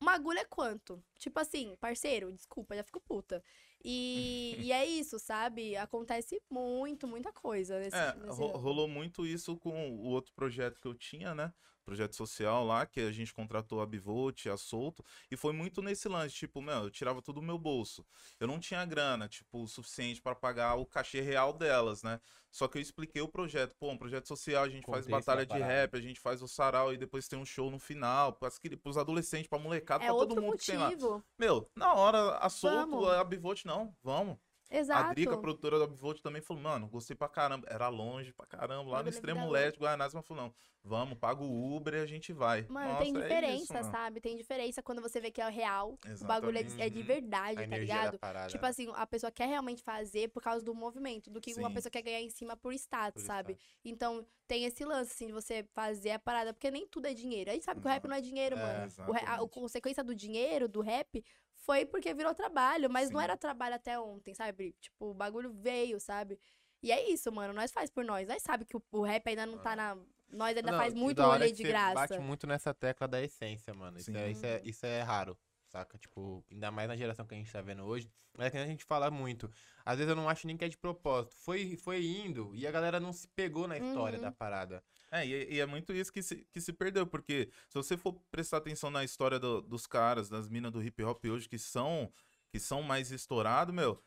uma 0.00 0.12
agulha 0.12 0.40
é 0.40 0.44
quanto? 0.44 1.02
Tipo 1.18 1.40
assim, 1.40 1.74
parceiro, 1.80 2.32
desculpa, 2.32 2.76
já 2.76 2.84
fico 2.84 3.00
puta. 3.00 3.42
E, 3.84 4.54
e 4.62 4.72
é 4.72 4.86
isso, 4.86 5.18
sabe? 5.18 5.76
Acontece 5.76 6.40
muito, 6.48 7.08
muita 7.08 7.32
coisa 7.32 7.80
nesse, 7.80 7.96
É, 7.96 8.14
nesse 8.14 8.40
rolou 8.40 8.86
muito 8.86 9.26
isso 9.26 9.56
com 9.56 9.90
o 9.96 10.04
outro 10.04 10.32
projeto 10.32 10.80
que 10.80 10.86
eu 10.86 10.94
tinha, 10.94 11.34
né? 11.34 11.52
Projeto 11.84 12.14
social 12.14 12.64
lá, 12.64 12.86
que 12.86 13.00
a 13.00 13.10
gente 13.10 13.34
contratou 13.34 13.80
a 13.80 13.86
Bivolt, 13.86 14.46
a 14.46 14.56
Solto, 14.56 15.04
e 15.30 15.36
foi 15.36 15.52
muito 15.52 15.82
nesse 15.82 16.08
lance, 16.08 16.34
tipo, 16.34 16.62
meu, 16.62 16.84
eu 16.84 16.90
tirava 16.90 17.20
tudo 17.20 17.40
do 17.40 17.46
meu 17.46 17.58
bolso. 17.58 18.06
Eu 18.38 18.46
não 18.46 18.60
tinha 18.60 18.84
grana, 18.84 19.28
tipo, 19.28 19.62
o 19.62 19.66
suficiente 19.66 20.22
para 20.22 20.34
pagar 20.34 20.76
o 20.76 20.86
cachê 20.86 21.20
real 21.20 21.52
delas, 21.52 22.02
né? 22.02 22.20
Só 22.50 22.68
que 22.68 22.78
eu 22.78 22.82
expliquei 22.82 23.20
o 23.22 23.28
projeto, 23.28 23.74
pô, 23.80 23.90
um 23.90 23.98
projeto 23.98 24.28
social, 24.28 24.62
a 24.64 24.68
gente 24.68 24.84
faz 24.86 25.06
batalha 25.06 25.44
de 25.44 25.58
rap, 25.58 25.96
a 25.96 26.00
gente 26.00 26.20
faz 26.20 26.40
o 26.42 26.46
sarau 26.46 26.92
e 26.92 26.96
depois 26.98 27.26
tem 27.26 27.38
um 27.38 27.44
show 27.46 27.70
no 27.70 27.78
final, 27.78 28.34
pras, 28.34 28.58
cri- 28.58 28.76
pros 28.76 28.96
adolescentes, 28.96 29.48
pra 29.48 29.58
molecada, 29.58 30.04
É 30.04 30.08
pra 30.08 30.16
todo 30.16 30.40
mundo 30.40 30.56
que 30.58 30.66
tem 30.66 30.76
lá. 30.76 30.90
motivo. 30.90 31.24
Meu, 31.38 31.68
na 31.74 31.94
hora, 31.94 32.36
a 32.38 32.48
Solto, 32.48 32.90
Vamos. 32.90 33.08
a 33.08 33.24
Bivolt, 33.24 33.64
não, 33.64 33.96
vamos. 34.02 34.38
Exato. 34.72 35.10
A 35.10 35.12
Drica, 35.14 35.34
a 35.34 35.38
produtora 35.38 35.78
da 35.78 35.84
Upvolt, 35.84 36.20
também 36.20 36.40
falou, 36.40 36.62
mano, 36.62 36.88
gostei 36.88 37.14
pra 37.14 37.28
caramba. 37.28 37.66
Era 37.68 37.88
longe 37.88 38.32
pra 38.32 38.46
caramba, 38.46 38.90
lá 38.90 39.02
no 39.02 39.08
é 39.08 39.10
extremo 39.10 39.50
leste, 39.50 39.78
Guanás, 39.78 40.14
mas 40.14 40.26
falou, 40.26 40.44
não, 40.44 40.54
vamos, 40.82 41.18
paga 41.18 41.42
o 41.42 41.76
Uber 41.76 41.94
e 41.94 42.00
a 42.00 42.06
gente 42.06 42.32
vai. 42.32 42.66
Mano, 42.68 42.88
Nossa, 42.88 43.02
tem 43.04 43.16
é 43.16 43.20
diferença, 43.20 43.62
isso, 43.62 43.72
mano. 43.74 43.90
sabe? 43.90 44.20
Tem 44.20 44.36
diferença 44.36 44.82
quando 44.82 45.02
você 45.02 45.20
vê 45.20 45.30
que 45.30 45.40
é 45.40 45.48
real. 45.48 45.98
O 46.20 46.24
bagulho 46.24 46.58
é 46.58 46.62
de, 46.62 46.80
é 46.80 46.88
de 46.88 47.02
verdade, 47.02 47.62
A 47.62 47.68
tá 47.68 47.76
ligado? 47.78 48.18
parada. 48.18 48.48
Tipo 48.48 48.64
assim, 48.64 48.88
a 48.94 49.06
pessoa 49.06 49.30
quer 49.30 49.46
realmente 49.46 49.82
fazer 49.82 50.28
por 50.28 50.42
causa 50.42 50.64
do 50.64 50.74
movimento, 50.74 51.30
do 51.30 51.40
que 51.40 51.52
uma 51.54 51.68
Sim. 51.68 51.74
pessoa 51.74 51.90
quer 51.90 52.02
ganhar 52.02 52.20
em 52.20 52.30
cima 52.30 52.56
por 52.56 52.72
status, 52.72 53.22
Por 53.22 53.26
sabe? 53.26 53.52
status. 53.52 53.76
Então, 53.84 54.26
tem 54.46 54.64
esse 54.64 54.84
lance, 54.84 55.12
assim, 55.12 55.26
de 55.26 55.32
você 55.32 55.64
fazer 55.72 56.10
a 56.10 56.18
parada, 56.18 56.52
porque 56.52 56.70
nem 56.70 56.86
tudo 56.86 57.06
é 57.06 57.14
dinheiro. 57.14 57.50
A 57.50 57.54
gente 57.54 57.64
sabe 57.64 57.80
que 57.80 57.86
o 57.86 57.90
rap 57.90 58.06
não 58.06 58.16
é 58.16 58.20
dinheiro, 58.20 58.56
É, 58.56 58.62
mano. 58.62 58.92
O 59.08 59.12
a, 59.14 59.34
a 59.44 59.48
consequência 59.48 60.02
do 60.04 60.14
dinheiro, 60.14 60.68
do 60.68 60.80
rap, 60.80 61.22
foi 61.64 61.84
porque 61.86 62.12
virou 62.14 62.34
trabalho, 62.34 62.88
mas 62.90 63.10
não 63.10 63.20
Sim. 63.20 63.24
era 63.24 63.36
trabalho 63.36 63.74
até 63.74 63.98
ontem, 63.98 64.34
sabe? 64.34 64.74
Tipo, 64.80 65.10
o 65.10 65.14
bagulho 65.14 65.50
veio, 65.52 65.98
sabe? 66.00 66.38
E 66.82 66.90
é 66.90 67.08
isso, 67.10 67.30
mano. 67.30 67.52
Nós 67.52 67.70
faz 67.72 67.90
por 67.90 68.04
nós. 68.04 68.26
Nós 68.28 68.42
sabe 68.42 68.64
que 68.64 68.76
o, 68.76 68.82
o 68.92 69.02
rap 69.02 69.26
ainda 69.28 69.46
não 69.46 69.58
tá 69.58 69.76
na. 69.76 69.96
Nós 70.28 70.56
ainda 70.56 70.72
Não, 70.72 70.78
faz 70.78 70.94
muito 70.94 71.22
rolê 71.22 71.52
de 71.52 71.62
graça. 71.62 71.94
bate 71.94 72.18
muito 72.18 72.46
nessa 72.46 72.72
tecla 72.72 73.06
da 73.06 73.22
essência, 73.22 73.72
mano. 73.74 73.98
Isso 73.98 74.10
é, 74.16 74.30
isso, 74.30 74.46
é, 74.46 74.60
isso 74.64 74.86
é 74.86 75.02
raro, 75.02 75.38
saca? 75.68 75.98
Tipo, 75.98 76.42
ainda 76.50 76.70
mais 76.70 76.88
na 76.88 76.96
geração 76.96 77.26
que 77.26 77.34
a 77.34 77.36
gente 77.36 77.52
tá 77.52 77.60
vendo 77.60 77.84
hoje. 77.84 78.10
Mas 78.36 78.46
é 78.46 78.50
que 78.50 78.56
a 78.56 78.66
gente 78.66 78.82
fala 78.84 79.10
muito. 79.10 79.50
Às 79.84 79.98
vezes 79.98 80.08
eu 80.08 80.16
não 80.16 80.28
acho 80.28 80.46
nem 80.46 80.56
que 80.56 80.64
é 80.64 80.68
de 80.68 80.78
propósito. 80.78 81.36
Foi, 81.36 81.76
foi 81.76 82.02
indo 82.04 82.50
e 82.54 82.66
a 82.66 82.70
galera 82.70 82.98
não 82.98 83.12
se 83.12 83.28
pegou 83.28 83.68
na 83.68 83.76
história 83.76 84.16
Uhum. 84.16 84.24
da 84.24 84.32
parada. 84.32 84.82
É, 85.12 85.26
e, 85.26 85.54
e 85.56 85.60
é 85.60 85.66
muito 85.66 85.92
isso 85.92 86.10
que 86.12 86.22
se, 86.22 86.36
que 86.50 86.60
se 86.60 86.72
perdeu, 86.72 87.06
porque 87.06 87.50
se 87.68 87.74
você 87.74 87.96
for 87.98 88.14
prestar 88.30 88.56
atenção 88.56 88.90
na 88.90 89.04
história 89.04 89.38
do- 89.38 89.60
dos 89.60 89.86
caras, 89.86 90.28
das 90.28 90.48
minas 90.48 90.72
do 90.72 90.82
hip 90.82 91.02
hop 91.04 91.22
hoje, 91.26 91.46
que 91.48 91.58
são, 91.58 92.10
que 92.50 92.58
são 92.58 92.82
mais 92.82 93.12
estourados, 93.12 93.74
meu, 93.74 94.02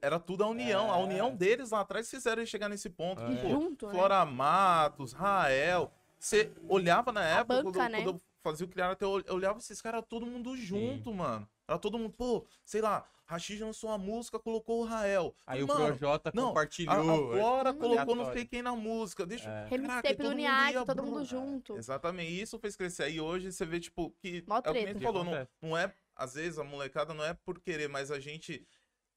era 0.00 0.18
tudo 0.20 0.44
a 0.44 0.46
união. 0.48 0.92
A 0.92 0.98
É. 0.98 1.02
união 1.02 1.34
deles 1.34 1.70
lá 1.72 1.80
atrás 1.80 2.08
fizeram 2.08 2.40
eles 2.40 2.48
chegar 2.48 2.68
nesse 2.68 2.88
ponto. 2.88 3.20
É. 3.20 3.36
pô, 3.42 3.48
Junto, 3.50 3.86
né? 3.88 3.92
Flora 3.92 4.24
Matos, 4.24 5.12
Rael. 5.12 5.92
Você 6.20 6.50
olhava 6.68 7.12
na 7.12 7.22
época, 7.24 7.62
banca, 7.62 7.78
quando, 7.80 7.90
né? 7.92 8.02
quando 8.02 8.14
eu 8.14 8.22
fazia 8.42 8.64
o 8.64 8.68
criar 8.68 8.90
até 8.92 9.04
eu 9.04 9.10
olhava 9.30 9.58
esses 9.58 9.82
caras 9.82 10.04
todo 10.08 10.24
mundo 10.24 10.56
junto, 10.56 11.12
mano. 11.12 11.46
Era 11.66 11.78
todo 11.78 11.98
mundo, 11.98 12.12
pô, 12.12 12.46
sei 12.64 12.80
lá, 12.80 13.04
Rashid 13.26 13.62
lançou 13.62 13.90
uma 13.90 13.98
música, 13.98 14.38
colocou 14.38 14.82
o 14.82 14.84
Rael. 14.84 15.34
Aí 15.46 15.62
o 15.62 15.66
Mano, 15.66 15.86
Projota 15.86 16.30
não, 16.34 16.48
compartilhou. 16.48 17.32
Flora 17.32 17.70
Hum. 17.70 17.78
colocou 17.78 18.14
não 18.14 18.32
sei 18.32 18.44
quem 18.44 18.62
na 18.62 18.76
música. 18.76 19.24
Deixa. 19.26 19.48
É. 19.48 19.68
Caraca, 19.68 20.08
do 20.10 20.16
todo 20.16 20.24
mundo 20.26 20.36
Niak, 20.36 20.72
ia, 20.74 20.84
todo 20.84 21.02
mundo 21.02 21.24
junto. 21.24 21.76
Exatamente, 21.76 22.30
e 22.32 22.40
isso 22.42 22.58
fez 22.58 22.76
crescer. 22.76 23.04
Aí 23.04 23.20
hoje 23.20 23.50
você 23.50 23.64
vê, 23.64 23.80
tipo, 23.80 24.10
que. 24.20 24.44
Mó 24.46 24.56
é 24.56 24.70
o 24.70 24.94
que 24.94 25.00
falou, 25.00 25.24
não, 25.24 25.48
não 25.62 25.76
é. 25.78 25.92
Às 26.14 26.34
vezes 26.34 26.58
a 26.58 26.64
molecada 26.64 27.12
não 27.14 27.24
é 27.24 27.34
por 27.34 27.60
querer, 27.60 27.88
mas 27.88 28.10
a 28.10 28.20
gente 28.20 28.66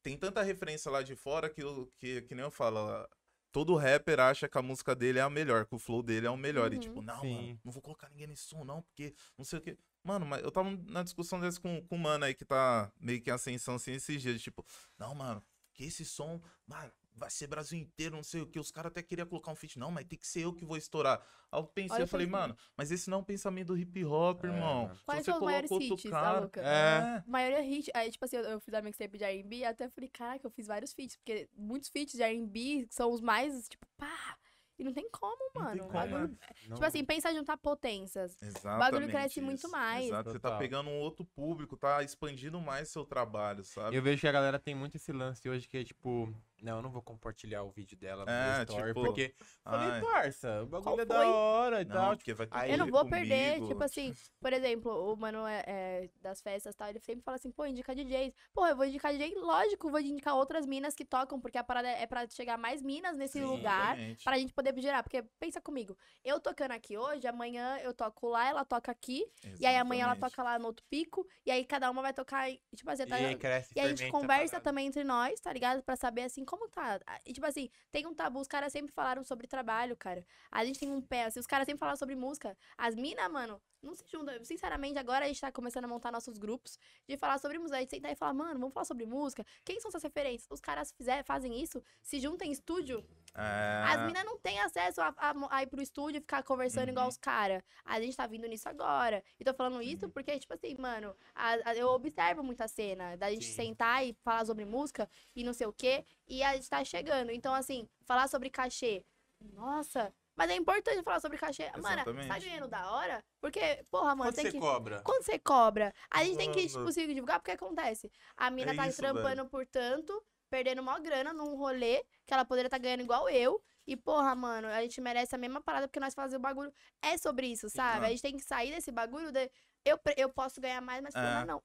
tem 0.01 0.17
tanta 0.17 0.41
referência 0.41 0.89
lá 0.89 1.01
de 1.03 1.15
fora 1.15 1.49
que, 1.49 1.61
que, 1.99 2.21
que 2.23 2.33
nem 2.35 2.43
eu 2.45 2.51
falo. 2.51 3.07
Todo 3.51 3.75
rapper 3.75 4.19
acha 4.19 4.47
que 4.47 4.57
a 4.57 4.61
música 4.61 4.95
dele 4.95 5.19
é 5.19 5.21
a 5.21 5.29
melhor, 5.29 5.65
que 5.65 5.73
o 5.75 5.79
flow 5.79 6.03
dele 6.03 6.27
é 6.27 6.29
o 6.29 6.37
melhor. 6.37 6.71
E 6.71 6.75
Uhum. 6.75 6.81
tipo, 6.81 7.01
não, 7.01 7.23
mano, 7.23 7.59
não 7.63 7.71
vou 7.71 7.81
colocar 7.81 8.09
ninguém 8.09 8.27
nesse 8.27 8.43
som, 8.43 8.63
não, 8.63 8.81
porque 8.83 9.13
não 9.37 9.43
sei 9.45 9.59
o 9.59 9.61
quê. 9.61 9.77
Mano, 10.07 10.25
mas 10.25 10.41
eu 10.41 10.49
tava 10.49 10.69
na 10.87 11.03
discussão 11.03 11.37
dessa 11.37 11.59
com, 11.59 11.81
com 11.85 11.95
o 11.97 11.99
mano 11.99 12.23
aí 12.23 12.33
que 12.33 12.45
tá 12.45 12.89
meio 12.97 13.21
que 13.21 13.29
em 13.29 13.33
ascensão 13.33 13.75
assim 13.75 13.91
esses 13.91 14.21
dias. 14.21 14.41
Tipo, 14.41 14.65
não, 14.97 15.13
mano, 15.13 15.43
que 15.73 15.83
esse 15.83 16.05
som 16.05 16.41
mano, 16.65 16.89
vai 17.13 17.29
ser 17.29 17.47
Brasil 17.47 17.77
inteiro, 17.77 18.15
não 18.15 18.23
sei 18.23 18.39
o 18.41 18.47
que. 18.47 18.57
Os 18.57 18.71
caras 18.71 18.89
até 18.91 19.03
queriam 19.03 19.27
colocar 19.27 19.51
um 19.51 19.55
feat. 19.55 19.77
Não, 19.77 19.91
mas 19.91 20.05
tem 20.05 20.17
que 20.17 20.25
ser 20.25 20.45
eu 20.45 20.53
que 20.53 20.63
vou 20.63 20.77
estourar. 20.77 21.19
Aí 21.51 21.59
eu 21.59 21.65
pensei, 21.65 21.95
Olha 21.95 22.03
eu 22.03 22.07
falei, 22.07 22.25
mano, 22.25 22.55
mas 22.77 22.89
esse 22.89 23.09
não 23.09 23.17
é 23.17 23.21
um 23.21 23.23
pensamento 23.25 23.67
do 23.67 23.77
hip 23.77 24.05
hop, 24.05 24.45
É, 24.45 24.47
irmão. 24.47 24.91
Quais 25.05 25.25
você 25.25 25.31
são 25.31 25.39
os 25.39 25.43
maiores 25.45 25.71
hits, 25.71 26.03
cara- 26.09 26.33
tá 26.33 26.39
louca? 26.39 26.61
É. 26.61 26.97
A 27.17 27.23
maioria 27.27 27.61
hit. 27.61 27.91
Aí, 27.93 28.09
tipo 28.09 28.23
assim, 28.23 28.37
eu, 28.37 28.43
eu 28.43 28.59
fiz 28.61 28.73
a 28.73 28.81
mixtape 28.81 29.17
de 29.17 29.25
R&B 29.25 29.57
e 29.57 29.65
até 29.65 29.89
falei, 29.89 30.09
caraca, 30.09 30.47
eu 30.47 30.51
fiz 30.51 30.67
vários 30.67 30.93
feats. 30.93 31.17
Porque 31.17 31.49
muitos 31.53 31.89
feats 31.89 32.13
de 32.15 32.23
R&B 32.23 32.87
são 32.89 33.11
os 33.11 33.19
mais, 33.19 33.67
tipo, 33.67 33.85
pá. 33.97 34.37
E 34.79 34.83
não 34.83 34.93
tem 34.93 35.09
como, 35.09 35.37
Não 35.55 35.61
mano. 35.63 35.71
tem 35.71 35.81
O 35.81 35.85
como, 35.91 35.93
bagulho- 35.93 36.27
né? 36.29 36.37
Tipo 36.61 36.85
assim, 36.85 37.03
pensa 37.03 37.31
em 37.31 37.35
juntar 37.35 37.57
potências. 37.57 38.37
Exatamente. 38.41 39.09
cresce 39.11 39.41
muito 39.41 39.57
isso. 39.59 39.71
mais. 39.71 40.05
Exato, 40.05 40.31
você 40.31 40.39
tá 40.39 40.55
pegando 40.57 40.89
um 40.89 40.99
outro 40.99 41.25
público, 41.25 41.75
tá 41.75 42.03
expandindo 42.03 42.61
mais 42.61 42.89
seu 42.89 43.03
trabalho, 43.03 43.63
sabe? 43.63 43.95
Eu 43.95 44.01
vejo 44.03 44.21
que 44.21 44.27
a 44.27 44.31
galera 44.31 44.59
tem 44.59 44.75
muito 44.75 44.95
esse 44.95 45.11
lance 45.11 45.47
hoje 45.49 45.67
que 45.67 45.77
é 45.77 45.83
tipo. 45.83 46.31
Não, 46.61 46.77
eu 46.77 46.81
não 46.81 46.89
vou 46.89 47.01
compartilhar 47.03 47.61
o 47.63 47.69
vídeo 47.69 47.95
dela 47.97 48.25
no 48.25 48.31
É, 48.31 48.63
story, 48.63 48.87
tipo, 48.87 49.01
porque 49.05 49.35
falei, 49.63 49.87
Ai, 49.91 50.01
parça, 50.01 50.63
o 50.63 50.65
bagulho 50.65 51.01
é 51.01 51.05
da 51.05 51.27
hora 51.27 51.81
e 51.81 51.85
não, 51.85 51.93
tal. 51.93 52.15
tipo, 52.15 52.17
porque 52.17 52.33
vai 52.33 52.47
ter 52.47 52.57
aí- 52.57 52.71
Eu 52.71 52.77
não 52.79 52.87
vou 52.87 53.05
perder, 53.07 53.53
comigo. 53.55 53.67
tipo 53.67 53.83
assim, 53.83 54.13
por 54.39 54.51
exemplo, 54.51 55.13
o 55.13 55.15
mano 55.15 55.45
é, 55.45 55.63
é, 55.67 56.09
das 56.19 56.41
festas 56.41 56.73
e 56.73 56.77
tal, 56.77 56.89
ele 56.89 56.99
sempre 56.99 57.21
fala 57.23 57.35
assim, 57.35 57.51
pô, 57.51 57.65
indica 57.65 57.93
DJs. 57.93 58.33
Pô, 58.53 58.65
eu 58.65 58.75
vou 58.75 58.85
indicar 58.85 59.11
DJ, 59.13 59.35
lógico, 59.35 59.91
vou 59.91 59.99
indicar 59.99 60.35
outras 60.35 60.65
minas 60.65 60.95
que 60.95 61.05
tocam, 61.05 61.39
porque 61.39 61.59
a 61.59 61.63
parada 61.63 61.87
é 61.89 62.07
pra 62.07 62.27
chegar 62.27 62.57
mais 62.57 62.81
minas 62.81 63.15
nesse 63.17 63.37
Sim, 63.39 63.45
lugar, 63.45 63.93
exatamente. 63.95 64.23
pra 64.23 64.37
gente 64.39 64.53
poder 64.53 64.73
gerar. 64.81 65.03
Porque 65.03 65.21
pensa 65.39 65.61
comigo, 65.61 65.95
eu 66.23 66.39
tocando 66.39 66.71
aqui 66.71 66.97
hoje, 66.97 67.27
amanhã 67.27 67.77
eu 67.83 67.93
toco 67.93 68.27
lá, 68.29 68.47
ela 68.49 68.65
toca 68.65 68.91
aqui, 68.91 69.25
e 69.59 69.65
aí 69.65 69.75
amanhã 69.77 70.05
ela 70.05 70.13
Exatamente. 70.13 70.35
toca 70.35 70.43
lá 70.43 70.57
no 70.57 70.65
outro 70.65 70.83
pico, 70.89 71.27
e 71.45 71.51
aí 71.51 71.63
cada 71.63 71.91
uma 71.91 72.01
vai 72.01 72.13
tocar, 72.13 72.49
e, 72.49 72.59
tipo 72.75 72.89
assim, 72.89 73.05
tá, 73.05 73.19
E 73.19 73.25
aí 73.27 73.35
cresce, 73.37 73.73
e 73.75 73.79
aí 73.79 73.85
a 73.85 73.89
gente 73.95 74.11
conversa 74.11 74.59
também 74.59 74.87
entre 74.87 75.03
nós, 75.03 75.39
tá 75.39 75.53
ligado? 75.53 75.83
Pra 75.83 75.95
saber, 75.95 76.23
assim, 76.23 76.43
como 76.47 76.67
tá. 76.69 76.99
E, 77.25 77.33
tipo 77.33 77.45
assim, 77.45 77.69
tem 77.91 78.07
um 78.07 78.13
tabu, 78.15 78.39
os 78.39 78.47
caras 78.47 78.71
sempre 78.71 78.91
falaram 78.91 79.23
sobre 79.23 79.45
trabalho, 79.47 79.95
cara. 79.95 80.25
A 80.51 80.65
gente 80.65 80.79
tem 80.79 80.91
um 80.91 81.01
pé, 81.01 81.25
assim, 81.25 81.39
os 81.39 81.45
caras 81.45 81.65
sempre 81.65 81.79
falaram 81.79 81.97
sobre 81.97 82.15
música. 82.15 82.57
As 82.77 82.95
minas, 82.95 83.29
mano, 83.31 83.61
não 83.87 83.95
se 83.95 84.03
juntam. 84.07 84.43
Sinceramente, 84.43 84.99
agora 84.99 85.25
a 85.25 85.27
gente 85.27 85.41
tá 85.41 85.51
começando 85.51 85.85
a 85.85 85.87
montar 85.87 86.11
nossos 86.11 86.37
grupos 86.37 86.77
de 87.07 87.17
falar 87.17 87.37
sobre 87.39 87.57
música. 87.57 87.77
A 87.77 87.79
gente 87.79 87.89
sentar 87.89 88.11
e 88.11 88.15
falar, 88.15 88.33
mano, 88.33 88.59
vamos 88.59 88.73
falar 88.73 88.85
sobre 88.85 89.05
música. 89.05 89.45
Quem 89.65 89.79
são 89.79 89.89
suas 89.89 90.03
referências? 90.03 90.47
Os 90.51 90.59
caras 90.59 90.91
fizer, 90.91 91.23
fazem 91.23 91.59
isso, 91.61 91.81
se 92.03 92.19
juntam 92.19 92.47
em 92.47 92.51
estúdio. 92.51 93.03
É, 93.33 93.83
As 93.85 94.05
minas 94.05 94.25
não 94.25 94.37
têm 94.37 94.59
acesso 94.59 94.99
a, 95.01 95.13
a, 95.17 95.33
a 95.57 95.63
ir 95.63 95.67
pro 95.67 95.81
estúdio 95.81 96.17
e 96.17 96.21
ficar 96.21 96.43
conversando 96.43 96.89
igual 96.89 97.05
Uhum. 97.05 97.09
os 97.09 97.17
caras. 97.17 97.63
A 97.85 98.01
gente 98.01 98.15
tá 98.17 98.27
vindo 98.27 98.47
nisso 98.47 98.67
agora. 98.67 99.23
E 99.39 99.43
tô 99.45 99.53
falando 99.53 99.81
isso 99.81 100.09
porque, 100.09 100.37
tipo 100.39 100.53
assim, 100.53 100.75
mano, 100.77 101.15
a- 101.33 101.75
eu 101.75 101.87
observo 101.89 102.43
muita 102.43 102.67
cena 102.67 103.15
da 103.15 103.29
gente 103.31 103.45
Sim. 103.45 103.53
sentar 103.53 104.05
e 104.05 104.13
falar 104.23 104.45
sobre 104.45 104.65
música 104.65 105.09
e 105.35 105.43
não 105.43 105.53
sei 105.53 105.67
o 105.67 105.73
quê. 105.73 106.05
E 106.27 106.43
a 106.43 106.53
gente 106.55 106.69
tá 106.69 106.83
chegando. 106.83 107.31
Então, 107.31 107.53
assim, 107.53 107.87
falar 108.05 108.27
sobre 108.27 108.49
cachê. 108.49 109.05
Nossa, 109.53 110.13
mas 110.37 110.49
é 110.51 110.55
importante 110.55 111.01
falar 111.03 111.19
sobre 111.19 111.37
cachê. 111.37 111.63
Mano, 111.71 111.81
você 111.81 111.81
tá 111.95 112.01
Exatamente. 112.11 112.45
ganhando 112.45 112.67
da 112.67 112.91
hora? 112.91 113.25
Porque, 113.41 113.83
porra, 113.89 114.15
mano, 114.15 114.29
Quanto 114.31 114.35
tem 114.35 114.45
você 114.45 114.51
que. 114.51 114.59
cobra? 114.59 115.01
Quando 115.03 115.23
você 115.23 115.39
cobra, 115.39 115.93
a 116.11 116.23
gente 116.23 116.37
tem 116.37 116.51
que, 116.51 116.59
Mano. 116.59 116.69
tipo, 116.69 116.91
se 116.91 117.07
divulgar, 117.07 117.39
porque 117.39 117.51
acontece. 117.51 118.11
A 118.37 118.49
mina 118.51 118.71
É 118.71 118.75
tá 118.75 118.87
isso, 118.87 118.97
trampando 118.97 119.47
por 119.49 119.65
tanto, 119.65 120.23
perdendo 120.49 120.83
maior 120.83 121.01
grana 121.01 121.33
num 121.33 121.55
rolê 121.57 122.05
que 122.25 122.33
ela 122.33 122.45
poderia 122.45 122.67
estar 122.67 122.77
ganhando 122.77 123.01
igual 123.01 123.27
eu. 123.27 123.61
E, 123.85 123.95
porra, 123.97 124.35
mano, 124.35 124.67
a 124.67 124.81
gente 124.81 124.99
merece 125.01 125.33
a 125.33 125.37
mesma 125.37 125.61
parada 125.61 125.87
porque 125.87 125.99
nós 125.99 126.13
fazemos 126.13 126.39
o 126.39 126.41
bagulho. 126.41 126.71
É 127.01 127.17
sobre 127.17 127.47
isso, 127.47 127.69
sabe? 127.69 128.05
Ah. 128.05 128.07
A 128.07 128.11
gente 128.11 128.21
tem 128.21 128.35
que 128.37 128.43
sair 128.43 128.71
desse 128.71 128.91
bagulho 128.91 129.31
de. 129.31 129.49
Eu, 129.83 129.97
eu 130.17 130.29
posso 130.29 130.59
ganhar 130.61 130.81
mais, 130.81 131.01
mas 131.01 131.15
É. 131.15 131.45
não. 131.45 131.63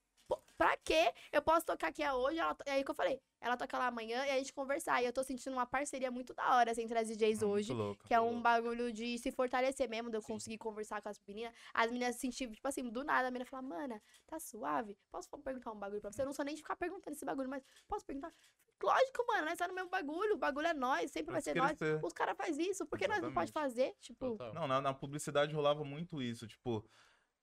Pra 0.57 0.77
quê? 0.77 1.13
Eu 1.33 1.43
posso 1.43 1.67
tocar 1.67 1.89
aqui 1.89 2.09
hoje, 2.09 2.39
ela, 2.39 2.55
to- 2.55 2.63
é 2.67 2.73
aí 2.73 2.85
que 2.85 2.91
eu 2.91 2.95
falei. 2.95 3.21
Ela 3.41 3.57
toca 3.57 3.77
lá 3.77 3.89
amanhã 3.89 4.25
e 4.25 4.31
a 4.31 4.39
gente 4.39 4.53
conversar. 4.53 5.03
E 5.03 5.07
eu 5.07 5.13
tô 5.13 5.25
sentindo 5.25 5.55
uma 5.55 5.67
parceria 5.67 6.09
muito 6.09 6.33
da 6.35 6.55
hora 6.57 6.71
assim, 6.71 6.83
entre 6.83 6.97
as 6.97 7.09
DJs 7.09 7.41
muito 7.43 7.53
hoje. 7.53 7.73
louco. 7.73 8.05
Que 8.07 8.15
é 8.15 8.21
um 8.21 8.41
bagulho 8.41 8.93
de 8.93 9.19
se 9.19 9.33
fortalecer 9.33 9.89
mesmo, 9.89 10.09
de 10.09 10.17
eu 10.17 10.23
conseguir 10.23 10.59
conversar 10.59 11.03
com 11.03 11.09
as 11.09 11.21
meninas. 11.27 11.53
As 11.75 11.91
meninas 11.91 12.15
sentir, 12.17 12.49
tipo 12.53 12.69
assim, 12.69 12.89
do 12.89 13.03
nada, 13.03 13.27
a 13.27 13.31
menina 13.33 13.45
fala, 13.45 13.63
mana, 13.63 14.01
tá 14.27 14.39
suave? 14.39 14.97
Posso 15.11 15.29
perguntar 15.43 15.73
um 15.73 15.79
bagulho 15.81 16.01
pra 16.01 16.13
você? 16.13 16.23
Eu 16.23 16.27
não 16.27 16.33
sou 16.33 16.45
nem 16.45 16.55
de 16.55 16.61
ficar 16.63 16.77
perguntando 16.77 17.17
esse 17.17 17.25
bagulho, 17.25 17.49
mas 17.49 17.65
posso 17.89 18.07
perguntar? 18.07 18.33
Lógico, 18.81 19.25
mano, 19.27 19.47
nós 19.47 19.59
tá 19.59 19.67
no 19.67 19.75
mesmo 19.75 19.91
bagulho. 19.91 20.35
O 20.35 20.39
bagulho 20.39 20.67
é 20.69 20.75
nós, 20.75 21.11
sempre 21.11 21.33
vai 21.33 21.41
ser 21.43 21.55
nós. 21.57 21.77
Os 22.05 22.13
caras 22.13 22.37
fazem 22.37 22.71
isso, 22.71 22.87
por 22.87 22.99
que 22.99 23.09
nós 23.09 23.21
não 23.21 23.33
pode 23.35 23.51
fazer? 23.51 23.97
Tipo, 24.01 24.31
Total. 24.37 24.55
Não, 24.55 24.69
na, 24.69 24.81
na 24.81 24.95
publicidade 24.95 25.53
rolava 25.53 25.83
muito 25.85 26.23
isso. 26.23 26.47
Tipo, 26.47 26.89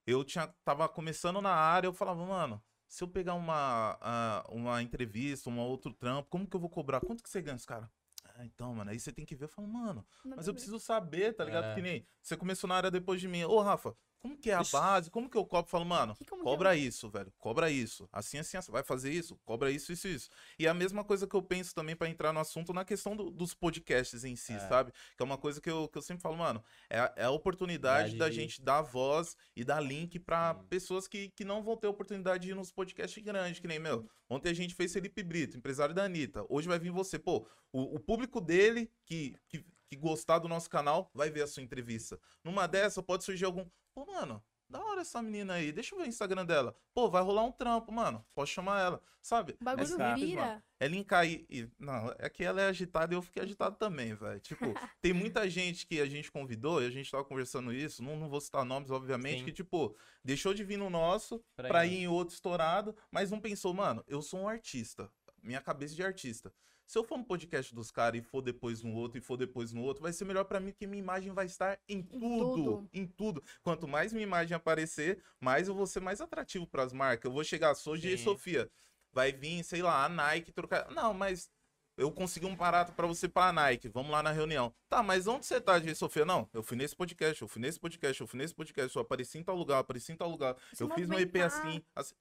eu 0.07 0.23
tinha, 0.23 0.47
tava 0.63 0.87
começando 0.87 1.41
na 1.41 1.53
área, 1.53 1.87
eu 1.87 1.93
falava, 1.93 2.25
mano, 2.25 2.63
se 2.89 3.03
eu 3.03 3.07
pegar 3.07 3.35
uma, 3.35 3.97
ah, 4.01 4.43
uma 4.49 4.81
entrevista, 4.81 5.49
um 5.49 5.59
outro 5.59 5.93
trampo, 5.93 6.27
como 6.27 6.47
que 6.47 6.55
eu 6.55 6.59
vou 6.59 6.69
cobrar? 6.69 6.99
Quanto 6.99 7.21
que 7.21 7.29
você 7.29 7.39
ganha, 7.39 7.55
os 7.55 7.65
cara? 7.65 7.89
Ah, 8.35 8.43
então, 8.43 8.73
mano, 8.73 8.89
aí 8.89 8.99
você 8.99 9.11
tem 9.11 9.25
que 9.25 9.35
ver. 9.35 9.45
Eu 9.45 9.49
falo, 9.49 9.67
mano, 9.67 10.03
mas 10.25 10.47
eu 10.47 10.53
preciso 10.53 10.79
saber, 10.79 11.33
tá 11.33 11.45
ligado? 11.45 11.65
É. 11.65 11.75
Que 11.75 11.81
nem 11.81 12.07
você 12.21 12.35
começou 12.35 12.67
na 12.67 12.75
área 12.75 12.89
depois 12.89 13.21
de 13.21 13.27
mim. 13.27 13.43
Ô, 13.43 13.61
Rafa, 13.61 13.95
como 14.19 14.37
que 14.37 14.51
é 14.51 14.53
a 14.55 14.61
Ixi. 14.61 14.71
base? 14.71 15.09
Como 15.09 15.29
que 15.29 15.37
eu 15.37 15.45
cobro? 15.45 15.69
Falo, 15.71 15.85
mano, 15.85 16.15
Que 16.15 16.23
é? 16.23 16.37
cobra 16.37 16.75
isso, 16.75 17.09
velho. 17.09 17.31
Cobra 17.39 17.71
isso. 17.71 18.07
Assim, 18.11 18.37
assim, 18.37 18.57
assim. 18.57 18.71
Vai 18.71 18.83
fazer 18.83 19.11
isso? 19.11 19.37
Cobra 19.45 19.71
isso, 19.71 19.91
isso, 19.93 20.07
isso. 20.07 20.29
E 20.57 20.67
a 20.67 20.73
mesma 20.73 21.03
coisa 21.03 21.25
que 21.25 21.35
eu 21.35 21.41
penso 21.41 21.73
também 21.73 21.95
pra 21.95 22.09
entrar 22.09 22.33
no 22.33 22.39
assunto 22.39 22.73
na 22.73 22.83
questão 22.83 23.15
do- 23.15 23.29
dos 23.31 23.53
podcasts 23.53 24.23
em 24.23 24.35
si, 24.35 24.53
É. 24.53 24.59
sabe? 24.59 24.91
Que 25.15 25.21
é 25.21 25.25
uma 25.25 25.37
coisa 25.37 25.61
que 25.61 25.69
eu, 25.69 25.87
que 25.87 25.97
eu 25.97 26.01
sempre 26.01 26.21
falo, 26.21 26.37
mano. 26.37 26.63
É, 26.89 26.99
a- 26.99 27.13
é 27.15 27.23
a 27.23 27.31
oportunidade 27.31 28.15
da 28.17 28.29
gente 28.29 28.61
dar 28.61 28.81
voz 28.81 29.37
e 29.55 29.63
dar 29.63 29.79
link 29.79 30.17
Sim. 30.19 30.63
pessoas 30.69 31.07
que, 31.07 31.29
que 31.29 31.45
não 31.45 31.63
vão 31.63 31.77
ter 31.77 31.87
oportunidade 31.87 32.43
de 32.45 32.51
ir 32.51 32.55
nos 32.55 32.71
podcasts 32.71 33.23
grandes, 33.23 33.59
que 33.59 33.67
nem, 33.67 33.79
meu. 33.79 34.05
Ontem 34.29 34.49
a 34.49 34.53
gente 34.53 34.75
fez 34.75 34.93
Felipe 34.93 35.23
Brito, 35.23 35.57
empresário 35.57 35.95
da 35.95 36.03
Anitta. 36.03 36.45
Hoje 36.49 36.67
vai 36.67 36.77
vir 36.77 36.91
você. 36.91 37.17
Pô, 37.17 37.47
o, 37.71 37.95
o 37.95 37.99
público 37.99 38.39
dele 38.41 38.91
que, 39.05 39.35
que, 39.47 39.65
que 39.87 39.95
gostar 39.95 40.39
do 40.39 40.47
nosso 40.47 40.69
canal 40.69 41.09
vai 41.13 41.29
ver 41.29 41.41
a 41.43 41.47
sua 41.47 41.63
entrevista. 41.63 42.19
Numa 42.43 42.67
dessa 42.67 43.01
pode 43.01 43.23
surgir 43.23 43.45
algum. 43.45 43.65
Pô, 43.99 44.05
mano, 44.05 44.41
da 44.69 44.79
hora 44.81 45.01
essa 45.01 45.21
menina 45.21 45.55
aí. 45.55 45.73
Deixa 45.73 45.93
eu 45.93 45.99
ver 45.99 46.05
o 46.05 46.07
Instagram 46.07 46.45
dela. 46.45 46.73
Pô, 46.93 47.09
vai 47.09 47.21
rolar 47.21 47.43
um 47.43 47.51
trampo, 47.51 47.91
mano. 47.91 48.25
Posso 48.33 48.53
chamar 48.53 48.79
ela. 48.81 49.01
Sabe? 49.21 49.57
O 49.59 49.63
bagulho 49.65 49.85
simples, 49.87 50.05
mano. 50.07 50.17
vira. 50.25 50.63
É 50.79 50.87
linkar 50.87 51.27
e- 51.27 51.69
Não, 51.77 52.15
é 52.17 52.29
que 52.29 52.41
ela 52.41 52.61
é 52.61 52.67
agitada 52.67 53.13
e 53.13 53.17
eu 53.17 53.21
fiquei 53.21 53.43
agitado 53.43 53.75
também, 53.75 54.13
velho. 54.15 54.39
Tipo, 54.39 54.63
tem 55.01 55.11
muita 55.11 55.49
gente 55.49 55.85
que 55.85 55.99
a 55.99 56.05
gente 56.05 56.31
convidou 56.31 56.81
e 56.81 56.85
a 56.85 56.89
gente 56.89 57.11
tava 57.11 57.25
conversando 57.25 57.73
isso. 57.73 58.01
Não, 58.01 58.15
não 58.15 58.29
vou 58.29 58.39
citar 58.39 58.63
nomes, 58.63 58.89
obviamente, 58.89 59.39
Sim. 59.39 59.45
que, 59.45 59.51
tipo, 59.51 59.93
deixou 60.23 60.53
de 60.53 60.63
vir 60.63 60.77
no 60.77 60.89
nosso 60.89 61.43
Pra 61.57 61.67
pra 61.67 61.85
ir. 61.85 61.91
ir 61.95 61.97
em 62.03 62.07
outro 62.07 62.33
estourado, 62.33 62.95
mas 63.11 63.29
não 63.29 63.41
pensou, 63.41 63.73
mano, 63.73 64.01
eu 64.07 64.21
sou 64.21 64.39
um 64.39 64.47
artista. 64.47 65.11
Minha 65.43 65.59
cabeça 65.61 65.93
de 65.93 66.03
artista. 66.03 66.53
Se 66.89 66.97
eu 66.97 67.03
for 67.03 67.19
no 67.19 67.23
podcast 67.23 67.75
dos 67.75 67.91
caras 67.91 68.19
e 68.19 68.23
for 68.23 68.41
depois 68.41 68.81
no 68.81 68.95
outro 68.95 69.19
e 69.19 69.21
for 69.21 69.37
depois 69.37 69.71
no 69.71 69.83
outro, 69.83 70.01
vai 70.01 70.11
ser 70.11 70.25
melhor 70.25 70.43
pra 70.45 70.59
mim 70.59 70.71
porque 70.71 70.87
minha 70.87 71.03
imagem 71.03 71.31
vai 71.31 71.45
estar 71.45 71.79
em 71.87 72.01
tudo, 72.01 72.55
tudo. 72.55 72.89
em 72.91 73.05
tudo. 73.05 73.43
Quanto 73.61 73.87
mais 73.87 74.11
minha 74.11 74.23
imagem 74.23 74.55
aparecer, 74.55 75.21
mais 75.39 75.67
eu 75.67 75.75
vou 75.75 75.85
ser 75.85 75.99
mais 75.99 76.19
atrativo 76.19 76.65
pras 76.65 76.91
marcas. 76.91 77.25
Eu 77.25 77.31
vou 77.31 77.43
chegar, 77.43 77.75
sou 77.75 77.95
Sim. 77.95 78.17
Sofia. 78.17 78.67
Vai 79.13 79.31
vir, 79.31 79.63
sei 79.63 79.83
lá, 79.83 80.03
a 80.03 80.09
Nike 80.09 80.51
trocar. 80.51 80.89
Não, 80.89 81.13
mas 81.13 81.51
eu 81.95 82.11
consegui 82.11 82.47
um 82.47 82.55
barato 82.55 82.91
pra 82.93 83.05
você 83.05 83.29
pra 83.29 83.53
Nike. 83.53 83.87
Vamos 83.87 84.09
lá 84.09 84.23
na 84.23 84.31
reunião. 84.31 84.73
Tá, 84.87 85.03
mas 85.03 85.27
onde 85.27 85.45
você 85.45 85.61
tá, 85.61 85.79
G 85.79 85.93
Sofia? 85.93 86.25
Não, 86.25 86.49
eu 86.51 86.63
fui 86.63 86.75
nesse 86.75 86.95
podcast, 86.95 87.39
eu 87.39 87.47
fui 87.47 87.61
nesse 87.61 87.79
podcast, 87.79 88.19
eu 88.19 88.25
fui 88.25 88.39
nesse 88.39 88.55
podcast, 88.55 88.95
eu 88.95 89.03
apareci 89.03 89.37
em 89.37 89.43
tal 89.43 89.55
lugar, 89.55 89.77
apareci 89.77 90.11
em 90.11 90.15
tal 90.15 90.27
lugar. 90.27 90.55
Se 90.73 90.81
eu 90.81 90.89
fiz 90.89 91.07
meu 91.07 91.19
EP 91.19 91.35
movimentar. 91.35 91.67
assim. 91.67 91.83
assim. 91.95 92.15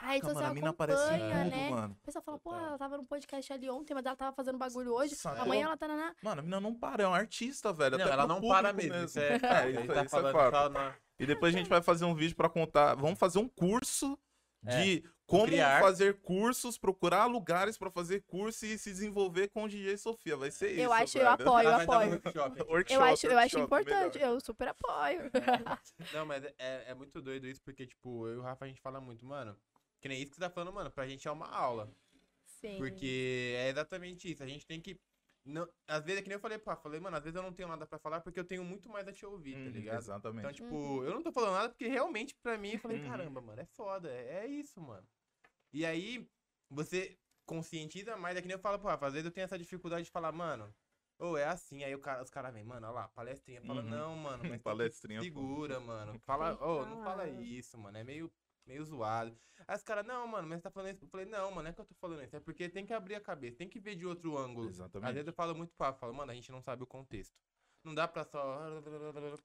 Caraca, 0.00 0.26
mano, 0.26 0.30
a 0.30 0.32
social 0.32 0.54
mina 0.54 0.70
aparece 0.70 1.02
em 1.02 1.06
acompanha, 1.06 1.44
tudo, 1.44 1.56
né? 1.56 1.70
mano. 1.70 1.96
O 2.00 2.04
pessoal 2.04 2.22
fala, 2.24 2.38
pô, 2.38 2.54
ela 2.54 2.78
tava 2.78 2.96
no 2.96 3.04
podcast 3.04 3.52
ali 3.52 3.68
ontem, 3.70 3.94
mas 3.94 4.06
ela 4.06 4.16
tava 4.16 4.32
fazendo 4.34 4.56
bagulho 4.58 4.92
hoje. 4.94 5.14
Sacou? 5.14 5.42
Amanhã 5.42 5.66
ela 5.66 5.76
tá 5.76 5.88
na. 5.88 6.14
Mano, 6.22 6.40
a 6.40 6.42
mina 6.42 6.60
não 6.60 6.74
para, 6.74 7.02
é 7.02 7.08
um 7.08 7.14
artista, 7.14 7.72
velho. 7.72 7.98
Não, 7.98 8.04
até 8.04 8.14
ela 8.14 8.26
não 8.26 8.40
para 8.40 8.72
mesmo. 8.72 8.94
Isso 9.04 9.18
é, 9.18 9.28
É, 9.66 9.70
isso, 9.70 9.80
é- 9.80 9.86
tá 9.94 10.04
isso 10.04 10.16
é 10.18 10.32
fato. 10.32 10.72
na- 10.72 10.94
E 11.18 11.26
depois 11.26 11.54
a 11.54 11.58
gente 11.58 11.68
vai 11.68 11.82
fazer 11.82 12.04
um 12.04 12.14
vídeo 12.14 12.36
pra 12.36 12.48
contar. 12.48 12.94
Vamos 12.94 13.18
fazer 13.18 13.38
um 13.38 13.48
curso 13.48 14.18
É, 14.64 14.82
de 14.82 15.04
como 15.26 15.44
criar. 15.46 15.80
fazer 15.80 16.20
cursos, 16.22 16.76
procurar 16.76 17.26
lugares 17.26 17.78
pra 17.78 17.88
fazer 17.90 18.22
curso 18.26 18.66
e 18.66 18.76
se 18.78 18.90
desenvolver 18.90 19.48
com 19.48 19.64
o 19.64 19.68
DJ 19.68 19.96
Sofia. 19.96 20.36
Vai 20.36 20.50
ser 20.50 20.72
isso. 20.72 20.80
Eu 20.80 20.92
acho, 20.92 21.18
eu 21.18 21.22
velho. 21.24 21.34
apoio, 21.34 21.64
eu 21.66 21.70
dar 21.70 21.78
um 21.78 21.82
apoio. 21.82 22.10
workshop. 22.10 22.62
Workshop, 22.68 22.92
Eu 22.94 23.02
acho, 23.04 23.26
eu 23.26 23.38
acho 23.38 23.58
workshop, 23.58 23.62
importante, 23.64 24.18
melhor. 24.18 24.32
eu 24.34 24.40
super 24.40 24.68
apoio. 24.68 25.30
Não, 26.14 26.26
mas 26.26 26.42
é, 26.58 26.90
é 26.90 26.94
muito 26.94 27.20
doido 27.22 27.46
isso, 27.46 27.60
porque, 27.62 27.86
tipo, 27.86 28.26
eu 28.26 28.34
e 28.34 28.36
o 28.38 28.42
Rafa, 28.42 28.64
a 28.64 28.68
gente 28.68 28.80
fala 28.80 29.00
muito, 29.00 29.24
mano. 29.24 29.56
Que 30.00 30.08
nem 30.08 30.20
isso 30.22 30.30
que 30.30 30.36
você 30.36 30.42
tá 30.42 30.50
falando, 30.50 30.72
mano. 30.74 30.90
Pra 30.90 31.06
gente 31.06 31.26
é 31.28 31.30
uma 31.30 31.46
aula. 31.48 31.94
Sim. 32.46 32.78
Porque 32.78 33.54
é 33.56 33.68
exatamente 33.68 34.30
isso. 34.30 34.42
A 34.42 34.46
gente 34.46 34.66
tem 34.66 34.80
que. 34.80 34.96
Não, 35.44 35.66
às 35.88 36.04
vezes, 36.04 36.20
é 36.20 36.22
que 36.22 36.28
nem 36.28 36.36
eu 36.36 36.40
falei, 36.40 36.58
pô, 36.58 36.74
falei, 36.76 37.00
mano, 37.00 37.16
às 37.16 37.22
vezes 37.24 37.36
eu 37.36 37.42
não 37.42 37.52
tenho 37.52 37.68
nada 37.68 37.86
pra 37.86 37.98
falar 37.98 38.20
porque 38.20 38.38
eu 38.38 38.44
tenho 38.44 38.62
muito 38.62 38.88
mais 38.90 39.08
a 39.08 39.12
te 39.12 39.24
ouvir, 39.24 39.54
tá 39.56 39.70
Hum, 39.70 39.72
ligado? 39.72 39.96
Exatamente. 39.96 40.38
Então, 40.38 40.52
tipo, 40.52 40.74
Uhum. 40.74 41.04
eu 41.04 41.14
não 41.14 41.22
tô 41.22 41.32
falando 41.32 41.52
nada 41.54 41.68
porque 41.70 41.88
realmente 41.88 42.34
pra 42.42 42.58
mim 42.58 42.72
eu 42.72 42.78
falei, 42.78 42.98
Uhum. 42.98 43.10
caramba, 43.10 43.40
mano, 43.40 43.60
é 43.60 43.66
foda, 43.66 44.10
é, 44.10 44.44
é 44.44 44.46
isso, 44.46 44.80
mano. 44.80 45.06
E 45.72 45.86
aí, 45.86 46.26
você 46.70 47.16
conscientiza 47.46 48.16
mais, 48.16 48.36
é 48.36 48.42
que 48.42 48.48
nem 48.48 48.56
eu 48.56 48.60
falo, 48.60 48.78
pô, 48.78 48.88
às 48.88 49.12
vezes 49.12 49.24
eu 49.26 49.32
tenho 49.32 49.44
essa 49.44 49.58
dificuldade 49.58 50.04
de 50.04 50.10
falar, 50.10 50.30
mano, 50.32 50.74
ou 51.18 51.36
é 51.38 51.44
assim, 51.46 51.84
aí 51.84 51.94
o 51.94 52.00
cara, 52.00 52.22
os 52.22 52.30
caras 52.30 52.52
vêm, 52.52 52.64
mano, 52.64 52.86
olha 52.86 52.94
lá, 52.94 53.08
palestrinha, 53.08 53.62
fala, 53.62 53.82
Uhum. 53.82 53.90
não, 53.90 54.16
mano, 54.16 54.44
mas 54.44 54.60
Palestrinha, 54.64 55.24
pô. 55.24 55.26
segura, 55.32 55.80
mano, 55.80 56.18
fala, 56.20 56.56
ô, 56.64 56.84
não 56.86 56.98
fala 56.98 57.28
isso, 57.28 57.78
mano, 57.78 57.98
é 57.98 58.04
meio, 58.04 58.30
meio 58.70 58.84
zoado. 58.84 59.36
Aí 59.66 59.76
os 59.76 59.82
caras, 59.82 60.06
não, 60.06 60.26
mano, 60.26 60.48
mas 60.48 60.58
você 60.58 60.62
tá 60.62 60.70
falando 60.70 60.94
isso, 60.94 61.04
eu 61.04 61.08
falei, 61.08 61.26
não, 61.26 61.50
mano, 61.50 61.62
não 61.64 61.70
é 61.70 61.72
que 61.72 61.80
eu 61.80 61.84
tô 61.84 61.94
falando 61.94 62.22
isso, 62.22 62.36
é 62.36 62.40
porque 62.40 62.68
tem 62.68 62.86
que 62.86 62.92
abrir 62.92 63.16
a 63.16 63.20
cabeça, 63.20 63.56
tem 63.58 63.68
que 63.68 63.80
ver 63.80 63.96
de 63.96 64.06
outro 64.06 64.38
ângulo. 64.38 64.68
Às 64.68 64.76
Exatamente. 64.76 65.12
vezes 65.12 65.26
eu 65.26 65.32
falo 65.32 65.54
muito 65.54 65.74
pra 65.76 65.92
falo, 65.92 66.14
mano, 66.14 66.30
a 66.30 66.34
gente 66.34 66.50
não 66.50 66.62
sabe 66.62 66.82
o 66.82 66.86
contexto. 66.86 67.36
Não 67.84 67.94
dá 67.94 68.06
pra 68.06 68.24
só... 68.24 68.60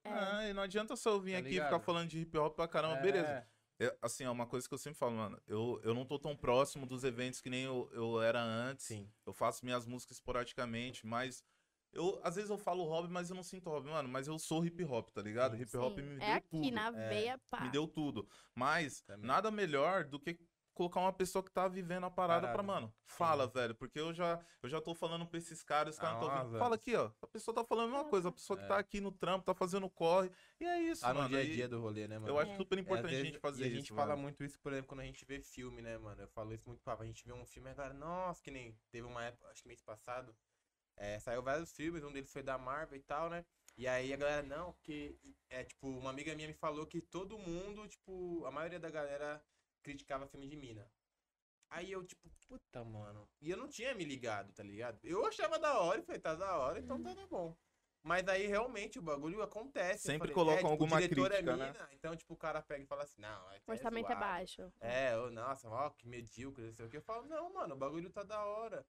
É. 0.04 0.10
Ah, 0.10 0.50
e 0.50 0.54
não 0.54 0.62
adianta 0.64 0.96
só 0.96 1.12
eu 1.12 1.22
vir 1.22 1.34
Tá 1.34 1.40
aqui 1.40 1.48
e 1.48 1.52
ligado? 1.52 1.68
ficar 1.68 1.80
falando 1.80 2.10
de 2.10 2.20
hip 2.20 2.38
hop 2.38 2.56
pra 2.56 2.68
caramba, 2.68 2.98
beleza. 3.02 3.48
É, 3.80 3.98
assim, 4.02 4.24
é 4.24 4.30
uma 4.30 4.46
coisa 4.46 4.68
que 4.68 4.74
eu 4.74 4.78
sempre 4.78 4.98
falo, 5.00 5.16
mano. 5.16 5.42
Eu, 5.48 5.80
eu 5.84 5.94
não 5.94 6.06
tô 6.06 6.18
tão 6.18 6.36
próximo 6.36 6.86
dos 6.86 7.04
eventos 7.04 7.42
que 7.42 7.50
nem 7.50 7.64
eu, 7.64 7.90
eu 7.94 8.22
era 8.22 8.42
antes. 8.42 8.86
Sim. 8.86 9.10
Eu 9.26 9.34
faço 9.34 9.66
minhas 9.66 9.86
músicas 9.86 10.18
esporadicamente, 10.18 11.06
mas 11.06 11.44
eu 11.96 12.20
às 12.24 12.36
vezes 12.36 12.50
eu 12.52 12.58
falo 12.58 12.84
hobby, 12.84 13.12
mas 13.12 13.30
eu 13.30 13.36
não 13.36 13.44
sinto 13.44 13.70
hobby, 13.70 13.90
mano. 13.90 14.08
Mas 14.10 14.28
eu 14.28 14.38
sou 14.38 14.64
hip 14.66 14.84
hop, 14.84 15.10
tá 15.10 15.22
ligado? 15.22 15.56
Sim, 15.56 15.64
Hip 15.64 15.78
hop 15.78 15.96
Sim, 15.96 16.02
me 16.04 16.16
é 16.16 16.20
deu 16.20 16.34
aqui 16.36 16.50
tudo. 16.50 16.72
na 16.72 16.88
É, 16.88 17.10
veia, 17.10 17.38
pá. 17.50 17.62
Me 17.62 17.70
deu 17.70 17.88
tudo. 17.88 18.28
Mas 18.54 19.02
Também. 19.02 19.26
nada 19.26 19.50
melhor 19.50 20.04
do 20.04 20.20
que 20.20 20.38
colocar 20.74 21.00
uma 21.00 21.14
pessoa 21.14 21.42
que 21.42 21.50
tá 21.50 21.70
vivendo 21.70 22.06
a 22.06 22.12
parada 22.12 22.48
pra, 22.48 22.58
Parada. 22.62 22.64
mano, 22.82 22.94
fala, 23.06 23.48
velho. 23.48 23.74
Porque 23.76 23.98
eu 23.98 24.14
já, 24.14 24.46
eu 24.62 24.68
já 24.68 24.82
tô 24.82 24.94
falando 24.94 25.26
pra 25.26 25.38
esses 25.38 25.64
caras, 25.64 25.96
os 25.96 26.00
caras 26.02 26.16
não 26.20 26.28
tão 26.28 26.36
Ah, 26.38 26.42
ouvindo. 26.44 26.60
Fala 26.60 26.76
aqui, 26.76 26.94
ó. 26.98 27.12
A 27.22 27.28
pessoa 27.28 27.56
tá 27.56 27.64
falando 27.64 27.92
uma 27.92 28.04
coisa, 28.04 28.28
a 28.28 28.32
pessoa 28.34 28.58
que 28.60 28.66
É. 28.66 28.68
tá 28.68 28.78
aqui 28.78 29.00
no 29.00 29.10
trampo, 29.10 29.46
tá 29.46 29.54
fazendo 29.56 29.90
corre. 29.90 30.30
E 30.60 30.66
é 30.66 30.82
isso, 30.82 31.00
Tá 31.02 31.14
no 31.14 31.22
mano. 31.22 31.30
dia 31.30 31.40
a 31.40 31.46
dia 31.46 31.70
do 31.70 31.80
rolê, 31.80 32.10
né, 32.10 32.20
mano? 32.20 32.28
Eu 32.34 32.38
acho 32.38 32.52
É. 32.52 32.58
super 32.58 32.78
É, 32.78 32.82
às 32.82 32.86
importante 32.86 33.06
a 33.06 33.10
vezes- 33.10 33.26
gente 33.26 33.40
fazer 33.40 33.62
e 33.62 33.64
a 33.64 33.68
isso. 33.70 33.78
gente 33.78 33.94
fala 33.94 34.08
velho. 34.16 34.22
muito 34.22 34.44
isso, 34.44 34.60
por 34.60 34.74
exemplo, 34.74 34.90
quando 34.90 35.00
a 35.00 35.06
gente 35.06 35.24
vê 35.24 35.40
filme, 35.40 35.82
né, 35.82 35.98
mano? 35.98 36.22
Eu 36.22 36.28
falo 36.28 36.54
isso 36.54 36.68
muito, 36.68 36.82
papo. 36.84 37.04
A 37.04 37.06
gente 37.06 37.24
vê 37.26 37.32
um 37.32 37.46
filme 37.46 37.70
a 37.70 37.74
galera, 37.74 37.94
nossa, 37.94 38.44
que 38.44 38.52
nem 38.52 38.78
teve 38.92 39.08
uma 39.08 39.24
época, 39.24 39.48
acho 39.48 39.62
que 39.62 39.70
mês 39.70 39.82
passado, 39.82 40.36
é, 40.98 41.20
saiu 41.20 41.42
vários 41.42 41.72
filmes, 41.74 42.04
um 42.04 42.12
deles 42.12 42.32
foi 42.32 42.44
da 42.44 42.58
Marvel 42.58 42.98
e 42.98 43.02
tal, 43.02 43.30
né? 43.30 43.46
E 43.78 43.88
aí 43.88 44.14
a 44.14 44.18
galera, 44.18 44.44
não, 44.44 44.72
porque 44.74 45.18
é 45.50 45.64
tipo, 45.64 45.88
uma 45.90 46.10
amiga 46.10 46.34
minha 46.36 46.48
me 46.48 46.54
falou 46.54 46.86
que 46.88 47.02
todo 47.02 47.38
mundo, 47.38 47.88
tipo, 47.88 48.46
a 48.46 48.52
maioria 48.52 48.80
da 48.80 48.90
galera 48.90 49.44
criticava 49.84 50.28
filme 50.28 50.48
de 50.48 50.56
mina. 50.56 50.90
Aí 51.70 51.92
eu, 51.92 52.04
tipo, 52.04 52.30
puta, 52.48 52.84
mano. 52.84 53.28
E 53.42 53.50
eu 53.50 53.58
não 53.58 53.68
tinha 53.68 53.94
me 53.94 54.06
ligado, 54.06 54.54
tá 54.54 54.64
ligado? 54.64 55.00
Eu 55.04 55.26
achava 55.26 55.60
da 55.60 55.80
hora 55.80 56.00
e 56.00 56.04
falei, 56.04 56.22
tá 56.22 56.36
da 56.36 56.58
hora, 56.58 56.80
então 56.80 57.02
tá 57.02 57.14
bom. 57.28 57.56
Mas 58.02 58.28
aí 58.28 58.46
realmente 58.46 59.00
o 59.00 59.02
bagulho 59.02 59.42
acontece. 59.42 60.04
Sempre 60.04 60.32
falei, 60.32 60.34
colocam 60.36 60.58
tipo, 60.58 60.68
o 60.68 60.72
alguma 60.72 61.02
diretor 61.02 61.30
crítica, 61.32 61.52
é 61.52 61.56
né? 61.58 61.72
mina, 61.72 61.90
Então, 61.92 62.16
tipo, 62.16 62.34
o 62.36 62.38
cara 62.38 62.62
pega 62.62 62.84
e 62.84 62.86
fala 62.86 63.02
assim, 63.02 63.20
não, 63.20 63.52
é 63.52 63.60
O 63.66 63.72
orçamento 63.72 64.06
é 64.06 64.16
zoado. 64.16 64.20
baixo. 64.20 64.74
É, 64.80 65.18
ô, 65.18 65.32
nossa, 65.32 65.68
ó, 65.68 65.90
que 65.90 66.08
medíocre, 66.08 66.66
não 66.66 66.74
sei 66.74 66.86
o 66.86 66.90
que. 66.90 66.98
Eu 66.98 67.02
falo, 67.02 67.26
não, 67.26 67.52
mano, 67.52 67.74
o 67.74 67.78
bagulho 67.78 68.12
tá 68.12 68.22
da 68.22 68.46
hora. 68.46 68.86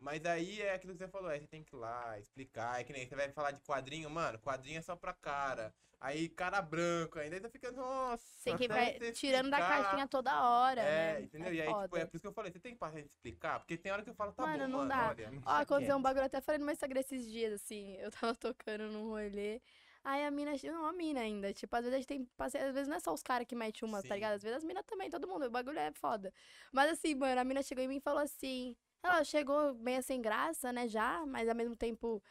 Mas 0.00 0.24
aí 0.24 0.62
é 0.62 0.74
aquilo 0.74 0.94
que 0.94 0.98
você 0.98 1.08
falou, 1.08 1.28
aí 1.28 1.38
você 1.40 1.46
tem 1.46 1.62
que 1.62 1.74
ir 1.74 1.78
lá, 1.78 2.18
explicar. 2.18 2.80
É 2.80 2.84
que 2.84 2.92
nem 2.92 3.06
você 3.06 3.14
vai 3.14 3.30
falar 3.30 3.50
de 3.50 3.60
quadrinho, 3.60 4.08
mano, 4.08 4.38
quadrinho 4.38 4.78
é 4.78 4.82
só 4.82 4.96
pra 4.96 5.12
cara. 5.12 5.74
Aí 6.00 6.30
cara 6.30 6.62
branco, 6.62 7.18
ainda 7.18 7.38
você 7.38 7.50
fica, 7.50 7.70
nossa. 7.70 8.24
Tem 8.42 8.56
que 8.56 8.66
vai 8.66 8.98
tirando 9.12 9.50
da 9.50 9.58
caixinha 9.58 10.08
toda 10.08 10.42
hora, 10.42 10.80
É, 10.80 11.12
né? 11.18 11.20
entendeu? 11.20 11.50
É 11.50 11.54
e 11.54 11.60
aí, 11.60 11.66
tipo, 11.68 11.80
foda. 11.80 11.98
é 12.00 12.06
por 12.06 12.16
isso 12.16 12.22
que 12.22 12.28
eu 12.28 12.32
falei, 12.32 12.50
você 12.50 12.58
tem 12.58 12.72
que 12.72 12.78
parar 12.78 12.98
de 13.02 13.06
explicar, 13.06 13.58
porque 13.60 13.76
tem 13.76 13.92
hora 13.92 14.02
que 14.02 14.08
eu 14.08 14.14
falo, 14.14 14.32
tá 14.32 14.46
Mano, 14.46 14.64
bom, 14.64 14.68
não 14.70 14.78
mano, 14.78 14.88
dá. 14.88 15.08
olha. 15.10 15.30
Ó, 15.44 15.50
aconteceu 15.50 15.96
um 15.98 16.02
bagulho, 16.02 16.22
eu 16.22 16.26
até 16.26 16.40
falei 16.40 16.58
no 16.58 16.64
meu 16.64 16.72
Instagram 16.72 17.00
esses 17.00 17.26
dias, 17.30 17.52
assim. 17.52 17.96
Eu 18.00 18.10
tava 18.10 18.34
tocando 18.34 18.84
num 18.90 19.08
rolê. 19.10 19.60
Aí 20.02 20.24
a 20.24 20.30
mina, 20.30 20.52
não, 20.64 20.86
a 20.86 20.92
mina 20.94 21.20
ainda. 21.20 21.52
Tipo, 21.52 21.76
às 21.76 21.82
vezes 21.84 21.94
a 21.94 21.98
gente 21.98 22.06
tem. 22.08 22.26
Às 22.38 22.52
vezes 22.54 22.88
não 22.88 22.96
é 22.96 23.00
só 23.00 23.12
os 23.12 23.22
caras 23.22 23.46
que 23.46 23.54
metem 23.54 23.86
uma, 23.86 24.00
Sim. 24.00 24.08
tá 24.08 24.14
ligado? 24.14 24.32
Às 24.36 24.42
vezes 24.42 24.56
as 24.56 24.64
minas 24.64 24.82
também, 24.86 25.10
todo 25.10 25.28
mundo. 25.28 25.44
O 25.44 25.50
bagulho 25.50 25.78
é 25.78 25.92
foda. 25.92 26.32
Mas 26.72 26.90
assim, 26.92 27.14
mano, 27.14 27.38
a 27.38 27.44
mina 27.44 27.62
chegou 27.62 27.84
em 27.84 27.88
mim 27.88 27.96
e 27.98 28.00
falou 28.00 28.22
assim. 28.22 28.74
Ela 29.02 29.24
chegou 29.24 29.74
meio 29.74 30.02
sem 30.02 30.20
graça, 30.20 30.72
né, 30.72 30.86
já, 30.88 31.24
mas 31.26 31.48
ao 31.48 31.54
mesmo 31.54 31.74
tempo. 31.76 32.22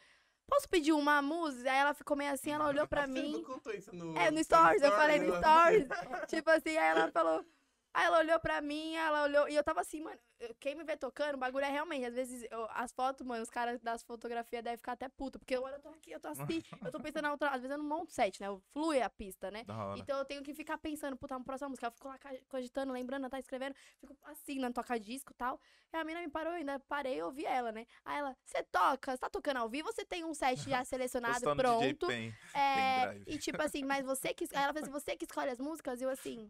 Posso 0.46 0.68
pedir 0.68 0.92
uma 0.92 1.22
música? 1.22 1.70
Aí 1.70 1.78
ela 1.78 1.94
ficou 1.94 2.16
meio 2.16 2.32
assim, 2.32 2.50
ela 2.50 2.66
olhou 2.66 2.86
pra 2.86 3.06
Você 3.06 3.12
mim. 3.12 3.32
não 3.32 3.42
contou 3.44 3.72
isso 3.72 3.94
no. 3.94 4.16
É, 4.18 4.30
no 4.30 4.36
seu 4.38 4.44
stories, 4.44 4.82
eu 4.82 4.90
falei 4.92 5.20
no 5.20 5.28
mano. 5.28 5.38
stories. 5.40 5.88
tipo 6.28 6.50
assim, 6.50 6.70
aí 6.76 6.88
ela 6.88 7.10
falou. 7.12 7.44
Aí 7.92 8.06
ela 8.06 8.18
olhou 8.18 8.38
pra 8.38 8.60
mim, 8.60 8.94
ela 8.94 9.24
olhou. 9.24 9.48
E 9.48 9.54
eu 9.56 9.64
tava 9.64 9.80
assim, 9.80 10.00
mano, 10.00 10.18
quem 10.60 10.74
me 10.76 10.84
vê 10.84 10.96
tocando, 10.96 11.34
o 11.34 11.38
bagulho 11.38 11.64
é 11.64 11.70
realmente. 11.70 12.04
Às 12.06 12.14
vezes, 12.14 12.46
eu- 12.50 12.68
as 12.70 12.92
fotos, 12.92 13.26
mano, 13.26 13.42
os 13.42 13.50
caras 13.50 13.80
das 13.80 14.02
fotografias 14.04 14.62
devem 14.62 14.76
ficar 14.76 14.92
até 14.92 15.08
puto. 15.08 15.38
Porque 15.40 15.56
eu, 15.56 15.66
eu 15.66 15.80
tô 15.80 15.88
aqui, 15.88 16.12
eu 16.12 16.20
tô 16.20 16.28
assim, 16.28 16.62
eu 16.88 16.92
tô 16.92 17.00
pensando 17.00 17.22
na 17.22 17.32
outra. 17.32 17.48
Às 17.48 17.62
vezes 17.62 17.70
eu 17.72 17.78
não 17.78 17.84
monto 17.84 18.12
set, 18.12 18.40
né? 18.40 18.46
Eu 18.46 18.60
flui 18.72 19.02
a 19.02 19.10
pista, 19.10 19.50
né? 19.50 19.64
Então 19.98 20.18
eu 20.18 20.24
tenho 20.24 20.42
que 20.42 20.54
ficar 20.54 20.78
pensando, 20.78 21.16
puta, 21.16 21.36
uma 21.36 21.44
próxima 21.44 21.68
música. 21.68 21.88
Eu 21.88 21.90
fico 21.92 22.06
lá 22.08 22.18
cogitando, 22.48 22.92
lembrando, 22.92 23.28
tá 23.28 23.40
escrevendo, 23.40 23.74
fico 23.98 24.16
assim, 24.24 24.60
no 24.60 24.72
toca-disco 24.72 25.32
e 25.32 25.34
tal. 25.36 25.60
E 25.92 25.96
a 25.96 26.04
mina 26.04 26.20
me 26.20 26.28
parou, 26.28 26.52
eu 26.52 26.58
ainda 26.58 26.78
parei 26.78 27.18
e 27.18 27.22
ouvi 27.22 27.44
ela, 27.44 27.72
né? 27.72 27.86
Aí 28.04 28.18
ela, 28.18 28.36
você 28.44 28.62
toca, 28.70 29.10
você 29.12 29.18
tá 29.18 29.28
tocando 29.28 29.56
ao 29.56 29.68
vivo, 29.68 29.92
você 29.92 30.04
tem 30.04 30.24
um 30.24 30.32
set 30.32 30.58
já 30.70 30.84
selecionado, 30.86 31.44
no 31.44 31.56
DJ 31.56 31.64
pronto. 31.94 32.06
Pen. 32.06 32.32
É, 32.54 33.02
e 33.26 33.38
tipo 33.38 33.60
assim, 33.62 33.82
mas 33.84 34.04
você 34.06 34.32
que. 34.32 34.44
Aí 34.44 34.62
ela 34.62 34.72
falou 34.72 34.82
assim, 34.82 34.92
você 34.92 35.16
que 35.16 35.24
escolhe 35.24 35.50
as 35.50 35.58
músicas? 35.58 36.00
E 36.00 36.04
eu 36.04 36.08
assim. 36.10 36.48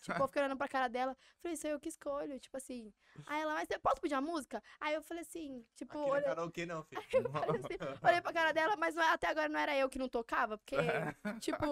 Tipo, 0.00 0.22
eu 0.22 0.26
fiquei 0.28 0.42
olhando 0.42 0.56
pra 0.58 0.68
cara 0.68 0.88
dela. 0.88 1.16
Falei, 1.42 1.56
é 1.64 1.68
eu 1.72 1.80
que 1.80 1.88
escolho, 1.88 2.38
tipo 2.38 2.56
assim. 2.56 2.92
Aí 3.26 3.40
ela, 3.42 3.54
mas 3.54 3.68
eu 3.70 3.80
posso 3.80 4.00
pedir 4.00 4.14
uma 4.14 4.20
música? 4.20 4.62
Aí 4.78 4.94
eu 4.94 5.02
falei 5.02 5.22
assim, 5.22 5.64
tipo, 5.74 5.92
Aqui 5.92 6.00
não 6.00 6.06
é 6.08 6.18
olhei, 6.18 6.28
karaokê, 6.28 6.66
não, 6.66 6.82
filho. 6.84 7.02
eu 7.26 7.30
falei 7.32 7.60
assim, 7.60 7.98
olhei 8.06 8.20
pra 8.20 8.32
cara 8.32 8.52
dela, 8.52 8.76
mas 8.76 8.94
não- 8.94 9.04
até 9.04 9.28
agora 9.28 9.48
não 9.48 9.58
era 9.60 9.76
eu 9.76 9.88
que 9.88 9.98
não 9.98 10.08
tocava, 10.08 10.58
porque, 10.58 10.76
tipo. 11.40 11.64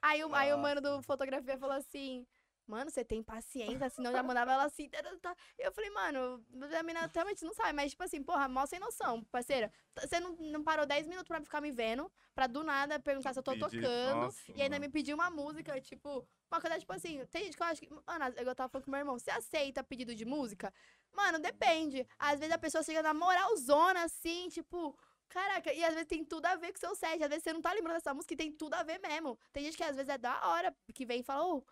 Aí, 0.00 0.24
o- 0.24 0.34
aí 0.34 0.52
o 0.52 0.58
mano 0.58 0.80
do 0.80 1.02
fotografia 1.02 1.56
falou 1.58 1.76
assim. 1.76 2.26
Mano, 2.66 2.90
você 2.90 3.04
tem 3.04 3.22
paciência, 3.22 3.90
senão 3.90 4.10
eu 4.10 4.16
já 4.16 4.22
mandava 4.22 4.52
ela 4.52 4.64
assim. 4.64 4.88
tá, 4.88 5.02
tá, 5.02 5.16
tá. 5.20 5.36
E 5.58 5.62
eu 5.66 5.72
falei, 5.72 5.90
mano, 5.90 6.44
a 6.78 6.82
menina 6.82 7.10
realmente 7.12 7.44
não 7.44 7.52
sabe, 7.52 7.72
mas 7.72 7.90
tipo 7.90 8.02
assim, 8.04 8.22
porra, 8.22 8.48
mó 8.48 8.64
sem 8.66 8.78
noção, 8.78 9.22
parceira. 9.24 9.70
Você 10.00 10.20
não, 10.20 10.32
não 10.36 10.62
parou 10.62 10.86
10 10.86 11.06
minutos 11.06 11.28
pra 11.28 11.40
ficar 11.42 11.60
me 11.60 11.70
vendo, 11.72 12.10
pra 12.34 12.46
do 12.46 12.62
nada 12.62 12.98
perguntar 13.00 13.32
se 13.32 13.38
eu 13.38 13.42
tô 13.42 13.58
tocando. 13.58 14.20
Nossa, 14.22 14.52
E 14.54 14.62
ainda 14.62 14.76
mano. 14.76 14.86
me 14.86 14.88
pediu 14.92 15.14
uma 15.16 15.28
música, 15.30 15.78
tipo, 15.80 16.26
uma 16.50 16.60
coisa 16.60 16.78
tipo 16.78 16.92
assim, 16.92 17.24
tem 17.26 17.44
gente 17.44 17.56
que 17.56 17.62
eu 17.62 17.66
acho 17.66 17.80
que. 17.80 17.90
Mano, 17.90 18.24
eu 18.36 18.54
tava 18.54 18.68
falando 18.70 18.84
com 18.84 18.90
meu 18.90 19.00
irmão, 19.00 19.18
você 19.18 19.30
aceita 19.30 19.82
pedido 19.82 20.14
de 20.14 20.24
música? 20.24 20.72
Mano, 21.12 21.38
depende. 21.38 22.06
Às 22.18 22.38
vezes 22.38 22.54
a 22.54 22.58
pessoa 22.58 22.82
chega 22.82 23.02
na 23.02 23.12
moralzona, 23.12 24.04
assim, 24.04 24.48
tipo. 24.48 24.96
Caraca, 25.28 25.72
e 25.72 25.82
às 25.82 25.94
vezes 25.94 26.06
tem 26.08 26.22
tudo 26.22 26.44
a 26.44 26.56
ver 26.56 26.72
com 26.72 26.76
o 26.76 26.80
seu 26.80 26.94
set. 26.94 27.22
Às 27.22 27.28
vezes 27.30 27.42
você 27.42 27.54
não 27.54 27.62
tá 27.62 27.72
lembrando 27.72 27.94
dessa 27.94 28.12
música 28.12 28.34
e 28.34 28.36
tem 28.36 28.52
tudo 28.52 28.74
a 28.74 28.82
ver 28.82 28.98
mesmo. 29.00 29.38
Tem 29.50 29.64
gente 29.64 29.78
que 29.78 29.82
às 29.82 29.96
vezes 29.96 30.10
é 30.10 30.18
da 30.18 30.46
hora, 30.46 30.76
que 30.94 31.06
vem 31.06 31.20
e 31.20 31.22
fala, 31.22 31.42
ô, 31.46 31.64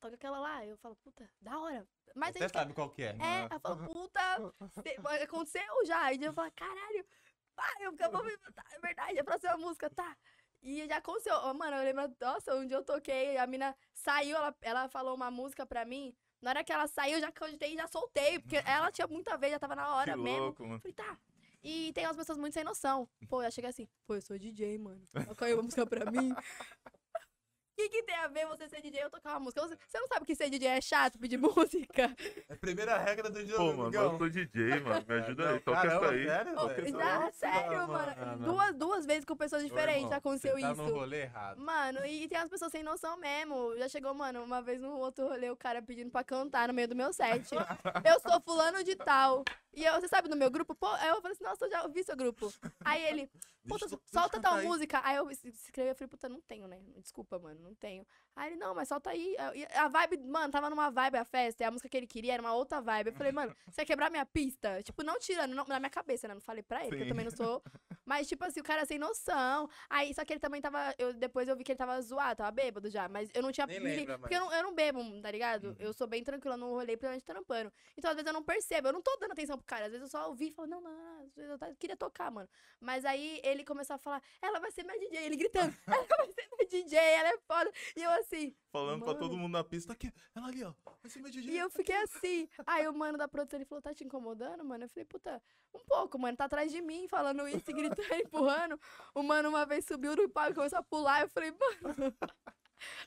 toca 0.00 0.14
aquela 0.14 0.38
lá. 0.38 0.64
Eu 0.64 0.76
falo, 0.78 0.96
puta, 0.96 1.28
da 1.40 1.58
hora. 1.58 1.86
Mas 2.14 2.34
Você 2.34 2.48
sabe 2.48 2.72
qual 2.72 2.90
que 2.90 3.02
é. 3.02 3.16
é, 3.20 3.40
ela 3.50 3.60
fala, 3.60 3.76
puta, 3.86 4.54
te- 4.82 4.96
aconteceu 5.22 5.86
já. 5.86 6.12
E 6.12 6.22
eu 6.24 6.32
falo, 6.32 6.50
caralho, 6.54 7.06
ah, 7.56 7.72
eu, 7.80 7.94
eu 7.98 8.10
vou 8.10 8.24
me. 8.24 8.36
Tá, 8.54 8.64
é 8.72 8.78
verdade, 8.80 9.16
é 9.18 9.20
a 9.20 9.24
próxima 9.24 9.56
música, 9.56 9.90
tá. 9.90 10.16
E 10.62 10.86
já 10.88 10.96
aconteceu. 10.96 11.54
Mano, 11.54 11.76
eu 11.76 11.84
lembro, 11.84 12.16
nossa, 12.20 12.54
onde 12.54 12.72
eu 12.74 12.82
toquei, 12.84 13.36
a 13.36 13.46
mina 13.46 13.76
saiu, 13.94 14.36
ela, 14.36 14.56
ela 14.62 14.88
falou 14.88 15.14
uma 15.14 15.30
música 15.30 15.64
pra 15.66 15.84
mim. 15.84 16.14
Na 16.40 16.50
hora 16.50 16.64
que 16.64 16.72
ela 16.72 16.86
saiu, 16.86 17.14
eu 17.16 17.20
já 17.20 17.32
cogitei 17.32 17.72
e 17.74 17.76
já 17.76 17.86
soltei. 17.86 18.38
Porque 18.38 18.56
ela 18.56 18.90
tinha 18.90 19.06
muita 19.06 19.36
vez, 19.36 19.52
já 19.52 19.58
tava 19.58 19.76
na 19.76 19.94
hora 19.94 20.12
Que 20.12 20.18
mesmo. 20.18 20.38
louco, 20.44 20.66
mano. 20.66 20.80
Falei, 20.80 20.94
tá. 20.94 21.18
E 21.62 21.92
tem 21.94 22.06
umas 22.06 22.16
pessoas 22.16 22.38
muito 22.38 22.54
sem 22.54 22.62
noção. 22.64 23.08
Pô, 23.28 23.42
eu 23.42 23.50
cheguei 23.50 23.70
assim, 23.70 23.88
pô, 24.06 24.14
eu 24.14 24.22
sou 24.22 24.38
DJ, 24.38 24.78
mano. 24.78 25.02
Toca 25.26 25.46
aí 25.46 25.54
uma 25.54 25.62
música 25.64 25.84
pra 25.86 26.10
mim. 26.10 26.32
O 27.76 27.78
que, 27.78 27.90
que 27.90 28.02
tem 28.04 28.14
a 28.14 28.26
ver 28.26 28.46
você 28.46 28.66
ser 28.70 28.80
DJ 28.80 29.00
e 29.00 29.02
eu 29.02 29.10
tocar 29.10 29.32
uma 29.32 29.40
música? 29.40 29.60
Você, 29.60 29.76
você 29.86 30.00
não 30.00 30.06
sabe 30.08 30.24
que 30.24 30.34
ser 30.34 30.48
DJ 30.48 30.66
é 30.68 30.80
chato, 30.80 31.18
pedir 31.18 31.36
música? 31.36 32.10
É 32.48 32.54
a 32.54 32.56
primeira 32.56 32.96
regra 32.96 33.28
do 33.28 33.44
jogo, 33.44 33.58
Pô, 33.58 33.76
mano, 33.76 33.94
eu 33.94 34.16
sou 34.16 34.30
DJ, 34.30 34.80
mano. 34.80 35.04
Me 35.06 35.14
ajuda 35.20 35.44
Não, 35.44 35.52
aí. 35.52 35.60
Toca 35.60 35.82
caramba, 35.82 36.06
essa 36.06 36.14
aí. 36.14 36.26
sério, 36.26 36.54
Toca 36.54 36.74
velho? 36.74 36.98
Já, 36.98 37.30
sério, 37.32 37.88
mano. 37.88 38.38
Duas, 38.46 38.74
duas 38.74 39.04
vezes 39.04 39.26
com 39.26 39.36
pessoas 39.36 39.62
diferentes 39.62 40.04
irmão, 40.04 40.16
aconteceu 40.16 40.54
você 40.54 40.62
tá 40.62 40.72
isso. 40.72 40.82
no 40.84 40.94
rolê 40.94 41.20
errado. 41.24 41.60
Mano, 41.60 42.06
e 42.06 42.26
tem 42.28 42.38
as 42.38 42.48
pessoas 42.48 42.72
sem 42.72 42.82
noção 42.82 43.18
mesmo. 43.18 43.76
Já 43.76 43.90
chegou, 43.90 44.14
mano, 44.14 44.42
uma 44.42 44.62
vez 44.62 44.80
no 44.80 44.96
outro 44.96 45.28
rolê, 45.28 45.50
o 45.50 45.56
cara 45.56 45.82
pedindo 45.82 46.10
pra 46.10 46.24
cantar 46.24 46.68
no 46.68 46.72
meio 46.74 46.88
do 46.88 46.96
meu 46.96 47.12
set. 47.12 47.46
eu 48.08 48.20
sou 48.20 48.40
fulano 48.40 48.82
de 48.82 48.96
tal. 48.96 49.44
E 49.74 49.84
eu, 49.84 49.92
você 50.00 50.08
sabe, 50.08 50.30
no 50.30 50.36
meu 50.36 50.50
grupo, 50.50 50.74
pô, 50.74 50.86
aí 50.86 51.08
eu 51.08 51.20
falei 51.20 51.32
assim, 51.34 51.44
nossa, 51.44 51.66
eu 51.66 51.70
já 51.70 51.82
ouvi 51.82 52.02
seu 52.02 52.16
grupo. 52.16 52.50
Aí 52.82 53.04
ele, 53.04 53.30
puta, 53.68 53.86
solta 54.06 54.40
tal 54.40 54.54
aí. 54.54 54.66
música. 54.66 55.02
Aí 55.04 55.16
eu 55.16 55.30
es- 55.30 55.44
escrevi, 55.44 55.90
eu 55.90 55.94
falei, 55.94 56.08
puta, 56.08 56.30
não 56.30 56.40
tenho, 56.40 56.66
né? 56.66 56.80
Desculpa, 56.96 57.38
mano, 57.38 57.60
não 57.66 57.74
tenho. 57.74 58.06
Aí 58.36 58.50
ele, 58.52 58.56
não, 58.56 58.74
mas 58.74 58.86
solta 58.86 59.08
aí. 59.10 59.34
A 59.74 59.88
vibe, 59.88 60.18
mano, 60.18 60.52
tava 60.52 60.68
numa 60.68 60.90
vibe 60.90 61.16
a 61.16 61.24
festa, 61.24 61.62
e 61.62 61.66
a 61.66 61.70
música 61.70 61.88
que 61.88 61.96
ele 61.96 62.06
queria 62.06 62.34
era 62.34 62.42
uma 62.42 62.52
outra 62.54 62.82
vibe. 62.82 63.08
Eu 63.08 63.14
falei, 63.14 63.32
mano, 63.32 63.56
você 63.66 63.76
quer 63.80 63.86
quebrar 63.86 64.10
minha 64.10 64.26
pista? 64.26 64.82
Tipo, 64.82 65.02
não 65.02 65.18
tirando, 65.18 65.54
não- 65.54 65.64
na 65.64 65.80
minha 65.80 65.88
cabeça, 65.90 66.28
né? 66.28 66.34
Não 66.34 66.40
falei 66.42 66.62
pra 66.62 66.80
ele, 66.80 66.90
porque 66.90 67.02
eu 67.02 67.06
Sim. 67.06 67.08
também 67.08 67.24
não 67.24 67.32
sou. 67.34 67.62
Mas, 68.04 68.28
tipo 68.28 68.44
assim, 68.44 68.60
o 68.60 68.62
cara 68.62 68.84
sem 68.86 68.98
noção. 69.00 69.68
Aí, 69.90 70.14
só 70.14 70.24
que 70.24 70.32
ele 70.32 70.38
também 70.38 70.60
tava. 70.60 70.94
Eu, 70.96 71.12
depois 71.12 71.48
eu 71.48 71.56
vi 71.56 71.64
que 71.64 71.72
ele 71.72 71.78
tava 71.78 72.00
zoado, 72.00 72.36
tava 72.36 72.50
bêbado 72.52 72.88
já. 72.88 73.08
Mas 73.08 73.28
eu 73.34 73.42
não 73.42 73.50
tinha. 73.50 73.66
Nem 73.66 73.80
me 73.80 73.96
lembra 73.96 74.16
porque 74.18 74.34
eu 74.36 74.38
não, 74.40 74.52
eu 74.52 74.62
não 74.62 74.74
bebo, 74.74 75.00
tá 75.20 75.28
ligado? 75.30 75.70
Uhum. 75.70 75.76
Eu 75.80 75.92
sou 75.92 76.06
bem 76.06 76.22
tranquila 76.22 76.56
no 76.56 76.68
rolê, 76.68 76.96
principalmente 76.96 77.24
trampando. 77.24 77.72
Então, 77.96 78.08
às 78.10 78.16
vezes 78.16 78.26
eu 78.28 78.32
não 78.32 78.44
percebo. 78.44 78.88
Eu 78.88 78.92
não 78.92 79.02
tô 79.02 79.16
dando 79.16 79.32
atenção 79.32 79.56
pro 79.56 79.66
cara. 79.66 79.86
Às 79.86 79.90
vezes 79.92 80.02
eu 80.02 80.08
só 80.20 80.28
ouvi 80.28 80.48
e 80.48 80.52
falo, 80.52 80.68
não, 80.68 80.80
não, 80.80 80.92
não. 80.92 81.24
Às 81.24 81.34
vezes 81.34 81.50
eu 81.50 81.58
tá- 81.58 81.74
queria 81.80 81.96
tocar, 81.96 82.30
mano. 82.30 82.48
Mas 82.78 83.04
aí 83.04 83.40
ele 83.42 83.64
começou 83.64 83.94
a 83.94 83.98
falar, 83.98 84.22
ela 84.40 84.60
vai 84.60 84.70
ser 84.70 84.84
minha 84.84 84.98
DJ. 85.00 85.24
Ele 85.26 85.36
gritando, 85.36 85.74
ela 85.88 86.06
vai 86.16 86.28
ser 86.32 86.48
minha 86.52 86.68
DJ, 86.68 86.98
ela 86.98 87.28
é 87.30 87.38
foda. 87.38 87.72
E 87.96 88.02
eu 88.04 88.10
assim. 88.12 88.25
Falando 88.72 89.04
pra 89.04 89.14
todo 89.14 89.30
Mano. 89.30 89.42
mundo 89.42 89.52
na 89.52 89.64
pista. 89.64 89.92
Aqui, 89.92 90.12
ela 90.34 90.48
ali, 90.48 90.62
ó. 90.64 90.72
Meu 91.16 91.30
DJ. 91.30 91.50
E 91.54 91.58
eu 91.58 91.70
fiquei 91.70 91.96
assim. 92.02 92.48
Aí 92.66 92.86
o 92.88 92.92
mano 92.94 93.16
da 93.16 93.28
produção 93.28 93.58
ele 93.58 93.64
falou: 93.64 93.80
tá 93.82 93.94
te 93.94 94.04
incomodando, 94.04 94.64
mano? 94.64 94.84
Eu 94.84 94.88
falei, 94.88 95.04
puta, 95.04 95.42
um 95.74 95.80
pouco, 95.86 96.18
mano. 96.18 96.36
Tá 96.36 96.44
atrás 96.46 96.70
de 96.72 96.80
mim 96.82 97.06
falando 97.08 97.46
isso, 97.48 97.70
e 97.70 97.72
gritando, 97.72 98.02
empurrando. 98.24 98.80
O 99.14 99.22
mano 99.22 99.48
uma 99.48 99.64
vez 99.64 99.84
subiu 99.84 100.14
no 100.16 100.28
palco 100.28 100.52
e 100.52 100.54
começou 100.54 100.78
a 100.78 100.82
pular. 100.82 101.22
Eu 101.22 101.28
falei, 101.28 101.52
mano. 101.52 102.14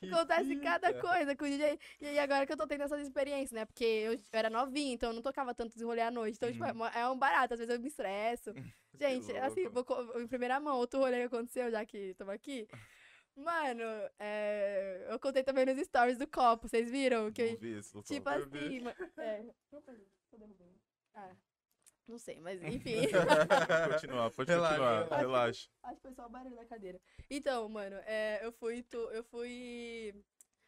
Acontece 0.01 0.55
cada 0.57 0.93
coisa 0.99 1.35
com 1.35 1.45
o 1.45 1.47
DJ. 1.47 1.79
E 2.01 2.07
aí, 2.07 2.19
agora 2.19 2.45
que 2.45 2.51
eu 2.51 2.57
tô 2.57 2.65
tendo 2.65 2.81
essas 2.83 3.01
experiências, 3.01 3.51
né? 3.51 3.65
Porque 3.65 3.83
eu, 3.83 4.13
eu 4.13 4.19
era 4.33 4.49
novinha, 4.49 4.93
então 4.93 5.09
eu 5.11 5.13
não 5.13 5.21
tocava 5.21 5.53
tanto 5.53 5.77
rolê 5.85 6.01
à 6.01 6.09
noite. 6.09 6.35
Então, 6.37 6.51
tipo, 6.51 6.63
é, 6.65 6.71
Uhum. 6.73 6.85
é 6.87 7.09
um 7.09 7.17
barato. 7.17 7.53
Às 7.53 7.59
vezes 7.59 7.73
eu 7.73 7.79
me 7.79 7.87
estresso. 7.87 8.51
Gente, 8.99 9.31
assim, 9.37 9.67
vou, 9.69 9.85
em 10.19 10.27
primeira 10.27 10.59
mão, 10.59 10.75
outro 10.77 10.99
rolê 10.99 11.19
que 11.19 11.35
aconteceu, 11.35 11.69
já 11.71 11.85
que 11.85 11.97
estamos 11.97 12.33
aqui. 12.33 12.67
Mano, 13.35 13.83
é, 14.19 15.07
eu 15.09 15.19
contei 15.19 15.43
também 15.43 15.65
nos 15.65 15.77
stories 15.85 16.17
do 16.17 16.27
copo, 16.27 16.67
vocês 16.67 16.89
viram? 16.91 17.31
Que 17.31 17.51
Não 17.51 17.57
vi 17.57 17.77
isso, 17.77 18.01
Tipo 18.03 18.29
assim, 18.29 18.79
ma- 18.81 18.95
é. 19.17 19.45
Ah, 21.13 21.31
não 22.07 22.17
sei, 22.17 22.39
mas 22.41 22.61
enfim. 22.63 23.07
Pode 23.09 23.93
continuar, 23.93 24.31
pode 24.31 24.51
Relaxa, 24.51 24.75
continuar. 24.75 25.03
relaxa. 25.03 25.17
Relaxa. 25.19 25.69
Acho 25.83 25.95
que 25.95 26.01
foi 26.01 26.13
só 26.13 26.25
o 26.25 26.29
barulho 26.29 26.55
da 26.55 26.65
cadeira. 26.65 26.99
Então, 27.29 27.69
mano, 27.69 27.95
é, 28.05 28.39
eu 28.45 28.51
fui. 28.51 28.83
tu- 28.83 29.09
eu 29.11 29.23
fui. 29.23 30.13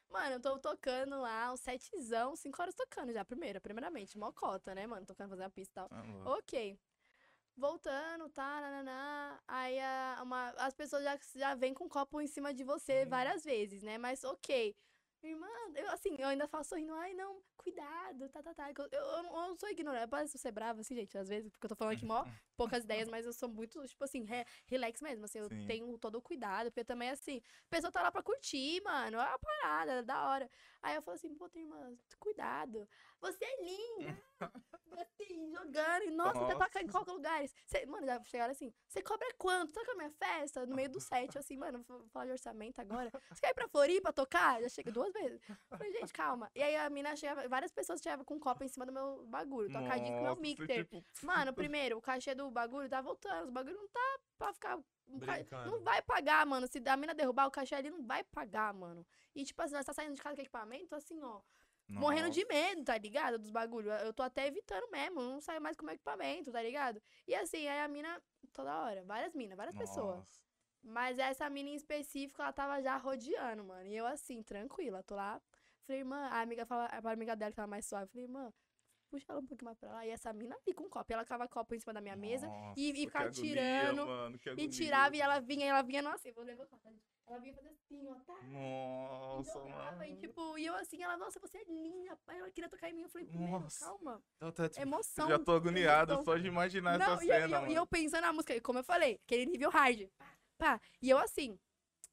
Mano, 0.10 0.36
eu 0.36 0.40
tô 0.42 0.60
tocando 0.60 1.22
lá, 1.22 1.54
um 1.54 1.58
setzão, 1.58 2.36
cinco 2.36 2.62
horas 2.62 2.76
tocando 2.76 3.14
já, 3.14 3.24
primeira, 3.24 3.62
primeiramente, 3.62 4.18
mocota, 4.18 4.76
né, 4.76 4.86
mano? 4.86 5.06
Tocando, 5.06 5.30
fazendo 5.30 5.46
a 5.46 5.50
pista 5.50 5.72
e 5.72 5.76
tal. 5.76 5.88
Ah. 5.92 6.04
Ok. 6.38 6.78
Voltando, 7.56 8.30
tá, 8.30 8.62
nananá. 8.62 9.40
Aí 9.48 9.80
a, 9.80 10.20
uma, 10.24 10.50
as 10.58 10.74
pessoas 10.74 11.04
já, 11.04 11.20
já 11.36 11.54
vêm 11.56 11.74
com 11.74 11.86
um 11.86 11.90
copo 11.90 12.20
em 12.22 12.28
cima 12.28 12.54
de 12.54 12.64
você 12.64 13.06
várias 13.06 13.44
vezes, 13.44 13.84
né? 13.84 13.98
Mas 13.98 14.24
ok. 14.24 14.76
Irmã, 15.24 15.48
eu 15.76 15.88
assim, 15.92 16.16
eu 16.18 16.28
ainda 16.30 16.48
falo 16.48 16.64
sorrindo, 16.64 16.96
ai 16.96 17.14
não, 17.14 17.44
cuidado, 17.56 18.28
tá, 18.30 18.42
tá, 18.42 18.56
tá. 18.56 18.72
Eu, 18.72 18.88
eu, 18.92 19.00
eu 19.00 19.24
não- 19.24 19.36
eu 19.44 19.48
não 19.50 19.56
sou 19.56 19.70
ignorante, 19.70 20.08
parece 20.10 20.36
ser 20.40 20.52
brava, 20.52 20.82
assim, 20.82 20.96
gente, 20.96 21.16
às 21.16 21.30
vezes, 21.30 21.52
porque 21.52 21.66
eu 21.66 21.70
tô 21.70 21.76
falando 21.76 21.94
aqui 21.94 22.06
mó 22.06 22.24
poucas 22.58 22.84
ideias, 22.84 23.08
mas 23.08 23.24
eu 23.28 23.32
sou 23.32 23.48
muito, 23.48 23.86
tipo 23.88 24.04
assim, 24.04 24.24
re- 24.24 24.46
relax 24.66 25.00
mesmo, 25.00 25.26
assim, 25.26 25.38
eu 25.38 25.48
Sim. 25.48 25.68
tenho 25.68 25.96
todo 26.00 26.16
o 26.16 26.22
cuidado, 26.24 26.72
porque 26.72 26.84
também, 26.84 27.12
assim, 27.12 27.40
a 27.68 27.70
pessoa 27.70 27.92
tá 27.92 28.02
lá 28.02 28.12
pra 28.12 28.24
curtir, 28.24 28.82
mano, 28.84 29.18
é 29.18 29.20
uma 29.28 29.38
parada, 29.38 29.92
é 29.92 30.02
da 30.02 30.28
hora. 30.28 30.50
Aí 30.84 30.96
eu 30.96 31.02
falo 31.02 31.16
assim, 31.16 31.34
pô, 31.36 31.50
irmã, 31.54 31.94
cuidado, 32.20 32.88
você 33.20 33.46
é 33.46 33.64
linda, 33.64 34.24
assim, 34.98 35.52
jogando, 35.52 36.04
e 36.06 36.12
nossa, 36.12 36.40
você 36.40 36.56
toca 36.56 36.82
em 36.82 36.88
qualquer 36.88 37.12
lugar. 37.12 37.48
Cê, 37.68 37.86
mano, 37.86 38.06
já 38.06 38.24
chegaram 38.24 38.52
assim, 38.52 38.74
você 38.88 39.02
cobra 39.02 39.28
quanto? 39.38 39.74
Toca 39.74 39.92
a 39.92 39.96
minha 39.96 40.10
festa? 40.12 40.66
No 40.66 40.76
meio 40.76 40.90
do 40.90 41.00
set, 41.00 41.36
eu 41.36 41.40
assim, 41.40 41.56
mano, 41.56 41.84
vou 41.88 42.08
falar 42.10 42.26
de 42.26 42.32
orçamento 42.32 42.82
agora. 42.82 43.12
Você 43.30 43.42
quer 43.42 43.52
ir 43.52 43.54
pra 43.54 43.68
Floripa 43.68 44.12
tocar? 44.12 44.62
Já 44.62 44.70
chega 44.70 44.92
duas 44.92 45.14
vezes. 45.14 45.40
Eu 45.48 45.78
Falei, 45.78 45.92
gente, 45.92 46.14
calma. 46.14 46.50
E 46.56 46.64
aí 46.64 46.76
a 46.76 46.90
mina 46.90 47.16
chegava, 47.16 47.48
várias 47.48 47.72
pessoas 47.72 48.02
chegavam 48.02 48.26
com 48.26 48.36
um 48.36 48.40
copo 48.40 48.64
em 48.64 48.68
cima 48.68 48.86
do 48.86 48.92
meu 48.92 49.24
bagulho, 49.28 49.72
tocadinho 49.72 50.14
com 50.14 50.20
o 50.20 50.24
meu 50.24 50.36
mixer. 50.36 50.84
tipo, 50.86 51.04
Mano, 51.24 51.54
primeiro, 51.54 51.98
o 51.98 52.02
cachê 52.02 52.34
do 52.34 52.50
bagulho 52.50 52.90
tá 52.90 53.02
voltando. 53.02 53.46
Os 53.46 53.52
bagulho 53.52 53.76
não 53.76 53.88
tá 53.88 54.20
pra 54.38 54.54
ficar. 54.54 54.80
Não 55.66 55.82
vai 55.82 56.02
pagar, 56.02 56.46
mano. 56.46 56.68
Se 56.68 56.82
a 56.86 56.98
mina 56.98 57.14
derrubar 57.14 57.48
o 57.48 57.52
cachê 57.52 57.76
ali, 57.76 57.90
não 57.90 58.06
vai 58.06 58.24
pagar, 58.24 58.74
mano. 58.74 59.06
E, 59.36 59.44
tipo 59.44 59.62
assim, 59.62 59.74
nós 59.74 59.86
tá 59.86 59.94
saindo 59.94 60.16
de 60.16 60.22
casa 60.22 60.36
com 60.36 60.42
equipamento, 60.42 60.96
assim, 60.96 61.22
ó. 61.22 61.42
Morrendo 61.88 62.30
de 62.30 62.46
medo, 62.46 62.86
tá 62.86 62.98
ligado? 62.98 63.38
Dos 63.38 63.52
bagulho. 63.52 63.92
Eu 63.92 64.14
tô 64.14 64.24
até 64.24 64.48
evitando 64.48 64.90
mesmo. 64.90 65.20
eu 65.20 65.30
Não 65.30 65.42
saio 65.42 65.62
mais 65.62 65.76
com 65.76 65.86
meu 65.86 65.96
equipamento, 65.96 66.52
tá 66.52 66.62
ligado? 66.62 67.02
E 67.28 67.36
assim, 67.36 67.68
aí 67.68 67.82
a 67.82 67.88
mina, 67.88 68.22
toda 68.54 68.82
hora. 68.82 69.04
Várias 69.04 69.34
minas, 69.34 69.58
várias 69.58 69.76
pessoas. 69.76 70.18
Nossa. 70.20 70.42
Mas 70.84 71.20
essa 71.20 71.50
mina 71.50 71.70
em 71.70 71.76
específico, 71.76 72.42
ela 72.42 72.54
tava 72.54 72.82
já 72.82 72.98
rodeando, 72.98 73.64
mano. 73.64 73.88
E 73.88 73.96
eu 73.96 74.06
assim, 74.06 74.42
tranquila, 74.42 75.04
tô 75.04 75.16
lá. 75.16 75.42
Falei, 75.86 76.02
irmã, 76.02 76.18
a 76.28 76.42
amiga 76.42 76.66
fala, 76.66 76.86
a 76.86 77.12
amiga 77.12 77.36
dela 77.36 77.52
que 77.52 77.56
tava 77.56 77.68
mais 77.68 77.86
suave. 77.86 78.10
Falei, 78.10 78.26
irmã, 78.26 78.54
puxa 79.12 79.26
ela 79.30 79.42
um 79.42 79.46
pouquinho 79.46 79.66
mais 79.66 79.78
pra 79.78 79.92
lá. 79.92 80.06
E 80.08 80.10
essa 80.10 80.32
mina 80.32 80.56
com 80.76 80.84
um 80.86 80.90
copo. 80.90 81.12
Ela 81.14 81.26
cava 81.26 81.48
copo 81.48 81.76
em 81.76 81.80
cima 81.80 81.94
da 81.94 82.00
minha 82.02 82.16
mesa 82.16 82.48
Nossa, 82.48 82.80
e, 82.80 82.90
e 82.92 82.96
ficava 83.06 83.26
agonia, 83.26 83.52
tirando. 83.54 84.08
mano, 84.08 84.40
E 84.58 84.68
tirava 84.70 85.16
e 85.16 85.22
ela 85.22 85.40
vinha, 85.40 85.66
e 85.66 85.70
ela 85.70 85.82
vinha, 85.82 86.02
nossa, 86.02 86.28
eu 86.30 86.34
vou 86.34 86.44
levantar? 86.44 86.80
Ela 87.28 87.40
vinha 87.40 87.54
fazer 87.54 87.70
assim, 87.70 88.08
ó, 88.10 88.16
tá? 88.26 88.42
Nossa, 88.44 89.60
E 89.60 89.70
mano. 89.70 90.16
tipo, 90.18 90.58
e 90.58 90.66
eu 90.66 90.76
assim, 90.76 91.04
ela, 91.04 91.18
nossa, 91.18 91.40
você 91.40 91.58
é 91.60 91.64
linda. 91.66 92.18
pai. 92.26 92.40
Ela 92.40 92.50
queria 92.52 92.70
tocar 92.70 92.90
em 92.90 92.94
mim. 92.94 93.04
Eu 93.04 93.10
falei, 93.10 93.28
Nossa. 93.32 93.86
calma. 93.86 94.22
Então, 94.38 94.52
tá, 94.52 94.70
tipo, 94.70 94.82
Emoção. 94.82 95.28
Já 95.30 95.40
tô 95.40 95.52
agoniado 95.52 96.14
emoção. 96.14 96.34
só 96.34 96.38
de 96.40 96.48
imaginar 96.48 96.98
Não, 96.98 97.14
essa 97.14 97.24
e, 97.26 97.30
eu- 97.30 97.36
cena, 97.36 97.48
e 97.48 97.64
eu, 97.66 97.72
e 97.72 97.76
eu 97.76 97.88
pensando 97.88 98.22
na 98.22 98.34
música, 98.34 98.60
como 98.62 98.80
eu 98.80 98.84
falei, 98.84 99.20
aquele 99.26 99.46
nível 99.46 99.70
hard. 99.70 100.08
Pá, 100.18 100.26
pá. 100.58 100.82
E 101.02 101.10
eu 101.10 101.18
assim. 101.18 101.60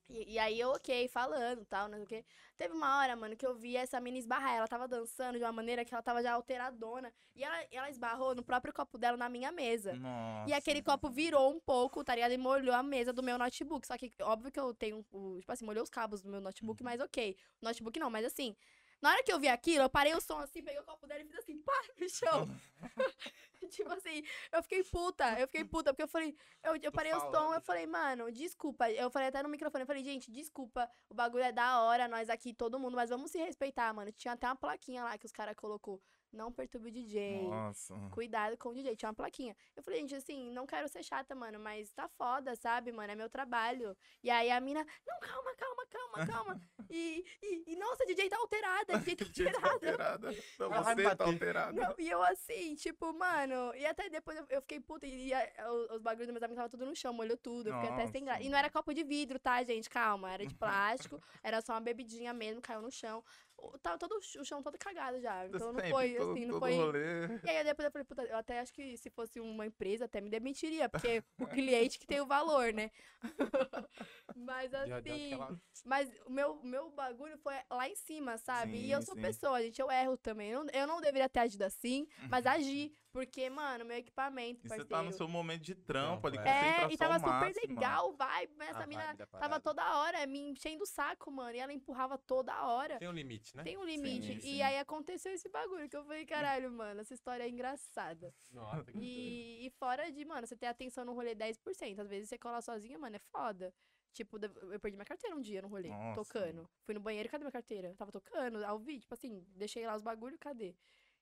E, 0.08 0.34
e 0.34 0.38
aí 0.38 0.58
eu, 0.58 0.70
ok, 0.70 1.06
falando 1.08 1.62
e 1.62 1.64
tal, 1.66 1.88
não 1.88 1.96
sei 1.96 2.04
o 2.04 2.06
quê. 2.06 2.24
Teve 2.56 2.74
uma 2.74 2.98
hora, 2.98 3.14
mano, 3.14 3.36
que 3.36 3.46
eu 3.46 3.54
vi 3.54 3.76
essa 3.76 4.00
mina 4.00 4.18
esbarrar. 4.18 4.56
Ela 4.56 4.66
tava 4.66 4.88
dançando 4.88 5.38
de 5.38 5.44
uma 5.44 5.52
maneira 5.52 5.84
que 5.84 5.92
ela 5.94 6.02
tava 6.02 6.22
já 6.22 6.32
alteradona. 6.32 7.12
E 7.36 7.44
ela, 7.44 7.64
ela 7.70 7.90
esbarrou 7.90 8.34
no 8.34 8.42
próprio 8.42 8.72
copo 8.72 8.96
dela 8.98 9.16
na 9.16 9.28
minha 9.28 9.52
mesa. 9.52 9.94
Nossa. 9.94 10.50
E 10.50 10.52
aquele 10.52 10.82
copo 10.82 11.10
virou 11.10 11.52
um 11.54 11.60
pouco, 11.60 12.02
tá 12.02 12.14
ligado? 12.14 12.32
E 12.32 12.38
molhou 12.38 12.74
a 12.74 12.82
mesa 12.82 13.12
do 13.12 13.22
meu 13.22 13.38
notebook. 13.38 13.86
Só 13.86 13.96
que, 13.96 14.12
óbvio 14.22 14.50
que 14.50 14.58
eu 14.58 14.72
tenho, 14.74 15.04
o, 15.12 15.38
tipo 15.38 15.52
assim, 15.52 15.64
molhou 15.64 15.84
os 15.84 15.90
cabos 15.90 16.22
do 16.22 16.30
meu 16.30 16.40
notebook, 16.40 16.82
mas 16.82 17.00
ok. 17.00 17.36
Notebook 17.60 17.98
não, 18.00 18.10
mas 18.10 18.24
assim. 18.24 18.56
Na 19.00 19.10
hora 19.10 19.22
que 19.22 19.32
eu 19.32 19.38
vi 19.38 19.48
aquilo, 19.48 19.84
eu 19.84 19.90
parei 19.90 20.14
o 20.14 20.20
som 20.20 20.38
assim, 20.38 20.62
peguei 20.62 20.80
o 20.80 20.84
copo 20.84 21.06
dela 21.06 21.20
e 21.20 21.24
fiz 21.24 21.36
assim, 21.36 21.58
pá, 21.58 21.72
no 21.98 22.08
chão. 22.08 22.48
tipo 23.70 23.92
assim, 23.92 24.22
eu 24.52 24.62
fiquei 24.62 24.82
puta, 24.82 25.38
eu 25.38 25.46
fiquei 25.46 25.64
puta, 25.64 25.92
porque 25.92 26.02
eu 26.02 26.08
falei, 26.08 26.36
eu, 26.64 26.76
eu 26.82 26.92
parei 26.92 27.14
o 27.14 27.20
som, 27.20 27.54
eu 27.54 27.60
falei, 27.60 27.86
mano, 27.86 28.30
desculpa. 28.32 28.90
Eu 28.90 29.10
falei 29.10 29.28
até 29.28 29.42
no 29.42 29.48
microfone, 29.48 29.82
eu 29.82 29.86
falei, 29.86 30.02
gente, 30.02 30.30
desculpa, 30.30 30.90
o 31.08 31.14
bagulho 31.14 31.44
é 31.44 31.52
da 31.52 31.80
hora, 31.82 32.08
nós 32.08 32.28
aqui, 32.28 32.52
todo 32.52 32.78
mundo, 32.78 32.96
mas 32.96 33.10
vamos 33.10 33.30
se 33.30 33.38
respeitar, 33.38 33.92
mano. 33.92 34.10
Tinha 34.12 34.34
até 34.34 34.46
uma 34.46 34.56
plaquinha 34.56 35.04
lá 35.04 35.16
que 35.16 35.26
os 35.26 35.32
caras 35.32 35.54
colocou, 35.54 36.02
não 36.32 36.52
perturbe 36.52 36.88
o 36.88 36.92
DJ. 36.92 37.48
Nossa. 37.48 37.94
Cuidado 38.10 38.56
com 38.56 38.70
o 38.70 38.74
DJ, 38.74 38.96
tinha 38.96 39.08
uma 39.08 39.14
plaquinha. 39.14 39.56
Eu 39.76 39.82
falei, 39.82 40.00
gente, 40.00 40.14
assim, 40.14 40.50
não 40.52 40.66
quero 40.66 40.88
ser 40.88 41.02
chata, 41.02 41.34
mano, 41.34 41.58
mas 41.58 41.92
tá 41.92 42.08
foda, 42.08 42.54
sabe, 42.56 42.92
mano? 42.92 43.12
É 43.12 43.16
meu 43.16 43.28
trabalho. 43.30 43.96
E 44.22 44.30
aí 44.30 44.50
a 44.50 44.60
mina, 44.60 44.84
não, 45.06 45.20
calma, 45.20 45.54
calma, 45.56 45.86
calma, 45.86 46.26
calma. 46.26 46.60
E, 46.90 47.22
e, 47.42 47.72
e 47.72 47.76
nossa, 47.76 48.06
DJ 48.06 48.30
tá 48.30 48.38
alterada, 48.38 48.98
DJ 49.00 49.52
tá 49.52 49.60
tá 49.60 49.72
alterada. 49.72 50.30
Não, 50.58 50.72
Ela 50.72 50.80
vai 50.82 50.94
me 50.94 51.02
você 51.02 51.16
tá 51.16 51.24
alterada. 51.26 51.72
Não, 51.82 51.94
e 51.98 52.08
eu 52.08 52.22
assim, 52.22 52.74
tipo, 52.76 53.12
mano, 53.12 53.74
e 53.74 53.84
até 53.84 54.08
depois 54.08 54.38
eu, 54.38 54.46
eu 54.48 54.62
fiquei 54.62 54.80
puta, 54.80 55.06
e, 55.06 55.34
a- 55.34 55.70
os, 55.70 55.90
os 55.96 56.00
bagulhos 56.00 56.26
dos 56.28 56.32
meus 56.32 56.42
amigos 56.42 56.56
tava 56.56 56.70
tudo 56.70 56.86
no 56.86 56.96
chão, 56.96 57.12
molhou 57.12 57.36
tudo, 57.36 57.68
eu 57.68 57.74
fiquei 57.74 57.90
até 57.90 58.06
sem 58.06 58.22
Nossa. 58.22 58.24
graça. 58.24 58.42
E 58.42 58.48
não 58.48 58.56
era 58.56 58.70
copo 58.70 58.94
de 58.94 59.04
vidro, 59.04 59.38
tá, 59.38 59.62
gente? 59.62 59.90
Calma, 59.90 60.32
era 60.32 60.46
de 60.46 60.54
plástico, 60.56 61.22
era 61.42 61.60
só 61.60 61.74
uma 61.74 61.80
bebidinha 61.82 62.32
mesmo, 62.32 62.62
caiu 62.62 62.80
no 62.80 62.90
chão. 62.90 63.22
O- 63.60 63.76
Tava 63.78 63.98
todo, 63.98 64.12
o 64.16 64.22
ch- 64.22 64.36
o 64.36 64.44
chão 64.44 64.62
todo 64.62 64.78
cagado 64.78 65.20
já, 65.20 65.44
então 65.46 65.72
não 65.72 65.80
Sempre, 65.80 65.90
foi, 65.90 66.14
todo- 66.14 66.30
assim, 66.30 66.44
não 66.46 66.50
todo 66.54 66.60
foi... 66.60 66.74
rolê. 66.76 67.26
E 67.44 67.50
aí 67.50 67.64
depois 67.64 67.86
eu 67.86 67.90
falei, 67.92 68.04
puta, 68.04 68.22
eu 68.22 68.36
até 68.36 68.60
acho 68.60 68.72
que 68.72 68.96
se 68.96 69.10
fosse 69.10 69.40
uma 69.40 69.66
empresa, 69.66 70.04
até 70.04 70.20
me 70.20 70.30
demitiria, 70.30 70.88
porque 70.88 71.22
o 71.38 71.46
cliente 71.92 71.98
que 71.98 72.06
tem 72.06 72.20
o 72.20 72.26
valor, 72.26 72.72
né? 72.72 72.90
Mas 74.36 74.72
assim, 74.72 75.32
aquela- 75.34 75.60
mas 75.84 76.08
o 76.26 76.30
meu, 76.30 76.52
o 76.52 76.66
meu 76.66 76.90
bagulho 76.90 77.36
foi 77.38 77.54
lá 77.70 77.88
em 77.88 77.94
cima, 77.96 78.38
sabe? 78.38 78.76
e 78.76 78.92
eu 78.92 79.00
Sim, 79.00 79.06
sou 79.06 79.14
sim. 79.16 79.20
pessoa, 79.22 79.60
gente, 79.62 79.80
eu 79.80 79.90
erro 79.90 80.16
também. 80.16 80.50
Eu 80.50 80.64
não, 80.64 80.72
eu 80.72 80.86
não 80.86 81.00
deveria 81.00 81.28
ter 81.28 81.40
agido 81.40 81.62
assim, 81.62 82.06
mas 82.28 82.46
agi. 82.46 82.92
Porque, 83.12 83.48
mano, 83.48 83.84
meu 83.84 83.96
equipamento, 83.96 84.66
E 84.66 84.68
você 84.68 84.84
tá 84.84 85.02
no 85.02 85.12
seu 85.12 85.26
momento 85.26 85.62
de 85.62 85.74
trampo 85.74 86.26
ali, 86.26 86.36
É, 86.38 86.42
concentração 86.42 86.88
É, 86.88 86.92
e 86.92 86.96
tava 86.96 87.18
super 87.18 87.68
legal, 87.68 88.12
vai. 88.12 88.48
Mas 88.56 88.70
essa 88.70 88.82
A 88.82 88.86
mina 88.86 89.16
tava 89.16 89.58
toda 89.60 89.98
hora 89.98 90.26
me 90.26 90.38
enchendo 90.38 90.82
o 90.82 90.86
saco, 90.86 91.30
mano. 91.30 91.56
E 91.56 91.58
ela 91.58 91.72
empurrava 91.72 92.18
toda 92.18 92.66
hora. 92.66 92.98
Tem 92.98 93.08
um 93.08 93.12
limite, 93.12 93.56
né? 93.56 93.62
Tem 93.62 93.76
um 93.76 93.84
limite. 93.84 94.34
Sim, 94.34 94.40
sim. 94.40 94.54
E 94.56 94.62
aí 94.62 94.78
aconteceu 94.78 95.32
esse 95.32 95.48
bagulho 95.48 95.88
que 95.88 95.96
eu 95.96 96.04
falei, 96.04 96.26
caralho, 96.26 96.70
mano, 96.70 97.00
essa 97.00 97.14
história 97.14 97.44
é 97.44 97.48
engraçada. 97.48 98.34
Nossa, 98.52 98.84
que. 98.84 98.98
E, 98.98 99.66
e 99.66 99.70
fora 99.70 100.10
de, 100.10 100.24
mano, 100.24 100.46
você 100.46 100.56
ter 100.56 100.66
atenção 100.66 101.04
no 101.04 101.14
rolê 101.14 101.34
10%. 101.34 102.00
Às 102.00 102.08
vezes 102.08 102.28
você 102.28 102.38
cola 102.38 102.60
sozinha, 102.60 102.98
mano, 102.98 103.16
é 103.16 103.18
foda. 103.18 103.74
Tipo, 104.12 104.38
eu 104.72 104.80
perdi 104.80 104.96
minha 104.96 105.04
carteira 105.04 105.36
um 105.36 105.40
dia 105.40 105.62
no 105.62 105.68
rolê, 105.68 105.88
Nossa. 105.90 106.20
tocando. 106.22 106.68
Fui 106.84 106.94
no 106.94 107.00
banheiro, 107.00 107.28
cadê 107.28 107.44
minha 107.44 107.52
carteira? 107.52 107.94
Tava 107.96 108.10
tocando, 108.10 108.64
ao 108.64 108.78
vídeo, 108.78 109.02
tipo 109.02 109.14
assim, 109.14 109.44
deixei 109.54 109.86
lá 109.86 109.94
os 109.94 110.02
bagulho, 110.02 110.36
cadê? 110.38 110.74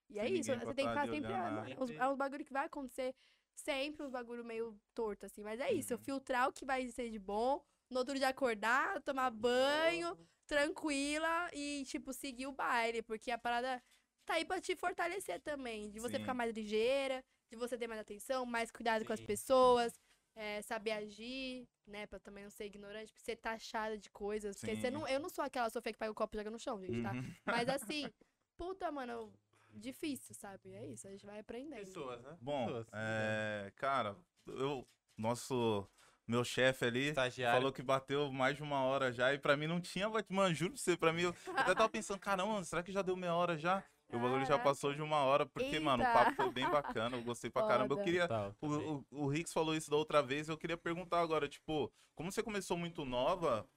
E 0.08 0.18
é 0.18 0.28
isso, 0.28 0.50
você 0.54 0.74
tem 0.74 0.86
que 0.86 0.92
ficar 0.92 1.06
de 1.06 1.12
sempre. 1.12 1.32
ah, 1.32 1.50
nada. 1.50 1.70
É 1.72 1.82
uns, 1.82 1.90
é 1.90 2.16
bagulho 2.16 2.44
que 2.44 2.52
vai 2.52 2.66
acontecer 2.66 3.14
sempre, 3.54 4.04
uns 4.06 4.10
bagulho 4.10 4.44
meio 4.44 4.78
torto, 4.94 5.26
assim. 5.26 5.42
Mas 5.42 5.60
é 5.60 5.72
isso, 5.72 5.92
eu 5.92 5.98
Uhum. 5.98 6.04
filtrar 6.04 6.48
o 6.48 6.52
que 6.52 6.64
vai 6.64 6.88
ser 6.88 7.10
de 7.10 7.18
bom, 7.18 7.62
no 7.90 7.98
outro 7.98 8.14
dia 8.14 8.28
acordar, 8.28 9.02
tomar 9.02 9.30
banho, 9.30 10.16
tranquila 10.46 11.48
e, 11.52 11.84
tipo, 11.86 12.12
seguir 12.12 12.46
o 12.46 12.52
baile, 12.52 13.02
porque 13.02 13.30
a 13.30 13.38
parada 13.38 13.82
tá 14.24 14.34
aí 14.34 14.44
pra 14.44 14.60
te 14.60 14.76
fortalecer 14.76 15.40
também, 15.40 15.90
de 15.90 15.98
você 16.00 16.14
Sim. 16.16 16.20
ficar 16.20 16.34
mais 16.34 16.52
ligeira, 16.52 17.24
de 17.50 17.56
você 17.56 17.76
ter 17.78 17.86
mais 17.88 18.00
atenção, 18.00 18.44
mais 18.46 18.70
cuidado 18.70 19.04
com 19.04 19.12
as 19.12 19.20
Sim. 19.20 19.26
pessoas, 19.26 19.92
é, 20.34 20.62
saber 20.62 20.92
agir, 20.92 21.66
né, 21.86 22.06
pra 22.06 22.18
também 22.18 22.44
não 22.44 22.50
ser 22.50 22.66
ignorante, 22.66 23.12
pra 23.12 23.22
ser 23.22 23.36
taxada 23.36 23.96
de 23.98 24.10
coisas, 24.10 24.56
porque 24.56 24.76
você 24.76 24.88
Sim. 24.88 24.92
não, 24.92 25.06
eu 25.08 25.18
não 25.20 25.28
sou 25.30 25.44
aquela 25.44 25.70
Sofia 25.70 25.92
que 25.92 25.98
pega 25.98 26.12
o 26.12 26.14
copo 26.14 26.36
e 26.36 26.38
joga 26.38 26.50
no 26.50 26.58
chão, 26.58 26.80
gente, 26.80 27.00
tá? 27.02 27.12
Uhum. 27.12 27.34
Mas 27.46 27.68
assim, 27.68 28.12
puta, 28.58 28.90
mano, 28.92 29.32
difícil, 29.76 30.34
sabe? 30.34 30.72
É 30.74 30.86
isso, 30.86 31.06
a 31.06 31.10
gente 31.10 31.24
vai 31.26 31.38
aprendendo. 31.38 31.78
Pessoas, 31.84 32.22
né? 32.22 32.36
Bom, 32.40 32.66
Pessoas. 32.66 32.86
é, 32.92 33.72
cara, 33.76 34.16
eu, 34.46 34.86
nosso, 35.16 35.86
meu 36.26 36.44
chefe 36.44 36.84
ali 36.84 37.08
Estagiário. 37.08 37.58
falou 37.58 37.72
que 37.72 37.82
bateu 37.82 38.32
mais 38.32 38.56
de 38.56 38.62
uma 38.62 38.82
hora 38.82 39.12
já 39.12 39.32
e 39.34 39.38
pra 39.38 39.56
mim 39.56 39.66
não 39.66 39.80
tinha, 39.80 40.08
bate- 40.08 40.32
mano, 40.32 40.54
juro 40.54 40.72
pra 40.72 40.80
você, 40.82 40.96
pra 40.96 41.12
mim, 41.12 41.22
eu 41.22 41.34
até 41.56 41.74
tava 41.74 41.88
pensando, 41.88 42.18
caramba, 42.18 42.62
será 42.64 42.82
que 42.82 42.92
já 42.92 43.02
deu 43.02 43.16
meia 43.16 43.34
hora 43.34 43.56
já? 43.56 43.84
O 44.08 44.20
bagulho 44.20 44.46
já 44.46 44.56
passou 44.56 44.94
de 44.94 45.02
uma 45.02 45.16
hora, 45.24 45.44
porque, 45.44 45.80
mano, 45.80 46.04
o 46.04 46.06
Eita. 46.06 46.16
papo 46.18 46.36
foi 46.36 46.50
bem 46.52 46.70
bacana, 46.70 47.16
eu 47.16 47.22
gostei 47.24 47.50
pra 47.50 47.66
caramba. 47.66 47.94
Eu 47.94 47.96
Foda. 47.98 48.04
queria, 48.04 48.28
Tal, 48.28 48.54
o, 48.60 48.68
o, 48.68 49.06
o 49.10 49.26
Rix 49.28 49.52
falou 49.52 49.74
isso 49.74 49.90
da 49.90 49.96
outra 49.96 50.22
vez, 50.22 50.48
eu 50.48 50.56
queria 50.56 50.76
perguntar 50.76 51.20
agora, 51.20 51.48
tipo, 51.48 51.92
como 52.14 52.30
você 52.30 52.40
começou 52.40 52.76
muito 52.78 53.04
nova, 53.04 53.68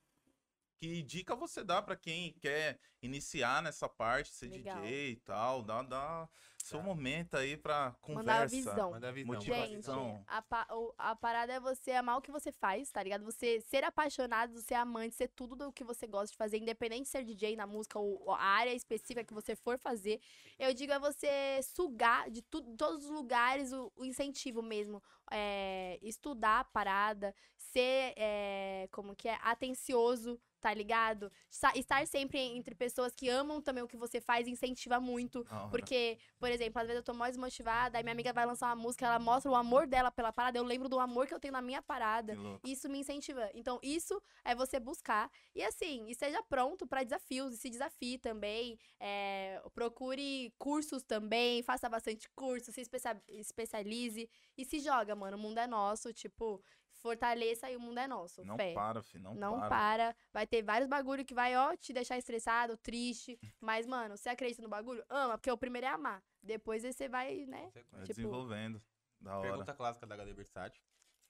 que 0.79 1.03
dica 1.03 1.35
você 1.35 1.61
dá 1.63 1.81
pra 1.81 1.95
quem 1.95 2.31
quer 2.39 2.79
iniciar 3.01 3.61
nessa 3.61 3.89
parte, 3.89 4.29
ser 4.29 4.47
Legal. 4.49 4.81
DJ 4.81 5.11
e 5.11 5.15
tal? 5.17 5.61
Dá, 5.61 5.81
dá 5.83 6.29
seu 6.57 6.79
Tá. 6.79 6.83
momento 6.85 7.35
aí 7.35 7.57
pra 7.57 7.95
conversa. 8.01 8.19
Mandar 8.31 8.41
a 8.43 8.45
visão. 8.45 8.91
Manda 8.91 9.09
a 9.09 9.11
visão. 9.11 9.33
Motivação. 9.33 10.15
Gente, 10.15 10.23
a, 10.27 10.41
pa- 10.41 10.67
a 10.97 11.15
parada 11.15 11.53
é 11.53 11.59
você 11.59 11.91
amar 11.91 12.17
o 12.17 12.21
que 12.21 12.31
você 12.31 12.51
faz, 12.51 12.89
tá 12.91 13.03
ligado? 13.03 13.25
Você 13.25 13.59
ser 13.61 13.83
apaixonado, 13.83 14.59
ser 14.61 14.75
amante, 14.75 15.15
ser 15.15 15.27
tudo 15.29 15.55
do 15.55 15.71
que 15.73 15.83
você 15.83 16.07
gosta 16.07 16.31
de 16.31 16.37
fazer, 16.37 16.57
independente 16.57 17.03
de 17.03 17.09
ser 17.09 17.23
DJ 17.25 17.55
na 17.57 17.67
música 17.67 17.99
ou, 17.99 18.21
ou 18.25 18.31
a 18.33 18.39
área 18.41 18.73
específica 18.73 19.23
que 19.23 19.33
você 19.33 19.55
for 19.55 19.77
fazer. 19.77 20.21
Eu 20.57 20.73
digo 20.73 20.93
é 20.93 20.99
você 20.99 21.61
sugar 21.63 22.29
de 22.29 22.41
tu- 22.41 22.75
todos 22.77 23.03
os 23.05 23.09
lugares 23.09 23.73
o, 23.73 23.91
o 23.97 24.05
incentivo 24.05 24.61
mesmo. 24.61 25.03
É, 25.31 25.99
estudar 26.01 26.61
a 26.61 26.63
parada, 26.63 27.35
ser, 27.55 28.13
é, 28.17 28.87
como 28.91 29.15
que 29.15 29.27
é, 29.29 29.37
atencioso, 29.43 30.39
tá 30.61 30.73
ligado? 30.73 31.31
Estar 31.75 32.05
sempre 32.07 32.39
entre 32.39 32.75
pessoas 32.75 33.13
que 33.15 33.29
amam 33.29 33.61
também 33.61 33.83
o 33.83 33.87
que 33.87 33.97
você 33.97 34.19
faz 34.19 34.47
incentiva 34.47 34.99
muito. 34.99 35.45
Porque, 35.69 36.17
por 36.39 36.49
exemplo, 36.51 36.79
às 36.81 36.87
vezes 36.87 36.99
eu 36.99 37.03
tô 37.03 37.13
mais 37.13 37.33
desmotivada, 37.35 37.97
aí 37.97 38.03
minha 38.03 38.13
amiga 38.13 38.33
vai 38.33 38.45
lançar 38.45 38.67
uma 38.67 38.75
música, 38.75 39.05
ela 39.05 39.19
mostra 39.19 39.49
o 39.51 39.55
amor 39.55 39.87
dela 39.87 40.11
pela 40.11 40.31
parada, 40.31 40.57
eu 40.57 40.63
lembro 40.63 40.89
do 40.89 40.99
amor 40.99 41.27
que 41.27 41.33
eu 41.33 41.39
tenho 41.39 41.53
na 41.53 41.61
minha 41.61 41.81
parada. 41.81 42.33
Isso 42.63 42.89
me 42.89 42.99
incentiva. 42.99 43.49
Então, 43.53 43.79
isso 43.81 44.21
é 44.43 44.53
você 44.53 44.79
buscar. 44.79 45.29
E 45.55 45.63
assim, 45.63 46.07
esteja 46.09 46.41
pronto 46.43 46.85
para 46.87 47.03
desafios. 47.03 47.53
E 47.53 47.57
se 47.57 47.69
desafie 47.69 48.17
também. 48.17 48.77
é, 48.99 49.61
procure 49.73 50.53
cursos 50.57 51.03
também. 51.03 51.63
Faça 51.63 51.87
bastante 51.89 52.29
curso. 52.35 52.71
Se 52.71 52.81
especia- 52.81 53.21
especialize. 53.29 54.29
E 54.57 54.65
se 54.65 54.79
joga, 54.79 55.15
mano. 55.15 55.37
O 55.37 55.39
mundo 55.39 55.57
é 55.57 55.67
nosso. 55.67 56.11
Tipo, 56.13 56.61
fortaleça 57.01 57.69
e 57.71 57.75
o 57.75 57.79
mundo 57.79 57.97
é 57.99 58.07
nosso. 58.07 58.43
Não 58.43 58.57
Fé. 58.57 58.73
para, 58.73 59.01
filho. 59.01 59.23
Não, 59.23 59.35
Não 59.35 59.59
para. 59.59 59.69
para. 59.69 60.15
Vai 60.33 60.45
ter 60.49 60.61
vários 60.63 60.89
bagulho 60.89 61.23
que 61.25 61.33
vai, 61.33 61.55
ó, 61.55 61.75
te 61.75 61.93
deixar 61.93 62.17
estressado, 62.17 62.75
triste. 62.77 63.39
Mas, 63.59 63.85
mano, 63.85 64.17
você 64.17 64.29
acredita 64.29 64.61
no 64.61 64.69
bagulho? 64.69 65.03
Ama, 65.09 65.37
porque 65.37 65.51
o 65.51 65.57
primeiro 65.57 65.87
é 65.87 65.89
amar. 65.89 66.23
Depois 66.41 66.83
aí 66.83 66.91
você 66.93 67.07
vai, 67.07 67.45
né? 67.45 67.57
Vai 67.57 67.65
Consequência. 67.83 68.05
Tipo, 68.05 68.13
desenvolvendo. 68.21 68.81
Da 69.19 69.37
hora. 69.37 69.49
Pergunta 69.49 69.73
clássica 69.73 70.07
da 70.07 70.15
HD 70.15 70.33
Versátil. 70.33 70.81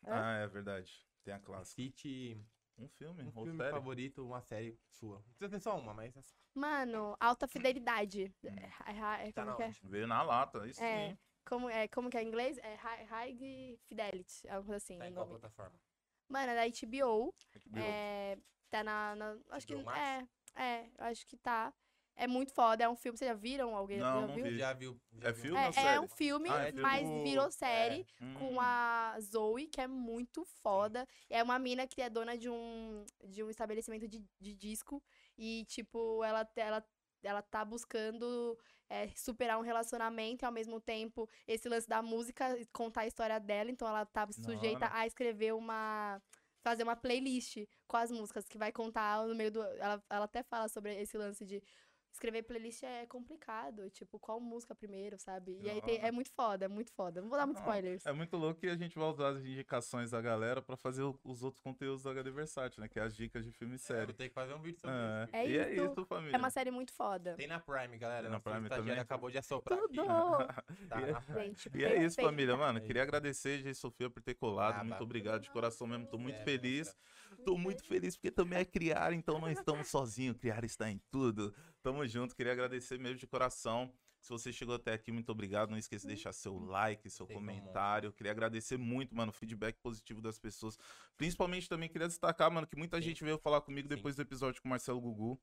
Ah, 0.06 0.38
é 0.38 0.48
verdade. 0.48 1.06
Tem 1.24 1.34
a 1.34 1.40
classe. 1.40 1.74
Cite 1.74 2.40
Um 2.78 2.88
filme, 2.88 3.24
um 3.24 3.32
filme 3.32 3.58
série. 3.58 3.72
favorito, 3.72 4.26
uma 4.26 4.42
série 4.42 4.80
sua. 4.88 5.18
Não 5.18 5.24
precisa 5.38 5.50
ser 5.50 5.60
só 5.60 5.78
uma, 5.78 5.94
mas 5.94 6.16
assim, 6.16 6.34
Mano, 6.56 7.16
alta 7.20 7.48
fidelidade. 7.48 8.34
É, 8.44 8.50
é- 8.92 9.28
é- 9.28 9.32
Tá 9.34 9.42
como 9.44 9.52
na 9.52 9.56
que 9.58 9.64
é? 9.64 9.74
Veio 9.84 10.08
na 10.08 10.22
lata, 10.22 10.66
isso 10.68 10.82
É. 10.82 11.10
sim. 11.10 11.18
Como, 11.46 11.70
é, 11.70 11.88
como 11.88 12.10
que 12.10 12.18
é 12.18 12.24
em 12.24 12.28
inglês? 12.28 12.58
É 12.60 12.76
High, 12.76 13.04
high 13.06 13.78
Fidelity, 13.88 14.48
alguma 14.48 14.64
coisa 14.66 14.78
assim. 14.78 14.98
tá 15.00 15.08
em 15.10 15.14
qual 15.14 15.28
plataforma? 15.28 15.78
Mano, 16.30 16.52
é 16.52 16.56
da 16.56 16.66
HBO. 16.68 17.34
HBO. 17.56 17.80
É, 17.80 18.38
tá 18.70 18.84
na, 18.84 19.16
na- 19.16 19.38
Acho 19.52 19.68
que. 19.68 19.76
Max? 19.76 19.98
É, 20.00 20.28
é, 20.56 20.86
eu 20.98 21.06
acho 21.06 21.26
que 21.26 21.38
tá. 21.38 21.74
É 22.16 22.28
muito 22.28 22.54
foda. 22.54 22.84
É 22.84 22.90
um 22.90 22.98
filme. 22.98 23.18
Vocês 23.18 23.30
já 23.30 23.34
viram? 23.36 23.74
Alguém 23.76 24.00
Não, 24.00 24.22
já 24.22 24.28
não 24.28 24.36
viu? 24.36 24.44
vi. 24.46 24.58
Já 24.58 24.74
viu? 24.74 25.02
já 25.14 25.30
É 25.30 25.32
viu? 25.32 25.42
filme 25.42 25.58
ou 25.68 25.74
É, 25.74 25.96
é 25.96 26.00
um 26.02 26.08
filme, 26.10 26.50
Ah, 26.50 26.68
é 26.68 26.72
mas 26.74 27.08
virou 27.24 27.50
série 27.50 28.06
Hum. 28.22 28.34
com 28.34 28.60
a 28.60 29.16
Zoe, 29.22 29.68
que 29.68 29.80
é 29.80 29.88
muito 29.88 30.44
foda. 30.44 31.08
É 31.30 31.42
uma 31.42 31.58
mina 31.58 31.88
que 31.88 32.02
é 32.02 32.10
dona 32.10 32.38
de 32.38 32.50
um, 32.50 33.06
de 33.24 33.42
um 33.42 33.50
estabelecimento 33.50 34.06
de, 34.06 34.22
de 34.38 34.54
disco. 34.54 35.02
E, 35.38 35.64
tipo, 35.70 36.22
ela, 36.22 36.46
ela, 36.58 36.86
ela 37.24 37.42
tá 37.42 37.64
buscando 37.64 38.60
é, 38.90 39.08
superar 39.16 39.58
um 39.58 39.62
relacionamento 39.64 40.44
e, 40.44 40.46
ao 40.46 40.52
mesmo 40.52 40.82
tempo, 40.82 41.30
esse 41.48 41.70
lance 41.70 41.88
da 41.88 42.02
música, 42.02 42.54
contar 42.74 43.02
a 43.02 43.08
história 43.08 43.40
dela. 43.40 43.72
Então, 43.72 43.88
ela 43.88 44.06
tá 44.06 44.28
sujeita 44.34 44.88
hora. 44.88 44.94
a 44.96 45.08
escrever 45.08 45.54
uma. 45.54 46.22
Fazer 46.62 46.84
uma 46.84 46.96
playlist 46.96 47.66
com 47.88 47.98
as 47.98 48.12
músicas 48.12 48.48
que 48.48 48.58
vai 48.58 48.72
contar 48.72 49.26
no 49.26 49.36
meio 49.36 49.52
do. 49.52 49.64
Ela, 49.64 50.04
ela 50.10 50.26
até 50.26 50.44
fala 50.44 50.68
sobre 50.68 51.00
esse 51.02 51.18
lance 51.18 51.46
de. 51.46 51.64
Escrever 52.12 52.44
playlist 52.44 52.84
é 52.84 53.06
complicado, 53.06 53.90
tipo, 53.92 54.18
qual 54.20 54.40
música 54.42 54.74
primeiro, 54.74 55.18
sabe? 55.20 55.58
E 55.62 55.70
aí 55.70 55.80
tem- 55.82 56.00
é 56.02 56.12
muito 56.12 56.32
foda, 56.32 56.66
é 56.66 56.68
muito 56.68 56.92
foda. 56.92 57.22
Não 57.22 57.30
vou 57.30 57.38
dar 57.38 57.46
muitos 57.46 57.64
Não, 57.64 57.70
spoilers. 57.70 58.06
É 58.06 58.12
muito 58.12 58.36
louco 58.36 58.60
que 58.60 58.68
a 58.68 58.76
gente 58.76 58.98
vai 58.98 59.08
usar 59.08 59.30
as 59.30 59.38
indicações 59.46 60.12
da 60.12 60.20
galera 60.20 60.62
pra 60.62 60.76
fazer 60.76 61.04
os 61.24 61.44
outros 61.44 61.62
conteúdos 61.62 62.04
do 62.04 62.10
HD 62.10 62.32
Versátil, 62.32 62.82
né? 62.82 62.88
Que 62.90 63.00
é 63.00 63.04
as 63.04 63.16
dicas 63.16 63.46
de 63.46 63.52
filme 63.52 63.74
e 63.74 63.76
É, 63.76 63.78
série. 63.80 64.06
vou 64.08 64.16
ter 64.16 64.28
que 64.28 64.34
fazer 64.34 64.54
um 64.56 64.62
vídeo 64.62 64.80
sobre 64.82 64.96
É, 64.96 65.24
isso. 65.24 65.36
É 65.36 65.48
e 65.50 65.58
é 65.58 65.74
isso. 65.76 65.92
isso, 65.92 66.06
família. 66.06 66.36
É 66.36 66.38
uma 66.40 66.50
série 66.50 66.72
muito 66.72 66.92
foda. 66.94 67.36
Tem 67.36 67.48
na 67.48 67.60
Prime, 67.60 67.98
galera. 67.98 68.24
Tem 68.24 68.32
na 68.32 68.40
Prime 68.40 68.70
também? 68.70 69.00
acabou 69.00 69.30
de 69.30 69.38
assoprar 69.38 69.80
Tudo! 69.80 70.02
aqui. 70.02 70.10
Tá 70.90 71.00
E 71.00 71.04
é- 71.04 71.12
na 71.12 71.22
Prime. 71.22 71.40
Gente, 71.56 71.70
E 71.78 71.86
é 71.86 72.04
isso, 72.04 72.16
família. 72.22 72.58
Mano, 72.58 72.80
É 72.80 72.82
queria 72.82 73.04
agradecer, 73.04 73.60
G. 73.60 73.74
Sofia, 73.74 74.10
por 74.10 74.22
ter 74.22 74.34
colado. 74.34 74.76
Ah, 74.80 74.84
muito 74.84 74.98
bah. 74.98 75.04
obrigado 75.04 75.42
de 75.44 75.52
coração 75.52 75.86
mesmo. 75.88 76.08
Tô 76.08 76.18
muito 76.18 76.40
É, 76.40 76.44
feliz. 76.44 76.98
Tô 77.46 77.56
muito 77.58 77.84
feliz 77.86 78.18
porque 78.18 78.32
também 78.32 78.60
é 78.60 78.66
criar, 78.66 79.14
então 79.14 79.40
não 79.40 79.50
estamos 79.50 79.88
sozinhos. 79.88 80.36
Criar 80.38 80.64
está 80.66 80.90
em 80.90 81.00
tudo. 81.12 81.54
Tamo 81.82 82.06
junto. 82.08 82.36
Queria 82.36 82.52
agradecer 82.54 83.00
mesmo 83.00 83.18
de 83.18 83.28
coração. 83.28 83.92
Se 84.22 84.30
você 84.30 84.52
chegou 84.52 84.76
até 84.76 84.94
aqui, 84.94 85.12
muito 85.14 85.32
obrigado. 85.32 85.70
Não 85.70 85.78
esqueça 85.78 86.06
de 86.06 86.14
deixar 86.14 86.34
seu 86.34 86.58
like, 86.60 87.10
seu 87.10 87.26
são 87.26 87.34
comentário. 87.36 88.12
Queria 88.12 88.32
agradecer 88.34 88.78
muito, 88.78 89.16
mano, 89.16 89.30
o 89.30 89.34
feedback 89.34 89.78
positivo 89.80 90.22
das 90.22 90.38
pessoas. 90.38 90.78
Principalmente 91.16 91.70
também 91.70 91.88
queria 91.88 92.08
destacar, 92.08 92.52
mano, 92.52 92.68
que 92.68 92.76
muita 92.76 92.98
Sim. 92.98 93.04
gente 93.04 93.24
veio 93.24 93.38
falar 93.38 93.62
comigo 93.62 93.88
Sim. 93.88 93.96
depois 93.96 94.16
do 94.18 94.22
episódio 94.22 94.62
com 94.62 94.68
o 94.68 94.72
Marcelo 94.72 95.00
Gugu. 95.00 95.40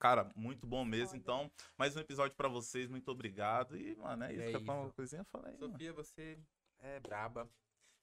Cara, 0.00 0.28
muito 0.34 0.66
bom 0.66 0.84
mesmo. 0.84 1.10
Foda. 1.10 1.18
Então, 1.18 1.52
mais 1.78 1.94
um 1.96 2.00
episódio 2.00 2.36
pra 2.36 2.48
vocês. 2.48 2.88
Muito 2.88 3.08
obrigado. 3.08 3.76
E, 3.76 3.94
mano, 3.94 4.24
é 4.24 4.32
isso. 4.32 4.42
É 4.42 4.50
Quer 4.52 4.64
falar 4.64 4.80
uma 4.80 4.90
coisinha? 4.92 5.22
Fala 5.30 5.46
aí, 5.48 5.56
mano. 5.56 5.70
Sofia, 5.70 5.92
você 5.92 6.38
é 6.80 6.98
braba. 6.98 7.48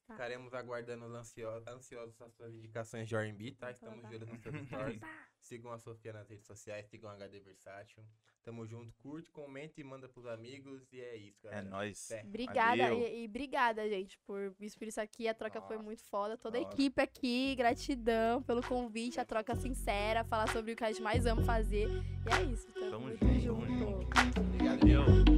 Tá. 0.06 0.14
Ficaremos 0.14 0.54
aguardando 0.54 1.04
ansio- 1.14 1.62
ansiosos 1.68 2.18
as 2.22 2.32
suas 2.34 2.54
indicações 2.54 3.06
de 3.06 3.14
R&B, 3.14 3.52
tá? 3.52 3.70
Estamos 3.70 4.08
de 4.08 4.14
olho 4.16 4.26
nos 4.26 4.40
seus 4.40 4.66
stories. 4.66 5.00
Sigam 5.40 5.72
a 5.72 5.78
Sofia 5.78 6.12
nas 6.12 6.28
redes 6.28 6.46
sociais, 6.46 6.86
sigam 6.86 7.10
a 7.10 7.14
HD 7.14 7.40
Versátil. 7.40 8.04
Tamo 8.42 8.66
junto, 8.66 8.90
curte, 8.94 9.30
comenta 9.30 9.80
e 9.80 9.84
manda 9.84 10.08
pros 10.08 10.24
amigos. 10.26 10.90
E 10.92 11.00
é 11.00 11.14
isso, 11.16 11.46
É 11.48 11.50
galera. 11.50 11.68
nóis. 11.68 12.06
Fé. 12.08 12.22
Obrigada, 12.26 12.92
e, 12.94 13.22
e 13.22 13.26
obrigada, 13.26 13.86
gente, 13.88 14.18
por 14.26 14.54
isso, 14.60 14.78
por 14.78 14.88
isso 14.88 15.00
aqui. 15.00 15.28
A 15.28 15.34
troca 15.34 15.60
foi 15.60 15.76
Nossa, 15.76 15.84
muito 15.84 16.02
foda. 16.04 16.38
Toda 16.38 16.56
a 16.56 16.60
da 16.60 16.66
hora. 16.66 16.74
equipe 16.74 17.02
aqui, 17.02 17.54
gratidão 17.54 18.42
pelo 18.42 18.62
convite, 18.62 19.20
a 19.20 19.24
troca 19.26 19.54
sincera, 19.56 20.24
falar 20.24 20.48
sobre 20.52 20.72
o 20.72 20.76
que 20.76 20.84
a 20.84 20.88
gente 20.90 21.02
mais 21.02 21.26
ama 21.26 21.42
fazer. 21.44 21.88
E 21.88 22.32
é 22.32 22.42
isso, 22.44 22.66
tamo, 22.72 22.90
Tamo 22.90 23.06
muito 23.06 23.40
junto, 23.40 23.66
junto. 23.66 24.08
tamo 24.08 24.30
Obrigado, 24.54 24.80
Valeu. 24.80 25.29